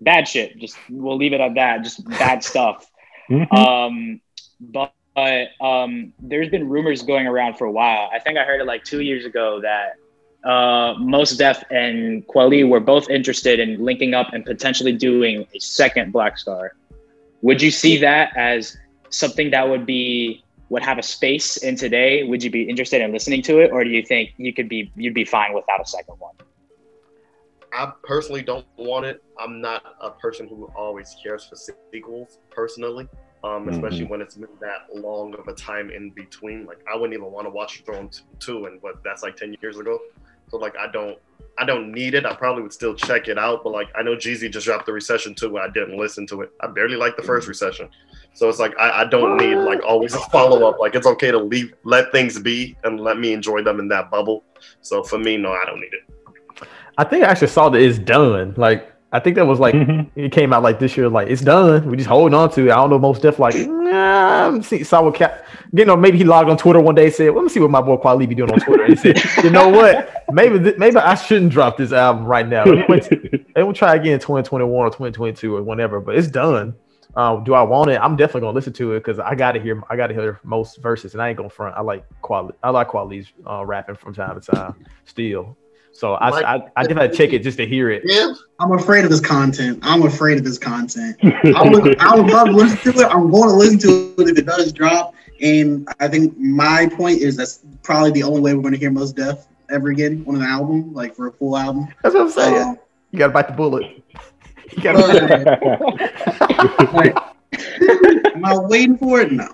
bad 0.00 0.28
shit. 0.28 0.56
Just 0.58 0.76
we'll 0.88 1.16
leave 1.16 1.32
it 1.32 1.40
at 1.40 1.54
that. 1.54 1.82
Just 1.82 2.08
bad 2.08 2.44
stuff. 2.50 2.88
Mm-hmm. 3.28 3.52
Um, 3.52 4.20
but 4.60 5.48
um, 5.60 6.12
there's 6.20 6.48
been 6.48 6.68
rumors 6.68 7.02
going 7.02 7.26
around 7.26 7.58
for 7.58 7.64
a 7.64 7.72
while. 7.72 8.08
I 8.12 8.20
think 8.20 8.38
I 8.38 8.44
heard 8.44 8.60
it 8.60 8.66
like 8.66 8.84
two 8.84 9.00
years 9.00 9.24
ago 9.24 9.60
that 9.60 10.48
uh, 10.48 10.94
Mos 11.00 11.36
Def 11.36 11.64
and 11.72 12.24
Kweli 12.28 12.66
were 12.66 12.78
both 12.80 13.10
interested 13.10 13.58
in 13.58 13.84
linking 13.84 14.14
up 14.14 14.32
and 14.32 14.44
potentially 14.44 14.92
doing 14.92 15.48
a 15.52 15.58
second 15.58 16.12
Black 16.12 16.38
Star. 16.38 16.76
Would 17.42 17.60
you 17.60 17.72
see 17.72 17.98
that 17.98 18.36
as 18.36 18.76
something 19.08 19.50
that 19.50 19.68
would 19.68 19.84
be 19.84 20.44
would 20.70 20.82
have 20.82 20.98
a 20.98 21.02
space 21.02 21.58
in 21.58 21.76
today? 21.76 22.22
Would 22.22 22.42
you 22.42 22.50
be 22.50 22.62
interested 22.62 23.02
in 23.02 23.12
listening 23.12 23.42
to 23.42 23.58
it, 23.58 23.70
or 23.72 23.84
do 23.84 23.90
you 23.90 24.02
think 24.02 24.30
you 24.38 24.54
could 24.54 24.68
be 24.68 24.90
you'd 24.96 25.14
be 25.14 25.24
fine 25.24 25.52
without 25.52 25.80
a 25.80 25.86
second 25.86 26.14
one? 26.18 26.34
I 27.72 27.92
personally 28.02 28.42
don't 28.42 28.66
want 28.76 29.04
it. 29.04 29.22
I'm 29.38 29.60
not 29.60 29.82
a 30.00 30.10
person 30.10 30.48
who 30.48 30.70
always 30.76 31.14
cares 31.22 31.44
for 31.44 31.56
sequels 31.56 32.38
personally, 32.50 33.08
um, 33.44 33.68
especially 33.68 34.00
mm-hmm. 34.00 34.10
when 34.10 34.20
it's 34.20 34.36
been 34.36 34.48
that 34.60 34.94
long 34.94 35.34
of 35.34 35.46
a 35.46 35.52
time 35.54 35.90
in 35.90 36.10
between. 36.10 36.66
Like 36.66 36.78
I 36.90 36.96
wouldn't 36.96 37.14
even 37.14 37.30
want 37.30 37.46
to 37.46 37.50
watch 37.50 37.82
Throne 37.84 38.08
two, 38.38 38.66
and 38.66 38.80
what 38.80 39.02
that's 39.04 39.22
like 39.22 39.36
ten 39.36 39.54
years 39.60 39.76
ago. 39.76 39.98
So 40.50 40.56
like 40.56 40.76
I 40.76 40.90
don't 40.90 41.18
I 41.58 41.64
don't 41.64 41.92
need 41.92 42.14
it. 42.14 42.24
I 42.24 42.34
probably 42.34 42.62
would 42.62 42.72
still 42.72 42.94
check 42.94 43.28
it 43.28 43.38
out, 43.38 43.64
but 43.64 43.70
like 43.70 43.88
I 43.96 44.02
know 44.02 44.14
Jeezy 44.14 44.50
just 44.50 44.66
dropped 44.66 44.86
the 44.86 44.92
recession 44.92 45.34
too. 45.34 45.58
I 45.58 45.68
didn't 45.68 45.98
listen 45.98 46.26
to 46.28 46.42
it. 46.42 46.52
I 46.60 46.68
barely 46.68 46.96
liked 46.96 47.16
the 47.16 47.24
first 47.24 47.48
recession. 47.48 47.88
So 48.32 48.48
it's 48.48 48.58
like 48.58 48.74
I, 48.78 49.02
I 49.02 49.04
don't 49.04 49.36
need 49.36 49.56
like 49.56 49.80
always 49.86 50.14
a 50.14 50.20
follow 50.30 50.68
up. 50.68 50.78
Like 50.78 50.94
it's 50.94 51.06
okay 51.06 51.30
to 51.30 51.38
leave 51.38 51.74
let 51.84 52.12
things 52.12 52.38
be 52.38 52.76
and 52.84 53.00
let 53.00 53.18
me 53.18 53.32
enjoy 53.32 53.62
them 53.62 53.80
in 53.80 53.88
that 53.88 54.10
bubble. 54.10 54.44
So 54.80 55.02
for 55.02 55.18
me, 55.18 55.36
no, 55.36 55.52
I 55.52 55.64
don't 55.66 55.80
need 55.80 55.92
it. 55.92 56.68
I 56.98 57.04
think 57.04 57.24
I 57.24 57.28
actually 57.28 57.48
saw 57.48 57.68
that 57.68 57.80
it's 57.80 57.98
done. 57.98 58.54
Like 58.56 58.92
I 59.12 59.18
think 59.18 59.36
that 59.36 59.46
was 59.46 59.58
like 59.58 59.74
mm-hmm. 59.74 60.18
it 60.18 60.30
came 60.32 60.52
out 60.52 60.62
like 60.62 60.78
this 60.78 60.96
year. 60.96 61.08
Like 61.08 61.28
it's 61.28 61.42
done. 61.42 61.88
We 61.90 61.96
just 61.96 62.08
holding 62.08 62.34
on 62.34 62.50
to 62.52 62.68
it. 62.68 62.70
I 62.70 62.76
don't 62.76 62.90
know. 62.90 62.98
Mos 62.98 63.18
Def 63.18 63.38
like 63.38 63.54
nah. 63.56 64.60
See, 64.60 64.84
saw 64.84 65.02
what 65.02 65.16
Cap. 65.16 65.44
You 65.72 65.84
know, 65.84 65.96
maybe 65.96 66.18
he 66.18 66.24
logged 66.24 66.50
on 66.50 66.56
Twitter 66.56 66.80
one 66.80 66.94
day. 66.94 67.06
and 67.06 67.14
Said, 67.14 67.34
"Let 67.34 67.42
me 67.42 67.48
see 67.48 67.60
what 67.60 67.70
my 67.70 67.80
boy 67.80 67.96
Kweli 67.96 68.28
be 68.28 68.34
doing 68.34 68.52
on 68.52 68.60
Twitter." 68.60 68.84
And 68.84 68.98
he 68.98 69.12
said, 69.12 69.44
"You 69.44 69.50
know 69.50 69.68
what? 69.68 70.24
Maybe 70.32 70.58
th- 70.58 70.78
maybe 70.78 70.96
I 70.96 71.14
shouldn't 71.14 71.52
drop 71.52 71.76
this 71.76 71.92
album 71.92 72.24
right 72.24 72.46
now. 72.46 72.64
Let 72.64 72.88
me 72.88 73.44
we'll 73.56 73.72
try 73.72 73.96
again 73.96 74.14
in 74.14 74.20
2021 74.20 74.70
or 74.70 74.88
2022 74.90 75.56
or 75.56 75.62
whenever. 75.62 76.00
But 76.00 76.16
it's 76.16 76.28
done. 76.28 76.74
Um, 77.16 77.44
do 77.44 77.54
I 77.54 77.62
want 77.62 77.90
it? 77.90 78.00
I'm 78.00 78.16
definitely 78.16 78.42
gonna 78.42 78.54
listen 78.54 78.72
to 78.74 78.94
it 78.94 79.00
because 79.00 79.18
I 79.18 79.34
gotta 79.34 79.60
hear 79.60 79.82
I 79.90 79.96
gotta 79.96 80.14
hear 80.14 80.40
Mos 80.44 80.76
verses, 80.76 81.14
and 81.14 81.22
I 81.22 81.28
ain't 81.28 81.36
gonna 81.36 81.50
front. 81.50 81.76
I 81.76 81.80
like 81.80 82.04
quality. 82.22 82.56
I 82.62 82.70
like 82.70 82.88
Kweli's 82.88 83.32
uh, 83.46 83.64
rapping 83.64 83.96
from 83.96 84.14
time 84.14 84.40
to 84.40 84.52
time 84.52 84.74
still. 85.04 85.56
So 85.92 86.14
I, 86.14 86.30
like, 86.30 86.44
I, 86.44 86.62
I 86.76 86.82
definitely 86.84 87.16
check 87.16 87.32
it 87.32 87.40
just 87.40 87.56
to 87.58 87.66
hear 87.66 87.90
it. 87.90 88.02
Yeah. 88.04 88.32
I'm 88.60 88.72
afraid 88.72 89.04
of 89.04 89.10
this 89.10 89.20
content. 89.20 89.80
I'm 89.82 90.02
afraid 90.02 90.38
of 90.38 90.44
this 90.44 90.58
content. 90.58 91.16
I 91.22 91.68
would, 91.68 91.98
I 91.98 92.14
would 92.14 92.30
love 92.30 92.46
to 92.46 92.52
listen 92.52 92.92
to 92.92 93.00
it. 93.00 93.06
I'm 93.06 93.30
going 93.30 93.48
to 93.48 93.54
listen 93.54 93.78
to 93.80 94.14
it 94.18 94.28
if 94.28 94.38
it 94.38 94.46
does 94.46 94.72
drop. 94.72 95.14
And 95.42 95.88
I 95.98 96.08
think 96.08 96.36
my 96.38 96.88
point 96.96 97.20
is 97.20 97.36
that's 97.36 97.60
probably 97.82 98.12
the 98.12 98.22
only 98.22 98.40
way 98.40 98.54
we're 98.54 98.62
going 98.62 98.74
to 98.74 98.78
hear 98.78 98.90
Mos 98.90 99.12
Def 99.12 99.46
ever 99.70 99.88
again 99.88 100.24
on 100.28 100.36
an 100.36 100.42
album, 100.42 100.92
like 100.94 101.14
for 101.14 101.28
a 101.28 101.32
full 101.32 101.56
album. 101.56 101.88
That's 102.02 102.14
what 102.14 102.22
I'm 102.22 102.30
saying. 102.30 102.62
Um, 102.62 102.78
you 103.10 103.18
got 103.18 103.28
to 103.28 103.32
bite 103.32 103.48
the 103.48 103.54
bullet. 103.54 103.99
You 104.76 104.82
got 104.82 104.92
to. 104.92 105.02
like, 106.92 107.16
am 108.34 108.44
I 108.44 108.58
waiting 108.58 108.98
for 108.98 109.20
it? 109.20 109.32
No. 109.32 109.48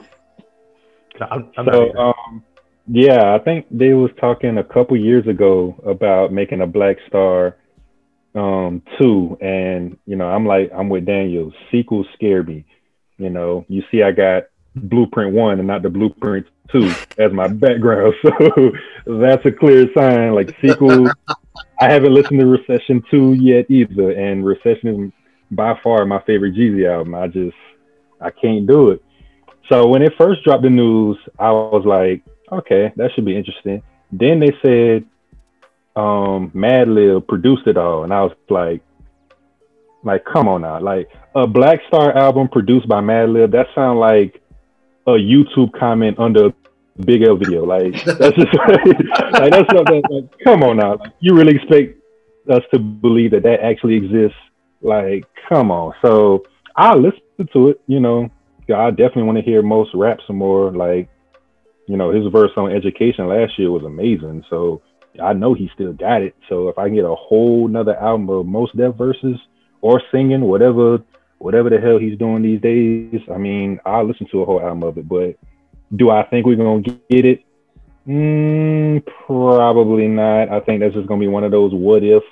no 1.21 1.27
I'm, 1.31 1.51
I'm 1.57 1.67
so, 1.71 1.95
um, 1.95 2.45
yeah, 2.89 3.35
I 3.35 3.39
think 3.39 3.67
they 3.71 3.95
was 3.95 4.11
talking 4.21 4.59
a 4.59 4.65
couple 4.65 4.97
years 4.97 5.27
ago 5.27 5.75
about 5.87 6.33
making 6.33 6.61
a 6.61 6.67
Black 6.67 6.97
Star 7.09 7.57
um 8.35 8.83
two, 8.99 9.37
and 9.41 9.97
you 10.07 10.15
know, 10.17 10.29
I'm 10.29 10.47
like, 10.47 10.71
I'm 10.75 10.89
with 10.89 11.07
Daniel. 11.07 11.53
Sequels 11.71 12.07
scare 12.15 12.43
me. 12.43 12.65
You 13.19 13.31
know, 13.31 13.65
you 13.69 13.83
see, 13.91 14.03
I 14.03 14.13
got 14.13 14.45
Blueprint 14.75 15.33
one 15.33 15.59
and 15.59 15.67
not 15.67 15.83
the 15.83 15.89
Blueprint 15.89 16.47
two 16.71 16.93
as 17.19 17.33
my 17.33 17.49
background, 17.49 18.15
so 18.23 18.73
that's 19.07 19.45
a 19.47 19.53
clear 19.53 19.87
sign. 19.97 20.35
Like 20.35 20.55
sequel, 20.61 21.11
I 21.79 21.93
haven't 21.93 22.15
listened 22.15 22.41
to 22.41 22.47
Recession 22.47 23.03
two 23.11 23.35
yet 23.35 23.71
either, 23.71 24.13
and 24.13 24.45
Recession 24.45 25.07
is 25.07 25.13
by 25.51 25.79
far 25.83 26.05
my 26.07 26.21
favorite 26.23 26.55
Jeezy 26.55 26.91
album. 26.91 27.15
I 27.15 27.29
just 27.29 27.57
I 28.21 28.31
can't 28.31 28.67
do 28.67 28.91
it. 28.91 29.03
So 29.69 29.87
when 29.89 30.03
it 30.03 30.15
first 30.17 30.43
dropped 30.45 30.63
the 30.63 30.71
news, 30.71 31.19
I 31.39 31.51
was 31.51 31.85
like, 31.85 32.23
okay, 32.51 32.93
that 32.97 33.11
should 33.13 33.25
be 33.25 33.37
interesting. 33.37 33.83
Then 34.11 34.41
they 34.41 34.53
said 34.63 35.05
um 35.97 36.51
Madlib 36.55 37.27
produced 37.27 37.67
it 37.67 37.77
all, 37.77 38.05
and 38.05 38.13
I 38.13 38.23
was 38.23 38.33
like, 38.49 38.83
like, 40.03 40.25
come 40.25 40.49
on 40.49 40.63
now, 40.63 40.81
like 40.81 41.11
a 41.35 41.47
Black 41.47 41.81
Star 41.89 42.17
album 42.17 42.49
produced 42.49 42.89
by 42.89 43.01
Madlib. 43.01 43.53
That 43.53 43.67
sounds 43.75 43.99
like 43.99 44.43
a 45.07 45.13
YouTube 45.13 45.79
comment 45.79 46.19
under 46.19 46.53
Big 47.05 47.23
L 47.23 47.37
video. 47.37 47.65
Like 47.65 47.93
that's 48.05 48.37
just 48.37 48.55
like, 49.33 49.51
that's 49.51 49.73
something. 49.73 50.03
Like, 50.11 50.25
come 50.43 50.63
on 50.63 50.79
now, 50.79 50.97
like, 50.97 51.13
you 51.21 51.35
really 51.35 51.57
expect 51.57 51.99
us 52.51 52.63
to 52.73 52.79
believe 52.79 53.33
that 53.33 53.43
that 53.43 53.61
actually 53.61 53.95
exists? 53.95 54.39
Like, 54.81 55.25
come 55.49 55.71
on. 55.71 55.95
So 56.03 56.45
I 56.77 56.95
listen 56.95 57.21
to 57.53 57.69
it. 57.71 57.81
You 57.87 58.01
know, 58.01 58.31
I 58.75 58.91
definitely 58.91 59.25
want 59.25 59.39
to 59.39 59.45
hear 59.45 59.63
Mos 59.63 59.89
rap 59.95 60.19
some 60.27 60.37
more. 60.37 60.71
Like 60.71 61.09
you 61.87 61.97
know, 61.97 62.11
his 62.11 62.31
verse 62.33 62.51
on 62.57 62.73
education 62.73 63.29
last 63.29 63.59
year 63.59 63.71
was 63.71 63.85
amazing. 63.85 64.45
So 64.51 64.83
I 65.23 65.33
know 65.33 65.55
he 65.55 65.71
still 65.75 65.93
got 65.93 66.23
it. 66.23 66.35
So 66.49 66.69
if 66.69 66.79
I 66.79 66.89
get 66.89 67.05
a 67.05 67.15
whole 67.15 67.69
nother 67.69 67.97
album 67.97 68.29
of 68.29 68.47
Mos 68.47 68.71
Def 68.77 68.97
verses 68.97 69.39
or 69.81 70.03
singing, 70.13 70.43
whatever, 70.43 70.99
whatever 71.39 71.71
the 71.71 71.79
hell 71.79 71.99
he's 71.99 72.19
doing 72.19 72.43
these 72.43 72.61
days, 72.61 73.21
I 73.33 73.39
mean, 73.39 73.79
I'll 73.87 74.07
listen 74.07 74.27
to 74.33 74.43
a 74.43 74.45
whole 74.45 74.61
album 74.61 74.83
of 74.83 74.99
it. 74.99 75.09
But 75.09 75.37
do 75.95 76.11
I 76.11 76.25
think 76.25 76.47
we're 76.47 76.57
gonna 76.57 76.83
get 76.83 77.25
it? 77.25 77.45
Mm, 78.07 79.05
probably 79.27 80.09
not. 80.09 80.49
I 80.49 80.61
think 80.61 80.81
that's 80.81 80.95
just 80.95 81.07
gonna 81.07 81.21
be 81.21 81.29
one 81.29 81.45
of 81.45 81.51
those 81.51 81.75
what 81.75 82.03
if 82.03 82.23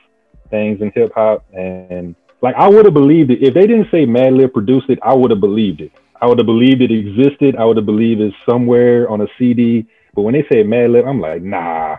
things 0.50 0.80
in 0.80 0.90
hip 0.94 1.12
hop. 1.14 1.44
And 1.52 2.14
like 2.42 2.54
I 2.56 2.68
would 2.68 2.84
have 2.84 2.94
believed 2.94 3.30
it 3.30 3.42
if 3.42 3.54
they 3.54 3.66
didn't 3.66 3.90
say 3.90 4.06
Madlib 4.06 4.52
produced 4.52 4.90
it. 4.90 4.98
I 5.02 5.14
would 5.14 5.30
have 5.30 5.40
believed 5.40 5.80
it. 5.80 5.92
I 6.20 6.26
would 6.26 6.38
have 6.38 6.46
believed 6.46 6.80
it 6.80 6.90
existed. 6.90 7.56
I 7.56 7.64
would 7.64 7.76
have 7.76 7.86
believed 7.86 8.20
it's 8.20 8.36
somewhere 8.48 9.08
on 9.10 9.20
a 9.20 9.26
CD. 9.38 9.86
But 10.14 10.22
when 10.22 10.34
they 10.34 10.42
say 10.42 10.62
Madlib, 10.62 11.06
I'm 11.06 11.20
like, 11.20 11.42
nah. 11.42 11.96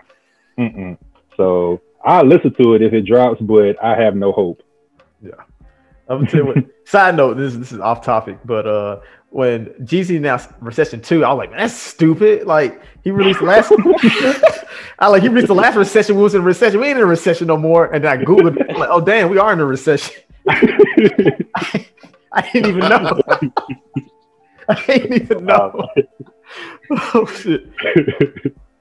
Mm-mm. 0.58 0.98
So 1.36 1.82
I 2.04 2.22
listen 2.22 2.54
to 2.56 2.76
it 2.76 2.82
if 2.82 2.94
it 2.94 3.02
drops, 3.06 3.42
but 3.42 3.82
I 3.84 4.02
have 4.02 4.16
no 4.16 4.32
hope. 4.32 4.64
Yeah. 5.22 5.32
I'm 6.08 6.20
gonna 6.20 6.30
tell 6.30 6.40
you 6.42 6.46
what. 6.46 6.58
side 6.86 7.18
note, 7.18 7.36
this 7.36 7.56
this 7.56 7.72
is 7.72 7.80
off 7.80 8.02
topic, 8.02 8.38
but 8.46 8.68
uh, 8.68 9.00
when 9.36 9.66
Jeezy 9.82 10.16
announced 10.16 10.50
Recession 10.62 11.02
Two, 11.02 11.26
I 11.26 11.34
was 11.34 11.40
like, 11.40 11.50
man, 11.50 11.60
that's 11.60 11.74
stupid. 11.74 12.48
Like 12.48 12.82
he 13.04 13.12
released 13.12 13.40
the 13.40 13.46
last, 13.46 13.70
I 15.00 15.10
like 15.10 15.24
he 15.24 15.28
released 15.28 15.50
the 15.50 15.54
last 15.54 15.76
recession. 15.76 16.16
We 16.16 16.24
was 16.24 16.36
in 16.36 16.42
a 16.42 16.44
recession. 16.46 16.80
We 16.80 16.88
ain't 16.88 17.00
in 17.00 17.04
a 17.04 17.06
recession 17.06 17.48
no 17.48 17.58
more. 17.58 17.94
And 17.94 18.02
then 18.02 18.18
I 18.18 18.24
googled, 18.24 18.58
it, 18.58 18.78
like, 18.78 18.88
oh 18.90 19.02
damn, 19.02 19.30
we 19.30 19.38
are 19.38 19.52
in 19.52 19.60
a 19.60 19.66
recession. 19.66 20.16
I, 20.48 21.86
I 22.32 22.50
didn't 22.54 22.78
even 22.78 22.90
know. 22.90 23.22
I 24.70 24.86
didn't 24.88 25.24
even 25.24 25.44
know. 25.44 25.86
oh, 26.92 27.12
oh 27.14 27.26
shit. 27.26 27.68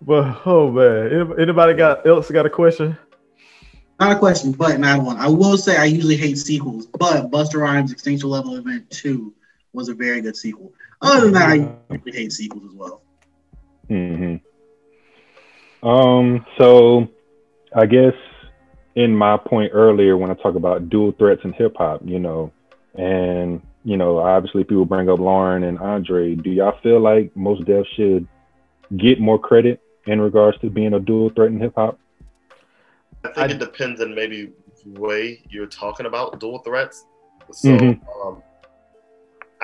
But 0.02 0.40
oh 0.46 0.70
man, 0.70 1.34
anybody 1.36 1.74
got 1.74 2.06
else 2.06 2.30
got 2.30 2.46
a 2.46 2.50
question? 2.50 2.96
Not 3.98 4.12
a 4.12 4.18
question, 4.20 4.52
but 4.52 4.78
not 4.78 5.02
one. 5.02 5.16
I 5.16 5.26
will 5.26 5.58
say 5.58 5.78
I 5.78 5.86
usually 5.86 6.16
hate 6.16 6.38
sequels, 6.38 6.86
but 6.86 7.28
Busta 7.32 7.56
Rhymes 7.56 7.90
Extinction 7.90 8.28
Level 8.28 8.54
Event 8.54 8.88
2 8.90 9.34
was 9.74 9.88
a 9.88 9.94
very 9.94 10.20
good 10.20 10.36
sequel. 10.36 10.72
Other 11.02 11.22
than 11.22 11.32
that, 11.34 11.48
I 11.50 11.54
usually 11.90 12.12
hate 12.12 12.32
sequels 12.32 12.64
as 12.64 12.74
well. 12.74 13.02
hmm 13.88 14.36
Um, 15.86 16.46
so 16.58 17.08
I 17.74 17.86
guess 17.86 18.14
in 18.94 19.14
my 19.14 19.36
point 19.36 19.72
earlier 19.74 20.16
when 20.16 20.30
I 20.30 20.34
talk 20.34 20.54
about 20.54 20.88
dual 20.88 21.12
threats 21.12 21.42
in 21.44 21.52
hip 21.52 21.74
hop, 21.76 22.00
you 22.04 22.18
know, 22.18 22.52
and 22.94 23.60
you 23.84 23.98
know, 23.98 24.18
obviously 24.18 24.64
people 24.64 24.86
bring 24.86 25.10
up 25.10 25.18
Lauryn 25.18 25.68
and 25.68 25.78
Andre. 25.78 26.34
Do 26.34 26.50
y'all 26.50 26.78
feel 26.82 27.00
like 27.00 27.36
Mos 27.36 27.60
Defs 27.60 27.84
should 27.96 28.26
get 28.96 29.20
more 29.20 29.38
credit 29.38 29.80
in 30.06 30.20
regards 30.20 30.58
to 30.60 30.70
being 30.70 30.94
a 30.94 31.00
dual 31.00 31.30
threat 31.30 31.50
in 31.50 31.60
hip 31.60 31.74
hop? 31.76 31.98
I 33.24 33.28
think 33.28 33.38
I, 33.38 33.54
it 33.54 33.58
depends 33.58 34.00
on 34.00 34.14
maybe 34.14 34.52
way 34.86 35.42
you're 35.48 35.66
talking 35.66 36.06
about 36.06 36.40
dual 36.40 36.58
threats. 36.58 37.04
So 37.52 37.68
mm-hmm. 37.68 38.26
um, 38.26 38.42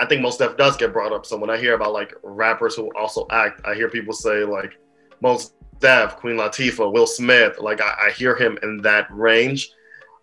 I 0.00 0.06
think 0.06 0.22
Mos 0.22 0.38
Def 0.38 0.56
does 0.56 0.76
get 0.76 0.92
brought 0.92 1.12
up. 1.12 1.26
So 1.26 1.36
when 1.36 1.50
I 1.50 1.58
hear 1.58 1.74
about 1.74 1.92
like 1.92 2.14
rappers 2.22 2.74
who 2.74 2.90
also 2.96 3.26
act, 3.30 3.60
I 3.66 3.74
hear 3.74 3.88
people 3.90 4.14
say 4.14 4.44
like 4.44 4.78
Mos 5.20 5.52
Def, 5.78 6.16
Queen 6.16 6.36
Latifah, 6.36 6.90
Will 6.90 7.06
Smith. 7.06 7.58
Like 7.58 7.82
I, 7.82 8.06
I 8.06 8.10
hear 8.10 8.34
him 8.34 8.58
in 8.62 8.78
that 8.82 9.06
range. 9.10 9.70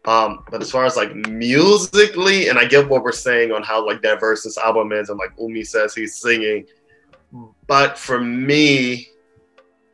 Um, 0.05 0.45
but 0.49 0.61
as 0.61 0.71
far 0.71 0.85
as 0.85 0.95
like 0.95 1.13
musically, 1.15 2.47
and 2.47 2.57
I 2.57 2.65
get 2.65 2.89
what 2.89 3.03
we're 3.03 3.11
saying 3.11 3.51
on 3.51 3.61
how 3.61 3.85
like 3.85 4.01
diverse 4.01 4.43
this 4.43 4.57
album 4.57 4.91
is, 4.93 5.09
and 5.09 5.19
like 5.19 5.31
Umi 5.39 5.63
says 5.63 5.93
he's 5.93 6.17
singing. 6.17 6.65
But 7.67 7.97
for 7.97 8.19
me, 8.19 9.07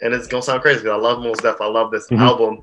and 0.02 0.14
it's 0.14 0.28
gonna 0.28 0.44
sound 0.44 0.62
crazy 0.62 0.82
because 0.82 0.98
I 0.98 1.02
love 1.02 1.20
Mos 1.24 1.40
Def. 1.40 1.60
I 1.60 1.66
love 1.66 1.92
this 1.92 2.08
mm-hmm. 2.08 2.22
album. 2.22 2.62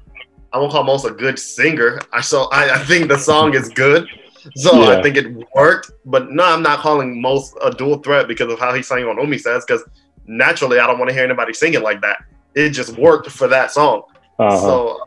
I 0.53 0.59
won't 0.59 0.73
call 0.73 0.85
Mos 0.85 1.05
a 1.05 1.11
good 1.11 1.39
singer. 1.39 1.99
I 2.12 2.21
so 2.21 2.49
I, 2.53 2.77
I 2.77 2.79
think 2.79 3.09
the 3.09 3.18
song 3.18 3.55
is 3.55 3.68
good. 3.68 4.09
So 4.57 4.82
yeah. 4.82 4.99
I 4.99 5.03
think 5.03 5.16
it 5.16 5.47
worked. 5.55 5.91
But 6.05 6.30
no, 6.30 6.45
I'm 6.45 6.62
not 6.62 6.80
calling 6.80 7.20
Mos 7.20 7.55
a 7.62 7.70
dual 7.70 7.99
threat 7.99 8.28
because 8.28 8.53
of 8.53 8.59
how 8.59 8.72
he 8.74 8.82
sang 8.82 9.05
on 9.05 9.18
Umi 9.18 9.38
says, 9.38 9.64
because 9.64 9.84
naturally 10.26 10.78
I 10.78 10.86
don't 10.86 10.99
want 10.99 11.09
to 11.09 11.14
hear 11.14 11.24
anybody 11.24 11.53
singing 11.53 11.82
like 11.82 12.01
that. 12.03 12.24
It 12.55 12.70
just 12.70 12.97
worked 12.99 13.30
for 13.30 13.49
that 13.49 13.70
song. 13.70 14.03
Uh-huh. 14.38 14.59
So 14.59 15.05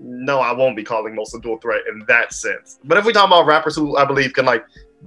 no, 0.00 0.40
I 0.40 0.52
won't 0.52 0.76
be 0.76 0.84
calling 0.84 1.14
Mos 1.14 1.34
a 1.34 1.40
dual 1.40 1.58
threat 1.58 1.82
in 1.88 2.04
that 2.08 2.32
sense. 2.32 2.78
But 2.84 2.98
if 2.98 3.04
we 3.04 3.12
talk 3.12 3.26
about 3.26 3.46
rappers 3.46 3.76
who 3.76 3.96
I 3.96 4.04
believe 4.04 4.32
can 4.32 4.44
like 4.44 4.64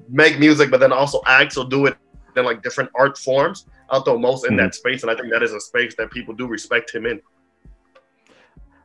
make 0.10 0.40
music 0.40 0.72
but 0.72 0.80
then 0.80 0.92
also 0.92 1.22
act 1.28 1.58
or 1.58 1.66
do 1.66 1.86
it 1.86 1.98
in 2.36 2.46
like 2.46 2.64
different 2.64 2.90
art 2.96 3.18
forms, 3.18 3.66
I'll 3.90 4.02
throw 4.02 4.18
Mos 4.18 4.44
in 4.44 4.52
mm-hmm. 4.52 4.58
that 4.58 4.76
space. 4.76 5.04
And 5.04 5.12
I 5.12 5.16
think 5.16 5.32
that 5.32 5.44
is 5.44 5.54
a 5.54 5.60
space 5.60 5.96
that 5.96 6.12
people 6.12 6.34
do 6.34 6.48
respect 6.48 6.94
him 6.94 7.06
in. 7.06 7.22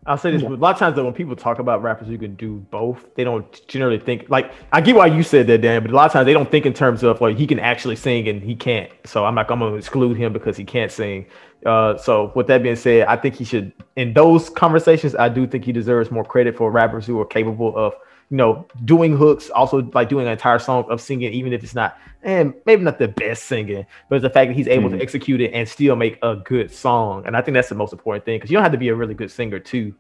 I'll 0.07 0.17
say 0.17 0.31
this: 0.31 0.43
a 0.43 0.49
lot 0.49 0.75
of 0.75 0.79
times, 0.79 0.97
though, 0.97 1.05
when 1.05 1.13
people 1.13 1.35
talk 1.35 1.59
about 1.59 1.83
rappers 1.83 2.09
who 2.09 2.17
can 2.17 2.35
do 2.37 2.65
both, 2.71 3.15
they 3.17 3.25
don't 3.25 3.67
generally 3.69 3.99
think 3.99 4.29
like 4.29 4.53
I 4.73 4.81
get 4.81 4.95
why 4.95 5.07
you 5.07 5.23
said 5.23 5.47
that, 5.49 5.61
Dan. 5.61 5.83
But 5.83 5.91
a 5.91 5.95
lot 5.95 6.07
of 6.07 6.13
times, 6.13 6.27
they 6.27 6.33
don't 6.33 6.51
think 6.51 6.67
in 6.67 6.73
terms 6.73 7.03
of 7.03 7.21
like 7.21 7.37
he 7.37 7.47
can 7.47 7.59
actually 7.59 7.97
sing 7.97 8.29
and 8.29 8.43
he 8.43 8.55
can't. 8.55 8.91
So 9.05 9.25
I'm 9.25 9.35
like, 9.35 9.51
I'm 9.51 9.59
gonna 9.59 9.75
exclude 9.75 10.17
him 10.17 10.33
because 10.33 10.57
he 10.57 10.65
can't 10.65 10.93
sing. 10.93 11.27
Uh, 11.65 11.97
so 11.97 12.33
with 12.35 12.47
that 12.47 12.63
being 12.63 12.77
said, 12.77 13.07
I 13.09 13.17
think 13.17 13.35
he 13.35 13.45
should. 13.45 13.73
In 13.97 14.13
those 14.13 14.49
conversations, 14.49 15.15
I 15.17 15.29
do 15.29 15.47
think 15.47 15.65
he 15.65 15.73
deserves 15.73 16.11
more 16.11 16.25
credit 16.25 16.57
for 16.57 16.71
rappers 16.71 17.07
who 17.07 17.21
are 17.21 17.27
capable 17.27 17.77
of 17.77 17.95
you 18.31 18.37
know, 18.37 18.67
doing 18.85 19.17
hooks, 19.17 19.51
also 19.51 19.83
like 19.95 20.09
doing 20.09 20.27
an 20.27 20.33
entire 20.33 20.59
song 20.59 20.85
of 20.91 21.01
singing, 21.01 21.33
even 21.33 21.53
if 21.53 21.63
it's 21.63 21.75
not, 21.75 21.97
and 22.23 22.55
maybe 22.67 22.83
not 22.83 22.99
the 22.99 23.09
best 23.09 23.45
singing, 23.45 23.87
but 24.09 24.17
it's 24.17 24.23
the 24.23 24.31
fact 24.31 24.49
that 24.49 24.57
he's 24.57 24.67
able 24.67 24.89
mm-hmm. 24.89 24.99
to 24.99 25.03
execute 25.03 25.41
it 25.41 25.53
and 25.53 25.69
still 25.69 25.95
make 25.95 26.19
a 26.23 26.37
good 26.37 26.71
song. 26.71 27.25
And 27.27 27.37
I 27.37 27.41
think 27.41 27.55
that's 27.55 27.69
the 27.69 27.77
most 27.77 27.93
important 27.93 28.25
thing 28.25 28.39
because 28.39 28.51
you 28.51 28.57
don't 28.57 28.65
have 28.65 28.73
to 28.73 28.79
be 28.79 28.89
a 28.89 28.95
really 28.95 29.15
good 29.15 29.31
singer 29.31 29.61
to 29.61 29.95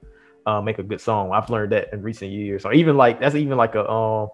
uh, 0.47 0.61
make 0.61 0.79
a 0.79 0.83
good 0.83 1.01
song. 1.01 1.33
I've 1.33 1.51
learned 1.51 1.73
that 1.73 1.93
in 1.93 2.03
recent 2.03 2.31
years. 2.31 2.65
Or 2.65 2.73
even 2.73 2.97
like 2.97 3.21
that's 3.21 3.35
even 3.35 3.57
like 3.57 3.75
a 3.75 3.89
um, 3.89 4.29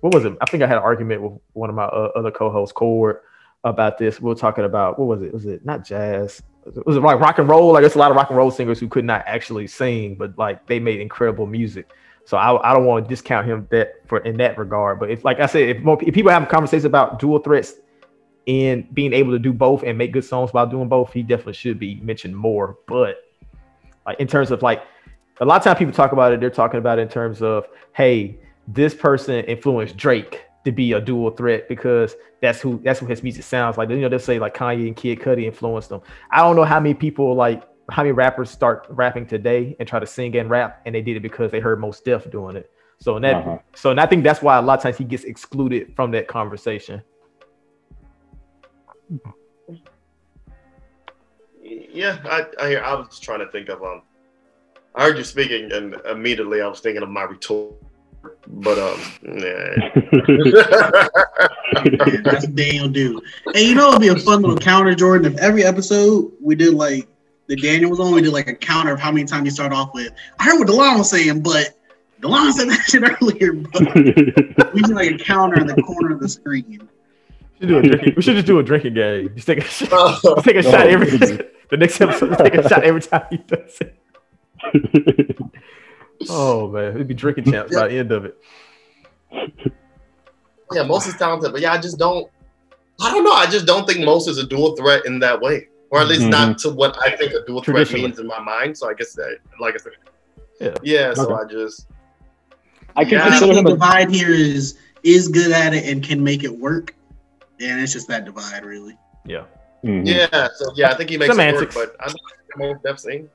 what 0.00 0.14
was 0.14 0.24
it? 0.24 0.36
I 0.40 0.46
think 0.46 0.62
I 0.62 0.66
had 0.66 0.78
an 0.78 0.82
argument 0.82 1.22
with 1.22 1.32
one 1.52 1.68
of 1.68 1.76
my 1.76 1.84
uh, 1.84 2.10
other 2.16 2.30
co-hosts, 2.30 2.72
Cord, 2.72 3.18
about 3.64 3.98
this. 3.98 4.20
We 4.20 4.28
were 4.28 4.34
talking 4.34 4.64
about 4.64 4.98
what 4.98 5.06
was 5.06 5.22
it? 5.22 5.32
Was 5.32 5.46
it 5.46 5.64
not 5.64 5.84
jazz? 5.84 6.42
Was 6.86 6.96
it 6.96 7.00
like 7.00 7.20
rock 7.20 7.38
and 7.38 7.48
roll? 7.48 7.72
Like 7.72 7.82
there's 7.82 7.94
a 7.94 7.98
lot 7.98 8.10
of 8.10 8.16
rock 8.16 8.30
and 8.30 8.36
roll 8.36 8.50
singers 8.50 8.80
who 8.80 8.88
could 8.88 9.04
not 9.04 9.24
actually 9.26 9.66
sing, 9.66 10.14
but 10.14 10.36
like 10.38 10.66
they 10.66 10.78
made 10.78 11.00
incredible 11.00 11.46
music. 11.46 11.90
So 12.30 12.36
I, 12.36 12.70
I 12.70 12.72
don't 12.72 12.84
want 12.84 13.04
to 13.04 13.08
discount 13.08 13.48
him 13.48 13.66
that 13.72 14.06
for 14.06 14.18
in 14.20 14.36
that 14.36 14.56
regard. 14.56 15.00
But 15.00 15.10
if 15.10 15.24
like 15.24 15.40
I 15.40 15.46
said, 15.46 15.68
if, 15.68 15.82
more, 15.82 15.98
if 16.00 16.14
people 16.14 16.30
have 16.30 16.48
conversations 16.48 16.84
about 16.84 17.18
dual 17.18 17.40
threats 17.40 17.74
and 18.46 18.86
being 18.94 19.12
able 19.12 19.32
to 19.32 19.38
do 19.40 19.52
both 19.52 19.82
and 19.82 19.98
make 19.98 20.12
good 20.12 20.24
songs 20.24 20.52
while 20.52 20.64
doing 20.64 20.88
both, 20.88 21.12
he 21.12 21.24
definitely 21.24 21.54
should 21.54 21.80
be 21.80 21.96
mentioned 21.96 22.36
more. 22.36 22.78
But 22.86 23.16
like 24.06 24.20
in 24.20 24.28
terms 24.28 24.52
of 24.52 24.62
like 24.62 24.84
a 25.40 25.44
lot 25.44 25.56
of 25.56 25.64
times 25.64 25.80
people 25.80 25.92
talk 25.92 26.12
about 26.12 26.32
it, 26.32 26.38
they're 26.38 26.50
talking 26.50 26.78
about 26.78 27.00
it 27.00 27.02
in 27.02 27.08
terms 27.08 27.42
of, 27.42 27.66
hey, 27.94 28.38
this 28.68 28.94
person 28.94 29.44
influenced 29.46 29.96
Drake 29.96 30.44
to 30.64 30.70
be 30.70 30.92
a 30.92 31.00
dual 31.00 31.32
threat 31.32 31.68
because 31.68 32.14
that's 32.40 32.60
who 32.60 32.80
that's 32.84 33.02
what 33.02 33.10
his 33.10 33.24
music 33.24 33.42
sounds 33.42 33.76
like. 33.76 33.90
You 33.90 33.96
know, 33.96 34.08
they'll 34.08 34.20
say 34.20 34.38
like 34.38 34.54
Kanye 34.54 34.86
and 34.86 34.94
Kid 34.94 35.18
Cudi 35.18 35.46
influenced 35.46 35.88
them. 35.88 36.00
I 36.30 36.42
don't 36.42 36.54
know 36.54 36.62
how 36.62 36.78
many 36.78 36.94
people 36.94 37.34
like 37.34 37.64
how 37.90 38.02
many 38.02 38.12
rappers 38.12 38.50
start 38.50 38.86
rapping 38.88 39.26
today 39.26 39.76
and 39.78 39.88
try 39.88 39.98
to 39.98 40.06
sing 40.06 40.36
and 40.36 40.48
rap, 40.50 40.82
and 40.86 40.94
they 40.94 41.02
did 41.02 41.16
it 41.16 41.20
because 41.20 41.50
they 41.50 41.60
heard 41.60 41.80
Mos 41.80 42.00
Def 42.00 42.30
doing 42.30 42.56
it. 42.56 42.70
So 42.98 43.18
that, 43.18 43.34
uh-huh. 43.34 43.58
so 43.74 43.90
and 43.90 44.00
I 44.00 44.06
think 44.06 44.24
that's 44.24 44.42
why 44.42 44.58
a 44.58 44.62
lot 44.62 44.78
of 44.78 44.82
times 44.82 44.98
he 44.98 45.04
gets 45.04 45.24
excluded 45.24 45.94
from 45.96 46.10
that 46.10 46.28
conversation. 46.28 47.02
Yeah, 51.62 52.18
I 52.24 52.46
I, 52.60 52.68
hear, 52.68 52.82
I 52.82 52.94
was 52.94 53.18
trying 53.18 53.40
to 53.40 53.50
think 53.50 53.68
of 53.68 53.82
um, 53.82 54.02
I 54.94 55.04
heard 55.04 55.16
you 55.16 55.24
speaking, 55.24 55.72
and 55.72 55.94
immediately 56.10 56.60
I 56.60 56.68
was 56.68 56.80
thinking 56.80 57.02
of 57.02 57.08
my 57.08 57.22
retort. 57.22 57.74
But 58.48 58.78
um, 58.78 59.00
yeah. 59.22 59.92
that's 62.22 62.46
Daniel 62.48 62.88
do. 62.88 63.22
And 63.46 63.56
you 63.56 63.74
know 63.74 63.88
it'd 63.88 64.00
be 64.02 64.08
a 64.08 64.16
fun 64.16 64.42
little 64.42 64.58
counter, 64.58 64.94
Jordan. 64.94 65.32
If 65.32 65.38
every 65.40 65.64
episode 65.64 66.32
we 66.40 66.54
did 66.54 66.74
like 66.74 67.08
the 67.50 67.56
Daniel 67.56 67.90
was 67.90 67.98
on, 67.98 68.14
we 68.14 68.22
did 68.22 68.32
like 68.32 68.46
a 68.46 68.54
counter 68.54 68.92
of 68.92 69.00
how 69.00 69.10
many 69.10 69.26
times 69.26 69.44
you 69.44 69.50
start 69.50 69.72
off 69.72 69.92
with. 69.92 70.12
I 70.38 70.44
heard 70.44 70.60
what 70.60 70.68
Delon 70.68 70.98
was 70.98 71.10
saying, 71.10 71.42
but 71.42 71.76
Delon 72.22 72.52
said 72.52 72.68
that 72.68 72.78
shit 72.86 73.02
earlier. 73.02 73.52
But 73.54 73.94
we 74.72 74.82
did 74.82 74.94
like 74.94 75.10
a 75.10 75.18
counter 75.18 75.60
in 75.60 75.66
the 75.66 75.74
corner 75.82 76.14
of 76.14 76.20
the 76.20 76.28
screen. 76.28 76.88
We 77.60 77.66
should, 77.66 77.68
do 77.68 77.78
a 77.78 77.82
drinking, 77.82 78.14
we 78.16 78.22
should 78.22 78.34
just 78.36 78.46
do 78.46 78.60
a 78.60 78.62
drinking 78.62 78.94
game. 78.94 79.32
Just 79.34 79.48
take 79.48 79.58
a, 79.58 79.64
shot, 79.64 79.88
oh. 79.90 80.34
just 80.36 80.46
take 80.46 80.56
a 80.56 80.62
shot 80.62 80.86
every. 80.86 81.10
the 81.10 81.76
next 81.76 82.00
episode, 82.00 82.38
take 82.38 82.54
a 82.54 82.68
shot 82.68 82.84
every 82.84 83.00
time 83.00 83.26
he 83.30 83.38
does 83.38 83.78
it. 83.80 85.36
oh 86.30 86.68
man, 86.68 86.94
it'd 86.94 87.08
be 87.08 87.14
drinking 87.14 87.50
champs 87.50 87.74
by 87.74 87.88
the 87.88 87.98
end 87.98 88.12
of 88.12 88.26
it. 88.26 88.38
Yeah, 90.72 90.84
Mos 90.84 91.08
is 91.08 91.16
talented, 91.16 91.50
but 91.50 91.60
yeah, 91.60 91.72
I 91.72 91.78
just 91.78 91.98
don't. 91.98 92.30
I 93.00 93.10
don't 93.10 93.24
know. 93.24 93.32
I 93.32 93.46
just 93.46 93.66
don't 93.66 93.88
think 93.88 94.04
Mos 94.04 94.28
is 94.28 94.38
a 94.38 94.46
dual 94.46 94.76
threat 94.76 95.04
in 95.04 95.18
that 95.18 95.40
way 95.40 95.66
or 95.90 96.00
at 96.00 96.08
least 96.08 96.22
mm-hmm. 96.22 96.30
not 96.30 96.58
to 96.58 96.70
what 96.70 96.96
I 97.02 97.16
think 97.16 97.32
a 97.32 97.44
dual 97.44 97.62
threat 97.62 97.92
means 97.92 98.18
in 98.18 98.26
my 98.26 98.40
mind. 98.40 98.78
So 98.78 98.88
I 98.88 98.94
guess 98.94 99.12
that, 99.14 99.38
like 99.60 99.74
I 99.74 99.78
said, 99.78 99.92
yeah, 100.60 100.74
yeah. 100.82 101.14
So 101.14 101.34
I 101.34 101.44
just, 101.44 101.88
I 102.96 103.04
can 103.04 103.14
yeah, 103.14 103.28
consider 103.28 103.54
the 103.54 103.62
divide 103.62 104.10
here 104.14 104.30
is 104.30 104.78
is 105.02 105.28
good 105.28 105.52
at 105.52 105.74
it 105.74 105.84
and 105.90 106.02
can 106.02 106.22
make 106.22 106.44
it 106.44 106.56
work, 106.56 106.94
and 107.60 107.80
it's 107.80 107.92
just 107.92 108.08
that 108.08 108.24
divide, 108.24 108.64
really. 108.64 108.96
Yeah. 109.24 109.44
Mm-hmm. 109.84 110.06
Yeah. 110.06 110.48
So 110.54 110.72
yeah, 110.74 110.90
I 110.90 110.94
think 110.94 111.10
he 111.10 111.18
makes 111.18 111.32
Semantics. 111.32 111.74
it 111.74 111.78
work, 111.78 111.96
but 111.98 112.06
I'm 112.06 112.14
not 112.58 112.82
definitely. 112.82 113.28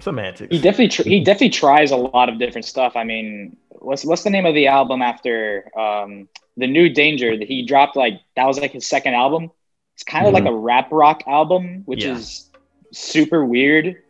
Semantics. 0.00 0.54
He 0.54 0.60
definitely 0.60 0.88
tr- 0.88 1.08
he 1.08 1.22
definitely 1.22 1.50
tries 1.50 1.90
a 1.90 1.96
lot 1.96 2.28
of 2.28 2.38
different 2.38 2.64
stuff. 2.64 2.94
I 2.96 3.04
mean, 3.04 3.56
what's 3.68 4.04
what's 4.04 4.22
the 4.22 4.30
name 4.30 4.46
of 4.46 4.54
the 4.54 4.66
album 4.66 5.02
after 5.02 5.70
um, 5.78 6.28
the 6.56 6.66
New 6.66 6.88
Danger 6.88 7.36
that 7.36 7.48
he 7.48 7.64
dropped? 7.64 7.96
Like 7.96 8.20
that 8.36 8.46
was 8.46 8.58
like 8.58 8.72
his 8.72 8.86
second 8.86 9.14
album. 9.14 9.50
It's 9.94 10.02
kind 10.02 10.26
of 10.26 10.34
mm-hmm. 10.34 10.44
like 10.44 10.52
a 10.52 10.56
rap 10.56 10.88
rock 10.90 11.22
album, 11.26 11.82
which 11.86 12.04
yeah. 12.04 12.16
is 12.16 12.50
super 12.92 13.44
weird. 13.44 14.02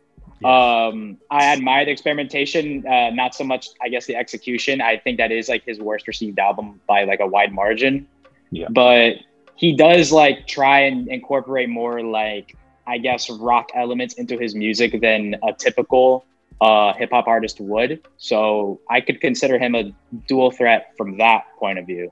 Um, 0.43 1.17
I 1.31 1.45
admire 1.53 1.85
the 1.85 1.91
experimentation, 1.91 2.85
uh, 2.85 3.09
not 3.11 3.33
so 3.33 3.43
much, 3.43 3.69
I 3.81 3.89
guess, 3.89 4.05
the 4.05 4.15
execution. 4.15 4.81
I 4.81 4.97
think 4.97 5.17
that 5.17 5.31
is 5.31 5.47
like 5.47 5.63
his 5.63 5.79
worst 5.79 6.07
received 6.07 6.37
album 6.39 6.81
by 6.87 7.05
like 7.05 7.19
a 7.19 7.25
wide 7.25 7.53
margin. 7.53 8.07
Yeah. 8.51 8.67
But 8.69 9.15
he 9.55 9.75
does 9.75 10.11
like 10.11 10.45
try 10.45 10.81
and 10.81 11.07
incorporate 11.07 11.69
more 11.69 12.03
like 12.03 12.55
I 12.87 12.97
guess 12.99 13.29
rock 13.29 13.69
elements 13.73 14.15
into 14.15 14.37
his 14.37 14.53
music 14.53 15.01
than 15.01 15.35
a 15.43 15.53
typical 15.53 16.25
uh, 16.61 16.93
hip 16.93 17.09
hop 17.11 17.27
artist 17.27 17.59
would. 17.59 18.05
So 18.17 18.79
I 18.89 19.01
could 19.01 19.21
consider 19.21 19.57
him 19.57 19.75
a 19.75 19.91
dual 20.27 20.51
threat 20.51 20.93
from 20.97 21.17
that 21.17 21.45
point 21.57 21.79
of 21.79 21.85
view. 21.85 22.11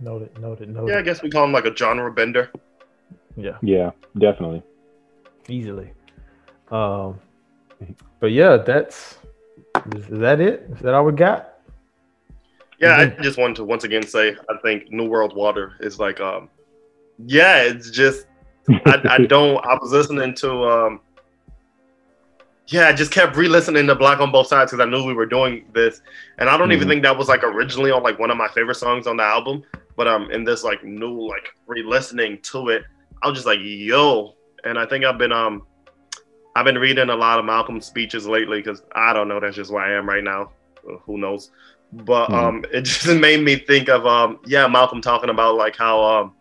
Noted, 0.00 0.38
noted, 0.40 0.68
noted. 0.68 0.92
Yeah, 0.92 0.98
I 0.98 1.02
guess 1.02 1.22
we 1.22 1.30
call 1.30 1.44
him 1.44 1.52
like 1.52 1.64
a 1.66 1.74
genre 1.74 2.10
bender. 2.12 2.50
Yeah, 3.36 3.56
Yeah, 3.62 3.90
definitely. 4.18 4.62
easily. 5.48 5.92
Um, 6.70 7.18
but 8.20 8.32
yeah, 8.32 8.56
that's 8.56 9.18
is, 9.94 10.06
is 10.08 10.18
that 10.20 10.40
it? 10.40 10.66
Is 10.72 10.80
that 10.80 10.94
all 10.94 11.04
we 11.04 11.12
got? 11.12 11.50
Yeah. 12.80 12.96
I 12.96 13.06
just 13.22 13.38
wanted 13.38 13.56
to 13.56 13.64
once 13.64 13.84
again 13.84 14.06
say 14.06 14.36
I 14.48 14.56
think 14.62 14.90
New 14.90 15.08
World 15.08 15.34
Water 15.36 15.72
is 15.80 15.98
like 15.98 16.20
um 16.20 16.48
yeah, 17.26 17.62
it's 17.62 17.90
just 17.90 18.26
I, 18.86 19.00
I 19.04 19.18
don't 19.26 19.64
I 19.64 19.74
was 19.80 19.92
listening 19.92 20.34
to 20.36 20.64
um 20.64 21.00
yeah, 22.68 22.88
I 22.88 22.92
just 22.94 23.10
kept 23.12 23.36
re-listening 23.36 23.86
to 23.88 23.94
Black 23.94 24.20
on 24.20 24.32
Both 24.32 24.46
Sides 24.46 24.70
because 24.72 24.84
I 24.84 24.88
knew 24.88 25.04
we 25.04 25.12
were 25.12 25.26
doing 25.26 25.66
this. 25.74 26.00
And 26.38 26.48
I 26.48 26.56
don't 26.56 26.72
even 26.72 26.86
Mhm. 26.88 26.92
think 26.92 27.02
that 27.02 27.16
was 27.18 27.28
like 27.28 27.44
originally 27.44 27.90
on 27.90 28.02
like 28.02 28.18
one 28.18 28.30
of 28.30 28.38
my 28.38 28.48
favorite 28.48 28.76
songs 28.76 29.06
on 29.06 29.18
the 29.18 29.22
album. 29.22 29.62
But 29.96 30.08
um 30.08 30.30
in 30.30 30.44
this 30.44 30.64
like 30.64 30.82
new 30.84 31.26
like 31.28 31.48
re-listening 31.66 32.38
to 32.44 32.68
it, 32.70 32.82
I 33.22 33.28
was 33.28 33.36
just 33.36 33.46
like, 33.46 33.58
yo. 33.62 34.34
And 34.64 34.78
I 34.78 34.86
think 34.86 35.04
I've 35.04 35.18
been 35.18 35.32
um 35.32 35.62
I've 36.56 36.64
been 36.64 36.78
reading 36.78 37.10
a 37.10 37.16
lot 37.16 37.38
of 37.38 37.44
Malcolm's 37.44 37.86
speeches 37.86 38.26
lately 38.26 38.58
because 38.60 38.82
I 38.94 39.12
don't 39.12 39.28
know, 39.28 39.40
that's 39.40 39.56
just 39.56 39.70
where 39.72 39.82
I 39.84 39.96
am 39.96 40.08
right 40.08 40.22
now. 40.24 40.50
Uh, 40.88 40.96
Who 41.04 41.18
knows? 41.18 41.50
But 41.92 42.30
Mhm. 42.30 42.34
um 42.34 42.64
it 42.72 42.82
just 42.82 43.06
made 43.20 43.42
me 43.42 43.56
think 43.56 43.88
of 43.88 44.06
um 44.06 44.38
yeah, 44.46 44.66
Malcolm 44.66 45.00
talking 45.00 45.30
about 45.30 45.56
like 45.56 45.76
how 45.76 46.02
um 46.02 46.34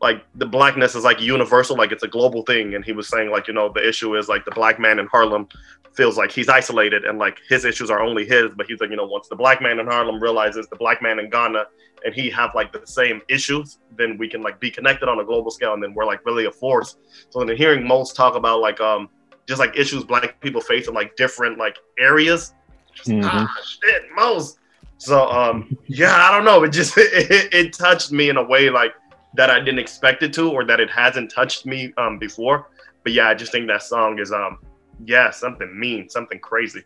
like 0.00 0.24
the 0.36 0.46
blackness 0.46 0.94
is 0.94 1.02
like 1.02 1.20
universal, 1.20 1.76
like 1.76 1.90
it's 1.90 2.04
a 2.04 2.08
global 2.08 2.42
thing. 2.42 2.74
And 2.76 2.84
he 2.84 2.92
was 2.92 3.08
saying 3.08 3.30
like, 3.30 3.48
you 3.48 3.54
know, 3.54 3.72
the 3.72 3.86
issue 3.86 4.16
is 4.16 4.28
like 4.28 4.44
the 4.44 4.52
black 4.52 4.78
man 4.78 5.00
in 5.00 5.06
Harlem 5.08 5.48
feels 5.94 6.16
like 6.16 6.30
he's 6.30 6.48
isolated 6.48 7.04
and 7.04 7.18
like 7.18 7.38
his 7.48 7.64
issues 7.64 7.90
are 7.90 8.00
only 8.00 8.24
his. 8.24 8.50
But 8.56 8.66
he's 8.66 8.80
like, 8.80 8.90
you 8.90 8.96
know, 8.96 9.06
once 9.06 9.26
the 9.28 9.34
black 9.34 9.60
man 9.60 9.80
in 9.80 9.86
Harlem 9.86 10.20
realizes 10.22 10.68
the 10.68 10.76
black 10.76 11.02
man 11.02 11.18
in 11.18 11.28
Ghana 11.30 11.64
and 12.04 12.14
he 12.14 12.30
have 12.30 12.54
like 12.54 12.72
the 12.72 12.86
same 12.86 13.20
issues, 13.28 13.78
then 13.96 14.16
we 14.18 14.28
can 14.28 14.42
like 14.42 14.60
be 14.60 14.70
connected 14.70 15.08
on 15.08 15.20
a 15.20 15.24
global 15.24 15.50
scale 15.50 15.74
and 15.74 15.82
then 15.82 15.94
we're 15.94 16.04
like 16.06 16.24
really 16.24 16.46
a 16.46 16.50
force. 16.50 16.96
So 17.30 17.44
then 17.44 17.56
hearing 17.56 17.86
Mos 17.86 18.12
talk 18.12 18.34
about 18.34 18.60
like 18.60 18.80
um 18.80 19.08
just 19.46 19.58
like 19.58 19.76
issues 19.76 20.04
black 20.04 20.40
people 20.40 20.60
face 20.60 20.88
in 20.88 20.94
like 20.94 21.16
different 21.16 21.58
like 21.58 21.76
areas. 21.98 22.54
Just, 22.94 23.10
Mhm. 23.10 23.24
Ah 23.24 23.54
shit, 23.82 24.02
Mos. 24.14 24.58
So 24.98 25.28
um 25.30 25.76
yeah, 25.86 26.16
I 26.16 26.30
don't 26.30 26.44
know. 26.44 26.64
It 26.64 26.70
just 26.70 26.96
it, 26.98 27.30
it, 27.30 27.54
it 27.54 27.72
touched 27.72 28.12
me 28.12 28.28
in 28.28 28.36
a 28.36 28.42
way 28.42 28.70
like 28.70 28.94
that 29.34 29.50
I 29.50 29.58
didn't 29.58 29.78
expect 29.78 30.22
it 30.22 30.32
to, 30.34 30.50
or 30.50 30.64
that 30.64 30.80
it 30.80 30.90
hasn't 30.90 31.30
touched 31.30 31.66
me 31.66 31.92
um, 31.98 32.18
before. 32.18 32.68
But 33.04 33.12
yeah, 33.12 33.28
I 33.28 33.34
just 33.34 33.52
think 33.52 33.66
that 33.68 33.82
song 33.82 34.18
is 34.18 34.32
um 34.32 34.58
yeah 35.04 35.30
something 35.30 35.78
mean, 35.78 36.08
something 36.08 36.38
crazy. 36.40 36.82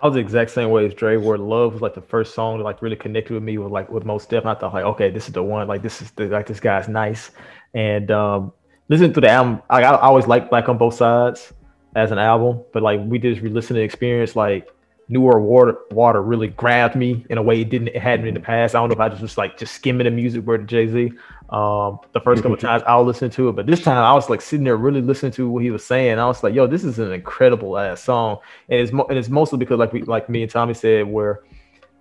I 0.00 0.06
was 0.06 0.14
the 0.14 0.20
exact 0.20 0.52
same 0.52 0.70
way 0.70 0.86
as 0.86 0.94
Dre, 0.94 1.16
where 1.16 1.36
Love 1.36 1.72
was 1.72 1.82
like 1.82 1.94
the 1.94 2.00
first 2.02 2.34
song 2.34 2.58
that 2.58 2.64
like 2.64 2.82
really 2.82 2.96
connected 2.96 3.34
with 3.34 3.42
me 3.42 3.58
with 3.58 3.72
like 3.72 3.90
with 3.90 4.04
Mos 4.04 4.26
Def. 4.26 4.42
And 4.42 4.50
I 4.50 4.54
thought 4.54 4.72
like, 4.72 4.84
okay, 4.84 5.10
this 5.10 5.26
is 5.26 5.32
the 5.32 5.42
one. 5.42 5.66
Like 5.66 5.82
this 5.82 6.00
is 6.00 6.12
the, 6.12 6.26
like 6.26 6.46
this 6.46 6.60
guy's 6.60 6.88
nice. 6.88 7.32
And 7.74 8.10
um 8.10 8.52
listening 8.88 9.12
to 9.14 9.20
the 9.20 9.28
album, 9.28 9.60
I, 9.68 9.82
I 9.82 10.00
always 10.00 10.26
liked 10.26 10.50
Black 10.50 10.68
on 10.68 10.78
Both 10.78 10.94
Sides 10.94 11.52
as 11.96 12.12
an 12.12 12.18
album, 12.18 12.62
but 12.72 12.82
like 12.82 13.00
we 13.04 13.18
just 13.18 13.40
re-listened 13.40 13.78
experience, 13.80 14.36
like 14.36 14.68
New 15.08 15.22
World 15.22 15.44
Water 15.44 15.78
Water 15.90 16.22
really 16.22 16.48
grabbed 16.48 16.94
me 16.94 17.24
in 17.30 17.38
a 17.38 17.42
way 17.42 17.62
it 17.62 17.70
didn't 17.70 17.88
it 17.88 18.02
hadn't 18.02 18.26
in 18.26 18.34
the 18.34 18.40
past. 18.40 18.74
I 18.74 18.80
don't 18.80 18.90
know 18.90 18.94
if 18.94 19.00
I 19.00 19.08
just 19.08 19.22
was 19.22 19.38
like 19.38 19.58
just 19.58 19.74
skimming 19.74 20.04
the 20.04 20.10
music 20.10 20.44
word 20.44 20.68
Jay 20.68 20.86
Z. 20.86 21.12
Um, 21.48 21.98
the 22.12 22.20
first 22.22 22.42
couple 22.42 22.56
times 22.58 22.82
I'll 22.86 23.04
listen 23.04 23.30
to 23.30 23.48
it, 23.48 23.56
but 23.56 23.66
this 23.66 23.82
time 23.82 23.96
I 23.96 24.12
was 24.12 24.28
like 24.28 24.42
sitting 24.42 24.64
there 24.64 24.76
really 24.76 25.00
listening 25.00 25.32
to 25.32 25.48
what 25.48 25.62
he 25.62 25.70
was 25.70 25.84
saying. 25.84 26.18
I 26.18 26.26
was 26.26 26.42
like, 26.42 26.54
yo, 26.54 26.66
this 26.66 26.84
is 26.84 26.98
an 26.98 27.12
incredible 27.12 27.78
ass 27.78 28.02
song 28.02 28.38
and 28.68 28.80
it's 28.80 28.92
mo- 28.92 29.06
and 29.08 29.18
it's 29.18 29.30
mostly 29.30 29.58
because 29.58 29.78
like 29.78 29.92
we 29.92 30.02
like 30.02 30.28
me 30.28 30.42
and 30.42 30.50
Tommy 30.50 30.74
said 30.74 31.06
where 31.06 31.42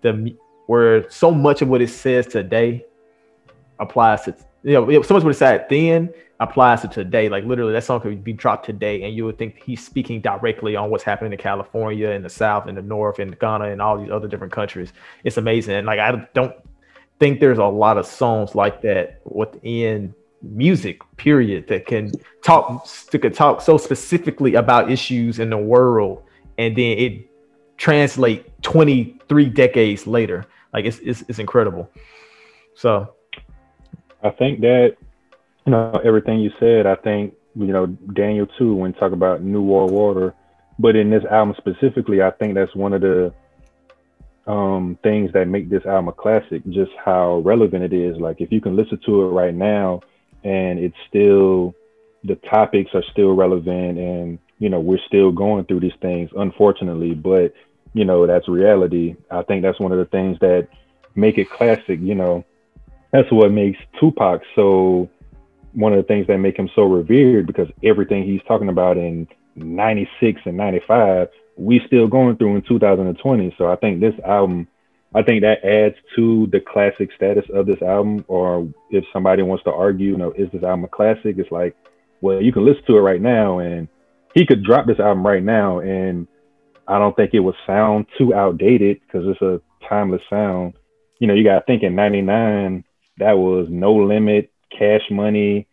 the 0.01 0.35
where 0.67 1.09
so 1.09 1.31
much 1.31 1.61
of 1.61 1.69
what 1.69 1.81
it 1.81 1.89
says 1.89 2.27
today 2.27 2.85
applies 3.79 4.23
to 4.23 4.35
you 4.67 4.73
know 4.73 5.01
so 5.01 5.13
much 5.13 5.23
what 5.23 5.31
it 5.31 5.35
said 5.35 5.65
then 5.69 6.13
applies 6.39 6.81
to 6.81 6.87
today. 6.87 7.29
Like 7.29 7.45
literally 7.45 7.73
that 7.73 7.83
song 7.83 8.01
could 8.01 8.23
be 8.23 8.33
dropped 8.33 8.65
today 8.65 9.03
and 9.03 9.15
you 9.15 9.25
would 9.25 9.37
think 9.37 9.61
he's 9.63 9.83
speaking 9.83 10.21
directly 10.21 10.75
on 10.75 10.89
what's 10.89 11.03
happening 11.03 11.31
in 11.31 11.37
California 11.39 12.09
in 12.09 12.21
the 12.21 12.29
south 12.29 12.67
in 12.67 12.75
the 12.75 12.81
north 12.81 13.19
in 13.19 13.31
Ghana 13.31 13.71
and 13.71 13.81
all 13.81 13.97
these 13.97 14.11
other 14.11 14.27
different 14.27 14.53
countries. 14.53 14.91
It's 15.23 15.37
amazing 15.37 15.75
and 15.75 15.87
like 15.87 15.99
I 15.99 16.27
don't 16.33 16.53
think 17.19 17.39
there's 17.39 17.57
a 17.57 17.65
lot 17.65 17.97
of 17.97 18.05
songs 18.05 18.55
like 18.55 18.81
that 18.81 19.21
within 19.23 20.13
music 20.41 20.99
period 21.15 21.67
that 21.67 21.87
can 21.87 22.11
talk 22.43 22.85
that 23.11 23.19
could 23.19 23.33
talk 23.33 23.61
so 23.61 23.77
specifically 23.77 24.55
about 24.55 24.91
issues 24.91 25.39
in 25.39 25.49
the 25.49 25.57
world 25.57 26.23
and 26.57 26.75
then 26.75 26.97
it 26.97 27.29
translate 27.77 28.61
23 28.63 29.49
decades 29.49 30.05
later. 30.05 30.45
Like 30.73 30.85
it's 30.85 30.99
it's, 30.99 31.23
it's 31.29 31.39
incredible. 31.39 31.89
So 32.75 33.15
I 34.23 34.29
think 34.31 34.61
that 34.61 34.95
you 35.65 35.71
know 35.71 35.91
everything 36.03 36.39
you 36.39 36.51
said. 36.59 36.85
I 36.85 36.95
think 36.95 37.33
you 37.55 37.67
know 37.67 37.85
Daniel 37.85 38.47
too 38.57 38.73
when 38.75 38.93
talk 38.93 39.11
about 39.11 39.43
New 39.43 39.61
World 39.61 39.91
Water, 39.91 40.33
but 40.79 40.95
in 40.95 41.09
this 41.09 41.23
album 41.25 41.55
specifically, 41.57 42.21
I 42.21 42.31
think 42.31 42.55
that's 42.55 42.75
one 42.75 42.93
of 42.93 43.01
the 43.01 43.33
um, 44.47 44.97
things 45.03 45.31
that 45.33 45.47
make 45.47 45.69
this 45.69 45.85
album 45.85 46.07
a 46.07 46.13
classic. 46.13 46.63
Just 46.69 46.91
how 47.03 47.39
relevant 47.39 47.83
it 47.83 47.93
is. 47.93 48.17
Like 48.17 48.41
if 48.41 48.51
you 48.51 48.61
can 48.61 48.75
listen 48.75 48.99
to 49.05 49.23
it 49.23 49.29
right 49.29 49.53
now, 49.53 50.01
and 50.43 50.79
it's 50.79 50.97
still 51.07 51.75
the 52.23 52.35
topics 52.35 52.91
are 52.93 53.03
still 53.11 53.33
relevant, 53.33 53.97
and 53.99 54.39
you 54.59 54.69
know 54.69 54.79
we're 54.79 54.99
still 55.07 55.31
going 55.31 55.65
through 55.65 55.81
these 55.81 55.97
things, 56.01 56.29
unfortunately. 56.35 57.13
But 57.13 57.53
you 57.93 58.05
know 58.05 58.25
that's 58.25 58.47
reality. 58.47 59.15
I 59.29 59.43
think 59.43 59.61
that's 59.61 59.79
one 59.79 59.91
of 59.91 59.99
the 59.99 60.05
things 60.05 60.39
that 60.39 60.69
make 61.15 61.37
it 61.37 61.49
classic. 61.49 61.99
You 62.01 62.15
know 62.15 62.45
that's 63.11 63.31
what 63.31 63.51
makes 63.51 63.79
Tupac 63.99 64.41
so 64.55 65.09
one 65.73 65.93
of 65.93 65.97
the 65.97 66.07
things 66.07 66.25
that 66.27 66.37
make 66.37 66.57
him 66.57 66.69
so 66.75 66.83
revered 66.83 67.45
because 67.45 67.67
everything 67.83 68.23
he's 68.23 68.41
talking 68.47 68.69
about 68.69 68.97
in 68.97 69.27
96 69.55 70.41
and 70.45 70.57
95 70.57 71.27
we 71.57 71.81
still 71.85 72.07
going 72.07 72.37
through 72.37 72.55
in 72.55 72.61
2020 72.63 73.55
so 73.57 73.71
i 73.71 73.75
think 73.75 73.99
this 73.99 74.13
album 74.25 74.67
i 75.15 75.21
think 75.21 75.41
that 75.41 75.63
adds 75.63 75.95
to 76.15 76.47
the 76.51 76.59
classic 76.59 77.09
status 77.15 77.45
of 77.53 77.65
this 77.65 77.81
album 77.81 78.23
or 78.27 78.67
if 78.91 79.03
somebody 79.11 79.41
wants 79.41 79.63
to 79.63 79.71
argue 79.71 80.11
you 80.11 80.17
know 80.17 80.31
is 80.33 80.49
this 80.51 80.63
album 80.63 80.85
a 80.85 80.87
classic? 80.87 81.37
It's 81.37 81.51
like 81.51 81.75
well 82.21 82.41
you 82.41 82.51
can 82.51 82.65
listen 82.65 82.83
to 82.87 82.97
it 82.97 83.01
right 83.01 83.21
now 83.21 83.59
and 83.59 83.87
he 84.33 84.45
could 84.45 84.63
drop 84.63 84.85
this 84.85 84.99
album 84.99 85.25
right 85.25 85.43
now 85.43 85.79
and 85.79 86.27
i 86.87 86.99
don't 86.99 87.15
think 87.15 87.33
it 87.33 87.39
would 87.39 87.55
sound 87.65 88.05
too 88.17 88.33
outdated 88.33 88.99
because 89.01 89.27
it's 89.27 89.41
a 89.41 89.59
timeless 89.87 90.21
sound. 90.29 90.73
You 91.19 91.27
know 91.27 91.33
you 91.33 91.43
got 91.43 91.59
to 91.59 91.65
think 91.65 91.83
in 91.83 91.95
99 91.95 92.83
that 93.17 93.37
was 93.37 93.67
no 93.69 93.93
limit, 93.93 94.51
cash 94.71 95.03
money, 95.09 95.67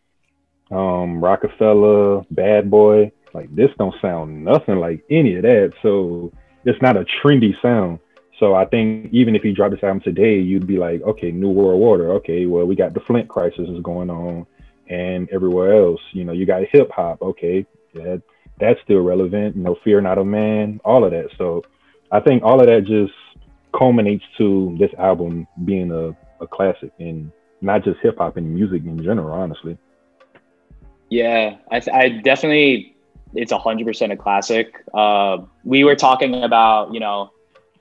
um, 0.70 1.22
Rockefeller, 1.22 2.22
bad 2.30 2.70
boy. 2.70 3.12
Like 3.32 3.54
this 3.54 3.70
don't 3.78 3.94
sound 4.00 4.44
nothing 4.44 4.76
like 4.76 5.04
any 5.10 5.36
of 5.36 5.42
that. 5.42 5.72
So 5.82 6.32
it's 6.64 6.80
not 6.80 6.96
a 6.96 7.04
trendy 7.04 7.60
sound. 7.60 7.98
So 8.38 8.54
I 8.54 8.64
think 8.64 9.12
even 9.12 9.36
if 9.36 9.44
you 9.44 9.54
drop 9.54 9.70
this 9.70 9.82
album 9.82 10.00
today, 10.00 10.38
you'd 10.38 10.66
be 10.66 10.76
like, 10.76 11.02
okay, 11.02 11.30
New 11.30 11.50
World 11.50 11.80
Order. 11.82 12.12
Okay, 12.14 12.46
well 12.46 12.64
we 12.64 12.74
got 12.74 12.94
the 12.94 13.00
Flint 13.00 13.28
crisis 13.28 13.68
is 13.68 13.82
going 13.82 14.10
on, 14.10 14.46
and 14.88 15.28
everywhere 15.30 15.74
else, 15.76 16.00
you 16.12 16.24
know, 16.24 16.32
you 16.32 16.46
got 16.46 16.62
hip 16.72 16.90
hop. 16.90 17.22
Okay, 17.22 17.66
that 17.94 18.22
that's 18.58 18.80
still 18.82 19.00
relevant. 19.00 19.56
Know, 19.56 19.76
Fear 19.84 20.00
Not 20.00 20.18
a 20.18 20.24
Man, 20.24 20.80
all 20.84 21.04
of 21.04 21.10
that. 21.12 21.28
So 21.38 21.62
I 22.10 22.20
think 22.20 22.42
all 22.42 22.60
of 22.60 22.66
that 22.66 22.84
just 22.86 23.12
culminates 23.76 24.24
to 24.38 24.76
this 24.78 24.90
album 24.98 25.46
being 25.64 25.90
a 25.90 26.16
a 26.40 26.46
classic 26.46 26.92
in 26.98 27.32
not 27.60 27.84
just 27.84 27.98
hip 28.00 28.18
hop 28.18 28.36
and 28.36 28.54
music 28.54 28.82
in 28.84 29.02
general, 29.02 29.32
honestly. 29.32 29.78
Yeah, 31.10 31.56
I, 31.70 31.80
th- 31.80 31.94
I 31.94 32.08
definitely, 32.08 32.96
it's 33.34 33.52
a 33.52 33.58
hundred 33.58 33.86
percent 33.86 34.12
a 34.12 34.16
classic. 34.16 34.82
Uh, 34.92 35.38
we 35.64 35.84
were 35.84 35.94
talking 35.94 36.42
about, 36.42 36.92
you 36.92 37.00
know, 37.00 37.30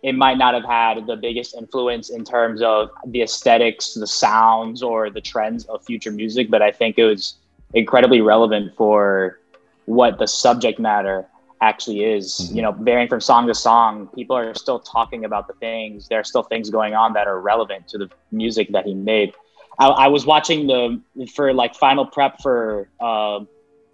it 0.03 0.15
might 0.15 0.37
not 0.37 0.53
have 0.53 0.65
had 0.65 1.07
the 1.07 1.15
biggest 1.15 1.55
influence 1.55 2.09
in 2.09 2.25
terms 2.25 2.61
of 2.61 2.89
the 3.07 3.21
aesthetics, 3.21 3.93
the 3.93 4.05
sounds, 4.05 4.83
or 4.83 5.09
the 5.09 5.21
trends 5.21 5.65
of 5.65 5.83
future 5.83 6.11
music, 6.11 6.49
but 6.49 6.61
I 6.61 6.71
think 6.71 6.99
it 6.99 7.05
was 7.05 7.35
incredibly 7.73 8.21
relevant 8.21 8.75
for 8.75 9.39
what 9.85 10.19
the 10.19 10.27
subject 10.27 10.79
matter 10.79 11.25
actually 11.61 12.03
is. 12.03 12.49
Mhm. 12.51 12.55
You 12.55 12.61
know, 12.63 12.71
varying 12.71 13.07
from 13.07 13.21
song 13.21 13.47
to 13.47 13.53
song, 13.55 14.07
people 14.15 14.35
are 14.35 14.53
still 14.53 14.79
talking 14.79 15.25
about 15.25 15.47
the 15.47 15.53
things. 15.53 16.07
There 16.07 16.19
are 16.19 16.23
still 16.23 16.43
things 16.43 16.69
going 16.69 16.93
on 16.93 17.13
that 17.13 17.27
are 17.27 17.39
relevant 17.39 17.87
to 17.89 17.97
the 17.97 18.09
music 18.31 18.71
that 18.71 18.85
he 18.85 18.93
made. 18.93 19.33
I, 19.79 19.87
I 19.87 20.07
was 20.07 20.25
watching 20.25 20.67
the 20.67 21.01
for 21.35 21.53
like 21.53 21.75
final 21.75 22.05
prep 22.05 22.41
for 22.41 22.89
uh, 22.99 23.39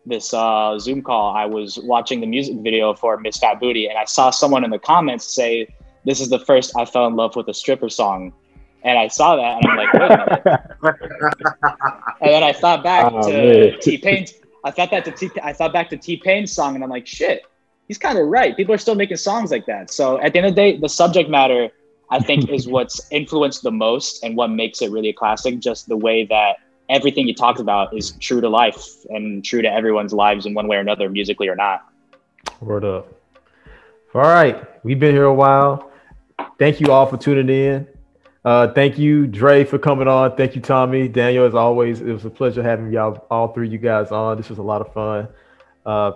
this 0.06 0.34
uh, 0.34 0.78
Zoom 0.80 1.02
call. 1.02 1.34
I 1.36 1.46
was 1.46 1.78
watching 1.84 2.20
the 2.22 2.28
music 2.28 2.56
video 2.58 2.94
for 2.94 3.18
Miss 3.18 3.38
Fat 3.38 3.60
Booty, 3.60 3.88
and 3.88 3.98
I 3.98 4.06
saw 4.06 4.30
someone 4.30 4.64
in 4.64 4.72
the 4.72 4.80
comments 4.80 5.26
say, 5.26 5.68
"This 6.06 6.20
is 6.20 6.30
the 6.30 6.40
first 6.40 6.76
I 6.78 6.86
fell 6.86 7.06
in 7.08 7.16
love 7.16 7.36
with 7.36 7.48
a 7.50 7.54
stripper 7.54 7.90
song." 7.90 8.34
And 8.82 8.98
I 8.98 9.10
saw 9.10 9.36
that, 9.36 9.58
and 9.58 9.66
I'm 9.68 9.76
like, 9.78 9.94
wait 9.94 10.10
a 10.10 10.42
minute. 10.82 10.96
and 12.22 12.32
then 12.32 12.44
I 12.44 12.54
thought 12.54 12.82
back 12.82 13.12
Oh, 13.14 13.30
to. 13.30 13.78
T 13.80 13.98
Pain. 13.98 14.26
I 14.64 14.72
thought 14.72 14.92
that 14.92 15.06
to 15.06 15.12
T. 15.12 15.30
I 15.42 15.54
thought 15.54 15.74
back 15.74 15.90
to 15.90 15.98
T 15.98 16.18
Pain's 16.18 16.52
song, 16.52 16.76
and 16.76 16.84
I'm 16.84 16.90
like, 16.90 17.08
shit, 17.08 17.44
he's 17.88 17.98
kind 17.98 18.18
of 18.18 18.28
right. 18.28 18.56
People 18.56 18.74
are 18.74 18.80
still 18.80 18.96
making 18.96 19.18
songs 19.18 19.52
like 19.52 19.66
that. 19.66 19.92
So 19.92 20.20
at 20.20 20.34
the 20.34 20.40
end 20.40 20.48
of 20.48 20.56
the 20.56 20.62
day, 20.62 20.78
the 20.78 20.90
subject 20.90 21.30
matter, 21.30 21.70
I 22.10 22.20
think, 22.20 22.50
is 22.50 22.68
what's 22.76 23.02
influenced 23.12 23.64
the 23.64 23.72
most 23.72 24.24
and 24.24 24.36
what 24.36 24.50
makes 24.50 24.82
it 24.82 24.92
really 24.92 25.10
a 25.10 25.14
classic. 25.14 25.60
Just 25.60 25.88
the 25.88 25.98
way 25.98 26.26
that 26.26 26.58
everything 26.90 27.28
he 27.28 27.34
talks 27.34 27.60
about 27.60 27.96
is 27.96 28.12
true 28.20 28.42
to 28.42 28.50
life 28.50 29.06
and 29.10 29.44
true 29.44 29.62
to 29.62 29.72
everyone's 29.72 30.14
lives 30.14 30.46
in 30.46 30.54
one 30.54 30.68
way 30.68 30.78
or 30.78 30.82
another, 30.82 31.10
musically 31.10 31.48
or 31.48 31.56
not. 31.56 31.86
Word 32.62 32.84
up. 32.84 33.14
All 34.14 34.22
right. 34.22 34.66
We've 34.84 35.00
been 35.00 35.14
here 35.14 35.26
a 35.26 35.34
while. 35.34 35.92
Thank 36.58 36.80
you 36.80 36.92
all 36.92 37.06
for 37.06 37.18
tuning 37.18 37.50
in. 37.50 37.88
Uh, 38.46 38.72
thank 38.74 38.98
you, 38.98 39.28
Dre, 39.28 39.66
for 39.66 39.78
coming 39.78 40.08
on. 40.08 40.36
Thank 40.38 40.56
you, 40.56 40.62
Tommy. 40.62 41.08
Daniel, 41.08 41.46
as 41.46 41.56
always, 41.56 42.00
it 42.02 42.12
was 42.12 42.24
a 42.26 42.30
pleasure 42.30 42.64
having 42.64 42.92
y'all, 42.92 43.26
all 43.30 43.50
three 43.50 43.68
of 43.68 43.74
you 43.74 43.80
guys 43.80 44.12
on. 44.12 44.38
This 44.38 44.50
was 44.50 44.60
a 44.60 44.64
lot 44.64 44.82
of 44.82 44.94
fun. 44.94 45.28
Uh, 45.86 46.14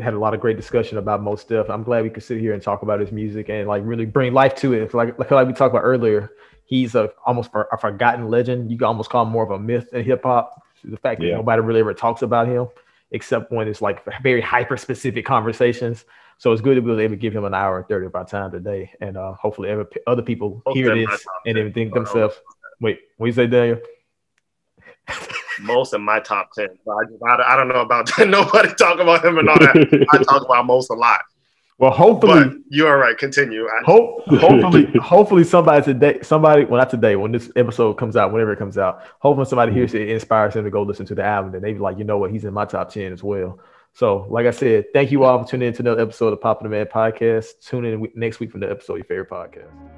had 0.00 0.14
a 0.14 0.18
lot 0.18 0.34
of 0.34 0.40
great 0.40 0.56
discussion 0.56 0.98
about 0.98 1.22
Mos 1.22 1.40
stuff. 1.40 1.68
I'm 1.70 1.82
glad 1.82 2.04
we 2.04 2.10
could 2.10 2.22
sit 2.22 2.38
here 2.38 2.52
and 2.52 2.62
talk 2.62 2.82
about 2.82 3.00
his 3.00 3.10
music 3.10 3.48
and 3.48 3.66
like 3.66 3.82
really 3.84 4.04
bring 4.04 4.32
life 4.32 4.54
to 4.56 4.74
it. 4.74 4.92
Like, 4.94 5.18
like, 5.18 5.30
like 5.30 5.46
we 5.46 5.54
talked 5.54 5.74
about 5.74 5.82
earlier, 5.84 6.30
he's 6.66 6.94
a 6.94 7.10
almost 7.24 7.50
for, 7.50 7.68
a 7.72 7.78
forgotten 7.78 8.28
legend. 8.28 8.70
You 8.70 8.78
can 8.78 8.86
almost 8.86 9.10
call 9.10 9.24
him 9.24 9.32
more 9.32 9.42
of 9.42 9.50
a 9.50 9.58
myth 9.58 9.92
in 9.92 10.04
hip 10.04 10.22
hop. 10.22 10.62
The 10.84 10.98
fact 10.98 11.20
that 11.20 11.26
Yeah. 11.26 11.36
nobody 11.36 11.62
really 11.62 11.80
ever 11.80 11.94
talks 11.94 12.22
about 12.22 12.46
him, 12.46 12.68
except 13.10 13.50
when 13.50 13.66
it's 13.66 13.82
like 13.82 14.04
very 14.22 14.40
hyper 14.40 14.76
specific 14.76 15.24
conversations. 15.24 16.04
So 16.38 16.52
it's 16.52 16.60
good 16.60 16.76
that 16.76 16.82
we 16.82 16.90
were 16.90 17.00
able 17.00 17.14
to 17.14 17.18
give 17.18 17.34
him 17.34 17.44
an 17.44 17.54
hour 17.54 17.78
and 17.78 17.88
30 17.88 18.06
of 18.06 18.14
our 18.14 18.26
time 18.26 18.50
today. 18.50 18.92
And 19.00 19.16
uh, 19.16 19.32
hopefully 19.34 19.70
ever, 19.70 19.88
other 20.06 20.22
people 20.22 20.62
Most 20.66 20.76
hear 20.76 20.94
this 20.94 21.24
and 21.46 21.56
even 21.56 21.72
think 21.72 21.94
themselves, 21.94 22.36
wait, 22.80 23.00
what 23.16 23.26
you 23.26 23.32
say, 23.32 23.46
Daniel? 23.46 23.78
Mos 25.60 25.94
in 25.94 26.02
my 26.02 26.20
top 26.20 26.50
ten. 26.52 26.66
I, 26.66 27.04
just, 27.08 27.22
I, 27.22 27.54
I 27.54 27.56
don't 27.56 27.68
know 27.68 27.80
about 27.80 28.10
nobody 28.18 28.74
talk 28.74 28.98
about 28.98 29.24
him 29.24 29.38
and 29.38 29.48
all 29.48 29.58
that. 29.58 30.06
I 30.12 30.18
talk 30.22 30.44
about 30.44 30.66
Mos 30.66 30.90
a 30.90 30.94
lot. 30.94 31.20
Well, 31.78 31.90
hopefully, 31.90 32.44
But 32.44 32.56
you 32.70 32.86
are 32.86 32.96
right. 32.98 33.16
Continue. 33.16 33.66
I, 33.66 33.82
Hope, 33.84 34.24
hopefully, 34.28 34.86
hopefully 34.98 35.44
somebody 35.44 35.84
today, 35.84 36.18
somebody, 36.22 36.64
well 36.64 36.78
not 36.78 36.88
today, 36.88 37.16
when 37.16 37.32
this 37.32 37.50
episode 37.54 37.94
comes 37.94 38.16
out, 38.16 38.32
whenever 38.32 38.52
it 38.52 38.58
comes 38.58 38.78
out, 38.78 39.02
hopefully 39.18 39.46
somebody 39.46 39.72
hears 39.72 39.92
it, 39.92 40.08
inspires 40.08 40.54
them 40.54 40.64
to 40.64 40.70
go 40.70 40.82
listen 40.82 41.04
to 41.06 41.14
the 41.14 41.22
album, 41.22 41.54
and 41.54 41.62
they 41.62 41.74
be 41.74 41.78
like, 41.78 41.98
you 41.98 42.04
know 42.04 42.16
what, 42.16 42.30
he's 42.30 42.44
in 42.44 42.54
my 42.54 42.64
top 42.64 42.90
ten 42.90 43.12
as 43.12 43.22
well. 43.22 43.58
So, 43.96 44.26
like 44.28 44.44
I 44.44 44.50
said, 44.50 44.92
thank 44.92 45.10
you 45.10 45.24
all 45.24 45.42
for 45.42 45.48
tuning 45.48 45.68
in 45.68 45.72
to 45.72 45.80
another 45.80 46.02
episode 46.02 46.34
of 46.34 46.40
Popular 46.42 46.68
Demand 46.70 46.90
podcast. 46.90 47.66
Tune 47.66 47.86
in 47.86 48.06
next 48.14 48.40
week 48.40 48.52
for 48.52 48.58
the 48.58 48.70
episode 48.70 48.92
of 48.92 48.98
your 48.98 49.24
favorite 49.24 49.30
podcast. 49.30 49.95